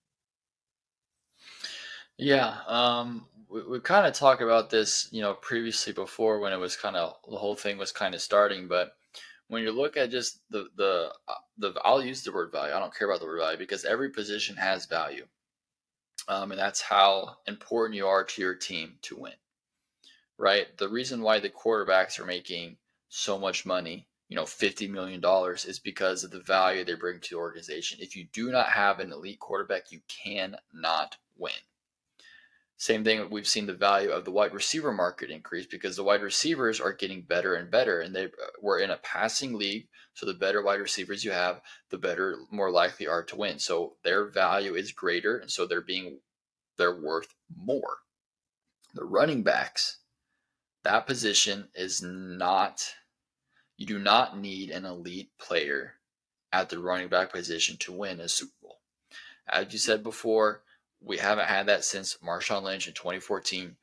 Yeah, 2.18 2.56
um, 2.68 3.28
we, 3.50 3.64
we 3.64 3.80
kind 3.80 4.08
of 4.08 4.14
talked 4.14 4.42
about 4.42 4.70
this, 4.70 5.08
you 5.12 5.22
know, 5.22 5.36
previously 5.36 5.94
before 5.94 6.40
when 6.40 6.54
it 6.54 6.58
was 6.58 6.76
kind 6.76 6.96
of 6.96 7.16
the 7.30 7.38
whole 7.38 7.56
thing 7.56 7.78
was 7.78 7.92
kind 7.92 8.16
of 8.16 8.22
starting. 8.22 8.68
But 8.68 8.94
when 9.48 9.64
you 9.64 9.72
look 9.72 9.98
at 9.98 10.12
just 10.12 10.40
the 10.50 10.68
the 10.76 11.12
uh, 11.28 11.34
the, 11.58 11.74
I'll 11.84 12.04
use 12.04 12.24
the 12.24 12.32
word 12.32 12.52
value. 12.52 12.74
I 12.74 12.80
don't 12.80 12.96
care 12.96 13.08
about 13.10 13.20
the 13.20 13.26
word 13.26 13.40
value 13.40 13.58
because 13.58 13.86
every 13.86 14.10
position 14.10 14.56
has 14.56 14.86
value, 14.86 15.26
um, 16.28 16.52
and 16.52 16.60
that's 16.60 16.82
how 16.82 17.38
important 17.48 17.96
you 17.96 18.08
are 18.08 18.24
to 18.24 18.42
your 18.42 18.56
team 18.56 18.96
to 19.04 19.18
win. 19.18 19.34
Right. 20.40 20.68
The 20.78 20.90
reason 20.90 21.22
why 21.22 21.40
the 21.40 21.50
quarterbacks 21.50 22.20
are 22.20 22.26
making 22.26 22.78
so 23.10 23.40
much 23.40 23.66
money, 23.66 24.08
you 24.30 24.36
know, 24.36 24.46
fifty 24.46 24.88
million 24.88 25.20
dollars, 25.20 25.66
is 25.66 25.80
because 25.80 26.24
of 26.24 26.32
the 26.32 26.42
value 26.42 26.84
they 26.84 26.94
bring 26.94 27.20
to 27.20 27.30
the 27.32 27.38
organization. 27.38 28.00
If 28.02 28.16
you 28.16 28.28
do 28.32 28.52
not 28.52 28.68
have 28.68 29.00
an 29.00 29.12
elite 29.12 29.40
quarterback, 29.40 29.92
you 29.92 30.02
cannot 30.08 31.18
win. 31.38 31.54
Same 32.80 33.04
thing, 33.04 33.28
we've 33.32 33.48
seen 33.48 33.66
the 33.66 33.74
value 33.74 34.12
of 34.12 34.24
the 34.24 34.32
wide 34.32 34.54
receiver 34.54 34.94
market 34.94 35.32
increase 35.32 35.66
because 35.66 35.96
the 35.96 36.04
wide 36.04 36.22
receivers 36.22 36.80
are 36.80 36.94
getting 36.94 37.24
better 37.24 37.56
and 37.56 37.72
better, 37.72 38.00
and 38.02 38.16
they 38.16 38.26
uh, 38.26 38.52
we're 38.62 38.80
in 38.80 38.92
a 38.92 38.98
passing 38.98 39.54
league. 39.58 39.88
So 40.14 40.28
the 40.28 40.36
better 40.36 40.62
wide 40.64 40.80
receivers 40.80 41.24
you 41.24 41.32
have, 41.32 41.62
the 41.90 41.98
better, 41.98 42.38
more 42.52 42.70
likely 42.70 43.08
are 43.08 43.24
to 43.24 43.36
win. 43.36 43.58
So 43.58 43.96
their 44.04 44.26
value 44.26 44.76
is 44.76 44.92
greater, 44.92 45.38
and 45.38 45.50
so 45.50 45.66
they're 45.66 45.82
being 45.82 46.20
they're 46.78 47.02
worth 47.02 47.34
more. 47.56 47.98
The 48.94 49.04
running 49.04 49.42
backs, 49.42 49.98
that 50.88 51.06
position 51.06 51.68
is 51.76 52.02
not. 52.02 52.94
You 53.76 53.86
do 53.86 54.00
not 54.00 54.40
need 54.40 54.70
an 54.70 54.86
elite 54.86 55.32
player 55.38 55.96
at 56.54 56.70
the 56.70 56.80
running 56.80 57.10
back 57.10 57.34
position 57.34 57.76
to 57.80 57.92
win 57.92 58.22
a 58.22 58.30
Super 58.30 58.54
Bowl. 58.62 58.80
As 59.50 59.74
you 59.74 59.80
said 59.80 60.02
before, 60.02 60.62
we 61.02 61.18
haven't 61.18 61.50
had 61.50 61.66
that 61.66 61.84
since 61.84 62.18
Marshawn 62.26 62.64
Lynch 62.64 62.88
in 62.88 62.94
2014. 62.94 63.76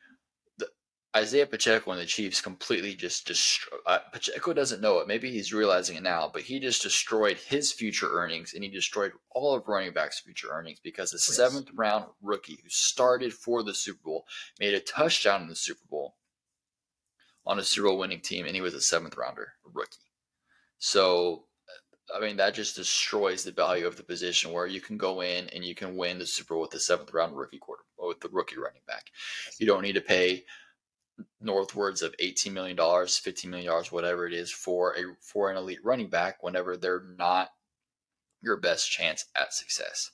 The, 0.56 0.68
Isaiah 1.14 1.46
Pacheco 1.46 1.90
and 1.90 2.00
the 2.00 2.06
Chiefs 2.06 2.40
completely 2.40 2.94
just 2.94 3.26
destroyed. 3.26 3.80
Uh, 3.86 3.98
Pacheco 4.10 4.54
doesn't 4.54 4.80
know 4.80 4.98
it. 5.00 5.06
Maybe 5.06 5.30
he's 5.30 5.52
realizing 5.52 5.98
it 5.98 6.02
now, 6.02 6.30
but 6.32 6.42
he 6.42 6.58
just 6.58 6.82
destroyed 6.82 7.36
his 7.36 7.70
future 7.70 8.10
earnings 8.12 8.54
and 8.54 8.64
he 8.64 8.70
destroyed 8.70 9.12
all 9.30 9.54
of 9.54 9.68
running 9.68 9.92
back's 9.92 10.20
future 10.20 10.48
earnings 10.50 10.80
because 10.82 11.12
a 11.12 11.16
yes. 11.16 11.36
seventh 11.36 11.68
round 11.74 12.06
rookie 12.22 12.58
who 12.62 12.68
started 12.70 13.34
for 13.34 13.62
the 13.62 13.74
Super 13.74 14.00
Bowl 14.02 14.24
made 14.58 14.72
a 14.72 14.80
touchdown 14.80 15.42
in 15.42 15.48
the 15.48 15.54
Super 15.54 15.84
Bowl 15.90 16.16
on 17.46 17.58
a 17.58 17.62
Super 17.64 17.88
Bowl 17.88 17.98
winning 17.98 18.20
team, 18.20 18.46
and 18.46 18.54
he 18.54 18.60
was 18.60 18.74
a 18.74 18.80
seventh 18.80 19.16
rounder 19.16 19.52
rookie. 19.72 19.98
So 20.78 21.44
I 22.14 22.20
mean, 22.20 22.36
that 22.36 22.54
just 22.54 22.76
destroys 22.76 23.44
the 23.44 23.52
value 23.52 23.86
of 23.86 23.96
the 23.96 24.02
position 24.02 24.52
where 24.52 24.66
you 24.66 24.80
can 24.80 24.98
go 24.98 25.22
in 25.22 25.48
and 25.48 25.64
you 25.64 25.74
can 25.74 25.96
win 25.96 26.18
the 26.18 26.26
Super 26.26 26.54
Bowl 26.54 26.62
with 26.62 26.70
the 26.70 26.80
seventh 26.80 27.12
round 27.14 27.36
rookie 27.36 27.58
quarter 27.58 27.82
with 27.98 28.20
the 28.20 28.28
rookie 28.28 28.58
running 28.58 28.82
back. 28.86 29.06
You 29.58 29.66
don't 29.66 29.82
need 29.82 29.94
to 29.94 30.00
pay 30.00 30.44
northwards 31.40 32.02
of 32.02 32.14
$18 32.18 32.52
million, 32.52 32.76
$15 32.76 33.46
million, 33.46 33.72
whatever 33.90 34.26
it 34.26 34.34
is 34.34 34.50
for 34.50 34.94
a 34.96 35.02
for 35.20 35.50
an 35.50 35.56
elite 35.56 35.84
running 35.84 36.10
back 36.10 36.42
whenever 36.42 36.76
they're 36.76 37.04
not 37.16 37.50
your 38.42 38.58
best 38.58 38.90
chance 38.90 39.24
at 39.34 39.54
success. 39.54 40.10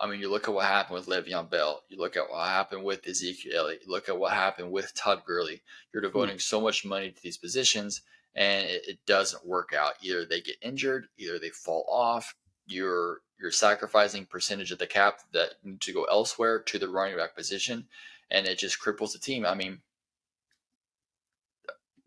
I 0.00 0.06
mean, 0.06 0.20
you 0.20 0.30
look 0.30 0.46
at 0.48 0.54
what 0.54 0.66
happened 0.66 0.94
with 0.94 1.06
Le'Veon 1.06 1.50
Bell. 1.50 1.82
You 1.88 1.98
look 1.98 2.16
at 2.16 2.30
what 2.30 2.46
happened 2.46 2.84
with 2.84 3.06
Ezekiel 3.06 3.52
Elliott. 3.56 3.82
You 3.84 3.90
look 3.92 4.08
at 4.08 4.18
what 4.18 4.32
happened 4.32 4.70
with 4.70 4.94
Todd 4.94 5.22
Gurley. 5.26 5.62
You're 5.92 6.02
hmm. 6.02 6.08
devoting 6.08 6.38
so 6.38 6.60
much 6.60 6.84
money 6.84 7.10
to 7.10 7.22
these 7.22 7.38
positions, 7.38 8.02
and 8.34 8.66
it, 8.66 8.82
it 8.86 8.98
doesn't 9.06 9.46
work 9.46 9.72
out. 9.76 9.94
Either 10.02 10.24
they 10.24 10.40
get 10.40 10.56
injured, 10.62 11.06
either 11.18 11.38
they 11.38 11.50
fall 11.50 11.86
off. 11.90 12.34
You're 12.66 13.22
you're 13.40 13.50
sacrificing 13.50 14.26
percentage 14.26 14.72
of 14.72 14.78
the 14.78 14.86
cap 14.86 15.20
that 15.32 15.54
need 15.62 15.80
to 15.82 15.92
go 15.92 16.04
elsewhere 16.04 16.60
to 16.60 16.78
the 16.78 16.88
running 16.88 17.16
back 17.16 17.36
position, 17.36 17.86
and 18.30 18.46
it 18.46 18.58
just 18.58 18.80
cripples 18.80 19.12
the 19.12 19.18
team. 19.18 19.46
I 19.46 19.54
mean, 19.54 19.80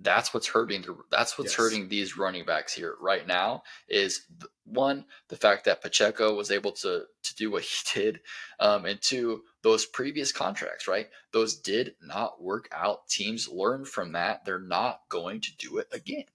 that's 0.02 0.34
what's 0.34 0.48
hurting. 0.48 0.86
That's 1.10 1.38
what's 1.38 1.52
yes. 1.52 1.58
hurting 1.58 1.88
these 1.88 2.18
running 2.18 2.46
backs 2.46 2.74
here 2.74 2.96
right 3.00 3.26
now. 3.26 3.64
Is 3.88 4.26
one 4.66 5.06
the 5.30 5.36
fact 5.36 5.66
that 5.66 5.82
Pacheco 5.82 6.36
was 6.36 6.52
able 6.52 6.72
to 6.74 7.04
to 7.24 7.36
do 7.36 7.52
what 7.52 7.64
he 7.64 7.78
did, 7.94 8.22
um, 8.60 8.86
and 8.86 9.02
two 9.02 9.44
those 9.62 9.86
previous 9.86 10.32
contracts. 10.32 10.88
Right, 10.88 11.08
those 11.32 11.58
did 11.58 11.96
not 12.02 12.42
work 12.42 12.68
out. 12.72 13.08
Teams 13.08 13.48
learn 13.48 13.86
from 13.86 14.14
that. 14.14 14.46
They're 14.46 14.60
not 14.60 15.02
going 15.10 15.42
to 15.42 15.56
do 15.58 15.78
it 15.78 15.88
again. 15.92 16.26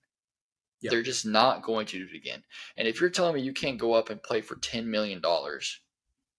Yep. 0.80 0.90
They're 0.90 1.02
just 1.02 1.26
not 1.26 1.62
going 1.62 1.86
to 1.86 1.98
do 1.98 2.06
it 2.12 2.16
again. 2.16 2.42
And 2.76 2.86
if 2.86 3.00
you're 3.00 3.10
telling 3.10 3.34
me 3.34 3.40
you 3.40 3.54
can't 3.54 3.78
go 3.78 3.94
up 3.94 4.10
and 4.10 4.22
play 4.22 4.42
for 4.42 4.56
ten 4.56 4.90
million 4.90 5.20
dollars, 5.20 5.80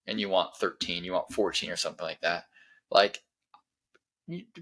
and 0.05 0.19
you 0.19 0.29
want 0.29 0.55
thirteen, 0.55 1.03
you 1.03 1.13
want 1.13 1.33
fourteen, 1.33 1.71
or 1.71 1.75
something 1.75 2.05
like 2.05 2.21
that, 2.21 2.45
like 2.89 3.23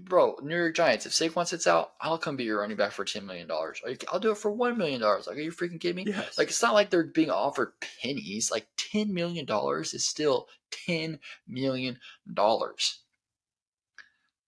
bro, 0.00 0.36
New 0.42 0.56
York 0.56 0.76
Giants. 0.76 1.06
If 1.06 1.12
Saquon 1.12 1.46
sits 1.46 1.66
out, 1.66 1.92
I'll 2.00 2.18
come 2.18 2.36
be 2.36 2.44
your 2.44 2.60
running 2.60 2.76
back 2.76 2.92
for 2.92 3.04
ten 3.04 3.26
million 3.26 3.48
dollars. 3.48 3.80
I'll 4.12 4.20
do 4.20 4.30
it 4.30 4.38
for 4.38 4.50
one 4.50 4.78
million 4.78 5.00
dollars. 5.00 5.26
Like, 5.26 5.36
are 5.36 5.40
you 5.40 5.50
freaking 5.50 5.80
kidding 5.80 6.04
me? 6.04 6.12
Yes. 6.12 6.38
Like, 6.38 6.48
it's 6.48 6.62
not 6.62 6.74
like 6.74 6.90
they're 6.90 7.04
being 7.04 7.30
offered 7.30 7.72
pennies. 8.02 8.50
Like, 8.50 8.66
ten 8.76 9.12
million 9.12 9.44
dollars 9.44 9.94
is 9.94 10.06
still 10.06 10.48
ten 10.70 11.18
million 11.48 11.98
dollars, 12.32 13.00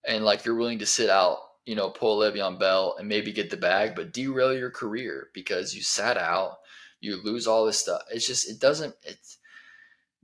and 0.07 0.23
like 0.23 0.45
you're 0.45 0.55
willing 0.55 0.79
to 0.79 0.85
sit 0.85 1.09
out, 1.09 1.39
you 1.65 1.75
know, 1.75 1.89
pull 1.89 2.19
Le'Veon 2.19 2.59
Bell 2.59 2.95
and 2.97 3.07
maybe 3.07 3.31
get 3.31 3.49
the 3.49 3.57
bag, 3.57 3.95
but 3.95 4.13
derail 4.13 4.53
your 4.53 4.71
career 4.71 5.29
because 5.33 5.75
you 5.75 5.81
sat 5.81 6.17
out, 6.17 6.59
you 7.01 7.21
lose 7.21 7.47
all 7.47 7.65
this 7.65 7.79
stuff. 7.79 8.03
It's 8.11 8.27
just 8.27 8.49
it 8.49 8.59
doesn't. 8.59 8.95
It's 9.03 9.38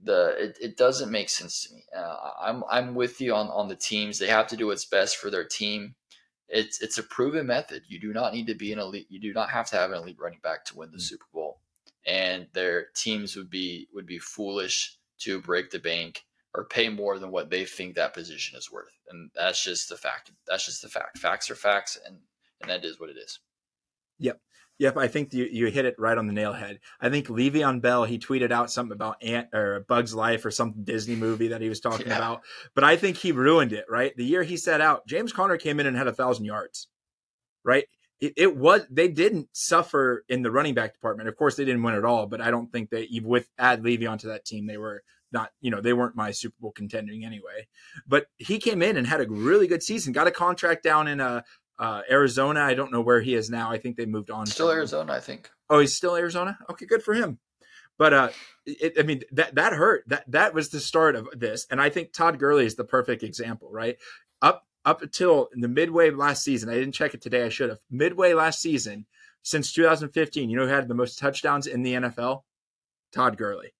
the 0.05 0.35
it, 0.37 0.57
it 0.61 0.77
doesn't 0.77 1.11
make 1.11 1.29
sense 1.29 1.63
to 1.63 1.73
me. 1.73 1.83
Uh, 1.95 2.31
I'm 2.41 2.63
I'm 2.69 2.95
with 2.95 3.19
you 3.19 3.33
on 3.33 3.47
on 3.47 3.67
the 3.67 3.75
teams. 3.75 4.19
They 4.19 4.27
have 4.27 4.47
to 4.47 4.57
do 4.57 4.67
what's 4.67 4.85
best 4.85 5.17
for 5.17 5.29
their 5.29 5.43
team. 5.43 5.95
It's 6.47 6.81
it's 6.81 6.97
a 6.97 7.03
proven 7.03 7.47
method. 7.47 7.83
You 7.87 7.99
do 7.99 8.13
not 8.13 8.33
need 8.33 8.47
to 8.47 8.55
be 8.55 8.71
an 8.71 8.79
elite. 8.79 9.07
You 9.09 9.19
do 9.19 9.33
not 9.33 9.49
have 9.49 9.67
to 9.71 9.77
have 9.77 9.91
an 9.91 9.97
elite 9.97 10.17
running 10.19 10.39
back 10.41 10.63
to 10.65 10.77
win 10.77 10.91
the 10.91 10.97
mm-hmm. 10.97 11.01
Super 11.01 11.25
Bowl. 11.33 11.59
And 12.07 12.47
their 12.53 12.87
teams 12.95 13.35
would 13.35 13.49
be 13.49 13.87
would 13.93 14.05
be 14.05 14.19
foolish 14.19 14.97
to 15.19 15.41
break 15.41 15.71
the 15.71 15.79
bank 15.79 16.23
or 16.53 16.65
pay 16.65 16.87
more 16.87 17.19
than 17.19 17.31
what 17.31 17.49
they 17.49 17.65
think 17.65 17.95
that 17.95 18.13
position 18.13 18.57
is 18.57 18.71
worth. 18.71 18.97
And 19.09 19.31
that's 19.35 19.63
just 19.63 19.89
the 19.89 19.97
fact. 19.97 20.31
That's 20.47 20.65
just 20.65 20.81
the 20.81 20.87
fact. 20.87 21.17
Facts 21.17 21.49
are 21.49 21.55
facts, 21.55 21.97
and 22.05 22.19
and 22.61 22.69
that 22.69 22.85
is 22.85 22.99
what 22.99 23.09
it 23.09 23.17
is. 23.17 23.39
Yep. 24.19 24.39
Yep, 24.77 24.97
I 24.97 25.07
think 25.07 25.33
you, 25.33 25.45
you 25.45 25.67
hit 25.67 25.85
it 25.85 25.95
right 25.97 26.17
on 26.17 26.27
the 26.27 26.33
nail 26.33 26.51
head. 26.51 26.79
I 26.99 27.09
think 27.09 27.27
Le'Veon 27.27 27.81
Bell 27.81 28.03
he 28.03 28.19
tweeted 28.19 28.51
out 28.51 28.69
something 28.69 28.93
about 28.93 29.23
Ant 29.23 29.47
or 29.53 29.85
Bug's 29.87 30.13
Life 30.13 30.45
or 30.45 30.51
some 30.51 30.83
Disney 30.83 31.15
movie 31.15 31.47
that 31.49 31.61
he 31.61 31.69
was 31.69 31.79
talking 31.79 32.07
yeah. 32.07 32.17
about, 32.17 32.41
but 32.73 32.83
I 32.83 32.97
think 32.97 33.17
he 33.17 33.31
ruined 33.31 33.71
it. 33.71 33.85
Right, 33.89 34.15
the 34.17 34.25
year 34.25 34.43
he 34.43 34.57
set 34.57 34.81
out, 34.81 35.07
James 35.07 35.31
Conner 35.31 35.57
came 35.57 35.79
in 35.79 35.87
and 35.87 35.95
had 35.95 36.07
a 36.07 36.13
thousand 36.13 36.45
yards. 36.45 36.87
Right, 37.63 37.85
it, 38.19 38.33
it, 38.37 38.57
was 38.57 38.85
they 38.89 39.07
didn't 39.07 39.49
suffer 39.53 40.23
in 40.29 40.41
the 40.41 40.51
running 40.51 40.73
back 40.73 40.93
department. 40.93 41.29
Of 41.29 41.35
course, 41.35 41.55
they 41.55 41.65
didn't 41.65 41.83
win 41.83 41.95
at 41.95 42.05
all, 42.05 42.27
but 42.27 42.41
I 42.41 42.51
don't 42.51 42.71
think 42.71 42.89
that 42.89 43.09
even 43.09 43.29
with 43.29 43.49
add 43.57 43.81
Le'Veon 43.81 44.19
to 44.19 44.27
that 44.27 44.45
team, 44.45 44.67
they 44.67 44.77
were 44.77 45.03
not 45.31 45.51
you 45.61 45.71
know 45.71 45.81
they 45.81 45.93
weren't 45.93 46.15
my 46.15 46.31
Super 46.31 46.55
Bowl 46.59 46.71
contending 46.71 47.25
anyway. 47.25 47.67
But 48.07 48.27
he 48.37 48.57
came 48.57 48.81
in 48.81 48.97
and 48.97 49.07
had 49.07 49.21
a 49.21 49.27
really 49.27 49.67
good 49.67 49.83
season, 49.83 50.13
got 50.13 50.27
a 50.27 50.31
contract 50.31 50.83
down 50.83 51.07
in 51.07 51.19
a 51.19 51.43
uh, 51.79 52.01
Arizona. 52.09 52.61
I 52.61 52.73
don't 52.73 52.91
know 52.91 53.01
where 53.01 53.21
he 53.21 53.35
is 53.35 53.49
now. 53.49 53.71
I 53.71 53.77
think 53.77 53.97
they 53.97 54.05
moved 54.05 54.31
on. 54.31 54.45
Still 54.45 54.71
Arizona, 54.71 55.13
I 55.13 55.19
think. 55.19 55.49
Oh, 55.69 55.79
he's 55.79 55.95
still 55.95 56.15
Arizona. 56.15 56.57
Okay, 56.69 56.85
good 56.85 57.03
for 57.03 57.13
him. 57.13 57.39
But 57.97 58.13
uh, 58.13 58.29
it, 58.65 58.93
I 58.99 59.03
mean 59.03 59.21
that 59.31 59.55
that 59.55 59.73
hurt. 59.73 60.03
That 60.07 60.29
that 60.31 60.53
was 60.53 60.69
the 60.69 60.79
start 60.79 61.15
of 61.15 61.27
this, 61.33 61.65
and 61.69 61.81
I 61.81 61.89
think 61.89 62.11
Todd 62.11 62.39
Gurley 62.39 62.65
is 62.65 62.75
the 62.75 62.83
perfect 62.83 63.23
example, 63.23 63.69
right? 63.71 63.97
Up 64.41 64.65
up 64.83 65.01
until 65.01 65.49
the 65.53 65.67
midway 65.67 66.11
last 66.11 66.43
season, 66.43 66.69
I 66.69 66.73
didn't 66.73 66.93
check 66.93 67.13
it 67.13 67.21
today. 67.21 67.45
I 67.45 67.49
should 67.49 67.69
have. 67.69 67.79
Midway 67.89 68.33
last 68.33 68.61
season, 68.61 69.05
since 69.43 69.71
2015, 69.71 70.49
you 70.49 70.57
know 70.57 70.65
who 70.65 70.73
had 70.73 70.87
the 70.87 70.93
most 70.93 71.17
touchdowns 71.17 71.67
in 71.67 71.83
the 71.83 71.93
NFL? 71.93 72.43
Todd 73.13 73.37
Gurley, 73.37 73.73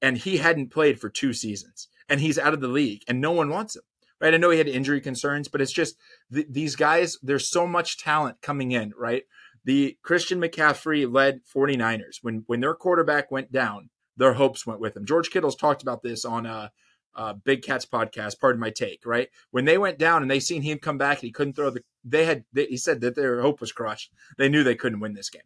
and 0.00 0.16
he 0.16 0.38
hadn't 0.38 0.72
played 0.72 0.98
for 0.98 1.10
two 1.10 1.34
seasons, 1.34 1.88
and 2.08 2.20
he's 2.20 2.38
out 2.38 2.54
of 2.54 2.62
the 2.62 2.68
league, 2.68 3.02
and 3.08 3.20
no 3.20 3.32
one 3.32 3.50
wants 3.50 3.76
him 3.76 3.82
right? 4.20 4.34
I 4.34 4.36
know 4.36 4.50
he 4.50 4.58
had 4.58 4.68
injury 4.68 5.00
concerns, 5.00 5.48
but 5.48 5.60
it's 5.60 5.72
just 5.72 5.96
th- 6.32 6.46
these 6.50 6.76
guys, 6.76 7.18
there's 7.22 7.50
so 7.50 7.66
much 7.66 7.98
talent 7.98 8.40
coming 8.42 8.72
in, 8.72 8.92
right? 8.98 9.24
The 9.64 9.96
Christian 10.02 10.40
McCaffrey 10.40 11.10
led 11.10 11.40
49ers. 11.44 12.18
When 12.22 12.44
when 12.46 12.60
their 12.60 12.74
quarterback 12.74 13.30
went 13.30 13.50
down, 13.50 13.90
their 14.16 14.34
hopes 14.34 14.66
went 14.66 14.80
with 14.80 14.96
him. 14.96 15.06
George 15.06 15.30
Kittle's 15.30 15.56
talked 15.56 15.82
about 15.82 16.02
this 16.02 16.24
on 16.24 16.46
uh, 16.46 16.68
uh, 17.14 17.32
Big 17.32 17.62
Cats 17.62 17.86
podcast. 17.86 18.40
Pardon 18.40 18.60
my 18.60 18.70
take. 18.70 19.06
Right 19.06 19.28
when 19.50 19.64
they 19.64 19.78
went 19.78 19.98
down 19.98 20.22
and 20.22 20.30
they 20.30 20.40
seen 20.40 20.62
him 20.62 20.78
come 20.78 20.98
back 20.98 21.18
and 21.18 21.26
he 21.26 21.32
couldn't 21.32 21.54
throw 21.54 21.70
the. 21.70 21.82
They 22.04 22.26
had. 22.26 22.44
They, 22.52 22.66
he 22.66 22.76
said 22.76 23.00
that 23.00 23.16
their 23.16 23.40
hope 23.40 23.60
was 23.60 23.72
crushed. 23.72 24.12
They 24.36 24.48
knew 24.48 24.62
they 24.62 24.74
couldn't 24.74 25.00
win 25.00 25.14
this 25.14 25.30
game. 25.30 25.42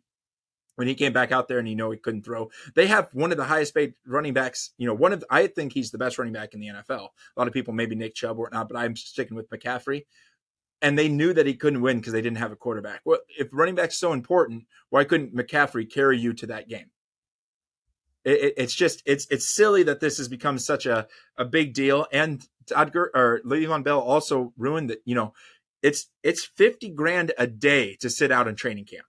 When 0.79 0.87
he 0.87 0.95
came 0.95 1.13
back 1.13 1.33
out 1.33 1.49
there 1.49 1.59
and 1.59 1.67
he 1.67 1.75
know 1.75 1.91
he 1.91 1.99
couldn't 1.99 2.25
throw. 2.25 2.49
They 2.77 2.87
have 2.87 3.09
one 3.13 3.33
of 3.33 3.37
the 3.37 3.43
highest 3.43 3.75
paid 3.75 3.95
running 4.07 4.33
backs. 4.33 4.75
You 4.79 4.87
know, 4.87 4.95
one 4.95 5.13
of 5.13 5.25
I 5.29 5.49
think 5.49 5.73
he's 5.73 5.91
the 5.91 5.99
best 5.99 6.19
running 6.19 6.33
back 6.33 6.55
in 6.55 6.61
the 6.61 6.69
NFL. 6.69 7.09
A 7.09 7.11
lot 7.37 7.49
of 7.49 7.53
people 7.53 7.75
maybe 7.75 7.97
Nick 7.97 8.15
Chubb 8.15 8.39
or 8.39 8.43
whatnot, 8.43 8.69
but 8.69 8.79
I'm 8.79 8.95
sticking 8.95 9.37
with 9.37 9.51
McCaffrey. 9.51 10.05
And 10.81 10.97
they 10.97 11.09
knew 11.09 11.33
that 11.33 11.47
he 11.47 11.55
couldn't 11.55 11.81
win 11.81 11.99
because 11.99 12.13
they 12.13 12.23
didn't 12.23 12.39
have 12.39 12.53
a 12.53 12.57
quarterback. 12.57 13.01
Well, 13.05 13.19
if 13.37 13.49
running 13.51 13.75
back's 13.75 13.99
so 13.99 14.13
important, 14.13 14.67
why 14.91 15.03
couldn't 15.03 15.35
McCaffrey 15.35 15.93
carry 15.93 16.17
you 16.17 16.33
to 16.35 16.47
that 16.47 16.69
game? 16.69 16.93
It, 18.25 18.41
it, 18.41 18.55
it's 18.57 18.75
just 18.75 19.03
it's 19.05 19.27
it's 19.33 19.53
silly 19.53 19.83
that 19.83 19.99
this 19.99 20.19
has 20.19 20.29
become 20.29 20.61
such 20.61 20.87
a, 20.87 21.09
a 21.37 21.45
big 21.45 21.75
deal. 21.75 22.07
And 22.13 22.47
Todd 22.67 22.95
or 22.95 23.41
Le'Veon 23.45 23.83
Bell 23.83 23.99
also 23.99 24.53
ruined 24.57 24.91
that. 24.91 25.03
You 25.05 25.17
know, 25.17 25.33
it's 25.83 26.07
it's 26.23 26.45
fifty 26.45 26.89
grand 26.89 27.33
a 27.37 27.49
day 27.49 27.97
to 27.97 28.09
sit 28.09 28.31
out 28.31 28.47
in 28.47 28.55
training 28.55 28.85
camp 28.85 29.08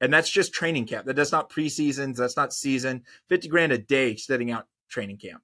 and 0.00 0.12
that's 0.12 0.30
just 0.30 0.52
training 0.52 0.86
camp. 0.86 1.06
That 1.06 1.14
does 1.14 1.32
not 1.32 1.50
preseasons. 1.50 2.16
That's 2.16 2.36
not 2.36 2.52
season. 2.52 3.02
Fifty 3.28 3.48
grand 3.48 3.72
a 3.72 3.78
day 3.78 4.16
sitting 4.16 4.50
out 4.50 4.66
training 4.88 5.18
camp. 5.18 5.42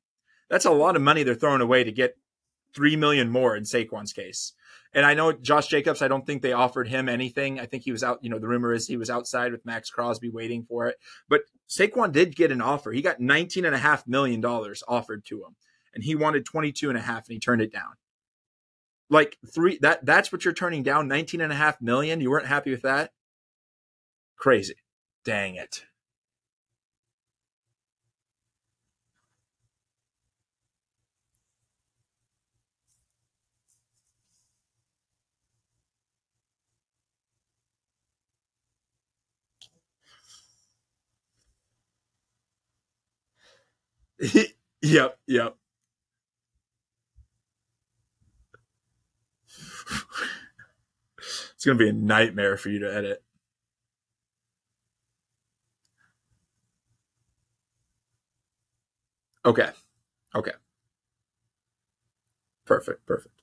That's 0.48 0.64
a 0.64 0.70
lot 0.70 0.96
of 0.96 1.02
money 1.02 1.22
they're 1.22 1.34
throwing 1.34 1.60
away 1.60 1.84
to 1.84 1.92
get 1.92 2.16
three 2.74 2.96
million 2.96 3.30
more 3.30 3.56
in 3.56 3.64
Saquon's 3.64 4.12
case. 4.12 4.52
And 4.92 5.06
I 5.06 5.14
know 5.14 5.32
Josh 5.32 5.68
Jacobs. 5.68 6.02
I 6.02 6.08
don't 6.08 6.26
think 6.26 6.42
they 6.42 6.52
offered 6.52 6.88
him 6.88 7.08
anything. 7.08 7.60
I 7.60 7.66
think 7.66 7.84
he 7.84 7.92
was 7.92 8.02
out. 8.02 8.18
You 8.22 8.30
know, 8.30 8.40
the 8.40 8.48
rumor 8.48 8.72
is 8.72 8.86
he 8.88 8.96
was 8.96 9.10
outside 9.10 9.52
with 9.52 9.64
Maxx 9.64 9.88
Crosby 9.88 10.30
waiting 10.30 10.64
for 10.64 10.88
it. 10.88 10.96
But 11.28 11.42
Saquon 11.68 12.12
did 12.12 12.34
get 12.34 12.50
an 12.50 12.60
offer. 12.60 12.90
He 12.90 13.02
got 13.02 13.20
nineteen 13.20 13.64
and 13.64 13.74
a 13.74 13.78
half 13.78 14.06
million 14.06 14.40
dollars 14.40 14.82
offered 14.88 15.24
to 15.26 15.44
him, 15.44 15.56
and 15.94 16.02
he 16.02 16.16
wanted 16.16 16.44
twenty 16.44 16.72
two 16.72 16.88
and 16.88 16.98
a 16.98 17.02
half, 17.02 17.28
and 17.28 17.34
he 17.34 17.38
turned 17.38 17.62
it 17.62 17.72
down. 17.72 17.92
Like 19.10 19.36
three 19.52 19.78
that 19.78 20.06
that's 20.06 20.32
what 20.32 20.44
you're 20.44 20.54
turning 20.54 20.84
down 20.84 21.08
19 21.08 21.40
and 21.40 21.52
a 21.52 21.56
half 21.56 21.82
million. 21.82 22.20
You 22.20 22.30
weren't 22.30 22.46
happy 22.46 22.70
with 22.70 22.82
that? 22.82 23.10
Crazy. 24.40 24.76
Dang 25.24 25.56
it. 25.56 25.84
yep, 44.82 45.18
yep. 45.26 45.56
it's 51.18 51.64
going 51.64 51.78
to 51.78 51.84
be 51.84 51.90
a 51.90 51.92
nightmare 51.92 52.56
for 52.56 52.70
you 52.70 52.80
to 52.80 52.94
edit. 52.94 53.22
Okay. 59.44 59.70
Okay. 60.34 60.52
Perfect. 62.66 63.06
Perfect. 63.06 63.39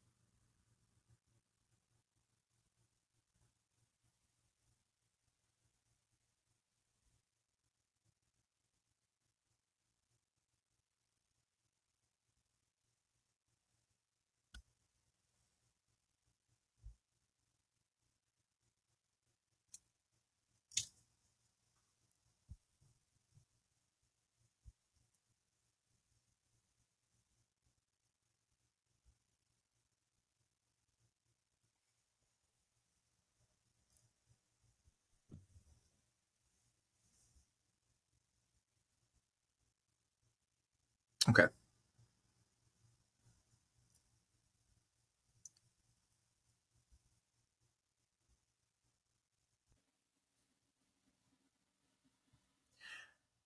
Okay. 41.30 41.48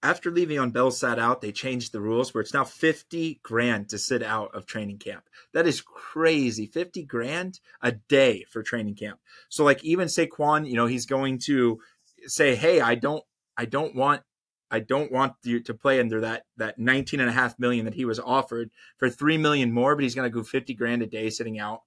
After 0.04 0.32
Le'Veon 0.32 0.74
Bell 0.74 0.90
sat 0.90 1.20
out, 1.20 1.42
they 1.42 1.52
changed 1.52 1.92
the 1.92 2.02
rules 2.02 2.34
where 2.34 2.42
it's 2.42 2.56
now 2.56 2.64
50 2.64 3.40
grand 3.44 3.90
to 3.90 4.00
sit 4.00 4.24
out 4.24 4.54
of 4.56 4.66
training 4.66 4.98
camp. 4.98 5.26
That 5.54 5.68
is 5.68 5.80
crazy. 5.82 6.66
50 6.66 7.04
grand 7.04 7.60
a 7.84 7.92
day 7.92 8.46
for 8.50 8.64
training 8.64 8.96
camp. 8.96 9.20
So 9.50 9.64
like 9.64 9.84
even 9.84 10.08
Saquon, 10.08 10.68
you 10.68 10.76
know, 10.76 10.88
he's 10.88 11.06
going 11.06 11.38
to 11.46 11.80
say, 12.26 12.56
Hey, 12.56 12.82
I 12.82 12.96
don't, 12.96 13.24
I 13.56 13.66
don't 13.66 13.94
want 13.96 14.24
I 14.72 14.80
don't 14.80 15.12
want 15.12 15.34
you 15.44 15.60
to 15.60 15.74
play 15.74 16.00
under 16.00 16.22
that 16.22 16.46
that 16.58 16.80
19 16.80 17.20
and 17.20 17.30
a 17.30 17.34
half 17.34 17.60
million 17.60 17.86
that 17.86 17.94
he 17.94 18.06
was 18.06 18.20
offered 18.20 18.72
for 18.98 19.10
3 19.10 19.38
million 19.38 19.72
more, 19.72 19.96
but 19.96 20.04
he's 20.04 20.16
going 20.16 20.32
to 20.32 20.34
go 20.34 20.44
50 20.44 20.74
grand 20.74 21.02
a 21.02 21.08
day 21.08 21.30
sitting 21.30 21.60
out 21.60 21.82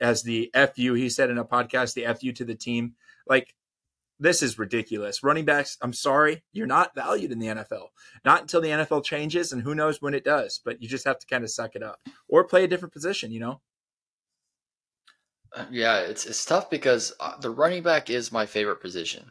as 0.00 0.22
the 0.22 0.50
FU. 0.52 0.94
He 0.94 1.08
said 1.08 1.30
in 1.30 1.38
a 1.38 1.44
podcast, 1.44 1.94
the 1.94 2.12
FU 2.12 2.32
to 2.32 2.44
the 2.44 2.54
team. 2.54 2.94
Like, 3.26 3.54
this 4.18 4.42
is 4.42 4.58
ridiculous. 4.58 5.22
Running 5.22 5.44
backs, 5.44 5.76
I'm 5.80 5.92
sorry, 5.92 6.42
you're 6.52 6.66
not 6.66 6.94
valued 6.94 7.32
in 7.32 7.38
the 7.38 7.48
NFL. 7.48 7.88
Not 8.24 8.42
until 8.42 8.60
the 8.60 8.68
NFL 8.68 9.04
changes, 9.04 9.52
and 9.52 9.62
who 9.62 9.74
knows 9.74 10.02
when 10.02 10.14
it 10.14 10.24
does, 10.24 10.60
but 10.64 10.82
you 10.82 10.88
just 10.88 11.04
have 11.04 11.18
to 11.18 11.26
kind 11.26 11.44
of 11.44 11.50
suck 11.50 11.74
it 11.74 11.82
up 11.82 12.00
or 12.28 12.44
play 12.44 12.64
a 12.64 12.68
different 12.68 12.92
position, 12.92 13.32
you 13.32 13.40
know? 13.40 13.60
Uh, 15.54 15.66
yeah, 15.70 16.00
it's, 16.00 16.26
it's 16.26 16.44
tough 16.44 16.68
because 16.68 17.12
uh, 17.20 17.36
the 17.38 17.50
running 17.50 17.82
back 17.82 18.10
is 18.10 18.32
my 18.32 18.44
favorite 18.46 18.80
position. 18.80 19.30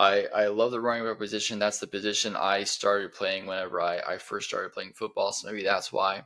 I, 0.00 0.26
I 0.34 0.46
love 0.46 0.70
the 0.70 0.80
running 0.80 1.04
back 1.04 1.18
position. 1.18 1.58
That's 1.58 1.78
the 1.78 1.86
position 1.86 2.34
I 2.34 2.64
started 2.64 3.12
playing 3.12 3.44
whenever 3.44 3.82
I, 3.82 3.98
I 3.98 4.16
first 4.16 4.48
started 4.48 4.72
playing 4.72 4.94
football. 4.94 5.30
So 5.30 5.46
maybe 5.46 5.62
that's 5.62 5.92
why. 5.92 6.22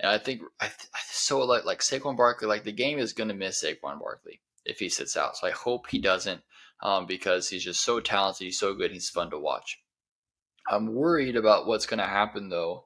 And 0.00 0.10
I 0.10 0.16
think 0.16 0.40
I, 0.58 0.66
I 0.66 1.00
so 1.10 1.40
like 1.44 1.66
like 1.66 1.80
Saquon 1.80 2.16
Barkley, 2.16 2.48
like 2.48 2.64
the 2.64 2.72
game 2.72 2.98
is 2.98 3.12
going 3.12 3.28
to 3.28 3.34
miss 3.34 3.62
Saquon 3.62 4.00
Barkley 4.00 4.40
if 4.64 4.78
he 4.78 4.88
sits 4.88 5.18
out. 5.18 5.36
So 5.36 5.46
I 5.46 5.50
hope 5.50 5.88
he 5.88 5.98
doesn't 5.98 6.40
um, 6.82 7.04
because 7.04 7.50
he's 7.50 7.64
just 7.64 7.82
so 7.82 8.00
talented. 8.00 8.46
He's 8.46 8.58
so 8.58 8.72
good. 8.72 8.90
He's 8.90 9.10
fun 9.10 9.28
to 9.32 9.38
watch. 9.38 9.78
I'm 10.66 10.94
worried 10.94 11.36
about 11.36 11.66
what's 11.66 11.86
going 11.86 11.98
to 11.98 12.06
happen 12.06 12.48
though 12.48 12.84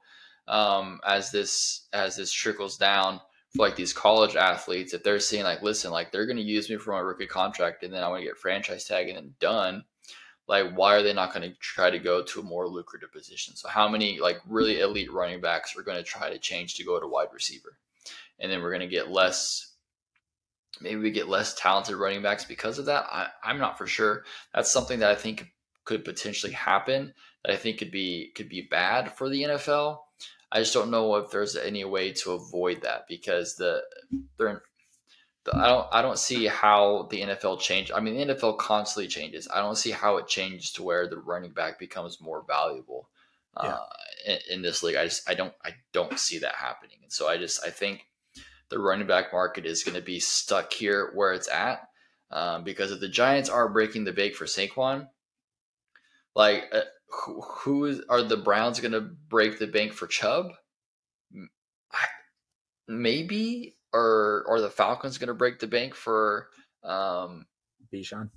um, 0.49 0.99
as 1.07 1.31
this 1.31 1.87
as 1.93 2.17
this 2.17 2.33
trickles 2.33 2.77
down 2.77 3.21
for 3.55 3.67
like 3.67 3.77
these 3.77 3.93
college 3.93 4.35
athletes. 4.35 4.95
If 4.95 5.05
they're 5.05 5.21
seeing 5.21 5.45
like, 5.45 5.63
listen, 5.63 5.93
like 5.93 6.11
they're 6.11 6.27
going 6.27 6.39
to 6.39 6.43
use 6.43 6.69
me 6.69 6.77
for 6.77 6.91
my 6.91 6.99
rookie 6.99 7.29
contract, 7.29 7.85
and 7.85 7.95
then 7.95 8.03
I 8.03 8.09
want 8.09 8.23
to 8.23 8.27
get 8.27 8.37
franchise 8.37 8.85
tag 8.85 9.09
and 9.09 9.17
then 9.17 9.35
done 9.39 9.85
like 10.47 10.75
why 10.75 10.95
are 10.95 11.03
they 11.03 11.13
not 11.13 11.33
going 11.33 11.49
to 11.49 11.57
try 11.59 11.91
to 11.91 11.99
go 11.99 12.23
to 12.23 12.41
a 12.41 12.45
more 12.45 12.69
lucrative 12.69 13.13
position? 13.13 13.57
So 13.57 13.69
how 13.69 13.89
many 13.89 14.19
like 14.19 14.41
really 14.49 14.81
elite 14.81 15.13
running 15.13 15.41
backs 15.41 15.77
are 15.77 15.83
going 15.83 15.97
to 15.97 16.03
try 16.03 16.31
to 16.31 16.39
change 16.39 16.75
to 16.75 16.85
go 16.85 17.01
to 17.01 17.07
wide 17.07 17.29
receiver? 17.33 17.77
And 18.39 18.51
then 18.51 18.63
we're 18.63 18.71
going 18.71 18.81
to 18.81 18.87
get 18.87 19.11
less 19.11 19.73
maybe 20.81 20.97
we 20.97 21.11
get 21.11 21.29
less 21.29 21.55
talented 21.55 21.95
running 21.95 22.23
backs 22.23 22.45
because 22.45 22.79
of 22.79 22.87
that? 22.87 23.07
I, 23.11 23.29
i'm 23.43 23.59
not 23.59 23.79
for 23.79 23.87
sure. 23.87 24.25
That's 24.55 24.73
something 24.73 25.01
that 25.01 25.11
i 25.11 25.15
think 25.15 25.47
could 25.85 26.05
potentially 26.05 26.53
happen 26.53 27.15
that 27.45 27.53
i 27.53 27.57
think 27.57 27.79
could 27.79 27.91
be 27.91 28.33
could 28.35 28.49
be 28.49 28.63
bad 28.63 29.13
for 29.13 29.29
the 29.29 29.43
nfl 29.43 29.99
i 30.51 30.59
just 30.59 30.73
don't 30.73 30.91
know 30.91 31.17
if 31.17 31.31
there's 31.31 31.57
any 31.57 31.85
way 31.85 32.13
to 32.13 32.33
avoid 32.33 32.83
that 32.83 33.07
because 33.07 33.57
the 33.57 33.83
they're 34.39 34.63
I 35.53 35.69
don't 35.69 35.87
I 35.93 36.03
don't 36.03 36.19
see 36.19 36.47
how 36.47 37.09
the 37.11 37.23
NFL 37.23 37.61
change. 37.61 37.91
I 37.95 38.01
mean, 38.01 38.17
the 38.17 38.35
NFL 38.35 38.59
constantly 38.59 39.09
changes. 39.09 39.47
I 39.53 39.61
don't 39.61 39.77
see 39.77 39.91
how 39.91 40.17
it 40.17 40.27
changes 40.27 40.73
to 40.73 40.83
where 40.83 41.07
the 41.07 41.19
running 41.19 41.53
back 41.53 41.79
becomes 41.79 42.21
more 42.21 42.45
valuable 42.47 43.09
uh, 43.57 43.77
yeah. 44.27 44.35
in, 44.35 44.57
in, 44.57 44.63
this 44.63 44.83
league. 44.83 44.97
I 44.97 45.05
just 45.05 45.29
I 45.29 45.35
don't 45.35 45.53
I 45.65 45.71
don't 45.93 46.19
see 46.19 46.39
that 46.39 46.55
happening. 46.55 46.97
And 47.03 47.13
so 47.13 47.29
I 47.29 47.37
just 47.37 47.65
I 47.65 47.71
think 47.71 48.07
the 48.71 48.79
running 48.79 49.07
back 49.07 49.33
market 49.33 49.67
is 49.67 49.85
going 49.85 49.97
to 49.97 50.03
be 50.03 50.19
stuck 50.19 50.73
here 50.73 51.11
where 51.15 51.35
it's 51.35 51.49
at 51.49 51.89
um, 52.31 52.65
because 52.65 52.91
if 52.91 53.01
the 53.01 53.09
Giants 53.09 53.51
are 53.51 53.69
breaking 53.69 54.05
the 54.05 54.13
bank 54.13 54.35
for 54.35 54.47
Saquon, 54.47 55.09
like 56.35 56.65
uh, 56.73 56.81
who, 57.09 57.43
who 57.43 57.85
is, 57.85 58.01
are 58.09 58.23
the 58.23 58.37
Browns 58.37 58.81
going 58.81 58.93
to 58.93 59.01
break 59.01 59.59
the 59.59 59.67
bank 59.67 59.93
for 59.93 60.07
Chubb? 60.07 60.47
I, 61.93 62.07
maybe 62.89 63.77
or 63.95 64.45
or 64.47 64.61
the 64.61 64.69
Falcons 64.69 65.17
going 65.17 65.29
to 65.29 65.35
break 65.35 65.61
the 65.61 65.67
bank 65.67 65.95
for 65.95 66.49
um 66.83 67.47
Bijan 67.93 68.31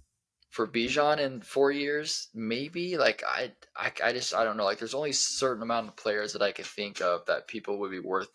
for 0.49 0.67
Bijan 0.67 1.19
in 1.19 1.41
four 1.41 1.71
years? 1.71 2.29
Maybe. 2.33 2.97
Like 2.97 3.23
I, 3.27 3.51
I, 3.75 3.91
I 4.03 4.13
just 4.13 4.33
I 4.33 4.43
don't 4.43 4.55
know. 4.55 4.63
Like 4.63 4.79
there's 4.79 4.93
only 4.93 5.09
a 5.09 5.13
certain 5.13 5.63
amount 5.63 5.89
of 5.89 5.97
players 5.97 6.33
that 6.33 6.41
I 6.41 6.51
could 6.51 6.65
think 6.65 7.01
of 7.01 7.25
that 7.25 7.47
people 7.47 7.79
would 7.79 7.91
be 7.91 7.99
worth 7.99 8.29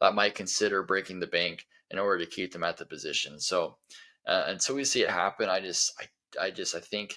that 0.00 0.14
might 0.14 0.34
consider 0.34 0.82
breaking 0.82 1.20
the 1.20 1.26
bank 1.26 1.64
in 1.90 1.98
order 1.98 2.24
to 2.24 2.30
keep 2.30 2.52
them 2.52 2.64
at 2.64 2.76
the 2.76 2.84
position. 2.84 3.40
So 3.40 3.78
uh, 4.26 4.44
until 4.46 4.76
we 4.76 4.84
see 4.84 5.02
it 5.02 5.10
happen, 5.10 5.48
I 5.48 5.60
just 5.60 5.92
I 6.00 6.46
I 6.46 6.50
just 6.50 6.74
I 6.74 6.80
think 6.80 7.16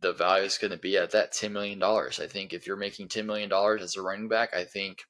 the 0.00 0.12
value 0.12 0.44
is 0.44 0.58
going 0.58 0.70
to 0.70 0.78
be 0.78 0.96
at 0.96 1.10
that 1.10 1.32
$10 1.32 1.52
million. 1.52 1.82
I 1.82 2.26
think 2.26 2.52
if 2.52 2.66
you're 2.66 2.76
making 2.76 3.08
$10 3.08 3.26
million 3.26 3.52
as 3.52 3.96
a 3.96 4.02
running 4.02 4.28
back, 4.28 4.54
I 4.54 4.64
think 4.64 5.04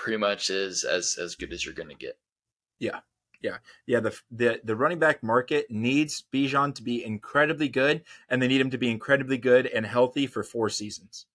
pretty 0.00 0.16
much 0.16 0.48
is 0.48 0.82
as, 0.82 1.18
as 1.20 1.34
good 1.34 1.52
as 1.52 1.64
you're 1.64 1.74
going 1.74 1.90
to 1.90 1.94
get. 1.94 2.18
Yeah. 2.78 3.00
Yeah. 3.42 3.58
Yeah. 3.86 4.00
The, 4.00 4.18
the, 4.30 4.60
the 4.64 4.74
running 4.74 4.98
back 4.98 5.22
market 5.22 5.70
needs 5.70 6.24
Bijan 6.32 6.74
to 6.76 6.82
be 6.82 7.04
incredibly 7.04 7.68
good, 7.68 8.02
and 8.30 8.40
they 8.40 8.48
need 8.48 8.62
him 8.62 8.70
to 8.70 8.78
be 8.78 8.90
incredibly 8.90 9.36
good 9.36 9.66
and 9.66 9.84
healthy 9.84 10.26
for 10.26 10.42
four 10.42 10.70
seasons. 10.70 11.26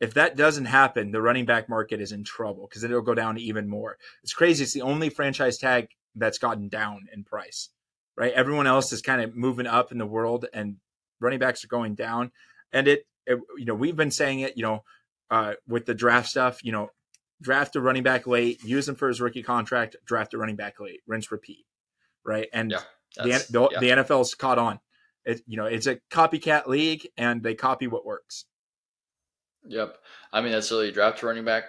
If 0.00 0.14
that 0.14 0.36
doesn't 0.36 0.66
happen, 0.66 1.10
the 1.10 1.20
running 1.20 1.44
back 1.44 1.68
market 1.68 2.00
is 2.00 2.12
in 2.12 2.22
trouble 2.22 2.68
because 2.68 2.84
it'll 2.84 3.02
go 3.02 3.14
down 3.14 3.36
even 3.36 3.68
more. 3.68 3.98
It's 4.22 4.32
crazy. 4.32 4.62
It's 4.62 4.74
the 4.74 4.82
only 4.82 5.08
franchise 5.08 5.58
tag 5.58 5.88
that's 6.14 6.38
gotten 6.38 6.68
down 6.68 7.08
in 7.12 7.24
price, 7.24 7.70
right? 8.16 8.32
Everyone 8.32 8.68
else 8.68 8.92
is 8.92 9.02
kind 9.02 9.20
of 9.20 9.34
moving 9.34 9.66
up 9.66 9.90
in 9.90 9.98
the 9.98 10.06
world, 10.06 10.46
and 10.52 10.76
running 11.18 11.40
backs 11.40 11.64
are 11.64 11.68
going 11.68 11.96
down. 11.96 12.30
And 12.72 12.86
it, 12.86 13.08
it 13.26 13.40
you 13.56 13.64
know, 13.64 13.74
we've 13.74 13.96
been 13.96 14.12
saying 14.12 14.38
it, 14.40 14.56
you 14.56 14.62
know, 14.62 14.84
uh, 15.32 15.54
with 15.66 15.84
the 15.84 15.94
draft 15.94 16.28
stuff, 16.28 16.62
you 16.62 16.70
know, 16.70 16.90
draft 17.40 17.76
a 17.76 17.80
running 17.80 18.02
back 18.02 18.26
late, 18.26 18.62
use 18.62 18.88
him 18.88 18.94
for 18.94 19.08
his 19.08 19.20
rookie 19.20 19.42
contract, 19.42 19.96
draft 20.04 20.34
a 20.34 20.38
running 20.38 20.56
back 20.56 20.80
late, 20.80 21.00
rinse, 21.06 21.30
repeat, 21.30 21.64
right? 22.24 22.48
And 22.52 22.70
yeah, 22.70 22.80
the, 23.16 23.46
the, 23.50 23.68
yeah. 23.72 23.80
the 23.80 24.02
NFL's 24.02 24.34
caught 24.34 24.58
on. 24.58 24.80
It, 25.24 25.42
you 25.46 25.56
know, 25.56 25.66
it's 25.66 25.86
a 25.86 25.96
copycat 26.10 26.66
league, 26.66 27.06
and 27.16 27.42
they 27.42 27.54
copy 27.54 27.86
what 27.86 28.06
works. 28.06 28.46
Yep. 29.66 29.96
I 30.32 30.40
mean, 30.40 30.52
that's 30.52 30.70
really 30.70 30.92
draft 30.92 31.22
a 31.22 31.26
running 31.26 31.44
back, 31.44 31.64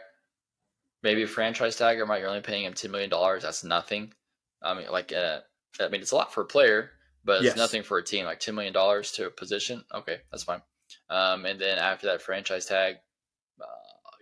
maybe 1.03 1.23
a 1.23 1.27
franchise 1.27 1.75
tag, 1.75 1.99
or 1.99 2.05
might 2.05 2.19
you're 2.19 2.29
only 2.29 2.41
paying 2.41 2.63
him 2.63 2.73
ten 2.73 2.91
million 2.91 3.09
dollars. 3.09 3.43
That's 3.43 3.63
nothing. 3.63 4.13
I 4.61 4.73
mean, 4.73 4.89
like, 4.91 5.11
uh, 5.11 5.39
I 5.79 5.89
mean, 5.89 6.01
it's 6.01 6.11
a 6.11 6.15
lot 6.15 6.33
for 6.33 6.41
a 6.41 6.45
player, 6.45 6.91
but 7.25 7.37
it's 7.37 7.45
yes. 7.45 7.57
nothing 7.57 7.83
for 7.83 7.97
a 7.97 8.03
team. 8.03 8.25
Like 8.25 8.39
ten 8.39 8.55
million 8.55 8.73
dollars 8.73 9.11
to 9.13 9.27
a 9.27 9.31
position, 9.31 9.83
okay, 9.93 10.17
that's 10.31 10.43
fine. 10.43 10.61
Um, 11.09 11.45
and 11.45 11.59
then 11.59 11.77
after 11.77 12.07
that 12.07 12.21
franchise 12.21 12.65
tag, 12.65 12.95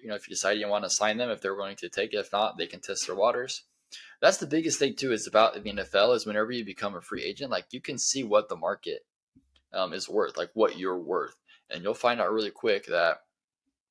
you 0.01 0.09
know, 0.09 0.15
if 0.15 0.27
you 0.27 0.33
decide 0.33 0.57
you 0.57 0.67
want 0.67 0.83
to 0.83 0.89
sign 0.89 1.17
them, 1.17 1.29
if 1.29 1.41
they're 1.41 1.55
willing 1.55 1.75
to 1.77 1.89
take 1.89 2.13
it, 2.13 2.17
if 2.17 2.31
not, 2.31 2.57
they 2.57 2.67
can 2.67 2.79
test 2.79 3.07
their 3.07 3.15
waters. 3.15 3.63
That's 4.21 4.37
the 4.37 4.47
biggest 4.47 4.79
thing 4.79 4.95
too. 4.95 5.11
Is 5.11 5.27
about 5.27 5.53
the 5.53 5.59
NFL 5.59 6.15
is 6.15 6.25
whenever 6.25 6.51
you 6.51 6.65
become 6.65 6.95
a 6.95 7.01
free 7.01 7.23
agent, 7.23 7.51
like 7.51 7.67
you 7.71 7.81
can 7.81 7.97
see 7.97 8.23
what 8.23 8.49
the 8.49 8.55
market 8.55 9.05
um, 9.73 9.93
is 9.93 10.09
worth, 10.09 10.37
like 10.37 10.49
what 10.53 10.77
you're 10.77 10.97
worth, 10.97 11.35
and 11.69 11.83
you'll 11.83 11.93
find 11.93 12.19
out 12.19 12.31
really 12.31 12.51
quick 12.51 12.87
that 12.87 13.21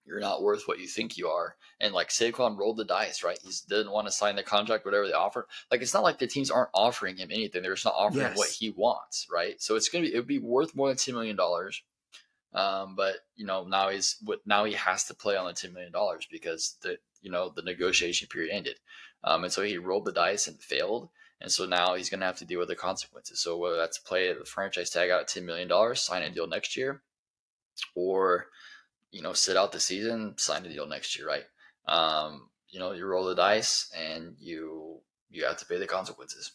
you're 0.06 0.20
not 0.20 0.42
worth 0.42 0.62
what 0.66 0.78
you 0.78 0.86
think 0.86 1.16
you 1.16 1.28
are. 1.28 1.56
And 1.80 1.92
like 1.92 2.08
Saquon 2.08 2.56
rolled 2.56 2.76
the 2.76 2.84
dice, 2.84 3.22
right? 3.22 3.38
He 3.42 3.50
didn't 3.68 3.92
want 3.92 4.06
to 4.06 4.12
sign 4.12 4.36
the 4.36 4.42
contract, 4.42 4.84
whatever 4.84 5.06
they 5.06 5.12
offer. 5.12 5.46
Like 5.70 5.82
it's 5.82 5.94
not 5.94 6.04
like 6.04 6.18
the 6.18 6.26
teams 6.26 6.50
aren't 6.50 6.70
offering 6.72 7.16
him 7.16 7.30
anything; 7.30 7.62
they're 7.62 7.74
just 7.74 7.84
not 7.84 7.94
offering 7.96 8.26
yes. 8.26 8.36
what 8.36 8.48
he 8.48 8.70
wants, 8.70 9.26
right? 9.30 9.60
So 9.60 9.76
it's 9.76 9.88
gonna 9.88 10.04
be 10.04 10.14
it 10.14 10.16
would 10.16 10.26
be 10.26 10.38
worth 10.38 10.74
more 10.74 10.88
than 10.88 10.96
ten 10.96 11.14
million 11.14 11.36
dollars. 11.36 11.82
Um, 12.56 12.96
but 12.96 13.16
you 13.36 13.44
know 13.44 13.64
now 13.64 13.90
he's 13.90 14.16
now 14.46 14.64
he 14.64 14.72
has 14.72 15.04
to 15.04 15.14
play 15.14 15.36
on 15.36 15.46
the 15.46 15.52
ten 15.52 15.74
million 15.74 15.92
dollars 15.92 16.26
because 16.30 16.76
the 16.82 16.96
you 17.20 17.30
know 17.30 17.52
the 17.54 17.62
negotiation 17.62 18.28
period 18.28 18.50
ended, 18.52 18.80
um, 19.22 19.44
and 19.44 19.52
so 19.52 19.62
he 19.62 19.76
rolled 19.78 20.06
the 20.06 20.12
dice 20.12 20.48
and 20.48 20.58
failed. 20.58 21.10
And 21.38 21.52
so 21.52 21.66
now 21.66 21.96
he's 21.96 22.08
going 22.08 22.20
to 22.20 22.26
have 22.26 22.38
to 22.38 22.46
deal 22.46 22.58
with 22.58 22.68
the 22.68 22.74
consequences. 22.76 23.42
So 23.42 23.58
whether 23.58 23.76
that's 23.76 23.98
play 23.98 24.32
the 24.32 24.46
franchise 24.46 24.88
tag 24.88 25.10
out 25.10 25.26
$10 25.28 25.44
million, 25.44 25.70
sign 25.94 26.22
a 26.22 26.30
deal 26.30 26.46
next 26.46 26.78
year, 26.78 27.02
or 27.94 28.46
you 29.10 29.22
know, 29.22 29.32
sit 29.32 29.56
out 29.56 29.72
the 29.72 29.80
season, 29.80 30.34
sign 30.38 30.64
a 30.64 30.68
deal 30.68 30.86
next 30.86 31.18
year, 31.18 31.26
right? 31.26 31.44
Um, 31.86 32.48
you 32.68 32.78
know, 32.78 32.92
you 32.92 33.06
roll 33.06 33.26
the 33.26 33.34
dice 33.34 33.90
and 33.96 34.34
you 34.38 35.00
you 35.30 35.44
have 35.44 35.58
to 35.58 35.66
pay 35.66 35.78
the 35.78 35.86
consequences. 35.86 36.52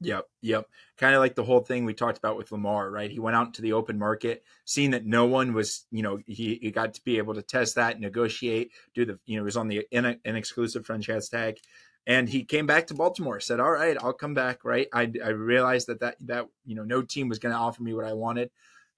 Yep, 0.00 0.26
yep. 0.42 0.66
Kind 0.98 1.14
of 1.14 1.20
like 1.20 1.34
the 1.34 1.44
whole 1.44 1.60
thing 1.60 1.84
we 1.84 1.94
talked 1.94 2.18
about 2.18 2.36
with 2.36 2.52
Lamar, 2.52 2.90
right? 2.90 3.10
He 3.10 3.18
went 3.18 3.34
out 3.34 3.46
into 3.46 3.62
the 3.62 3.72
open 3.72 3.98
market, 3.98 4.44
seeing 4.66 4.90
that 4.90 5.06
no 5.06 5.24
one 5.24 5.54
was, 5.54 5.86
you 5.90 6.02
know, 6.02 6.18
he, 6.26 6.58
he 6.60 6.70
got 6.70 6.94
to 6.94 7.04
be 7.04 7.16
able 7.16 7.34
to 7.34 7.42
test 7.42 7.76
that, 7.76 7.98
negotiate, 7.98 8.72
do 8.94 9.06
the, 9.06 9.18
you 9.24 9.38
know, 9.38 9.44
was 9.44 9.56
on 9.56 9.68
the 9.68 9.86
in, 9.90 10.04
an 10.04 10.36
exclusive 10.36 10.84
franchise 10.84 11.30
tag, 11.30 11.56
and 12.06 12.28
he 12.28 12.44
came 12.44 12.66
back 12.66 12.86
to 12.86 12.94
Baltimore. 12.94 13.40
Said, 13.40 13.58
"All 13.58 13.72
right, 13.72 13.96
I'll 14.00 14.12
come 14.12 14.34
back." 14.34 14.64
Right? 14.64 14.86
I 14.92 15.10
I 15.24 15.30
realized 15.30 15.88
that 15.88 16.00
that 16.00 16.16
that 16.20 16.46
you 16.64 16.76
know 16.76 16.84
no 16.84 17.02
team 17.02 17.28
was 17.28 17.38
going 17.38 17.52
to 17.52 17.58
offer 17.58 17.82
me 17.82 17.94
what 17.94 18.04
I 18.04 18.12
wanted. 18.12 18.50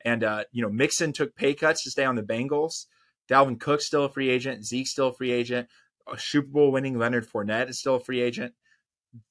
And 0.05 0.23
uh, 0.23 0.45
you 0.53 0.63
know, 0.63 0.69
Mixon 0.69 1.13
took 1.13 1.35
pay 1.35 1.55
cuts 1.55 1.85
to 1.85 1.91
stay 1.91 2.05
on 2.05 2.17
the 2.17 2.23
Bengals. 2.23 2.87
Dalvin 3.29 3.59
Cook 3.59 3.81
still 3.81 4.05
a 4.05 4.09
free 4.09 4.29
agent. 4.31 4.65
Zeke 4.65 4.87
still 4.87 5.09
a 5.09 5.15
free 5.15 5.31
agent. 5.33 5.69
A 6.13 6.19
Super 6.19 6.49
Bowl 6.49 6.73
winning 6.73 6.99
Leonard 6.99 7.27
Fournette 7.27 7.69
is 7.71 7.79
still 7.79 7.97
a 7.97 8.01
free 8.01 8.21
agent. 8.21 8.55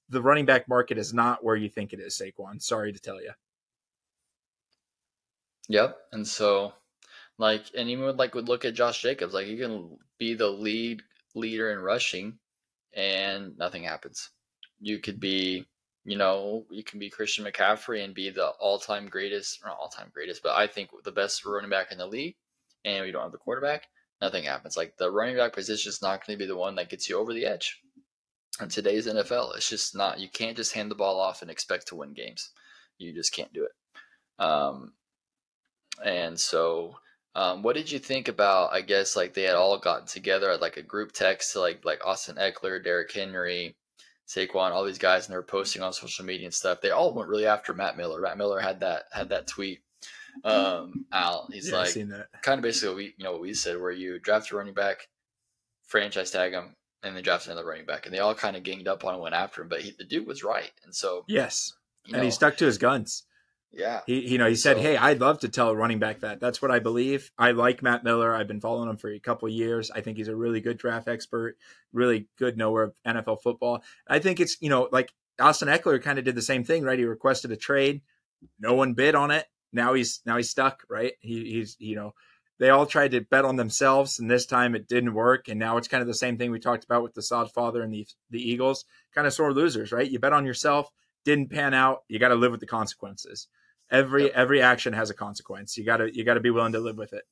The 0.10 0.22
running 0.22 0.46
back 0.46 0.68
market 0.70 0.98
is 0.98 1.14
not 1.14 1.44
where 1.44 1.56
you 1.56 1.70
think 1.70 1.94
it 1.94 2.00
is, 2.00 2.18
Saquon. 2.20 2.62
Sorry 2.62 2.94
to 2.94 3.00
tell 3.00 3.22
you. 3.22 3.32
Yep. 5.70 5.98
And 6.14 6.26
so, 6.26 6.74
like, 7.38 7.66
and 7.76 7.90
even 7.90 8.06
with, 8.06 8.18
like, 8.18 8.36
would 8.36 8.48
look 8.48 8.66
at 8.66 8.74
Josh 8.74 9.02
Jacobs, 9.02 9.34
like, 9.34 9.48
you 9.48 9.58
can 9.58 9.98
be 10.18 10.34
the 10.34 10.48
lead 10.48 11.02
leader 11.36 11.72
in 11.72 11.80
rushing, 11.80 12.40
and 12.94 13.58
nothing 13.58 13.84
happens. 13.84 14.30
You 14.80 15.00
could 15.00 15.20
be 15.20 15.66
you 16.08 16.16
know, 16.16 16.66
you 16.72 16.86
can 16.86 17.00
be 17.00 17.10
Christian 17.10 17.44
McCaffrey 17.44 18.02
and 18.02 18.16
be 18.16 18.30
the 18.30 18.48
all-time 18.62 19.08
greatest, 19.10 19.60
or 19.64 19.72
all-time 19.72 20.10
greatest, 20.14 20.42
but 20.42 20.56
I 20.56 20.66
think 20.66 20.90
the 21.04 21.12
best 21.12 21.46
running 21.46 21.70
back 21.70 21.92
in 21.92 21.98
the 21.98 22.08
league, 22.08 22.38
and 22.86 23.04
we 23.04 23.12
don't 23.12 23.24
have 23.24 23.34
the 23.34 23.38
quarterback, 23.38 23.88
nothing 24.22 24.46
happens. 24.46 24.78
Like 24.78 24.96
the 24.96 25.12
running 25.12 25.36
back 25.36 25.52
position 25.52 25.90
is 25.90 26.02
not 26.02 26.26
going 26.26 26.40
to 26.40 26.42
be 26.42 26.48
the 26.48 26.56
one 26.56 26.76
that 26.76 26.90
gets 26.90 27.10
you 27.10 27.18
over 27.18 27.34
the 27.34 27.46
edge. 27.46 27.82
In 28.62 28.70
today's 28.70 29.08
NFL, 29.08 29.56
it's 29.56 29.70
just 29.70 29.96
not. 29.96 30.20
You 30.20 30.30
can't 30.30 30.58
just 30.58 30.74
hand 30.74 30.90
the 30.90 30.96
ball 30.96 31.20
off 31.20 31.42
and 31.42 31.52
expect 31.52 31.88
to 31.88 31.96
win 31.96 32.14
games. 32.14 32.50
You 32.98 33.14
just 33.14 33.34
can't 33.34 33.54
do 33.54 33.66
it. 33.66 34.44
Um, 34.44 34.94
and 36.04 36.40
so, 36.40 36.96
um, 37.36 37.62
what 37.62 37.76
did 37.76 37.92
you 37.92 38.00
think 38.00 38.28
about? 38.28 38.74
I 38.74 38.82
guess 38.82 39.16
like 39.16 39.34
they 39.34 39.44
had 39.44 39.56
all 39.56 39.78
gotten 39.78 40.08
together 40.08 40.50
at 40.50 40.62
like 40.62 40.78
a 40.78 40.82
group 40.82 41.12
text 41.12 41.54
to 41.54 41.60
like 41.60 41.86
like 41.86 42.06
Austin 42.06 42.38
Ekeler, 42.38 42.84
Derrick 42.84 43.12
Henry, 43.12 43.76
Saquon, 44.28 44.72
all 44.72 44.84
these 44.84 44.98
guys, 44.98 45.26
and 45.26 45.34
they 45.34 45.38
were 45.38 45.44
posting 45.44 45.82
on 45.82 45.94
social 45.94 46.26
media 46.26 46.48
and 46.48 46.54
stuff. 46.54 46.82
They 46.82 46.92
all 46.92 47.14
went 47.14 47.30
really 47.30 47.46
after 47.46 47.74
Matt 47.74 47.98
Miller. 47.98 48.22
Matt 48.22 48.38
Miller 48.38 48.60
had 48.60 48.80
that 48.80 49.04
had 49.12 49.30
that 49.30 49.48
tweet 49.48 49.82
um, 50.44 51.06
out. 51.12 51.52
He's 51.52 51.72
yeah, 51.72 51.78
like 51.78 51.94
kind 52.42 52.60
of 52.60 52.64
basically 52.64 52.96
we 52.96 53.14
you 53.18 53.24
know 53.24 53.34
what 53.34 53.42
we 53.42 53.54
said, 53.54 53.80
where 53.80 53.92
you 53.92 54.20
draft 54.20 54.52
a 54.52 54.58
running 54.58 54.74
back, 54.74 55.08
franchise 55.88 56.32
tag 56.32 56.54
him, 56.54 56.76
and 57.08 57.16
then 57.16 57.24
draft 57.24 57.48
another 57.48 57.66
running 57.66 57.86
back, 57.86 58.06
and 58.06 58.14
they 58.14 58.20
all 58.20 58.36
kind 58.36 58.56
of 58.56 58.64
ganged 58.64 58.88
up 58.88 59.04
on 59.06 59.14
and 59.14 59.24
went 59.24 59.36
after 59.36 59.62
him. 59.62 59.70
But 59.70 59.82
he, 59.82 59.94
the 59.98 60.04
dude 60.04 60.28
was 60.28 60.44
right, 60.44 60.72
and 60.84 60.94
so 60.94 61.24
yes, 61.28 61.74
and 62.06 62.18
know, 62.18 62.24
he 62.24 62.32
stuck 62.32 62.58
to 62.58 62.66
his 62.66 62.78
guns. 62.78 63.24
Yeah. 63.72 64.02
He, 64.06 64.32
you 64.32 64.38
know, 64.38 64.48
he 64.48 64.56
said, 64.56 64.78
so, 64.78 64.82
"Hey, 64.82 64.98
I'd 64.98 65.20
love 65.20 65.40
to 65.40 65.50
tell 65.50 65.70
a 65.70 65.76
running 65.76 66.00
back 66.00 66.22
that. 66.22 66.40
That's 66.40 66.62
what 66.62 66.72
I 66.72 66.80
believe. 66.80 67.32
I 67.38 67.52
like 67.52 67.84
Matt 67.84 68.04
Miller. 68.04 68.34
I've 68.34 68.48
been 68.48 68.62
following 68.62 68.90
him 68.90 68.98
for 68.98 69.10
a 69.10 69.20
couple 69.20 69.48
years. 69.50 69.92
I 69.92 70.02
think 70.02 70.18
he's 70.18 70.30
a 70.30 70.36
really 70.36 70.62
good 70.62 70.78
draft 70.78 71.08
expert, 71.08 71.58
really 71.94 72.28
good 72.38 72.58
knower 72.58 72.84
of 72.84 72.96
NFL 73.06 73.42
football. 73.42 73.84
I 74.08 74.20
think 74.20 74.40
it's, 74.40 74.58
you 74.62 74.70
know, 74.70 74.90
like 74.92 75.14
Austin 75.40 75.68
Ekeler 75.68 76.02
kind 76.02 76.18
of 76.18 76.26
did 76.26 76.36
the 76.36 76.42
same 76.42 76.64
thing, 76.64 76.84
right? 76.84 76.98
He 76.98 77.06
requested 77.06 77.52
a 77.52 77.58
trade. 77.58 78.02
No 78.60 78.74
one 78.74 78.94
bid 78.94 79.16
on 79.16 79.32
it. 79.32 79.46
Now 79.74 79.94
he's 79.94 80.22
now 80.26 80.38
he's 80.38 80.50
stuck, 80.50 80.84
right? 80.90 81.14
He, 81.20 81.52
he's, 81.52 81.76
you 81.80 81.96
know, 81.96 82.14
they 82.60 82.70
all 82.70 82.86
tried 82.86 83.12
to 83.12 83.22
bet 83.22 83.46
on 83.46 83.56
themselves, 83.56 84.20
and 84.20 84.30
this 84.30 84.46
time 84.46 84.76
it 84.76 84.88
didn't 84.88 85.14
work. 85.14 85.48
And 85.48 85.60
now 85.60 85.78
it's 85.78 85.88
kind 85.88 86.02
of 86.02 86.08
the 86.08 86.14
same 86.14 86.38
thing 86.38 86.52
we 86.52 86.60
talked 86.60 86.84
about 86.84 87.04
with 87.04 87.14
the 87.14 87.22
Sod 87.22 87.52
father 87.52 87.82
and 87.82 87.94
the 87.94 88.08
the 88.30 88.42
Eagles, 88.42 88.86
kind 89.14 89.28
of 89.28 89.34
sore 89.34 89.54
losers, 89.54 89.92
right? 89.92 90.10
You 90.10 90.20
bet 90.20 90.34
on 90.34 90.46
yourself, 90.46 90.90
didn't 91.26 91.52
pan 91.52 91.74
out. 91.74 92.04
You 92.08 92.20
got 92.20 92.30
to 92.30 92.36
live 92.36 92.52
with 92.52 92.62
the 92.62 92.68
consequences 92.68 93.48
every 93.92 94.24
yep. 94.24 94.34
every 94.36 94.62
action 94.62 94.94
has 94.94 95.10
a 95.10 95.14
consequence. 95.14 95.78
You 95.78 95.86
gotta 95.86 96.14
you 96.14 96.24
gotta 96.24 96.40
be 96.40 96.50
willing 96.50 96.74
to 96.74 96.80
live 96.80 96.98
with 96.98 97.14
it. 97.14 97.24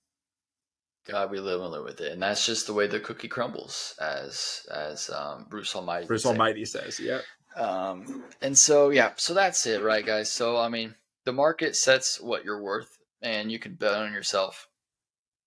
God, 1.08 1.30
we 1.30 1.40
live 1.40 1.62
and 1.62 1.72
live 1.72 1.84
with 1.84 2.02
it, 2.02 2.14
and 2.14 2.22
that's 2.22 2.46
just 2.46 2.66
the 2.66 2.74
way 2.74 2.88
the 2.88 3.00
cookie 3.00 3.28
crumbles, 3.28 3.96
as 4.00 4.66
as 4.74 5.10
um, 5.10 5.46
Bruce 5.50 5.76
Almighty. 5.76 6.08
Bruce 6.08 6.26
Almighty 6.26 6.66
says, 6.66 7.00
"Yeah." 7.00 7.22
Um, 7.56 8.24
and 8.42 8.58
so 8.58 8.90
yeah, 8.90 9.12
so 9.16 9.34
that's 9.34 9.66
it, 9.68 9.84
right, 9.84 10.06
guys? 10.06 10.32
So 10.32 10.58
I 10.58 10.70
mean, 10.70 10.96
the 11.26 11.34
market 11.34 11.76
sets 11.76 12.20
what 12.20 12.44
you're 12.44 12.62
worth, 12.62 12.98
and 13.22 13.52
you 13.52 13.60
can 13.60 13.76
bet 13.76 13.94
on 13.94 14.14
yourself, 14.14 14.68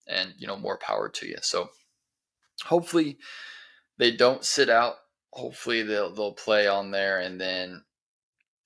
and 0.09 0.35
you 0.39 0.47
know 0.47 0.56
more 0.56 0.78
power 0.78 1.09
to 1.09 1.26
you. 1.26 1.36
So 1.43 1.70
hopefully, 2.64 3.18
they 3.98 4.10
don't 4.12 4.44
sit 4.44 4.68
out. 4.68 4.97
Hopefully, 5.32 5.82
they'll 5.82 6.12
they'll 6.12 6.32
play 6.32 6.66
on 6.66 6.90
there, 6.90 7.20
and 7.20 7.40
then 7.40 7.85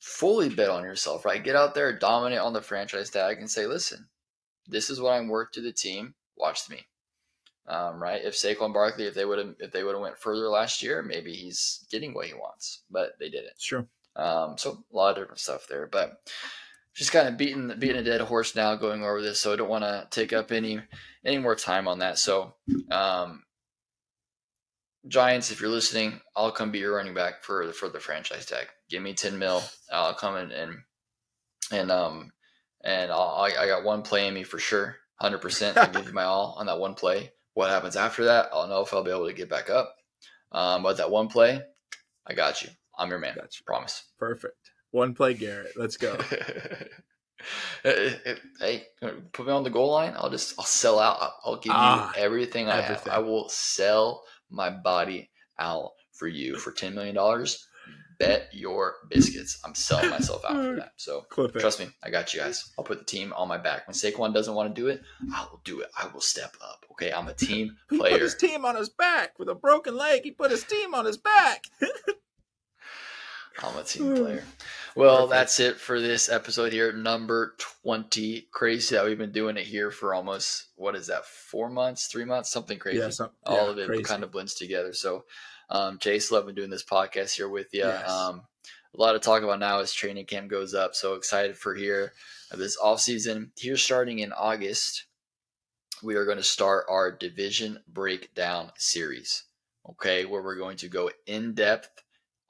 fully 0.01 0.49
bet 0.49 0.71
on 0.71 0.83
yourself, 0.83 1.25
right? 1.25 1.45
Get 1.45 1.57
out 1.57 1.75
there, 1.75 1.97
dominate 1.97 2.41
on 2.41 2.53
the 2.53 2.61
franchise 2.61 3.11
tag, 3.11 3.39
and 3.39 3.51
say, 3.51 3.67
listen, 3.67 4.09
this 4.67 4.91
is 4.91 5.01
what 5.01 5.13
I'm 5.13 5.29
worth 5.29 5.53
to 5.53 5.61
the 5.61 5.73
team. 5.73 6.15
Watch 6.37 6.69
me. 6.69 6.87
Um, 7.69 8.03
right? 8.03 8.21
If 8.25 8.35
Saquon 8.35 8.73
Barkley, 8.73 9.07
if 9.07 9.15
they 9.15 9.25
would 9.25 9.39
have, 9.39 9.55
if 9.61 9.71
they 9.71 9.85
would 9.85 9.95
have 9.95 10.03
went 10.03 10.19
further 10.19 10.49
last 10.49 10.83
year, 10.83 11.03
maybe 11.03 11.33
he's 11.33 11.87
getting 11.91 12.13
what 12.13 12.27
he 12.27 12.35
wants, 12.35 12.83
but 12.91 13.13
they 13.21 13.29
didn't. 13.29 13.55
Sure. 13.59 13.87
Um, 14.17 14.59
so 14.59 14.85
a 14.93 14.97
lot 14.97 15.11
of 15.11 15.17
different 15.17 15.39
stuff 15.41 15.67
there, 15.69 15.87
but 15.87 16.21
just 16.95 17.13
kind 17.13 17.29
of 17.29 17.37
beating 17.37 17.73
beating 17.79 17.97
a 17.97 18.03
dead 18.03 18.21
horse 18.21 18.55
now, 18.55 18.75
going 18.75 19.03
over 19.03 19.23
this. 19.23 19.41
So 19.41 19.53
I 19.53 19.57
don't 19.57 19.69
want 19.69 19.85
to 19.85 20.07
take 20.11 20.33
up 20.33 20.53
any 20.53 20.81
any 21.25 21.39
more 21.39 21.55
time 21.55 21.89
on 21.89 22.01
that. 22.01 22.19
So 22.19 22.55
um, 22.91 23.43
Giants, 25.09 25.51
if 25.51 25.61
you're 25.61 25.71
listening, 25.71 26.21
I'll 26.37 26.53
come 26.53 26.71
be 26.71 26.79
your 26.79 26.97
running 26.97 27.15
back 27.15 27.43
for 27.43 27.67
the 27.67 27.73
for 27.73 27.89
the 27.89 28.01
franchise 28.01 28.47
tag. 28.47 28.67
Give 28.89 29.03
me 29.03 29.15
ten 29.15 29.39
mil. 29.39 29.63
I'll 29.93 30.15
come 30.15 30.37
in 30.37 30.53
and 30.53 30.77
and 31.73 31.91
um 31.91 32.33
and 32.85 33.11
I'll, 33.11 33.37
I, 33.39 33.63
I 33.63 33.67
got 33.67 33.85
one 33.85 34.03
play 34.03 34.27
in 34.27 34.35
me 34.35 34.43
for 34.43 34.59
sure, 34.59 34.97
hundred 35.17 35.39
percent. 35.39 35.77
I 35.79 35.87
give 35.87 36.07
you 36.07 36.13
my 36.13 36.25
all 36.25 36.57
on 36.59 36.67
that 36.67 36.79
one 36.79 36.95
play. 36.95 37.33
What 37.55 37.71
happens 37.71 37.97
after 37.97 38.25
that, 38.25 38.49
I'll 38.53 38.69
know 38.69 38.81
if 38.81 38.93
I'll 38.95 39.05
be 39.05 39.11
able 39.11 39.27
to 39.27 39.33
get 39.33 39.49
back 39.51 39.71
up. 39.71 39.95
Um, 40.53 40.83
but 40.83 40.97
that 40.99 41.11
one 41.11 41.29
play, 41.29 41.61
I 42.27 42.35
got 42.35 42.63
you. 42.63 42.71
I'm 42.99 43.11
your 43.11 43.19
man. 43.19 43.35
Gotcha. 43.37 43.65
Promise. 43.65 44.05
Perfect. 44.19 44.72
One 44.93 45.15
play, 45.15 45.35
Garrett. 45.35 45.73
Let's 45.77 45.97
go. 45.97 46.17
hey, 47.83 48.85
put 49.33 49.47
me 49.47 49.53
on 49.53 49.65
the 49.65 49.71
goal 49.71 49.91
line. 49.91 50.15
I'll 50.17 50.31
just 50.31 50.55
I'll 50.59 50.65
sell 50.65 50.99
out. 50.99 51.19
I'll- 51.21 51.39
I'll 51.45 51.57
give 51.61 51.73
Ah, 51.75 52.13
you 52.15 52.23
everything 52.23 52.69
I 52.69 52.81
everything. 52.81 53.13
have. 53.13 53.21
I 53.25 53.27
will 53.27 53.49
sell 53.49 54.25
my 54.51 54.71
body 54.71 55.31
out 55.59 55.91
for 56.13 56.29
you 56.29 56.57
for 56.57 56.73
ten 56.73 56.95
million 56.95 57.15
dollars. 57.15 57.67
Bet 58.19 58.49
your 58.53 58.95
biscuits. 59.09 59.59
I'm 59.65 59.75
selling 59.75 60.11
myself 60.11 60.45
out 60.45 60.55
for 60.57 60.77
that. 60.79 60.93
So 60.97 61.23
Clip 61.31 61.57
it. 61.57 61.59
trust 61.59 61.81
me, 61.81 61.89
I 62.05 62.11
got 62.11 62.33
you 62.33 62.41
guys. 62.41 62.71
I'll 62.79 62.85
put 62.85 62.99
the 63.01 63.05
team 63.05 63.33
on 63.33 63.49
my 63.49 63.59
back. 63.59 63.89
When 63.89 63.95
Saquon 63.95 64.33
doesn't 64.33 64.55
want 64.55 64.73
to 64.73 64.81
do 64.81 64.87
it, 64.89 65.03
I 65.35 65.45
will 65.51 65.61
do 65.65 65.81
it. 65.81 65.91
I 65.99 66.07
will 66.09 66.21
step 66.21 66.55
up. 66.63 66.85
Okay, 66.93 67.13
I'm 67.13 67.27
a 67.29 67.35
team 67.35 67.77
player. 67.89 67.99
He 68.11 68.11
put 68.13 68.23
his 68.23 68.35
team 68.37 68.65
on 68.65 68.77
his 68.77 68.91
back 68.91 69.39
with 69.41 69.49
a 69.49 69.55
broken 69.57 69.97
leg. 69.97 70.21
He 70.23 70.31
put 70.31 70.51
his 70.53 70.63
team 70.63 70.95
on 70.95 71.05
his 71.07 71.17
back. 71.17 71.65
A 73.59 73.85
team 73.85 74.17
player. 74.17 74.45
Well, 74.97 75.29
Perfect. 75.29 75.31
that's 75.31 75.61
it 75.61 75.77
for 75.77 76.01
this 76.01 76.29
episode 76.29 76.73
here, 76.73 76.93
number 76.93 77.55
20. 77.83 78.49
Crazy 78.51 78.95
that 78.95 79.05
we've 79.05 79.19
been 79.19 79.33
doing 79.33 79.57
it 79.57 79.65
here 79.67 79.91
for 79.91 80.15
almost, 80.15 80.67
what 80.77 80.95
is 80.95 81.07
that, 81.07 81.25
four 81.27 81.69
months, 81.71 82.07
three 82.07 82.25
months? 82.25 82.51
Something 82.51 82.79
crazy. 82.79 82.99
Yeah, 82.99 83.11
some- 83.11 83.31
All 83.45 83.67
yeah, 83.67 83.71
of 83.71 83.79
it 83.79 83.87
crazy. 83.87 84.03
kind 84.05 84.23
of 84.23 84.33
blends 84.33 84.55
together. 84.55 84.93
So, 84.93 85.25
um, 85.71 85.99
Chase, 85.99 86.31
love 86.31 86.47
been 86.47 86.55
doing 86.55 86.71
this 86.71 86.85
podcast 86.85 87.37
here 87.37 87.49
with 87.49 87.69
you. 87.73 87.81
Yes. 87.85 88.09
Um, 88.11 88.43
a 88.95 89.01
lot 89.01 89.15
of 89.15 89.23
talk 89.23 89.43
about 89.43 89.59
now 89.61 89.81
as 89.81 89.93
training 89.93 90.27
camp 90.27 90.51
goes 90.51 90.75
up. 90.75 90.95
So 90.95 91.15
excited 91.15 91.57
for 91.57 91.75
here 91.75 92.13
uh, 92.53 92.57
this 92.57 92.77
off 92.77 93.01
season. 93.01 93.53
Here, 93.57 93.77
starting 93.79 94.19
in 94.19 94.33
August, 94.33 95.07
we 96.03 96.15
are 96.17 96.27
going 96.27 96.37
to 96.37 96.43
start 96.43 96.85
our 96.91 97.11
division 97.11 97.79
breakdown 97.89 98.73
series. 98.77 99.45
Okay, 99.89 100.27
where 100.27 100.43
we're 100.43 100.57
going 100.57 100.77
to 100.77 100.89
go 100.89 101.11
in 101.27 101.55
depth, 101.55 102.02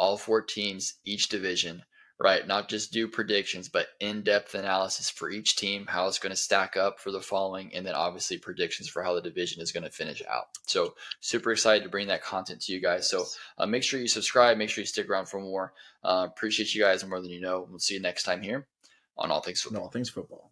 all 0.03 0.17
four 0.17 0.43
teams, 0.43 0.95
each 1.05 1.29
division, 1.29 1.81
right? 2.19 2.45
Not 2.45 2.69
just 2.69 2.93
do 2.93 3.07
predictions, 3.07 3.69
but 3.69 3.87
in 4.01 4.23
depth 4.23 4.57
analysis 4.57 5.09
for 5.09 5.31
each 5.31 5.55
team, 5.55 5.87
how 5.89 6.09
it's 6.09 6.19
going 6.19 6.33
to 6.33 6.37
stack 6.37 6.77
up 6.77 6.99
for 6.99 7.13
the 7.13 7.21
following, 7.21 7.73
and 7.73 7.87
then 7.87 7.95
obviously 7.95 8.37
predictions 8.37 8.89
for 8.89 9.05
how 9.05 9.15
the 9.15 9.23
division 9.23 9.63
is 9.63 9.71
going 9.71 9.85
to 9.85 9.91
finish 9.91 10.21
out. 10.29 10.47
So, 10.67 10.95
super 11.21 11.53
excited 11.53 11.85
to 11.85 11.89
bring 11.89 12.09
that 12.09 12.25
content 12.25 12.63
to 12.63 12.73
you 12.73 12.81
guys. 12.81 13.09
So, 13.09 13.27
uh, 13.59 13.67
make 13.67 13.85
sure 13.85 14.01
you 14.01 14.09
subscribe, 14.09 14.59
make 14.59 14.71
sure 14.71 14.83
you 14.83 14.87
stick 14.87 15.09
around 15.09 15.27
for 15.27 15.41
more. 15.41 15.73
Uh, 16.03 16.27
appreciate 16.29 16.75
you 16.75 16.83
guys 16.83 17.07
more 17.07 17.21
than 17.21 17.31
you 17.31 17.41
know. 17.41 17.65
We'll 17.71 17.79
see 17.79 17.95
you 17.95 18.01
next 18.01 18.25
time 18.25 18.43
here 18.43 18.67
on 19.17 19.31
All 19.31 19.41
Things 19.41 19.63
Football. 19.63 19.85
No, 19.85 19.89
things 19.89 20.11
football. 20.11 20.52